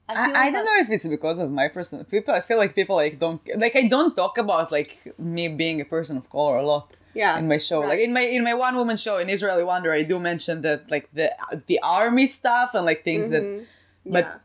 I, 0.10 0.14
I 0.14 0.32
like 0.32 0.54
don't 0.54 0.66
know 0.66 0.78
if 0.80 0.90
it's 0.90 1.08
because 1.08 1.40
of 1.40 1.50
my 1.50 1.70
person 1.70 2.04
people 2.06 2.34
i 2.34 2.42
feel 2.42 2.58
like 2.58 2.76
people 2.76 2.98
like 2.98 3.20
don't 3.20 3.40
like 3.56 3.74
i 3.74 3.88
don't 3.88 4.14
talk 4.18 4.38
about 4.38 4.70
like 4.70 4.92
me 5.18 5.48
being 5.48 5.80
a 5.80 5.86
person 5.86 6.18
of 6.18 6.30
color 6.30 6.58
a 6.58 6.62
lot 6.74 6.92
Yeah. 7.14 7.40
in 7.40 7.48
my 7.48 7.58
show. 7.58 7.80
right. 7.80 7.90
Like 7.92 8.00
in 8.00 8.12
my 8.12 8.22
in 8.38 8.44
my 8.44 8.54
one 8.68 8.76
woman 8.76 8.98
show 8.98 9.16
in 9.24 9.30
Israeli 9.30 9.64
Wonder, 9.64 9.92
I 9.94 10.04
do 10.12 10.20
mention 10.20 10.56
that 10.68 10.92
like 10.94 11.06
the 11.20 11.28
the 11.72 11.80
army 12.02 12.28
stuff 12.28 12.70
and 12.76 12.84
like 12.90 13.00
things 13.10 13.26
that 13.34 13.44
Mhm. 13.44 13.66
but- 14.14 14.26
yeah. 14.28 14.38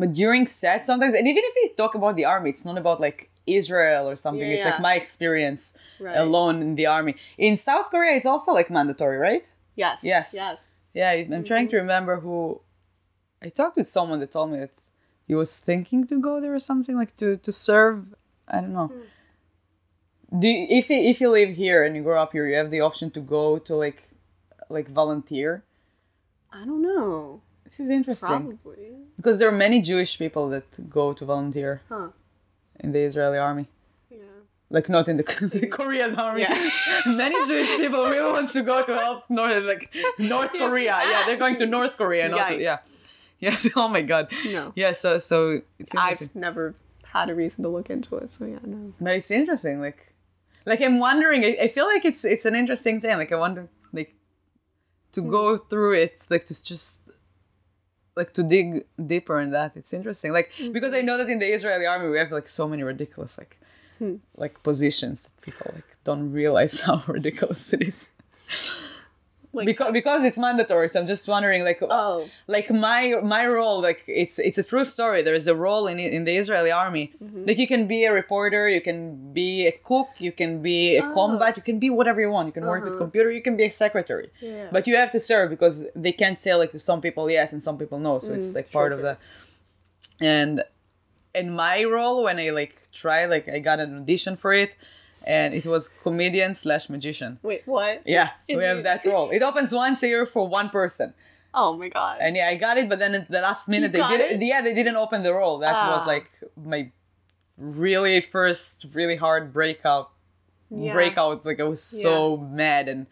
but 0.00 0.10
during 0.20 0.44
sets 0.60 0.84
sometimes 0.90 1.14
and 1.18 1.26
even 1.32 1.42
if 1.50 1.54
we 1.58 1.64
talk 1.82 1.92
about 1.94 2.14
the 2.20 2.24
army, 2.34 2.48
it's 2.54 2.64
not 2.68 2.76
about 2.82 2.98
like 3.06 3.20
Israel 3.46 4.08
or 4.08 4.16
something. 4.16 4.46
Yeah, 4.48 4.54
it's 4.56 4.64
like 4.64 4.80
my 4.80 4.94
experience 4.94 5.72
right. 6.00 6.16
alone 6.16 6.62
in 6.62 6.74
the 6.74 6.86
army. 6.86 7.16
In 7.38 7.56
South 7.56 7.90
Korea 7.90 8.16
it's 8.16 8.26
also 8.26 8.52
like 8.52 8.70
mandatory, 8.70 9.18
right? 9.18 9.42
Yes. 9.74 10.00
Yes. 10.02 10.32
Yes. 10.34 10.76
Yeah, 10.94 11.10
I'm 11.10 11.44
trying 11.44 11.66
Mm-hmm. 11.66 11.70
to 11.70 11.76
remember 11.76 12.20
who 12.20 12.60
I 13.42 13.48
talked 13.50 13.76
with 13.76 13.88
someone 13.88 14.20
that 14.20 14.30
told 14.32 14.50
me 14.52 14.58
that 14.58 14.70
he 15.28 15.34
was 15.34 15.56
thinking 15.56 16.06
to 16.06 16.20
go 16.20 16.40
there 16.40 16.54
or 16.54 16.58
something 16.58 16.96
like 16.96 17.14
to 17.16 17.36
to 17.36 17.52
serve. 17.52 18.14
I 18.48 18.60
don't 18.62 18.72
know. 18.72 18.88
Hmm. 18.88 20.38
Do 20.40 20.48
you, 20.48 20.66
if 20.68 20.90
you, 20.90 20.96
if 20.98 21.20
you 21.20 21.30
live 21.30 21.50
here 21.54 21.84
and 21.84 21.94
you 21.96 22.02
grow 22.02 22.20
up 22.22 22.32
here, 22.32 22.46
you 22.48 22.56
have 22.56 22.70
the 22.70 22.80
option 22.80 23.10
to 23.12 23.20
go 23.20 23.58
to 23.58 23.76
like 23.76 24.00
like 24.68 24.88
volunteer. 24.88 25.62
I 26.52 26.64
don't 26.64 26.82
know. 26.82 27.42
This 27.64 27.80
is 27.80 27.90
interesting 27.90 28.44
Probably. 28.62 28.92
because 29.16 29.38
there 29.38 29.48
are 29.48 29.58
many 29.66 29.80
Jewish 29.82 30.18
people 30.18 30.48
that 30.54 30.88
go 30.88 31.12
to 31.12 31.24
volunteer 31.24 31.82
Huh. 31.88 32.08
In 32.80 32.92
the 32.92 33.00
Israeli 33.00 33.38
army. 33.38 33.68
Yeah. 34.10 34.18
Like 34.70 34.88
not 34.88 35.08
in 35.08 35.16
the, 35.16 35.22
the 35.52 35.66
Korea's 35.66 36.14
army. 36.14 36.42
Yeah. 36.42 36.70
Many 37.06 37.46
Jewish 37.46 37.70
people 37.76 38.04
really 38.04 38.32
wants 38.38 38.52
to 38.54 38.62
go 38.62 38.84
to 38.84 38.94
help 38.94 39.28
North 39.28 39.64
like 39.64 39.94
North 40.18 40.52
Korea. 40.52 40.98
Yeah, 41.08 41.22
they're 41.26 41.36
going 41.36 41.56
to 41.56 41.66
North 41.66 41.96
Korea. 41.96 42.28
Not 42.28 42.48
to, 42.48 42.60
yeah. 42.60 42.78
Yeah. 43.38 43.56
Oh 43.76 43.88
my 43.88 44.02
god. 44.02 44.32
No. 44.46 44.72
Yeah. 44.74 44.92
So 44.92 45.18
so 45.18 45.62
it's 45.78 45.94
interesting. 45.94 46.30
I've 46.34 46.36
never 46.36 46.74
had 47.04 47.30
a 47.30 47.34
reason 47.34 47.62
to 47.64 47.68
look 47.68 47.90
into 47.90 48.16
it, 48.16 48.30
so 48.30 48.46
yeah, 48.46 48.58
no. 48.64 48.92
But 49.00 49.16
it's 49.16 49.30
interesting. 49.30 49.80
Like 49.80 50.14
like 50.64 50.80
I'm 50.82 50.98
wondering. 50.98 51.44
I, 51.44 51.56
I 51.62 51.68
feel 51.68 51.86
like 51.86 52.04
it's 52.04 52.24
it's 52.24 52.44
an 52.44 52.54
interesting 52.54 53.00
thing. 53.00 53.16
Like 53.16 53.32
I 53.32 53.36
wonder 53.36 53.68
like 53.92 54.14
to 55.12 55.22
hmm. 55.22 55.30
go 55.30 55.56
through 55.56 55.94
it. 55.94 56.26
Like 56.28 56.44
to 56.46 56.64
just 56.64 57.00
like 58.16 58.32
to 58.32 58.42
dig 58.42 58.84
deeper 59.06 59.40
in 59.40 59.50
that. 59.50 59.72
It's 59.76 59.92
interesting. 59.92 60.32
Like 60.32 60.50
mm-hmm. 60.52 60.72
because 60.72 60.94
I 60.94 61.02
know 61.02 61.18
that 61.18 61.28
in 61.28 61.38
the 61.38 61.46
Israeli 61.46 61.86
army 61.86 62.08
we 62.08 62.18
have 62.18 62.32
like 62.32 62.48
so 62.48 62.66
many 62.66 62.82
ridiculous 62.82 63.38
like 63.38 63.58
hmm. 63.98 64.16
like 64.36 64.62
positions 64.62 65.22
that 65.24 65.40
people 65.42 65.70
like 65.74 65.96
don't 66.04 66.32
realize 66.32 66.80
how 66.86 67.02
ridiculous 67.06 67.72
it 67.72 67.82
is. 67.82 68.08
Like, 69.56 69.66
because 69.70 69.92
because 70.00 70.20
it's 70.28 70.38
mandatory. 70.46 70.88
So 70.90 70.96
I'm 71.00 71.06
just 71.14 71.26
wondering 71.34 71.62
like 71.70 71.80
oh, 71.82 72.28
like 72.54 72.68
my 72.70 73.00
my 73.34 73.44
role 73.56 73.78
like 73.88 74.00
it's 74.06 74.36
it's 74.48 74.58
a 74.64 74.66
true 74.72 74.84
story 74.94 75.20
there 75.26 75.34
is 75.40 75.46
a 75.54 75.56
role 75.66 75.84
in 75.92 75.98
in 76.16 76.22
the 76.28 76.34
israeli 76.42 76.72
army 76.84 77.06
Mm-hmm. 77.24 77.42
like 77.48 77.58
you 77.62 77.68
can 77.74 77.82
be 77.94 78.00
a 78.10 78.12
reporter 78.20 78.62
you 78.76 78.82
can 78.88 78.98
be 79.40 79.50
a 79.72 79.74
cook 79.90 80.08
you 80.26 80.32
can 80.40 80.52
be 80.70 80.80
a 81.00 81.02
Oh. 81.04 81.14
combat 81.18 81.52
you 81.58 81.64
can 81.70 81.78
be 81.84 81.88
whatever 81.98 82.20
you 82.24 82.30
want 82.36 82.46
you 82.50 82.56
can 82.58 82.66
work 82.72 82.82
with 82.84 82.94
Uh-huh. 82.94 83.04
computer 83.04 83.30
you 83.38 83.42
can 83.48 83.56
be 83.62 83.64
a 83.72 83.74
secretary 83.84 84.28
Yeah. 84.40 84.68
but 84.74 84.82
you 84.88 84.94
have 85.02 85.10
to 85.16 85.20
serve 85.30 85.46
because 85.56 85.76
they 86.04 86.12
can't 86.22 86.38
say 86.44 86.52
like 86.62 86.72
to 86.76 86.80
some 86.90 87.00
people 87.06 87.24
yes 87.38 87.48
and 87.54 87.60
some 87.68 87.76
people 87.82 87.98
no 88.08 88.12
so 88.24 88.30
it's 88.38 88.50
like 88.58 88.68
part 88.78 88.90
Mm, 88.92 88.98
sure, 89.00 89.10
of 89.12 89.18
the 90.20 90.26
and 90.34 90.62
in 91.40 91.46
my 91.64 91.84
role 91.84 92.18
when 92.26 92.38
i 92.44 92.48
like 92.60 92.74
try 93.02 93.20
like 93.34 93.46
i 93.56 93.58
got 93.70 93.78
an 93.84 93.90
audition 94.00 94.34
for 94.42 94.52
it 94.64 94.70
and 95.26 95.54
it 95.54 95.66
was 95.66 95.88
comedian 95.88 96.54
slash 96.54 96.88
magician 96.88 97.38
wait, 97.42 97.62
what? 97.66 98.02
yeah 98.06 98.30
we 98.48 98.62
have 98.62 98.82
that 98.84 99.04
role 99.04 99.28
it 99.30 99.42
opens 99.42 99.72
once 99.72 100.02
a 100.02 100.08
year 100.08 100.24
for 100.26 100.46
one 100.48 100.68
person 100.70 101.14
Oh 101.58 101.74
my 101.74 101.88
god. 101.88 102.18
and 102.20 102.36
yeah, 102.36 102.48
I 102.48 102.56
got 102.56 102.76
it, 102.76 102.86
but 102.86 102.98
then 102.98 103.14
at 103.14 103.30
the 103.30 103.40
last 103.40 103.66
minute 103.66 103.90
they 103.90 104.02
didn't. 104.06 104.42
it? 104.42 104.46
Yeah, 104.46 104.60
they 104.60 104.74
didn't 104.74 104.96
open 104.96 105.22
the 105.22 105.32
role. 105.32 105.56
That 105.64 105.72
was 105.90 106.02
Ah. 106.04 106.12
like 106.14 106.28
my 106.54 106.90
really 107.56 108.20
first 108.20 108.84
really 108.92 109.16
hard 109.16 109.54
breakout 109.54 110.10
Yeah. 110.68 110.92
breakout. 110.92 111.46
Like 111.46 111.58
I 111.58 111.64
was 111.64 111.82
so 111.82 112.36
mad 112.36 112.88
and 112.90 113.06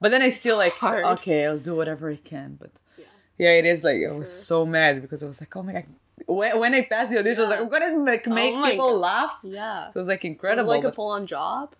but 0.00 0.10
then 0.10 0.22
I 0.22 0.30
still 0.30 0.56
like 0.56 0.72
Hard. 0.78 1.04
okay, 1.20 1.44
I'll 1.46 1.58
do 1.58 1.76
whatever 1.76 2.08
I 2.10 2.16
can. 2.16 2.56
But 2.58 2.70
Yeah. 2.96 3.04
yeah, 3.36 3.52
it 3.60 3.66
is 3.66 3.84
like 3.84 4.00
I 4.08 4.12
was 4.12 4.32
so 4.32 4.64
mad 4.64 5.02
because 5.02 5.22
I 5.22 5.26
was 5.26 5.40
like, 5.42 5.54
oh 5.54 5.62
my 5.62 5.72
god. 5.74 5.84
When, 6.26 6.58
when 6.58 6.74
I 6.74 6.82
passed 6.82 7.10
the 7.10 7.18
audition, 7.18 7.40
I 7.40 7.42
was 7.42 7.50
like, 7.50 7.60
I'm 7.60 7.68
gonna 7.68 8.04
like 8.10 8.26
oh 8.28 8.34
make 8.34 8.54
Oh 8.54 8.64
people 8.70 8.90
God. 8.92 9.00
laugh. 9.00 9.38
Yeah. 9.42 9.88
It 9.88 9.94
was 9.94 10.06
like 10.06 10.22
Was 10.22 10.30
incredible. 10.30 10.68
like 10.68 10.84
a 10.84 10.92
full 10.92 11.10
on 11.10 11.26
job? 11.26 11.74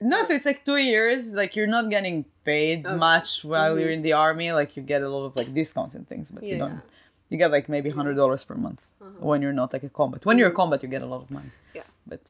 no, 0.00 0.22
so 0.22 0.34
it's 0.34 0.46
like 0.46 0.64
two 0.64 0.76
years. 0.78 1.34
Like 1.34 1.54
you're 1.56 1.66
not 1.66 1.90
getting 1.90 2.24
paid 2.44 2.86
Okay. 2.86 2.96
much 2.96 3.44
while 3.44 3.78
you're 3.78 3.88
mm-hmm. 3.88 3.94
in 3.94 4.02
the 4.02 4.14
army. 4.14 4.52
Like 4.52 4.76
you 4.76 4.82
get 4.82 5.02
a 5.02 5.08
lot 5.08 5.24
of 5.26 5.36
like 5.36 5.52
discounts 5.52 5.94
and 5.94 6.08
things, 6.08 6.30
but 6.30 6.42
you 6.42 6.56
don't. 6.58 6.72
yeah. 6.72 6.80
You 7.28 7.36
get 7.38 7.50
like 7.50 7.68
maybe 7.68 7.90
hundred 7.90 8.14
dollars 8.14 8.42
per 8.44 8.54
month 8.54 8.80
uh-huh. 9.00 9.10
when 9.20 9.42
you're 9.42 9.52
not 9.52 9.72
like 9.72 9.84
a 9.84 9.88
combat. 9.88 10.24
When 10.24 10.38
you're 10.38 10.48
a 10.48 10.50
mm-hmm. 10.50 10.56
combat, 10.56 10.82
you 10.82 10.88
get 10.88 11.02
a 11.02 11.06
lot 11.06 11.22
of 11.22 11.30
money. 11.30 11.50
Yeah. 11.74 11.82
But 12.06 12.20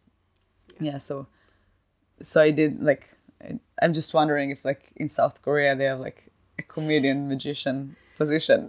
yeah, 0.81 0.99
so 0.99 1.27
so 2.21 2.41
I 2.41 2.51
did 2.51 2.83
like 2.83 3.17
I, 3.43 3.59
I'm 3.83 3.93
just 3.93 4.13
wondering 4.13 4.51
if 4.51 4.65
like 4.65 4.91
in 4.97 5.09
South 5.09 5.41
Korea 5.43 5.75
they 5.77 5.85
have 5.85 6.01
like 6.01 6.27
a 6.59 6.63
comedian 6.63 7.29
magician 7.29 7.97
position, 8.19 8.69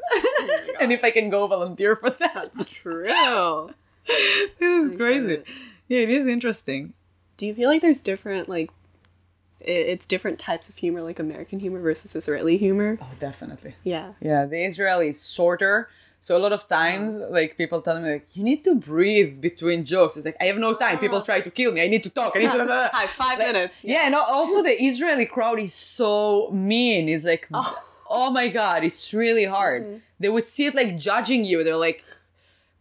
and 0.86 0.92
if 0.92 1.04
I 1.04 1.12
can 1.12 1.30
go 1.30 1.48
volunteer 1.48 1.96
for 1.96 2.10
that. 2.10 2.34
That's 2.34 2.70
true. 2.70 3.04
this 4.08 4.62
is 4.62 4.98
crazy. 4.98 5.44
Yeah, 5.88 6.00
it 6.00 6.10
is 6.10 6.28
interesting. 6.28 6.94
Do 7.38 7.46
you 7.46 7.54
feel 7.54 7.70
like 7.70 7.82
there's 7.82 8.02
different 8.02 8.50
like 8.50 8.72
it's 9.60 10.08
different 10.08 10.40
types 10.40 10.70
of 10.70 10.76
humor, 10.76 11.04
like 11.04 11.20
American 11.20 11.60
humor 11.60 11.80
versus 11.80 12.16
Israeli 12.16 12.58
humor? 12.58 12.98
Oh, 13.00 13.12
definitely. 13.20 13.76
Yeah. 13.84 14.14
Yeah, 14.20 14.46
the 14.46 14.66
Israeli 14.66 15.10
is 15.10 15.32
shorter. 15.32 15.90
So 16.20 16.38
a 16.38 16.40
lot 16.40 16.54
of 16.54 16.68
times, 16.68 17.16
like 17.16 17.58
people 17.58 17.82
tell 17.82 18.00
me, 18.00 18.12
like 18.14 18.36
you 18.36 18.44
need 18.44 18.64
to 18.64 18.76
breathe 18.76 19.42
between 19.42 19.86
jokes. 19.86 20.18
It's 20.18 20.26
like 20.26 20.38
I 20.40 20.46
have 20.46 20.58
no 20.58 20.76
time. 20.76 21.00
People 21.00 21.18
ah. 21.18 21.24
try 21.24 21.42
to 21.42 21.52
kill 21.52 21.72
me. 21.72 21.82
I 21.82 21.88
need 21.88 22.04
to 22.04 22.10
talk. 22.10 22.34
I 22.36 22.40
need 22.40 22.52
to. 22.52 22.90
Hi, 22.94 23.08
five 23.08 23.38
minutes. 23.40 23.84
yeah, 23.84 24.06
and 24.06 24.16
also 24.16 24.62
the 24.62 24.70
Israeli 24.70 25.26
crowd 25.26 25.60
is 25.60 25.74
so 25.74 26.50
mean. 26.52 27.10
It's 27.10 27.26
like, 27.26 27.48
oh, 27.54 27.76
Oh 28.12 28.30
my 28.32 28.48
god, 28.50 28.84
it's 28.84 29.14
really 29.14 29.46
hard. 29.46 29.84
Mm-hmm. 29.84 29.98
They 30.20 30.30
would 30.30 30.46
see 30.46 30.66
it 30.66 30.76
like 30.76 30.98
judging 30.98 31.46
you. 31.46 31.64
They're 31.64 31.78
like, 31.90 32.04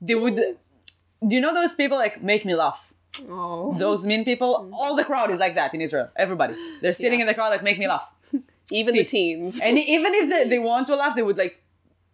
they 0.01 0.14
would. 0.14 0.37
Do 0.37 1.35
you 1.37 1.41
know 1.41 1.55
those 1.55 1.74
people 1.74 1.99
like 1.99 2.22
make 2.22 2.45
me 2.45 2.55
laugh? 2.55 2.93
Oh. 3.28 3.72
Those 3.74 4.07
mean 4.07 4.24
people. 4.24 4.68
Mm. 4.70 4.72
All 4.72 4.97
the 4.97 5.05
crowd 5.05 5.31
is 5.31 5.39
like 5.39 5.55
that 5.55 5.74
in 5.74 5.81
Israel. 5.81 6.09
Everybody. 6.16 6.55
They're 6.81 6.93
sitting 6.93 7.20
in 7.20 7.26
the 7.26 7.35
crowd 7.35 7.51
like 7.51 7.62
make 7.62 7.78
me 7.78 7.87
laugh. 7.89 8.12
Even 8.72 8.95
See. 8.95 9.01
the 9.01 9.05
teens. 9.05 9.61
And 9.62 9.78
even 9.78 10.14
if 10.14 10.31
they, 10.31 10.49
they 10.49 10.59
want 10.59 10.87
to 10.89 10.97
laugh, 10.97 11.14
they 11.16 11.22
would 11.22 11.37
like 11.37 11.62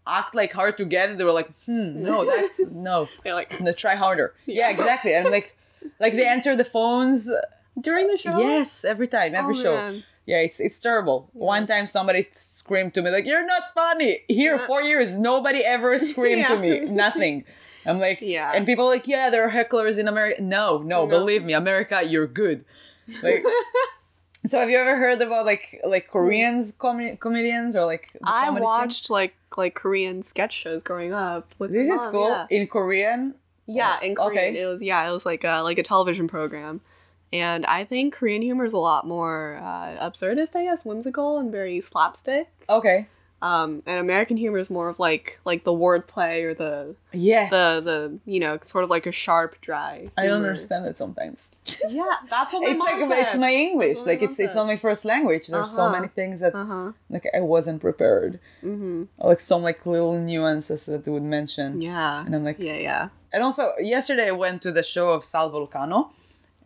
act 0.06 0.34
like 0.34 0.52
hard 0.52 0.76
together. 0.78 1.14
They 1.14 1.24
were 1.24 1.32
like, 1.32 1.50
hmm, 1.64 2.02
no, 2.02 2.24
that's 2.36 2.60
no. 2.70 3.08
They're 3.22 3.34
like 3.34 3.60
No, 3.60 3.72
try 3.72 3.94
harder. 3.94 4.34
Yeah, 4.46 4.70
exactly. 4.70 5.14
And 5.14 5.30
like, 5.30 5.56
like 6.00 6.14
they 6.14 6.26
answer 6.26 6.56
the 6.56 6.64
phones. 6.64 7.30
Uh, 7.30 7.40
during 7.78 8.06
the 8.08 8.16
show. 8.16 8.38
Yes, 8.40 8.84
every 8.86 9.06
time, 9.06 9.34
every 9.34 9.54
Oh, 9.58 9.62
show. 9.62 9.74
man. 9.76 10.02
Yeah, 10.26 10.38
it's 10.38 10.58
it's 10.58 10.78
terrible. 10.80 11.30
One 11.32 11.66
time 11.66 11.86
somebody 11.86 12.26
screamed 12.30 12.94
to 12.94 13.02
me 13.02 13.10
like, 13.10 13.26
"You're 13.26 13.46
not 13.46 13.72
funny." 13.72 14.24
Here, 14.28 14.58
four 14.58 14.82
years, 14.82 15.16
nobody 15.16 15.60
ever 15.60 15.96
screamed 16.10 16.46
to 16.48 16.58
me. 16.58 16.80
Nothing. 16.80 17.44
I'm 17.86 18.00
like, 18.00 18.18
Yeah. 18.20 18.50
And 18.52 18.66
people 18.66 18.86
are 18.86 18.90
like, 18.90 19.06
"Yeah, 19.06 19.30
there 19.30 19.46
are 19.46 19.52
hecklers 19.52 19.98
in 19.98 20.08
America." 20.08 20.42
No, 20.42 20.78
no, 20.78 21.06
believe 21.06 21.44
me, 21.44 21.52
America, 21.52 22.02
you're 22.04 22.26
good. 22.26 22.64
Like, 23.22 23.44
so 24.46 24.58
have 24.58 24.68
you 24.68 24.76
ever 24.76 24.96
heard 24.96 25.22
about 25.22 25.46
like 25.46 25.80
like 25.86 26.08
Koreans 26.08 26.72
mm. 26.72 26.78
com- 26.78 27.16
comedians 27.18 27.76
or 27.76 27.84
like? 27.84 28.10
I 28.24 28.50
watched 28.50 29.08
like 29.10 29.36
like 29.56 29.74
Korean 29.76 30.22
sketch 30.22 30.52
shows 30.52 30.82
growing 30.82 31.12
up 31.12 31.54
with 31.60 31.70
This 31.70 31.88
is 31.88 32.00
mom, 32.00 32.10
cool 32.10 32.28
Yeah, 32.28 32.46
in 32.50 32.66
Korean. 32.66 33.34
yeah 33.66 34.00
in 34.02 34.16
Korean. 34.16 34.32
okay. 34.32 34.60
It 34.60 34.66
was 34.66 34.82
yeah, 34.82 35.08
it 35.08 35.12
was 35.12 35.24
like 35.24 35.44
a 35.44 35.60
like 35.62 35.78
a 35.78 35.84
television 35.84 36.26
program. 36.26 36.80
And 37.32 37.66
I 37.66 37.84
think 37.84 38.14
Korean 38.14 38.42
humor 38.42 38.64
is 38.64 38.72
a 38.72 38.78
lot 38.78 39.06
more 39.06 39.56
uh, 39.62 39.96
absurdist, 40.08 40.54
I 40.56 40.64
guess, 40.64 40.84
whimsical 40.84 41.38
and 41.38 41.50
very 41.50 41.80
slapstick. 41.80 42.48
Okay. 42.68 43.08
Um, 43.42 43.82
and 43.84 44.00
American 44.00 44.38
humor 44.38 44.56
is 44.56 44.70
more 44.70 44.88
of 44.88 44.98
like 44.98 45.38
like 45.44 45.64
the 45.64 45.72
wordplay 45.72 46.42
or 46.44 46.54
the 46.54 46.94
Yes. 47.12 47.50
the 47.50 47.80
the 47.84 48.18
you 48.32 48.40
know 48.40 48.58
sort 48.62 48.82
of 48.82 48.88
like 48.88 49.04
a 49.06 49.12
sharp, 49.12 49.60
dry. 49.60 50.10
I 50.16 50.26
don't 50.26 50.38
understand 50.42 50.86
it 50.86 50.96
sometimes. 50.96 51.50
Yeah, 51.90 52.04
that's 52.30 52.54
what 52.54 52.62
my 52.62 52.70
it's 52.70 52.78
mom 52.78 53.00
like 53.00 53.10
said. 53.10 53.20
it's 53.20 53.36
my 53.36 53.52
English. 53.52 53.98
Like 54.06 54.22
it's 54.22 54.40
it's 54.40 54.54
not 54.54 54.66
my 54.66 54.76
first 54.76 55.04
language. 55.04 55.48
There's 55.48 55.70
so 55.70 55.82
Uh-huh. 55.82 55.92
many 55.92 56.08
things 56.08 56.40
that 56.40 56.54
Uh-huh. 56.54 56.92
like 57.10 57.26
I 57.34 57.40
wasn't 57.40 57.82
prepared. 57.82 58.40
Mm-hmm. 58.64 59.04
Like 59.18 59.40
some 59.40 59.62
like 59.62 59.84
little 59.84 60.18
nuances 60.18 60.86
that 60.86 61.04
they 61.04 61.10
would 61.10 61.22
mention. 61.22 61.82
Yeah. 61.82 62.24
And 62.24 62.34
I'm 62.34 62.42
like, 62.42 62.58
yeah, 62.58 62.78
yeah. 62.78 63.08
and 63.34 63.44
also 63.44 63.72
yesterday 63.78 64.28
I 64.28 64.32
went 64.32 64.62
to 64.62 64.72
the 64.72 64.82
show 64.82 65.12
of 65.12 65.24
Sal 65.26 65.50
Vulcano. 65.50 66.08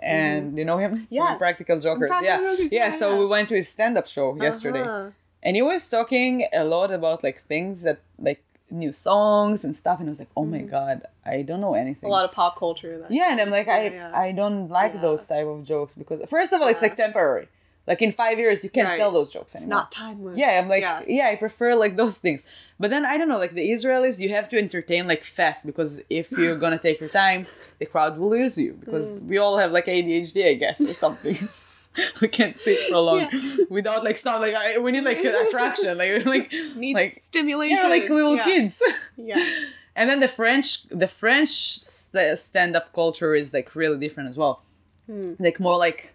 And 0.02 0.56
you 0.58 0.64
know 0.64 0.78
him? 0.78 1.06
Mm-hmm. 1.12 1.38
Practical 1.38 1.78
Jokers. 1.78 2.10
Yeah. 2.22 2.40
Yeah. 2.58 2.68
yeah, 2.70 2.90
So 2.90 3.18
we 3.18 3.26
went 3.26 3.48
to 3.50 3.54
his 3.56 3.68
stand-up 3.68 4.06
show 4.06 4.34
yesterday, 4.36 4.82
Uh-huh. 4.82 5.10
and 5.42 5.56
he 5.56 5.62
was 5.62 5.88
talking 5.88 6.46
a 6.52 6.64
lot 6.64 6.90
about 6.92 7.22
like 7.22 7.42
things 7.42 7.82
that 7.82 7.98
like 8.18 8.42
new 8.70 8.92
songs 8.92 9.64
and 9.64 9.74
stuff. 9.76 9.98
And 10.00 10.08
I 10.08 10.10
was 10.10 10.18
like, 10.20 10.30
oh 10.36 10.44
my 10.44 10.62
god, 10.62 11.02
I 11.26 11.42
don't 11.42 11.60
know 11.60 11.74
anything. 11.74 11.96
Mm-hmm. 11.96 12.06
A 12.06 12.16
lot 12.18 12.24
of 12.24 12.32
pop 12.32 12.56
culture. 12.56 12.98
That 12.98 13.10
Yeah, 13.10 13.30
and 13.32 13.40
I'm 13.40 13.50
like, 13.50 13.68
I 13.68 13.88
yeah. 13.88 14.12
I 14.14 14.32
don't 14.32 14.68
like 14.68 14.94
Yeah. 14.94 15.00
those 15.02 15.26
type 15.26 15.46
of 15.46 15.64
jokes 15.64 15.94
because 15.96 16.18
first 16.28 16.52
of 16.52 16.60
all, 16.62 16.68
it's 16.68 16.82
like 16.82 16.96
temporary. 16.96 17.48
Like 17.86 18.02
in 18.02 18.12
five 18.12 18.38
years, 18.38 18.62
you 18.62 18.70
can't 18.70 18.86
Right. 18.88 18.98
tell 18.98 19.10
those 19.10 19.30
jokes 19.32 19.56
anymore. 19.56 19.66
it's 19.66 19.70
not 19.70 19.90
timeless. 19.90 20.38
yeah, 20.38 20.60
I'm 20.62 20.68
like, 20.68 20.82
yeah. 20.82 21.02
yeah. 21.08 21.28
I 21.28 21.36
prefer 21.36 21.74
like 21.74 21.96
those 21.96 22.18
things. 22.18 22.42
But 22.78 22.90
then 22.90 23.04
I 23.04 23.16
don't 23.18 23.28
know, 23.28 23.38
like 23.38 23.52
the 23.54 23.68
Israelis, 23.70 24.20
you 24.20 24.28
have 24.30 24.48
to 24.50 24.58
entertain 24.58 25.06
like 25.08 25.22
fast 25.24 25.66
because 25.66 26.00
if 26.10 26.30
you're 26.32 26.56
gonna 26.56 26.78
take 26.78 27.00
your 27.00 27.08
time, 27.08 27.46
the 27.78 27.86
crowd 27.86 28.18
will 28.18 28.30
lose 28.30 28.56
you 28.58 28.74
because 28.74 29.18
Mm. 29.20 29.26
we 29.26 29.38
all 29.38 29.56
have 29.58 29.72
like 29.72 29.86
ADHD, 29.86 30.48
I 30.50 30.54
guess, 30.54 30.80
or 30.84 30.94
something. 30.94 31.36
we 32.20 32.28
can't 32.28 32.56
sit 32.58 32.78
for 32.90 32.98
long 32.98 33.20
Yeah. 33.20 33.30
without 33.68 34.04
like 34.04 34.16
stop. 34.18 34.40
Like 34.40 34.54
I, 34.54 34.78
we 34.78 34.92
need 34.92 35.02
like 35.04 35.18
attraction, 35.24 35.98
like 35.98 36.24
like 36.34 36.52
Need 36.76 36.94
like 36.94 37.12
stimulation. 37.12 37.76
yeah, 37.78 37.88
like 37.88 38.08
little 38.08 38.36
Yeah. 38.36 38.44
kids. 38.44 38.82
Yeah. 39.16 39.44
And 39.96 40.08
then 40.08 40.20
the 40.20 40.28
French, 40.28 40.84
the 40.88 41.08
French 41.08 41.48
st- 41.80 42.38
stand-up 42.38 42.92
culture 42.92 43.34
is 43.34 43.52
like 43.52 43.74
really 43.74 43.98
different 43.98 44.28
as 44.28 44.38
well. 44.38 44.62
Hmm. 45.06 45.32
Like 45.40 45.58
more 45.58 45.76
like, 45.76 46.14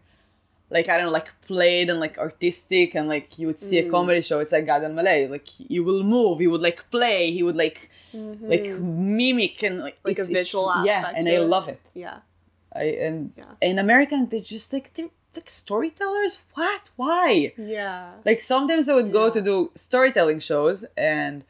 like 0.70 0.90
I 0.90 0.98
don't 0.98 1.06
know, 1.08 1.12
like 1.12 1.30
played 1.42 1.90
and 1.90 2.00
like 2.00 2.18
artistic, 2.18 2.96
and 2.96 3.08
like 3.08 3.38
you 3.40 3.48
would 3.48 3.60
see 3.60 3.82
Hmm. 3.82 3.88
a 3.88 3.92
comedy 3.92 4.22
show. 4.22 4.40
It's 4.40 4.52
like 4.52 4.66
Gad 4.66 4.82
Elmaleh. 4.82 5.30
Like 5.30 5.48
you 5.58 5.84
will 5.84 6.04
move, 6.04 6.40
he 6.40 6.48
would 6.48 6.62
like 6.62 6.90
play, 6.90 7.32
he 7.32 7.44
would 7.44 7.56
like 7.56 7.90
like 8.14 8.68
mimic 8.80 9.62
and 9.64 9.80
like 9.80 9.96
Mm-hmm. 9.96 10.08
Like 10.08 10.20
a 10.20 10.22
it's- 10.22 10.30
it's- 10.30 10.46
visual 10.48 10.72
Yeah, 10.86 11.12
and 11.16 11.28
I 11.30 11.38
love 11.38 11.68
it. 11.70 11.82
Yeah. 11.94 12.20
I 12.74 12.84
and 13.08 13.32
Yeah. 13.38 13.54
in 13.70 13.80
American 13.80 14.28
they're 14.30 14.40
just 14.56 14.74
like 14.74 14.94
they're 14.94 15.10
like 15.36 15.50
storytellers. 15.50 16.34
What? 16.54 16.90
Why? 16.96 17.54
Yeah. 17.58 18.12
Like 18.26 18.40
sometimes 18.42 18.88
I 18.90 18.96
would 18.96 19.12
go 19.12 19.30
to 19.30 19.42
do 19.42 19.72
storytelling 19.76 20.40
shows 20.40 20.86
and 20.98 21.44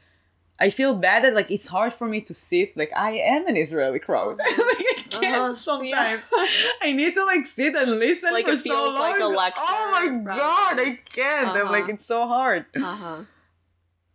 I 0.58 0.70
feel 0.70 0.94
bad 0.94 1.22
that 1.24 1.34
like 1.34 1.50
it's 1.50 1.66
hard 1.68 1.92
for 1.92 2.06
me 2.08 2.20
to 2.22 2.32
sit 2.34 2.76
like 2.76 2.90
I 2.96 3.12
am 3.18 3.46
an 3.46 3.56
Israeli 3.56 3.98
crowd. 3.98 4.38
like 4.38 4.48
I 4.48 5.04
can't 5.10 5.42
Uh-huh. 5.42 5.54
sometimes. 5.54 6.30
I 6.82 6.92
need 6.92 7.12
to 7.14 7.24
like 7.24 7.46
sit 7.46 7.74
and 7.76 7.98
listen 7.98 8.32
Like, 8.32 8.46
for 8.46 8.52
it 8.52 8.58
so 8.58 8.74
long. 8.88 8.98
like 8.98 9.20
a 9.20 9.26
lecture 9.26 9.60
oh 9.60 9.90
my 9.92 10.06
god, 10.36 10.80
I 10.80 10.98
can't. 11.12 11.48
I'm 11.48 11.66
like 11.70 11.84
Uh-huh. 11.84 11.92
it's 11.94 12.06
so 12.06 12.26
hard. 12.26 12.64
Uh-huh. 12.74 13.24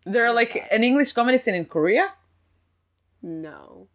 There 0.05 0.25
are 0.25 0.33
like 0.33 0.53
an 0.71 0.83
English 0.83 1.13
comedy 1.13 1.37
scene 1.37 1.53
in 1.53 1.65
Korea. 1.65 2.13
No. 3.21 3.87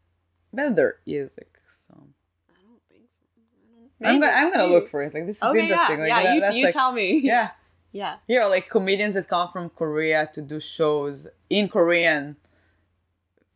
But 0.52 0.76
there 0.76 0.96
is 1.04 1.32
like 1.36 1.58
some. 1.66 2.14
I 2.48 2.62
don't 2.62 2.80
think 2.88 3.10
so. 3.10 4.06
I'm 4.06 4.20
gonna 4.20 4.32
I'm 4.32 4.50
gonna 4.52 4.66
look 4.72 4.88
for 4.88 5.02
it. 5.02 5.12
Like 5.14 5.26
this 5.26 5.38
is 5.38 5.42
Okay, 5.42 5.62
interesting. 5.66 5.98
yeah. 5.98 6.14
Like, 6.16 6.24
yeah, 6.24 6.40
that- 6.40 6.54
you, 6.54 6.58
you 6.60 6.64
like, 6.66 6.72
tell 6.72 6.92
me. 6.92 7.18
Yeah. 7.18 7.50
Yeah. 7.96 8.16
Here 8.28 8.42
are 8.42 8.50
like 8.50 8.68
comedians 8.68 9.14
that 9.14 9.26
come 9.26 9.48
from 9.48 9.70
Korea 9.70 10.28
to 10.34 10.42
do 10.42 10.60
shows 10.60 11.28
in 11.48 11.68
Korean 11.68 12.36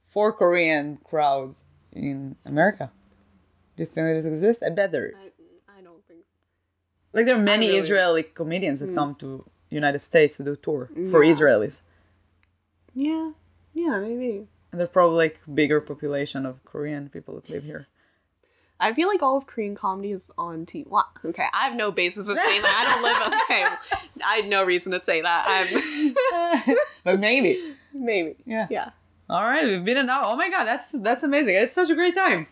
for 0.03 0.33
Korean 0.33 0.99
crowds 1.05 1.63
in 1.93 2.37
America. 2.47 2.91
Do 3.77 3.83
you 3.83 3.87
think 3.87 4.07
that 4.07 4.17
it 4.17 4.27
exists? 4.27 4.63
I 4.63 4.71
bet 4.71 4.93
there. 4.93 5.13
I, 5.15 5.79
I 5.79 5.83
don't 5.83 6.03
think 6.09 6.21
so. 6.21 6.39
Like 7.13 7.27
there 7.27 7.37
are 7.37 7.49
many 7.55 7.67
really- 7.67 7.79
Israeli 7.81 8.23
comedians 8.23 8.81
that 8.81 8.89
hmm. 8.89 8.95
come 9.01 9.15
to 9.17 9.45
United 9.69 10.01
States 10.01 10.39
to 10.39 10.45
do 10.45 10.57
tour 10.57 10.89
for 11.11 11.23
Yeah. 11.23 11.33
Israelis. 11.33 11.83
Yeah. 12.95 13.33
Yeah, 13.75 13.99
maybe. 14.01 14.49
And 14.73 14.81
there's 14.81 14.89
probably 14.99 15.19
like 15.25 15.37
bigger 15.61 15.81
population 15.83 16.47
of 16.47 16.65
Korean 16.65 17.11
people 17.11 17.35
that 17.35 17.51
live 17.51 17.65
here. 17.65 17.89
I 18.81 18.95
feel 18.95 19.09
like 19.09 19.23
all 19.23 19.37
of 19.37 19.47
Korean 19.47 19.75
comedy 19.75 20.13
is 20.13 20.31
on 20.39 20.67
TV. 20.67 20.87
What? 20.87 21.07
Okay, 21.25 21.47
I 21.53 21.69
have 21.69 21.77
no 21.77 21.93
basis 21.93 22.29
of 22.29 22.39
saying 22.39 22.63
that. 22.63 22.75
I 22.79 22.93
don't 22.95 23.03
live. 23.03 23.41
Okay, 23.51 23.65
I 24.25 24.37
had 24.37 24.49
no 24.49 24.65
reason 24.65 24.93
to 24.93 25.03
say 25.03 25.21
that. 25.23 25.45
I'm 25.47 26.77
but 27.05 27.21
maybe. 27.21 27.59
maybe. 27.93 28.37
Yeah. 28.47 28.67
Yeah. 28.71 28.91
All 29.29 29.45
right, 29.45 29.65
we've 29.67 29.85
been 29.85 29.97
an 29.97 30.11
hour. 30.11 30.25
Oh 30.27 30.37
my 30.37 30.51
god, 30.51 30.65
that's 30.65 30.93
that's 30.93 31.23
amazing. 31.23 31.55
It's 31.55 31.75
such 31.75 31.91
a 31.91 31.95
great 31.95 32.15
time. 32.17 32.47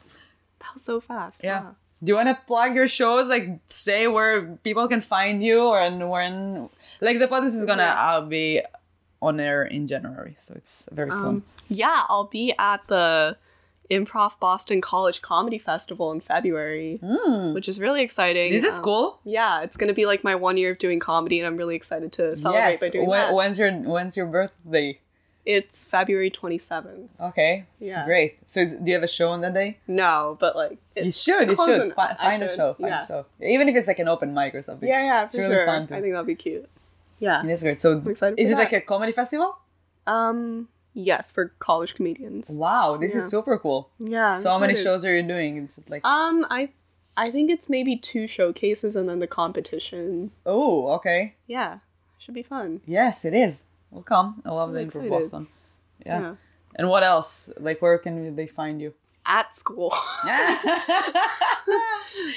That 0.61 0.75
was 0.75 0.83
so 0.85 1.01
fast. 1.01 1.43
Yeah. 1.43 1.63
Wow. 1.63 1.77
Do 2.03 2.11
you 2.13 2.17
want 2.17 2.29
to 2.29 2.39
plug 2.47 2.75
your 2.77 2.87
shows? 2.87 3.29
Like, 3.29 3.59
say 3.67 4.07
where 4.07 4.43
people 4.63 4.87
can 4.87 5.01
find 5.01 5.43
you, 5.43 5.63
or 5.63 5.81
and 5.81 6.09
when? 6.09 6.69
Like, 7.01 7.19
the 7.19 7.27
podcast 7.27 7.59
is 7.59 7.67
gonna 7.67 7.95
uh, 7.97 8.21
be 8.21 8.63
on 9.21 9.41
air 9.41 9.65
in 9.65 9.87
January, 9.87 10.35
so 10.39 10.55
it's 10.55 10.89
very 10.93 11.11
soon. 11.11 11.27
Um, 11.27 11.43
yeah, 11.69 12.05
I'll 12.09 12.29
be 12.31 12.55
at 12.59 12.87
the 12.87 13.37
Improv 13.91 14.39
Boston 14.39 14.81
College 14.81 15.23
Comedy 15.23 15.59
Festival 15.59 16.13
in 16.13 16.21
February, 16.21 16.99
which 17.55 17.69
is 17.69 17.81
really 17.81 18.03
exciting. 18.03 18.53
This 18.53 18.65
is 18.65 18.77
Um, 18.79 18.85
cool. 18.85 19.21
Yeah, 19.25 19.63
it's 19.63 19.77
gonna 19.79 19.95
be 19.95 20.05
like 20.07 20.23
my 20.23 20.35
one 20.35 20.57
year 20.59 20.73
of 20.73 20.79
doing 20.79 20.99
comedy, 20.99 21.39
and 21.41 21.47
I'm 21.47 21.57
really 21.57 21.75
excited 21.77 22.13
to 22.13 22.37
celebrate 22.37 22.61
Yes. 22.73 22.81
by 22.81 22.89
doing 22.91 23.07
When, 23.09 23.19
that. 23.21 23.35
when's 23.35 23.59
your 23.59 23.73
when's 23.73 24.17
your 24.17 24.27
birthday? 24.27 25.01
It's 25.47 25.87
February 25.87 26.31
27th. 26.31 27.09
Okay, 27.19 27.65
Yeah. 27.81 28.05
great. 28.05 28.37
So 28.45 28.67
do 28.67 28.79
you 28.85 28.93
have 28.93 29.03
a 29.03 29.09
show 29.09 29.31
on 29.31 29.41
that 29.41 29.55
day? 29.55 29.79
No, 29.87 30.37
but 30.39 30.55
like 30.55 30.77
it- 30.95 31.07
You 31.07 31.11
should. 31.11 31.49
You 31.49 31.57
should 31.57 31.83
enough. 31.85 31.95
Fi- 31.97 32.17
I 32.19 32.31
find 32.33 32.43
a 32.43 32.55
show. 32.55 32.75
Find 32.75 32.91
yeah. 32.91 33.05
a 33.05 33.07
show. 33.07 33.25
Even 33.41 33.67
if 33.71 33.75
it's 33.77 33.89
like 33.89 33.99
an 33.99 34.09
open 34.09 34.35
mic 34.35 34.55
or 34.55 34.61
something. 34.61 34.87
yeah, 34.87 35.03
yeah, 35.03 35.25
It's 35.25 35.35
for 35.35 35.41
really 35.43 35.55
sure. 35.55 35.65
fun 35.65 35.87
too. 35.87 35.95
I 35.95 36.03
think 36.03 36.13
that'd 36.13 36.27
be 36.27 36.35
cute. 36.35 36.69
Yeah. 37.21 37.43
It 37.43 37.49
is 37.51 37.63
great. 37.63 37.81
So 37.81 38.03
is 38.37 38.51
it 38.51 38.57
like 38.57 38.75
a 38.75 38.83
comedy 38.83 39.13
festival? 39.13 39.57
Um. 40.07 40.69
Yes, 41.01 41.31
for 41.31 41.53
college 41.61 41.95
comedians. 41.95 42.51
Wow, 42.51 42.97
this 43.01 43.15
is 43.15 43.29
super 43.29 43.57
cool. 43.57 43.89
Yeah. 44.01 44.33
I'm 44.33 44.39
So 44.41 44.51
how 44.51 44.59
many 44.59 44.75
shows 44.75 45.05
are 45.05 45.15
you 45.17 45.23
doing? 45.23 45.57
It's 45.59 45.79
like 45.89 46.05
Um, 46.05 46.45
I, 46.51 46.71
I 47.17 47.31
think 47.31 47.53
it's 47.53 47.69
maybe 47.69 47.97
two 47.97 48.27
showcases 48.27 48.97
and 48.97 49.09
then 49.09 49.21
the 49.21 49.29
competition. 49.29 50.33
oh, 50.45 50.89
okay. 50.97 51.37
Yeah, 51.47 51.79
should 52.19 52.35
be 52.35 52.43
fun. 52.43 52.81
Yes, 52.85 53.25
it 53.25 53.33
is. 53.33 53.63
We'll 53.93 54.03
come. 54.03 54.43
I 54.45 54.51
love 54.51 54.73
the 54.73 54.81
I'm 54.81 54.87
Improv 54.87 55.07
excited. 55.07 55.11
Boston. 55.11 55.47
Yeah. 56.05 56.21
Yeah. 56.21 56.35
And 56.75 56.89
what 56.89 57.05
else? 57.05 57.49
Like, 57.59 57.81
where 57.81 57.97
can 57.99 58.35
they 58.35 58.49
find 58.49 58.81
you? 58.83 58.93
At 59.25 59.55
school. 59.55 59.91
oh, 59.93 60.25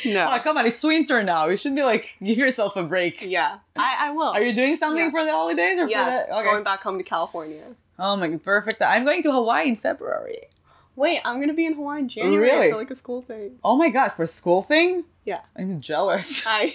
no. 0.05 0.39
come 0.43 0.57
on! 0.57 0.65
It's 0.65 0.83
winter 0.83 1.23
now. 1.23 1.47
You 1.47 1.57
should 1.57 1.75
be 1.75 1.83
like, 1.83 2.17
give 2.23 2.37
yourself 2.37 2.75
a 2.75 2.83
break. 2.83 3.25
Yeah, 3.25 3.59
I, 3.77 4.07
I 4.07 4.11
will. 4.11 4.29
Are 4.31 4.41
you 4.43 4.53
doing 4.53 4.75
something 4.75 5.05
Yeah. 5.05 5.11
for 5.11 5.23
the 5.25 5.31
holidays 5.31 5.79
or 5.79 5.87
Yes, 5.87 6.25
for 6.25 6.31
the? 6.33 6.39
Okay. 6.39 6.49
going 6.51 6.63
back 6.63 6.81
home 6.81 6.97
to 6.97 7.03
California. 7.03 7.63
Oh 8.03 8.15
my, 8.17 8.35
perfect. 8.37 8.81
I'm 8.81 9.05
going 9.05 9.21
to 9.23 9.31
Hawaii 9.31 9.67
in 9.69 9.75
February. 9.75 10.47
Wait, 10.95 11.19
I'm 11.23 11.39
gonna 11.39 11.53
be 11.53 11.65
in 11.65 11.73
Hawaii 11.73 11.99
in 12.01 12.09
January. 12.09 12.49
Really? 12.49 12.67
I 12.67 12.69
feel 12.71 12.77
like 12.77 12.91
a 12.91 12.95
school 12.95 13.21
thing. 13.21 13.59
Oh 13.63 13.77
my 13.77 13.89
god, 13.89 14.09
for 14.09 14.25
school 14.27 14.61
thing? 14.63 15.05
Yeah. 15.23 15.41
I'm 15.55 15.79
jealous. 15.79 16.43
I 16.47 16.73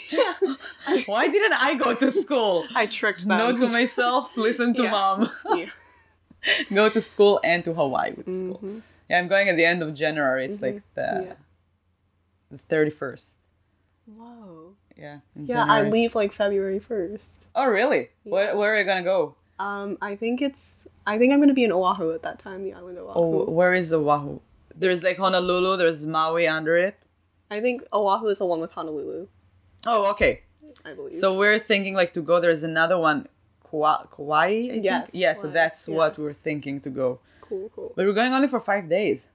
I, 0.87 1.03
Why 1.07 1.29
didn't 1.29 1.53
I 1.53 1.75
go 1.75 1.95
to 1.95 2.11
school? 2.11 2.65
I 2.75 2.87
tricked 2.87 3.27
them. 3.27 3.37
Note 3.39 3.59
to 3.59 3.69
myself, 3.69 4.37
listen 4.37 4.73
to 4.75 4.83
Yeah. 4.89 4.91
mom. 4.91 5.31
Yeah. 5.55 5.67
go 6.73 6.89
to 6.89 7.01
school 7.01 7.41
and 7.43 7.65
to 7.65 7.75
Hawaii 7.75 8.13
with 8.17 8.33
school. 8.33 8.61
Yeah, 9.11 9.19
I'm 9.19 9.29
going 9.29 9.49
at 9.49 9.57
the 9.57 9.65
end 9.65 9.83
of 9.83 9.93
January. 9.95 10.45
It's 10.45 10.63
like 10.63 10.83
the, 10.95 11.03
Mm-hmm. 11.03 11.27
Yeah. 11.27 11.35
the 12.53 12.75
31st. 12.75 13.35
Whoa. 14.07 14.75
Yeah. 14.97 15.19
Yeah, 15.35 15.65
I 15.65 15.83
leave 15.83 16.15
like 16.15 16.33
February 16.33 16.79
first. 16.79 17.45
Oh, 17.55 17.67
really? 17.69 18.11
Where, 18.23 18.57
where 18.57 18.75
are 18.75 18.79
you 18.79 18.85
to 18.85 19.03
go? 19.03 19.35
Um, 19.59 19.97
I 20.03 20.17
think 20.17 20.43
it's. 20.43 20.87
I 21.07 21.19
think 21.19 21.33
I'm 21.33 21.41
gonna 21.41 21.55
be 21.55 21.65
in 21.65 21.73
Oahu 21.73 22.13
at 22.13 22.23
that 22.23 22.39
time, 22.39 22.63
the 22.63 22.75
island 22.75 22.99
of 22.99 23.05
Oahu. 23.07 23.19
Oh, 23.47 23.51
where 23.51 23.73
is 23.75 23.93
Oahu? 23.93 24.41
There's 24.75 25.03
like 25.03 25.17
Honolulu, 25.17 25.77
there's 25.79 26.05
Maui 26.05 26.47
under 26.47 26.77
it. 26.77 26.97
I 27.51 27.61
think 27.61 27.83
Oahu 27.93 28.27
is 28.27 28.39
the 28.41 28.47
one 28.47 28.61
with 28.61 28.73
Honolulu. 28.73 29.29
Oh, 29.87 30.11
okay. 30.11 30.43
I 30.85 30.93
believe. 30.93 31.15
So 31.15 31.39
we're 31.39 31.59
thinking 31.59 31.95
like 31.95 32.13
to 32.15 32.21
go. 32.21 32.41
There's 32.41 32.63
another 32.65 32.99
one, 32.99 33.29
Kauai. 33.71 34.05
Kauai 34.15 34.47
I 34.47 34.69
think? 34.73 34.85
Yes, 34.85 35.15
Yeah. 35.15 35.33
So 35.33 35.49
that's 35.49 35.89
yeah. 35.89 35.97
what 35.97 36.19
we're 36.19 36.35
thinking 36.35 36.81
to 36.83 36.91
go. 36.91 37.21
cool, 37.41 37.71
cool. 37.75 37.93
But 37.97 38.05
we're 38.05 38.13
going 38.13 38.33
only 38.35 38.49
for 38.49 38.61
five 38.61 38.89
days. 38.91 39.31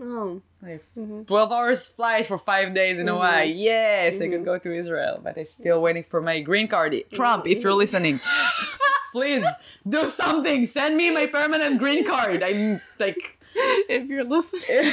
Oh, 0.00 0.42
Like 0.60 0.82
Mm-hmm. 0.98 1.22
12 1.22 1.52
hours 1.52 1.86
flight 1.88 2.26
for 2.26 2.36
five 2.36 2.74
days 2.74 2.98
in 2.98 3.06
Hawaii. 3.06 3.46
Yes, 3.52 4.16
I 4.20 4.24
Mm-hmm. 4.26 4.32
could 4.32 4.44
go 4.44 4.58
to 4.58 4.74
Israel, 4.76 5.20
but 5.22 5.38
I'm 5.38 5.46
still 5.46 5.80
waiting 5.80 6.02
for 6.02 6.20
my 6.20 6.40
green 6.40 6.66
card. 6.68 6.92
Trump, 7.12 7.46
if 7.46 7.58
Mm-hmm. 7.58 7.62
you're 7.62 7.74
listening, 7.74 8.16
please 9.12 9.44
do 9.88 10.06
something. 10.06 10.66
Send 10.66 10.96
me 10.96 11.12
my 11.14 11.26
permanent 11.26 11.78
green 11.78 12.04
card. 12.04 12.42
I'm 12.42 12.80
like, 12.98 13.38
if 13.54 14.08
you're 14.08 14.24
listening, 14.24 14.90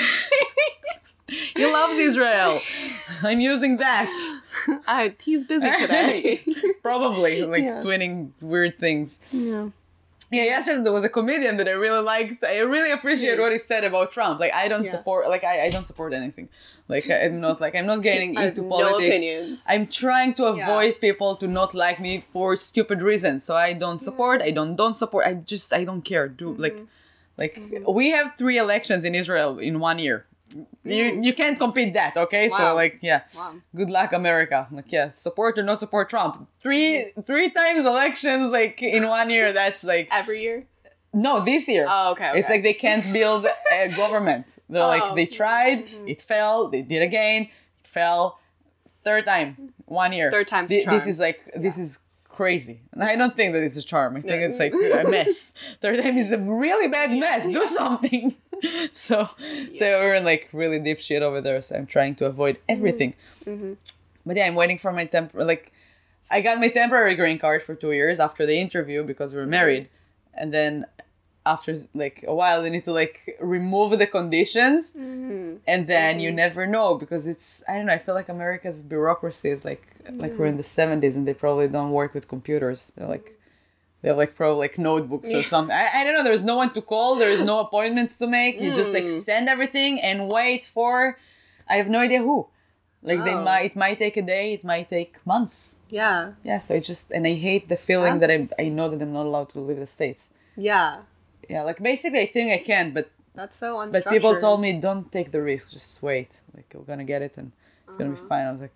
he 1.56 1.66
loves 1.66 1.98
Israel. 1.98 2.60
I'm 3.24 3.40
using 3.40 3.78
that. 3.78 4.10
I, 4.88 5.16
he's 5.24 5.46
busy 5.46 5.70
today. 5.80 6.42
Probably 6.84 7.44
like 7.44 7.64
Yeah. 7.64 7.80
twinning 7.80 8.42
weird 8.44 8.78
things. 8.78 9.20
yeah. 9.32 9.70
Yeah, 10.32 10.44
yesterday 10.44 10.84
there 10.84 10.92
was 10.92 11.04
a 11.04 11.10
comedian 11.10 11.58
that 11.58 11.68
I 11.68 11.72
really 11.72 12.04
liked. 12.04 12.44
I 12.44 12.60
really 12.60 12.92
appreciate 12.92 13.40
what 13.40 13.52
he 13.52 13.58
said 13.58 13.84
about 13.84 14.12
Trump. 14.12 14.40
Like 14.40 14.54
I 14.54 14.68
don't 14.68 14.86
Yeah. 14.86 14.92
support 14.92 15.28
like 15.30 15.44
I, 15.44 15.56
I 15.66 15.70
don't 15.70 15.86
support 15.86 16.14
anything. 16.14 16.50
Like 16.88 17.10
I'm 17.10 17.40
not 17.42 17.60
like 17.62 17.74
I'm 17.76 17.88
not 17.94 18.02
getting 18.04 18.32
into 18.46 18.62
no 18.62 18.70
politics. 18.70 19.08
opinions. 19.16 19.64
I'm 19.68 19.86
trying 19.88 20.34
to 20.36 20.44
Yeah. 20.44 20.64
avoid 20.64 21.02
people 21.02 21.36
to 21.42 21.48
not 21.48 21.74
like 21.74 22.00
me 22.00 22.14
for 22.34 22.56
stupid 22.56 23.02
reasons. 23.02 23.44
So 23.44 23.56
I 23.56 23.74
don't 23.74 24.00
support, 24.10 24.42
I 24.42 24.52
don't 24.52 24.76
don't 24.76 24.96
support. 25.04 25.26
I 25.26 25.34
just 25.54 25.74
I 25.74 25.84
don't 25.90 26.04
care. 26.12 26.28
Do 26.28 26.46
Mm-hmm. 26.50 26.62
like 26.66 26.80
like 27.42 27.56
we 27.88 28.06
have 28.12 28.28
three 28.38 28.58
elections 28.66 29.06
in 29.06 29.14
Israel 29.16 29.52
in 29.60 29.80
one 29.80 29.98
year. 30.00 30.26
You 30.84 31.20
you 31.22 31.34
can't 31.34 31.58
compete 31.60 31.94
that, 31.94 32.18
okay? 32.18 32.50
So 32.50 32.58
Mm. 32.58 32.76
Like 32.76 32.98
yeah. 33.02 33.22
Wow. 33.36 33.56
Good 33.76 33.90
luck 33.90 34.14
America. 34.14 34.68
Like 34.72 34.92
yeah, 34.92 35.10
support 35.10 35.58
or 35.60 35.64
not 35.64 35.80
support 35.80 36.10
Trump. 36.10 36.48
Three 36.64 37.12
three 37.26 37.50
times 37.50 37.86
elections 37.86 38.52
like 38.52 38.82
in 38.82 39.08
one 39.08 39.30
year 39.30 39.54
that's 39.54 39.84
like 39.84 40.08
Every 40.12 40.42
year. 40.42 40.66
no, 41.14 41.44
this 41.44 41.68
year. 41.68 41.86
Oh, 41.90 42.12
okay. 42.12 42.32
It's 42.36 42.50
like 42.50 42.64
they 42.64 42.74
can't 42.74 43.04
build 43.14 43.46
a 43.72 43.88
government. 44.04 44.58
They're 44.70 44.86
like 44.86 45.04
Oh. 45.06 45.16
they 45.16 45.26
tried, 45.26 45.86
it 46.08 46.22
fell, 46.22 46.68
they 46.70 46.82
did 46.82 47.02
again, 47.02 47.44
it 47.82 47.88
fell. 47.88 48.40
Third 49.04 49.26
time, 49.26 49.74
one 49.86 50.12
year. 50.14 50.30
Third 50.32 50.48
time's 50.48 50.70
the 50.70 50.86
This 50.86 51.08
is 51.08 51.20
like 51.20 51.40
this 51.56 51.78
is 51.78 52.00
crazy. 52.40 52.80
And 52.94 53.04
I 53.04 53.18
don't 53.18 53.36
think 53.36 53.52
that 53.54 53.64
it's 53.68 53.76
a 53.76 53.84
charm. 53.94 54.16
I 54.16 54.22
think 54.22 54.40
Yeah. 54.40 54.48
it's 54.48 54.60
like 54.64 54.74
a 54.74 55.10
mess. 55.18 55.54
Third 55.82 56.02
time 56.02 56.18
is 56.18 56.32
a 56.32 56.38
really 56.38 56.88
bad 56.88 57.12
mess. 57.24 57.44
Do 57.60 57.66
something. 57.66 58.26
so 58.94 59.28
so 59.80 59.86
we're 60.02 60.14
in 60.22 60.24
like 60.24 60.48
really 60.54 60.80
deep 60.80 61.00
shit 61.08 61.22
over 61.22 61.42
there. 61.42 61.62
So 61.62 61.76
I'm 61.78 61.86
trying 61.86 62.16
to 62.20 62.26
avoid 62.34 62.56
everything. 62.70 63.12
Mm-hmm. 63.44 63.74
But 64.26 64.38
yeah, 64.38 64.48
I'm 64.48 64.56
waiting 64.56 64.78
for 64.78 64.92
my 65.00 65.04
temp 65.14 65.32
like 65.34 65.74
I 66.32 66.38
got 66.48 66.60
my 66.64 66.70
temporary 66.70 67.16
green 67.22 67.40
card 67.46 67.62
for 67.62 67.76
two 67.76 67.92
years 67.92 68.18
after 68.28 68.46
the 68.46 68.58
interview 68.66 69.04
because 69.04 69.34
we 69.34 69.40
were 69.44 69.52
married. 69.60 69.90
And 70.34 70.54
then 70.54 70.86
after 71.46 71.88
like 71.94 72.24
a 72.28 72.34
while 72.34 72.62
they 72.62 72.70
need 72.70 72.84
to 72.84 72.92
like 72.92 73.38
remove 73.40 73.98
the 73.98 74.06
conditions 74.06 74.92
mm-hmm. 74.92 75.56
and 75.66 75.88
then 75.88 76.20
you 76.20 76.30
mm-hmm. 76.30 76.36
never 76.36 76.68
know 76.68 76.96
because 76.96 77.28
it's 77.28 77.64
I 77.68 77.78
don't 77.78 77.86
know, 77.88 77.94
I 77.94 77.98
feel 77.98 78.16
like 78.16 78.30
America's 78.30 78.84
bureaucracy 78.84 79.50
is 79.50 79.64
like 79.64 79.88
like 80.12 80.38
we're 80.38 80.48
in 80.48 80.58
the 80.58 80.64
mm-hmm. 80.64 80.82
seventies 80.82 81.16
and 81.16 81.28
they 81.28 81.34
probably 81.34 81.68
don't 81.68 81.92
work 81.92 82.14
with 82.14 82.28
computers. 82.28 82.92
They're 82.96 83.08
like 83.08 83.40
they 84.02 84.10
have 84.10 84.18
like 84.18 84.36
probably 84.36 84.60
like 84.60 84.78
notebooks 84.78 85.34
or 85.34 85.44
something. 85.44 85.76
I, 85.76 86.02
I 86.02 86.04
don't 86.04 86.14
know, 86.14 86.24
there's 86.24 86.44
no 86.44 86.56
one 86.56 86.72
to 86.74 86.82
call, 86.82 87.16
there's 87.16 87.42
no 87.42 87.60
appointments 87.66 88.18
to 88.18 88.28
make. 88.28 88.60
You 88.60 88.74
just 88.76 88.94
like 88.94 89.06
mm. 89.06 89.20
send 89.22 89.50
everything 89.50 90.00
and 90.02 90.32
wait 90.32 90.66
for 90.66 91.18
I 91.70 91.76
have 91.76 91.90
no 91.90 92.00
idea 92.00 92.22
who. 92.22 92.48
Like 93.02 93.24
they 93.24 93.34
Oh. 93.34 93.44
might 93.44 93.66
it 93.72 93.76
might 93.76 93.98
take 93.98 94.18
a 94.18 94.22
day, 94.22 94.54
it 94.54 94.64
might 94.64 94.90
take 94.90 95.26
months. 95.26 95.78
yeah. 95.90 96.34
Yeah, 96.44 96.60
so 96.60 96.76
I 96.76 96.80
just 96.80 97.12
and 97.12 97.26
I 97.26 97.34
hate 97.34 97.70
the 97.70 97.78
feeling 97.78 98.20
that 98.20 98.30
I 98.30 98.50
I 98.60 98.70
know 98.70 98.90
that 98.90 99.02
I'm 99.02 99.14
not 99.14 99.26
allowed 99.26 99.50
to 99.50 99.60
leave 99.62 99.80
the 99.80 99.88
states. 99.88 100.30
Yeah. 100.58 101.04
Yeah, 101.48 101.64
like 101.64 101.82
basically 101.82 102.20
I 102.22 102.26
think 102.28 102.52
I 102.54 102.58
can, 102.64 102.92
but 102.94 103.10
That's 103.36 103.56
so 103.58 103.88
but 103.92 104.06
people 104.08 104.40
told 104.40 104.60
me 104.62 104.74
don't 104.80 105.12
take 105.12 105.32
the 105.32 105.42
risk, 105.42 105.72
just 105.72 106.02
wait. 106.04 106.42
Like 106.56 106.66
you're 106.74 106.84
gonna 106.84 107.06
get 107.06 107.22
it 107.22 107.38
and 107.38 107.52
it's 107.88 107.98
gonna 107.98 108.12
Uh-huh. 108.12 108.22
be 108.24 108.28
fine. 108.30 108.46
I 108.48 108.52
was 108.52 108.62
like, 108.62 108.74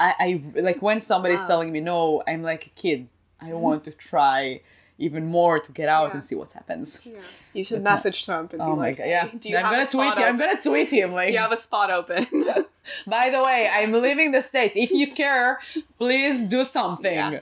I, 0.00 0.14
I 0.56 0.60
like 0.68 0.80
when 0.82 1.00
somebody's 1.00 1.40
Wow. 1.42 1.46
telling 1.52 1.72
me 1.72 1.80
no, 1.80 2.22
I'm 2.26 2.42
like 2.42 2.66
a 2.66 2.70
kid. 2.70 3.08
I 3.40 3.52
want 3.52 3.84
to 3.84 3.92
try 3.92 4.60
even 5.00 5.26
more 5.26 5.60
to 5.60 5.70
get 5.72 5.88
out 5.88 6.08
Yeah. 6.08 6.14
and 6.14 6.24
see 6.24 6.34
what 6.34 6.50
happens. 6.52 6.88
Yeah. 7.06 7.20
You 7.58 7.64
should 7.64 7.82
message 7.84 8.24
Trump 8.26 8.52
and 8.52 8.60
Oh 8.62 8.72
be 8.72 8.76
my 8.76 8.82
like, 8.88 8.98
god, 8.98 9.06
yeah. 9.14 9.26
"Hey, 9.28 9.38
do 9.38 9.48
you 9.48 9.56
I'm 9.56 9.64
have 9.64 9.72
gonna 9.72 9.82
a 9.84 9.86
spot 9.86 10.14
tweet. 10.16 10.26
I'm 10.26 10.38
gonna 10.38 10.62
tweet 10.62 10.90
him 10.90 11.12
like. 11.12 11.28
Do 11.32 11.34
you 11.34 11.38
have 11.46 11.52
a 11.52 11.56
spot 11.68 11.90
open? 11.92 12.26
By 13.06 13.30
the 13.30 13.42
way, 13.48 13.68
I'm 13.72 13.92
leaving 13.92 14.32
the 14.32 14.42
states. 14.42 14.74
If 14.76 14.90
you 14.90 15.12
care, 15.12 15.60
please 15.98 16.42
do 16.44 16.64
something. 16.64 17.14
Yeah. 17.14 17.40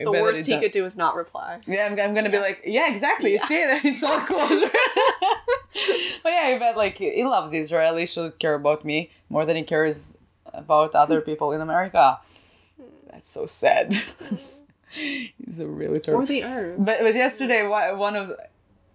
The 0.00 0.10
worst 0.12 0.46
he 0.46 0.58
could 0.58 0.70
do 0.70 0.84
is 0.84 0.96
not 0.96 1.16
reply. 1.16 1.60
Yeah, 1.66 1.86
I'm, 1.86 1.98
I'm 1.98 2.14
gonna 2.14 2.30
be 2.30 2.38
like, 2.38 2.62
yeah, 2.64 2.90
exactly. 2.90 3.32
You 3.32 3.38
see, 3.40 3.56
it's 3.56 4.02
all 4.02 4.20
closure. 4.20 4.70
but 6.22 6.32
yeah, 6.32 6.42
I 6.54 6.58
bet 6.58 6.76
like 6.76 6.98
he 6.98 7.24
loves 7.24 7.52
Israel. 7.52 7.96
He 7.96 8.06
should 8.06 8.38
care 8.38 8.54
about 8.54 8.84
me 8.84 9.10
more 9.28 9.44
than 9.44 9.56
he 9.56 9.62
cares 9.64 10.16
about 10.52 10.94
other 10.94 11.20
people 11.20 11.52
in 11.52 11.60
America. 11.60 12.18
That's 13.10 13.30
so 13.30 13.46
sad. 13.46 13.92
He's 14.90 15.60
a 15.60 15.66
really 15.66 15.98
Or 15.98 16.00
terrible. 16.00 16.26
the 16.26 16.44
earth. 16.44 16.76
But 16.78 17.00
but 17.02 17.14
yesterday, 17.14 17.66
one 17.66 18.16
of 18.16 18.32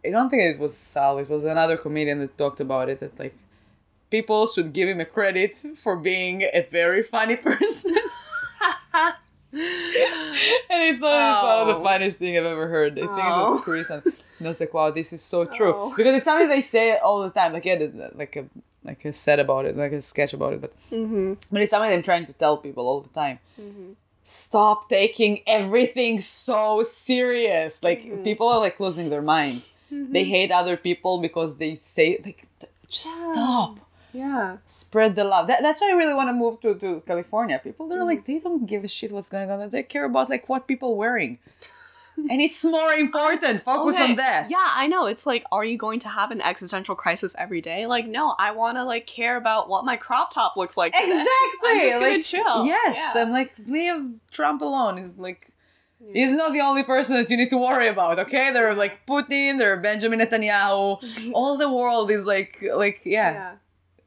I 0.06 0.10
don't 0.10 0.30
think 0.30 0.44
it 0.56 0.60
was 0.60 0.76
Sal. 0.76 1.18
It 1.20 1.30
was 1.30 1.46
another 1.46 1.78
comedian 1.78 2.20
that 2.20 2.38
talked 2.38 2.60
about 2.60 2.90
it. 2.90 3.00
That 3.00 3.18
like 3.20 3.36
people 4.10 4.48
should 4.48 4.74
give 4.74 4.90
him 4.90 5.00
a 5.00 5.06
credit 5.06 5.56
for 5.76 5.96
being 5.96 6.44
a 6.44 6.62
very 6.70 7.04
funny 7.04 7.36
person. 7.36 7.96
and 10.70 10.82
I 10.82 10.98
thought 11.00 11.30
it's 11.30 11.44
one 11.44 11.60
of 11.62 11.68
the 11.68 11.76
Oh. 11.76 11.84
funniest 11.84 12.18
thing 12.18 12.38
I've 12.38 12.46
ever 12.46 12.68
heard. 12.68 12.94
I 12.94 13.02
think 13.02 13.12
it 13.12 13.24
Oh. 13.24 13.54
was 13.54 13.62
Chris, 13.62 13.90
and 13.90 14.02
I 14.42 14.48
was 14.48 14.60
like, 14.60 14.74
"Wow, 14.74 14.92
this 14.92 15.14
is 15.14 15.22
so 15.22 15.46
true." 15.46 15.74
Oh. 15.76 15.94
Because 15.96 16.16
it's 16.16 16.26
something 16.26 16.50
they 16.50 16.62
say 16.62 16.98
all 16.98 17.22
the 17.22 17.30
time. 17.30 17.54
Like 17.54 17.66
yeah, 17.66 17.86
like 18.16 18.36
a 18.36 18.46
like 18.84 19.06
a 19.06 19.14
set 19.14 19.40
about 19.40 19.66
it, 19.66 19.78
like 19.78 19.92
a 19.94 20.02
sketch 20.02 20.34
about 20.34 20.54
it, 20.54 20.62
but 20.62 20.74
Mm-hmm. 20.92 21.34
but 21.52 21.62
it's 21.62 21.70
something 21.72 21.92
I'm 21.92 22.02
trying 22.04 22.26
to 22.26 22.34
tell 22.34 22.58
people 22.58 22.88
all 22.88 23.02
the 23.02 23.10
time. 23.10 23.40
Stop 24.26 24.88
taking 24.90 25.42
everything 25.46 26.20
so 26.20 26.84
serious. 26.84 27.84
Like 27.84 28.04
Mm-hmm. 28.04 28.24
people 28.24 28.48
are 28.48 28.60
like 28.60 28.80
losing 28.80 29.10
their 29.10 29.22
mind. 29.22 29.62
They 29.92 30.24
hate 30.24 30.52
other 30.52 30.76
people 30.78 31.20
because 31.20 31.58
they 31.58 31.76
say 31.76 32.20
like 32.26 32.48
Just 32.88 33.32
stop. 33.32 33.78
Yeah. 34.14 34.58
Spread 34.66 35.16
the 35.16 35.24
love. 35.24 35.48
That, 35.48 35.62
that's 35.64 35.82
why 35.82 35.90
I 35.92 35.96
really 35.96 36.14
want 36.14 36.30
to 36.30 36.34
move 36.34 36.62
to, 36.62 36.76
to 36.76 37.02
California. 37.06 37.60
People, 37.64 37.88
they're 37.88 38.06
like, 38.06 38.22
mm. 38.22 38.26
they 38.28 38.40
don't 38.40 38.66
give 38.66 38.84
a 38.84 38.88
shit 38.88 39.12
what's 39.12 39.30
going 39.30 39.50
on. 39.50 39.70
They 39.70 39.84
care 39.84 40.06
about 40.06 40.30
like 40.30 40.48
what 40.48 40.68
people 40.68 40.96
wearing. 40.96 41.40
and 42.30 42.40
it's 42.42 42.64
more 42.64 42.94
important. 42.94 43.62
Focus 43.72 43.96
Okay. 43.96 44.12
on 44.12 44.16
that. 44.18 44.50
Yeah, 44.52 44.58
I 44.70 44.86
know. 44.88 45.08
It's 45.08 45.26
like, 45.26 45.44
are 45.52 45.66
you 45.66 45.78
going 45.78 46.00
to 46.02 46.10
have 46.10 46.30
an 46.30 46.42
existential 46.42 46.94
crisis 46.96 47.36
every 47.40 47.60
day? 47.60 47.88
Like, 47.88 48.08
no, 48.08 48.36
I 48.38 48.52
want 48.52 48.78
to 48.78 48.84
like 48.84 49.08
care 49.08 49.36
about 49.36 49.68
what 49.68 49.84
my 49.84 49.98
crop 49.98 50.32
top 50.32 50.56
looks 50.56 50.78
like. 50.78 50.94
today. 50.94 51.06
Exactly. 51.64 51.92
I'm 51.94 52.02
like, 52.02 52.24
chill. 52.24 52.66
Yes. 52.66 52.98
Yeah. 53.16 53.24
I'm 53.24 53.32
like, 53.32 53.54
leave 53.66 54.12
Trump 54.32 54.62
alone. 54.62 55.00
Is 55.00 55.18
like, 55.18 55.50
he's 56.14 56.32
not 56.34 56.54
the 56.54 56.62
only 56.62 56.84
person 56.84 57.16
that 57.16 57.32
you 57.32 57.38
need 57.38 57.50
to 57.50 57.58
worry 57.58 57.88
about. 57.88 58.20
Okay, 58.20 58.52
they're 58.52 58.76
like 58.76 59.06
Putin, 59.08 59.58
they're 59.58 59.78
Benjamin 59.78 60.20
Netanyahu. 60.20 61.32
All 61.34 61.58
the 61.58 61.72
world 61.72 62.12
is 62.12 62.26
like, 62.26 62.64
like, 62.76 63.02
yeah. 63.06 63.32
Yeah. 63.34 63.54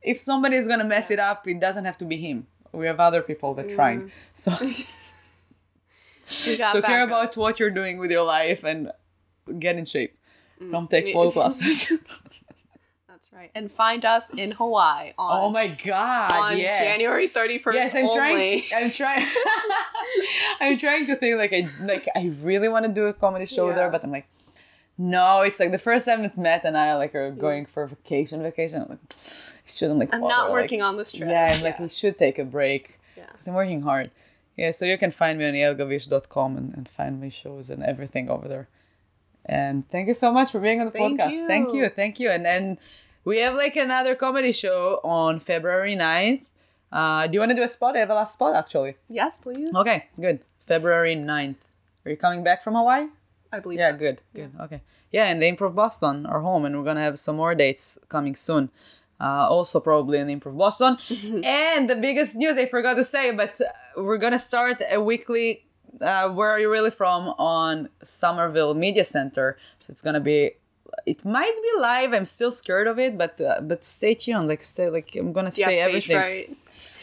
If 0.07 0.19
somebody 0.21 0.57
is 0.57 0.67
gonna 0.69 0.85
mess 0.85 1.11
it 1.11 1.19
up, 1.19 1.47
it 1.49 1.59
doesn't 1.61 1.85
have 1.85 1.99
to 1.99 2.05
be 2.07 2.17
him. 2.17 2.47
We 2.73 2.87
have 2.87 3.01
other 3.01 3.23
people 3.23 3.55
that 3.55 3.69
trying. 3.69 4.03
Mm. 4.03 4.11
So, 6.27 6.51
We 6.51 6.57
got 6.57 6.73
so 6.73 6.83
care 6.83 7.05
about 7.05 7.37
what 7.37 7.61
you're 7.61 7.71
doing 7.71 7.99
with 7.99 8.11
your 8.11 8.25
life 8.25 8.65
and 8.65 8.91
get 9.61 9.77
in 9.77 9.85
shape. 9.85 10.19
Mm. 10.61 10.71
Come 10.73 10.89
take 10.89 11.13
pole 11.13 11.31
classes. 11.37 12.01
That's 13.09 13.33
right. 13.33 13.51
And 13.55 13.71
find 13.71 14.05
us 14.05 14.31
in 14.31 14.51
Hawaii 14.53 15.13
on, 15.19 15.45
oh 15.45 15.51
my 15.51 15.69
god! 15.69 16.33
on 16.33 16.59
yes. 16.59 16.83
January 16.83 17.29
31st 17.29 17.75
Yes, 17.75 17.95
I'm 17.95 18.07
only. 18.07 18.61
trying. 18.63 18.85
I'm 18.85 18.91
trying. 18.91 19.27
I'm 20.61 20.79
trying 20.79 21.07
to 21.07 21.17
think 21.17 21.37
like 21.39 21.53
I 21.53 21.67
like 21.85 22.07
I 22.15 22.33
really 22.43 22.69
want 22.69 22.85
to 22.87 22.93
do 22.93 23.07
a 23.07 23.13
comedy 23.13 23.47
show 23.47 23.69
Yeah. 23.69 23.75
there, 23.77 23.91
but 23.91 24.03
I'm 24.05 24.11
like, 24.11 24.27
no. 24.99 25.43
It's 25.43 25.61
like 25.61 25.73
the 25.73 25.79
first 25.79 26.07
time 26.07 26.23
that 26.23 26.37
Matt 26.39 26.65
and 26.65 26.77
I 26.77 26.97
like 26.97 27.15
are 27.15 27.31
going 27.31 27.67
for 27.67 27.87
vacation. 27.87 28.43
Vacation. 28.43 28.83
I'm 28.83 28.89
like, 28.89 28.99
shouldn't 29.67 29.99
like. 29.99 30.15
I'm 30.15 30.21
bother, 30.21 30.33
not 30.35 30.45
like- 30.51 30.63
working 30.63 30.83
on 30.83 30.97
this 30.97 31.13
trip. 31.13 31.29
Yeah, 31.29 31.53
I'm 31.53 31.63
like 31.63 31.79
he 31.79 31.89
should 31.89 32.19
take 32.19 32.39
a 32.39 32.45
break 32.45 32.99
Yeah. 33.17 33.27
because 33.31 33.47
I'm 33.49 33.55
working 33.55 33.83
hard. 33.83 34.11
Yeah, 34.57 34.71
so 34.71 34.87
you 34.87 34.97
can 34.97 35.11
find 35.11 35.39
me 35.39 35.45
on 35.47 35.53
yelgavish.com 35.53 36.57
and, 36.57 36.73
and 36.75 36.89
find 36.89 37.21
my 37.21 37.29
shows 37.29 37.69
and 37.69 37.83
everything 37.83 38.31
over 38.31 38.49
there. 38.49 38.69
And 39.45 39.89
thank 39.91 40.09
you 40.09 40.15
so 40.15 40.33
much 40.33 40.51
for 40.51 40.61
being 40.61 40.81
on 40.81 40.87
the 40.87 40.93
Thank 40.93 41.21
podcast. 41.21 41.47
Thank 41.47 41.73
you. 41.73 41.83
you. 41.83 41.89
Thank 41.91 42.19
you. 42.19 42.31
And 42.31 42.45
then 42.45 42.79
we 43.25 43.39
have 43.41 43.55
like 43.55 43.77
another 43.77 44.15
comedy 44.15 44.53
show 44.53 45.01
on 45.05 45.39
February 45.41 45.95
9th. 45.95 46.47
Uh, 46.91 47.27
do 47.27 47.35
you 47.35 47.41
want 47.41 47.51
to 47.51 47.55
do 47.57 47.63
a 47.63 47.69
spot? 47.69 47.97
I 47.97 48.01
have 48.01 48.11
a 48.11 48.15
last 48.15 48.35
spot 48.35 48.57
actually. 48.57 48.97
Yes, 49.11 49.37
please. 49.37 49.71
Okay, 49.75 50.07
good. 50.19 50.41
February 50.61 51.15
9th. 51.15 51.57
Are 52.07 52.11
you 52.11 52.17
coming 52.17 52.43
back 52.43 52.65
from 52.65 52.75
Hawaii? 52.75 53.09
I 53.53 53.61
believe 53.61 53.79
Yeah, 53.79 53.93
so. 53.93 53.97
good, 53.99 54.23
good. 54.35 54.53
Okay. 54.61 54.83
Yeah, 55.11 55.27
and 55.27 55.41
the 55.41 55.47
Improv 55.51 55.75
Boston 55.75 56.27
are 56.27 56.41
home, 56.41 56.65
and 56.65 56.77
we're 56.77 56.85
gonna 56.85 57.01
have 57.01 57.19
some 57.19 57.37
more 57.37 57.55
dates 57.55 57.99
coming 58.09 58.35
soon. 58.35 58.71
Uh, 59.21 59.47
also, 59.49 59.81
probably 59.81 60.19
in 60.19 60.29
Improv 60.29 60.57
Boston. 60.59 60.99
and 61.45 61.89
the 61.89 61.97
biggest 61.97 62.37
news 62.37 62.57
I 62.57 62.67
forgot 62.67 62.95
to 62.95 63.05
say, 63.05 63.31
but 63.31 63.59
uh, 63.61 64.03
we're 64.03 64.19
gonna 64.19 64.39
start 64.39 64.83
a 64.93 65.01
weekly. 65.01 65.65
Uh, 66.01 66.29
where 66.29 66.51
are 66.51 66.59
you 66.61 66.71
really 66.71 66.91
from? 66.91 67.29
On 67.39 67.89
Somerville 68.03 68.75
Media 68.75 69.05
Center. 69.05 69.57
So 69.79 69.91
it's 69.91 70.03
gonna 70.03 70.21
be. 70.21 70.53
It 71.07 71.25
might 71.25 71.55
be 71.63 71.81
live. 71.81 72.13
I'm 72.13 72.25
still 72.25 72.51
scared 72.51 72.87
of 72.89 72.99
it, 72.99 73.17
but 73.17 73.41
uh, 73.41 73.61
but 73.63 73.85
stay 73.85 74.15
tuned. 74.15 74.49
Like 74.49 74.63
stay. 74.63 74.91
Like 74.91 75.15
I'm 75.17 75.33
gonna 75.33 75.47
have 75.47 75.55
say 75.55 75.77
stage 75.77 75.87
everything. 75.89 76.17
fright? 76.17 76.51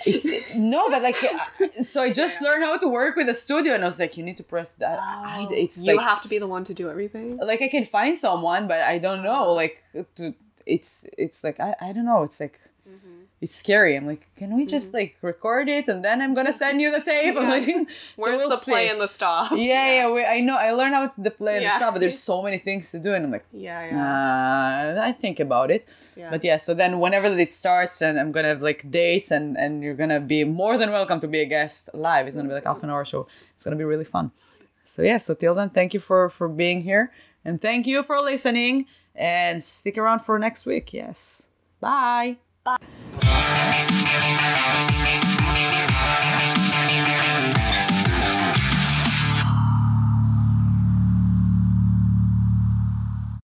It's 0.06 0.56
no, 0.56 0.90
but 0.90 1.02
like, 1.02 1.18
uh, 1.24 1.82
so 1.82 2.04
I 2.04 2.12
just 2.12 2.42
learned 2.42 2.64
how 2.64 2.78
to 2.78 2.88
work 2.88 3.16
with 3.16 3.30
a 3.30 3.34
studio, 3.34 3.74
and 3.74 3.84
I 3.84 3.88
was 3.88 4.00
like, 4.00 4.18
you 4.18 4.24
need 4.24 4.38
to 4.38 4.44
press 4.44 4.72
that. 4.72 5.00
I, 5.02 5.48
it's 5.52 5.84
you 5.84 5.96
like, 5.96 6.06
have 6.06 6.22
to 6.22 6.28
be 6.28 6.40
the 6.40 6.48
one 6.48 6.64
to 6.66 6.74
do 6.74 6.90
everything. 6.90 7.38
like 7.38 7.62
I 7.62 7.68
can 7.70 7.86
find 7.86 8.18
someone, 8.18 8.68
but 8.68 8.82
I 8.82 8.98
don't 8.98 9.24
know. 9.24 9.44
Uh-huh. 9.44 9.54
Like, 9.54 9.84
to, 10.16 10.34
it's 10.66 11.06
it's 11.18 11.44
like 11.44 11.60
I, 11.60 11.76
I 11.82 11.94
don't 11.94 12.06
know. 12.06 12.24
It's 12.24 12.40
like 12.40 12.60
Mm-hmm. 12.88 13.23
It's 13.44 13.54
scary. 13.64 13.96
I'm 13.98 14.08
like, 14.08 14.24
can 14.40 14.50
we 14.58 14.64
just 14.76 14.94
like 14.94 15.12
record 15.22 15.68
it 15.78 15.86
and 15.92 16.00
then 16.06 16.22
I'm 16.24 16.34
gonna 16.34 16.54
send 16.64 16.82
you 16.84 16.90
the 16.98 17.02
tape? 17.02 17.36
I'm 17.38 17.50
like, 17.58 17.66
so 17.68 17.86
Where's 18.18 18.38
we'll 18.40 18.50
the 18.56 18.58
play 18.70 18.86
see. 18.86 18.92
and 18.92 19.00
the 19.02 19.08
stop? 19.18 19.52
yeah, 19.52 19.86
yeah. 19.98 20.08
We, 20.16 20.24
I 20.36 20.40
know. 20.48 20.58
I 20.58 20.72
learned 20.72 20.96
how 20.96 21.06
to 21.28 21.32
play 21.42 21.56
and 21.60 21.64
Yeah. 21.64 21.78
stuff, 21.78 21.94
but 21.94 22.00
there's 22.04 22.18
so 22.32 22.42
many 22.42 22.58
things 22.68 22.84
to 22.94 23.00
do, 23.00 23.14
and 23.16 23.22
I'm 23.26 23.32
like, 23.38 23.46
Yeah, 23.52 23.82
yeah. 23.90 24.96
uh, 24.98 25.10
I 25.10 25.12
think 25.12 25.38
about 25.48 25.70
it. 25.76 25.84
Yeah. 26.16 26.30
But 26.34 26.42
yeah, 26.48 26.58
so 26.58 26.74
then 26.74 26.92
whenever 27.04 27.28
it 27.46 27.52
starts 27.52 28.02
and 28.02 28.20
I'm 28.20 28.32
gonna 28.32 28.48
have 28.54 28.62
like 28.70 28.82
dates 28.90 29.30
and 29.32 29.58
and 29.58 29.84
you're 29.84 30.00
gonna 30.04 30.22
be 30.36 30.40
more 30.62 30.78
than 30.82 30.90
welcome 30.92 31.20
to 31.20 31.28
be 31.28 31.40
a 31.42 31.50
guest 31.56 31.90
live. 31.94 32.24
It's 32.28 32.36
gonna 32.38 32.48
be 32.50 32.56
like 32.60 32.66
half 32.72 32.82
an 32.84 32.90
hour 32.90 33.04
show. 33.06 33.28
It's 33.56 33.66
gonna 33.66 33.82
be 33.84 33.90
really 33.94 34.06
fun. 34.16 34.32
So 34.76 35.02
yeah, 35.02 35.18
so 35.26 35.34
till 35.36 35.56
then, 35.60 35.70
thank 35.70 35.94
you 35.94 36.00
for 36.00 36.30
for 36.38 36.48
being 36.64 36.80
here 36.90 37.12
and 37.46 37.62
thank 37.62 37.88
you 37.92 38.04
for 38.04 38.18
listening 38.22 38.86
and 39.16 39.62
stick 39.62 39.98
around 39.98 40.20
for 40.28 40.40
next 40.40 40.66
week. 40.66 40.94
Yes. 40.94 41.48
Bye. 41.80 42.38
Bye. 42.64 42.93
Thank 43.74 44.68
you. 44.68 44.73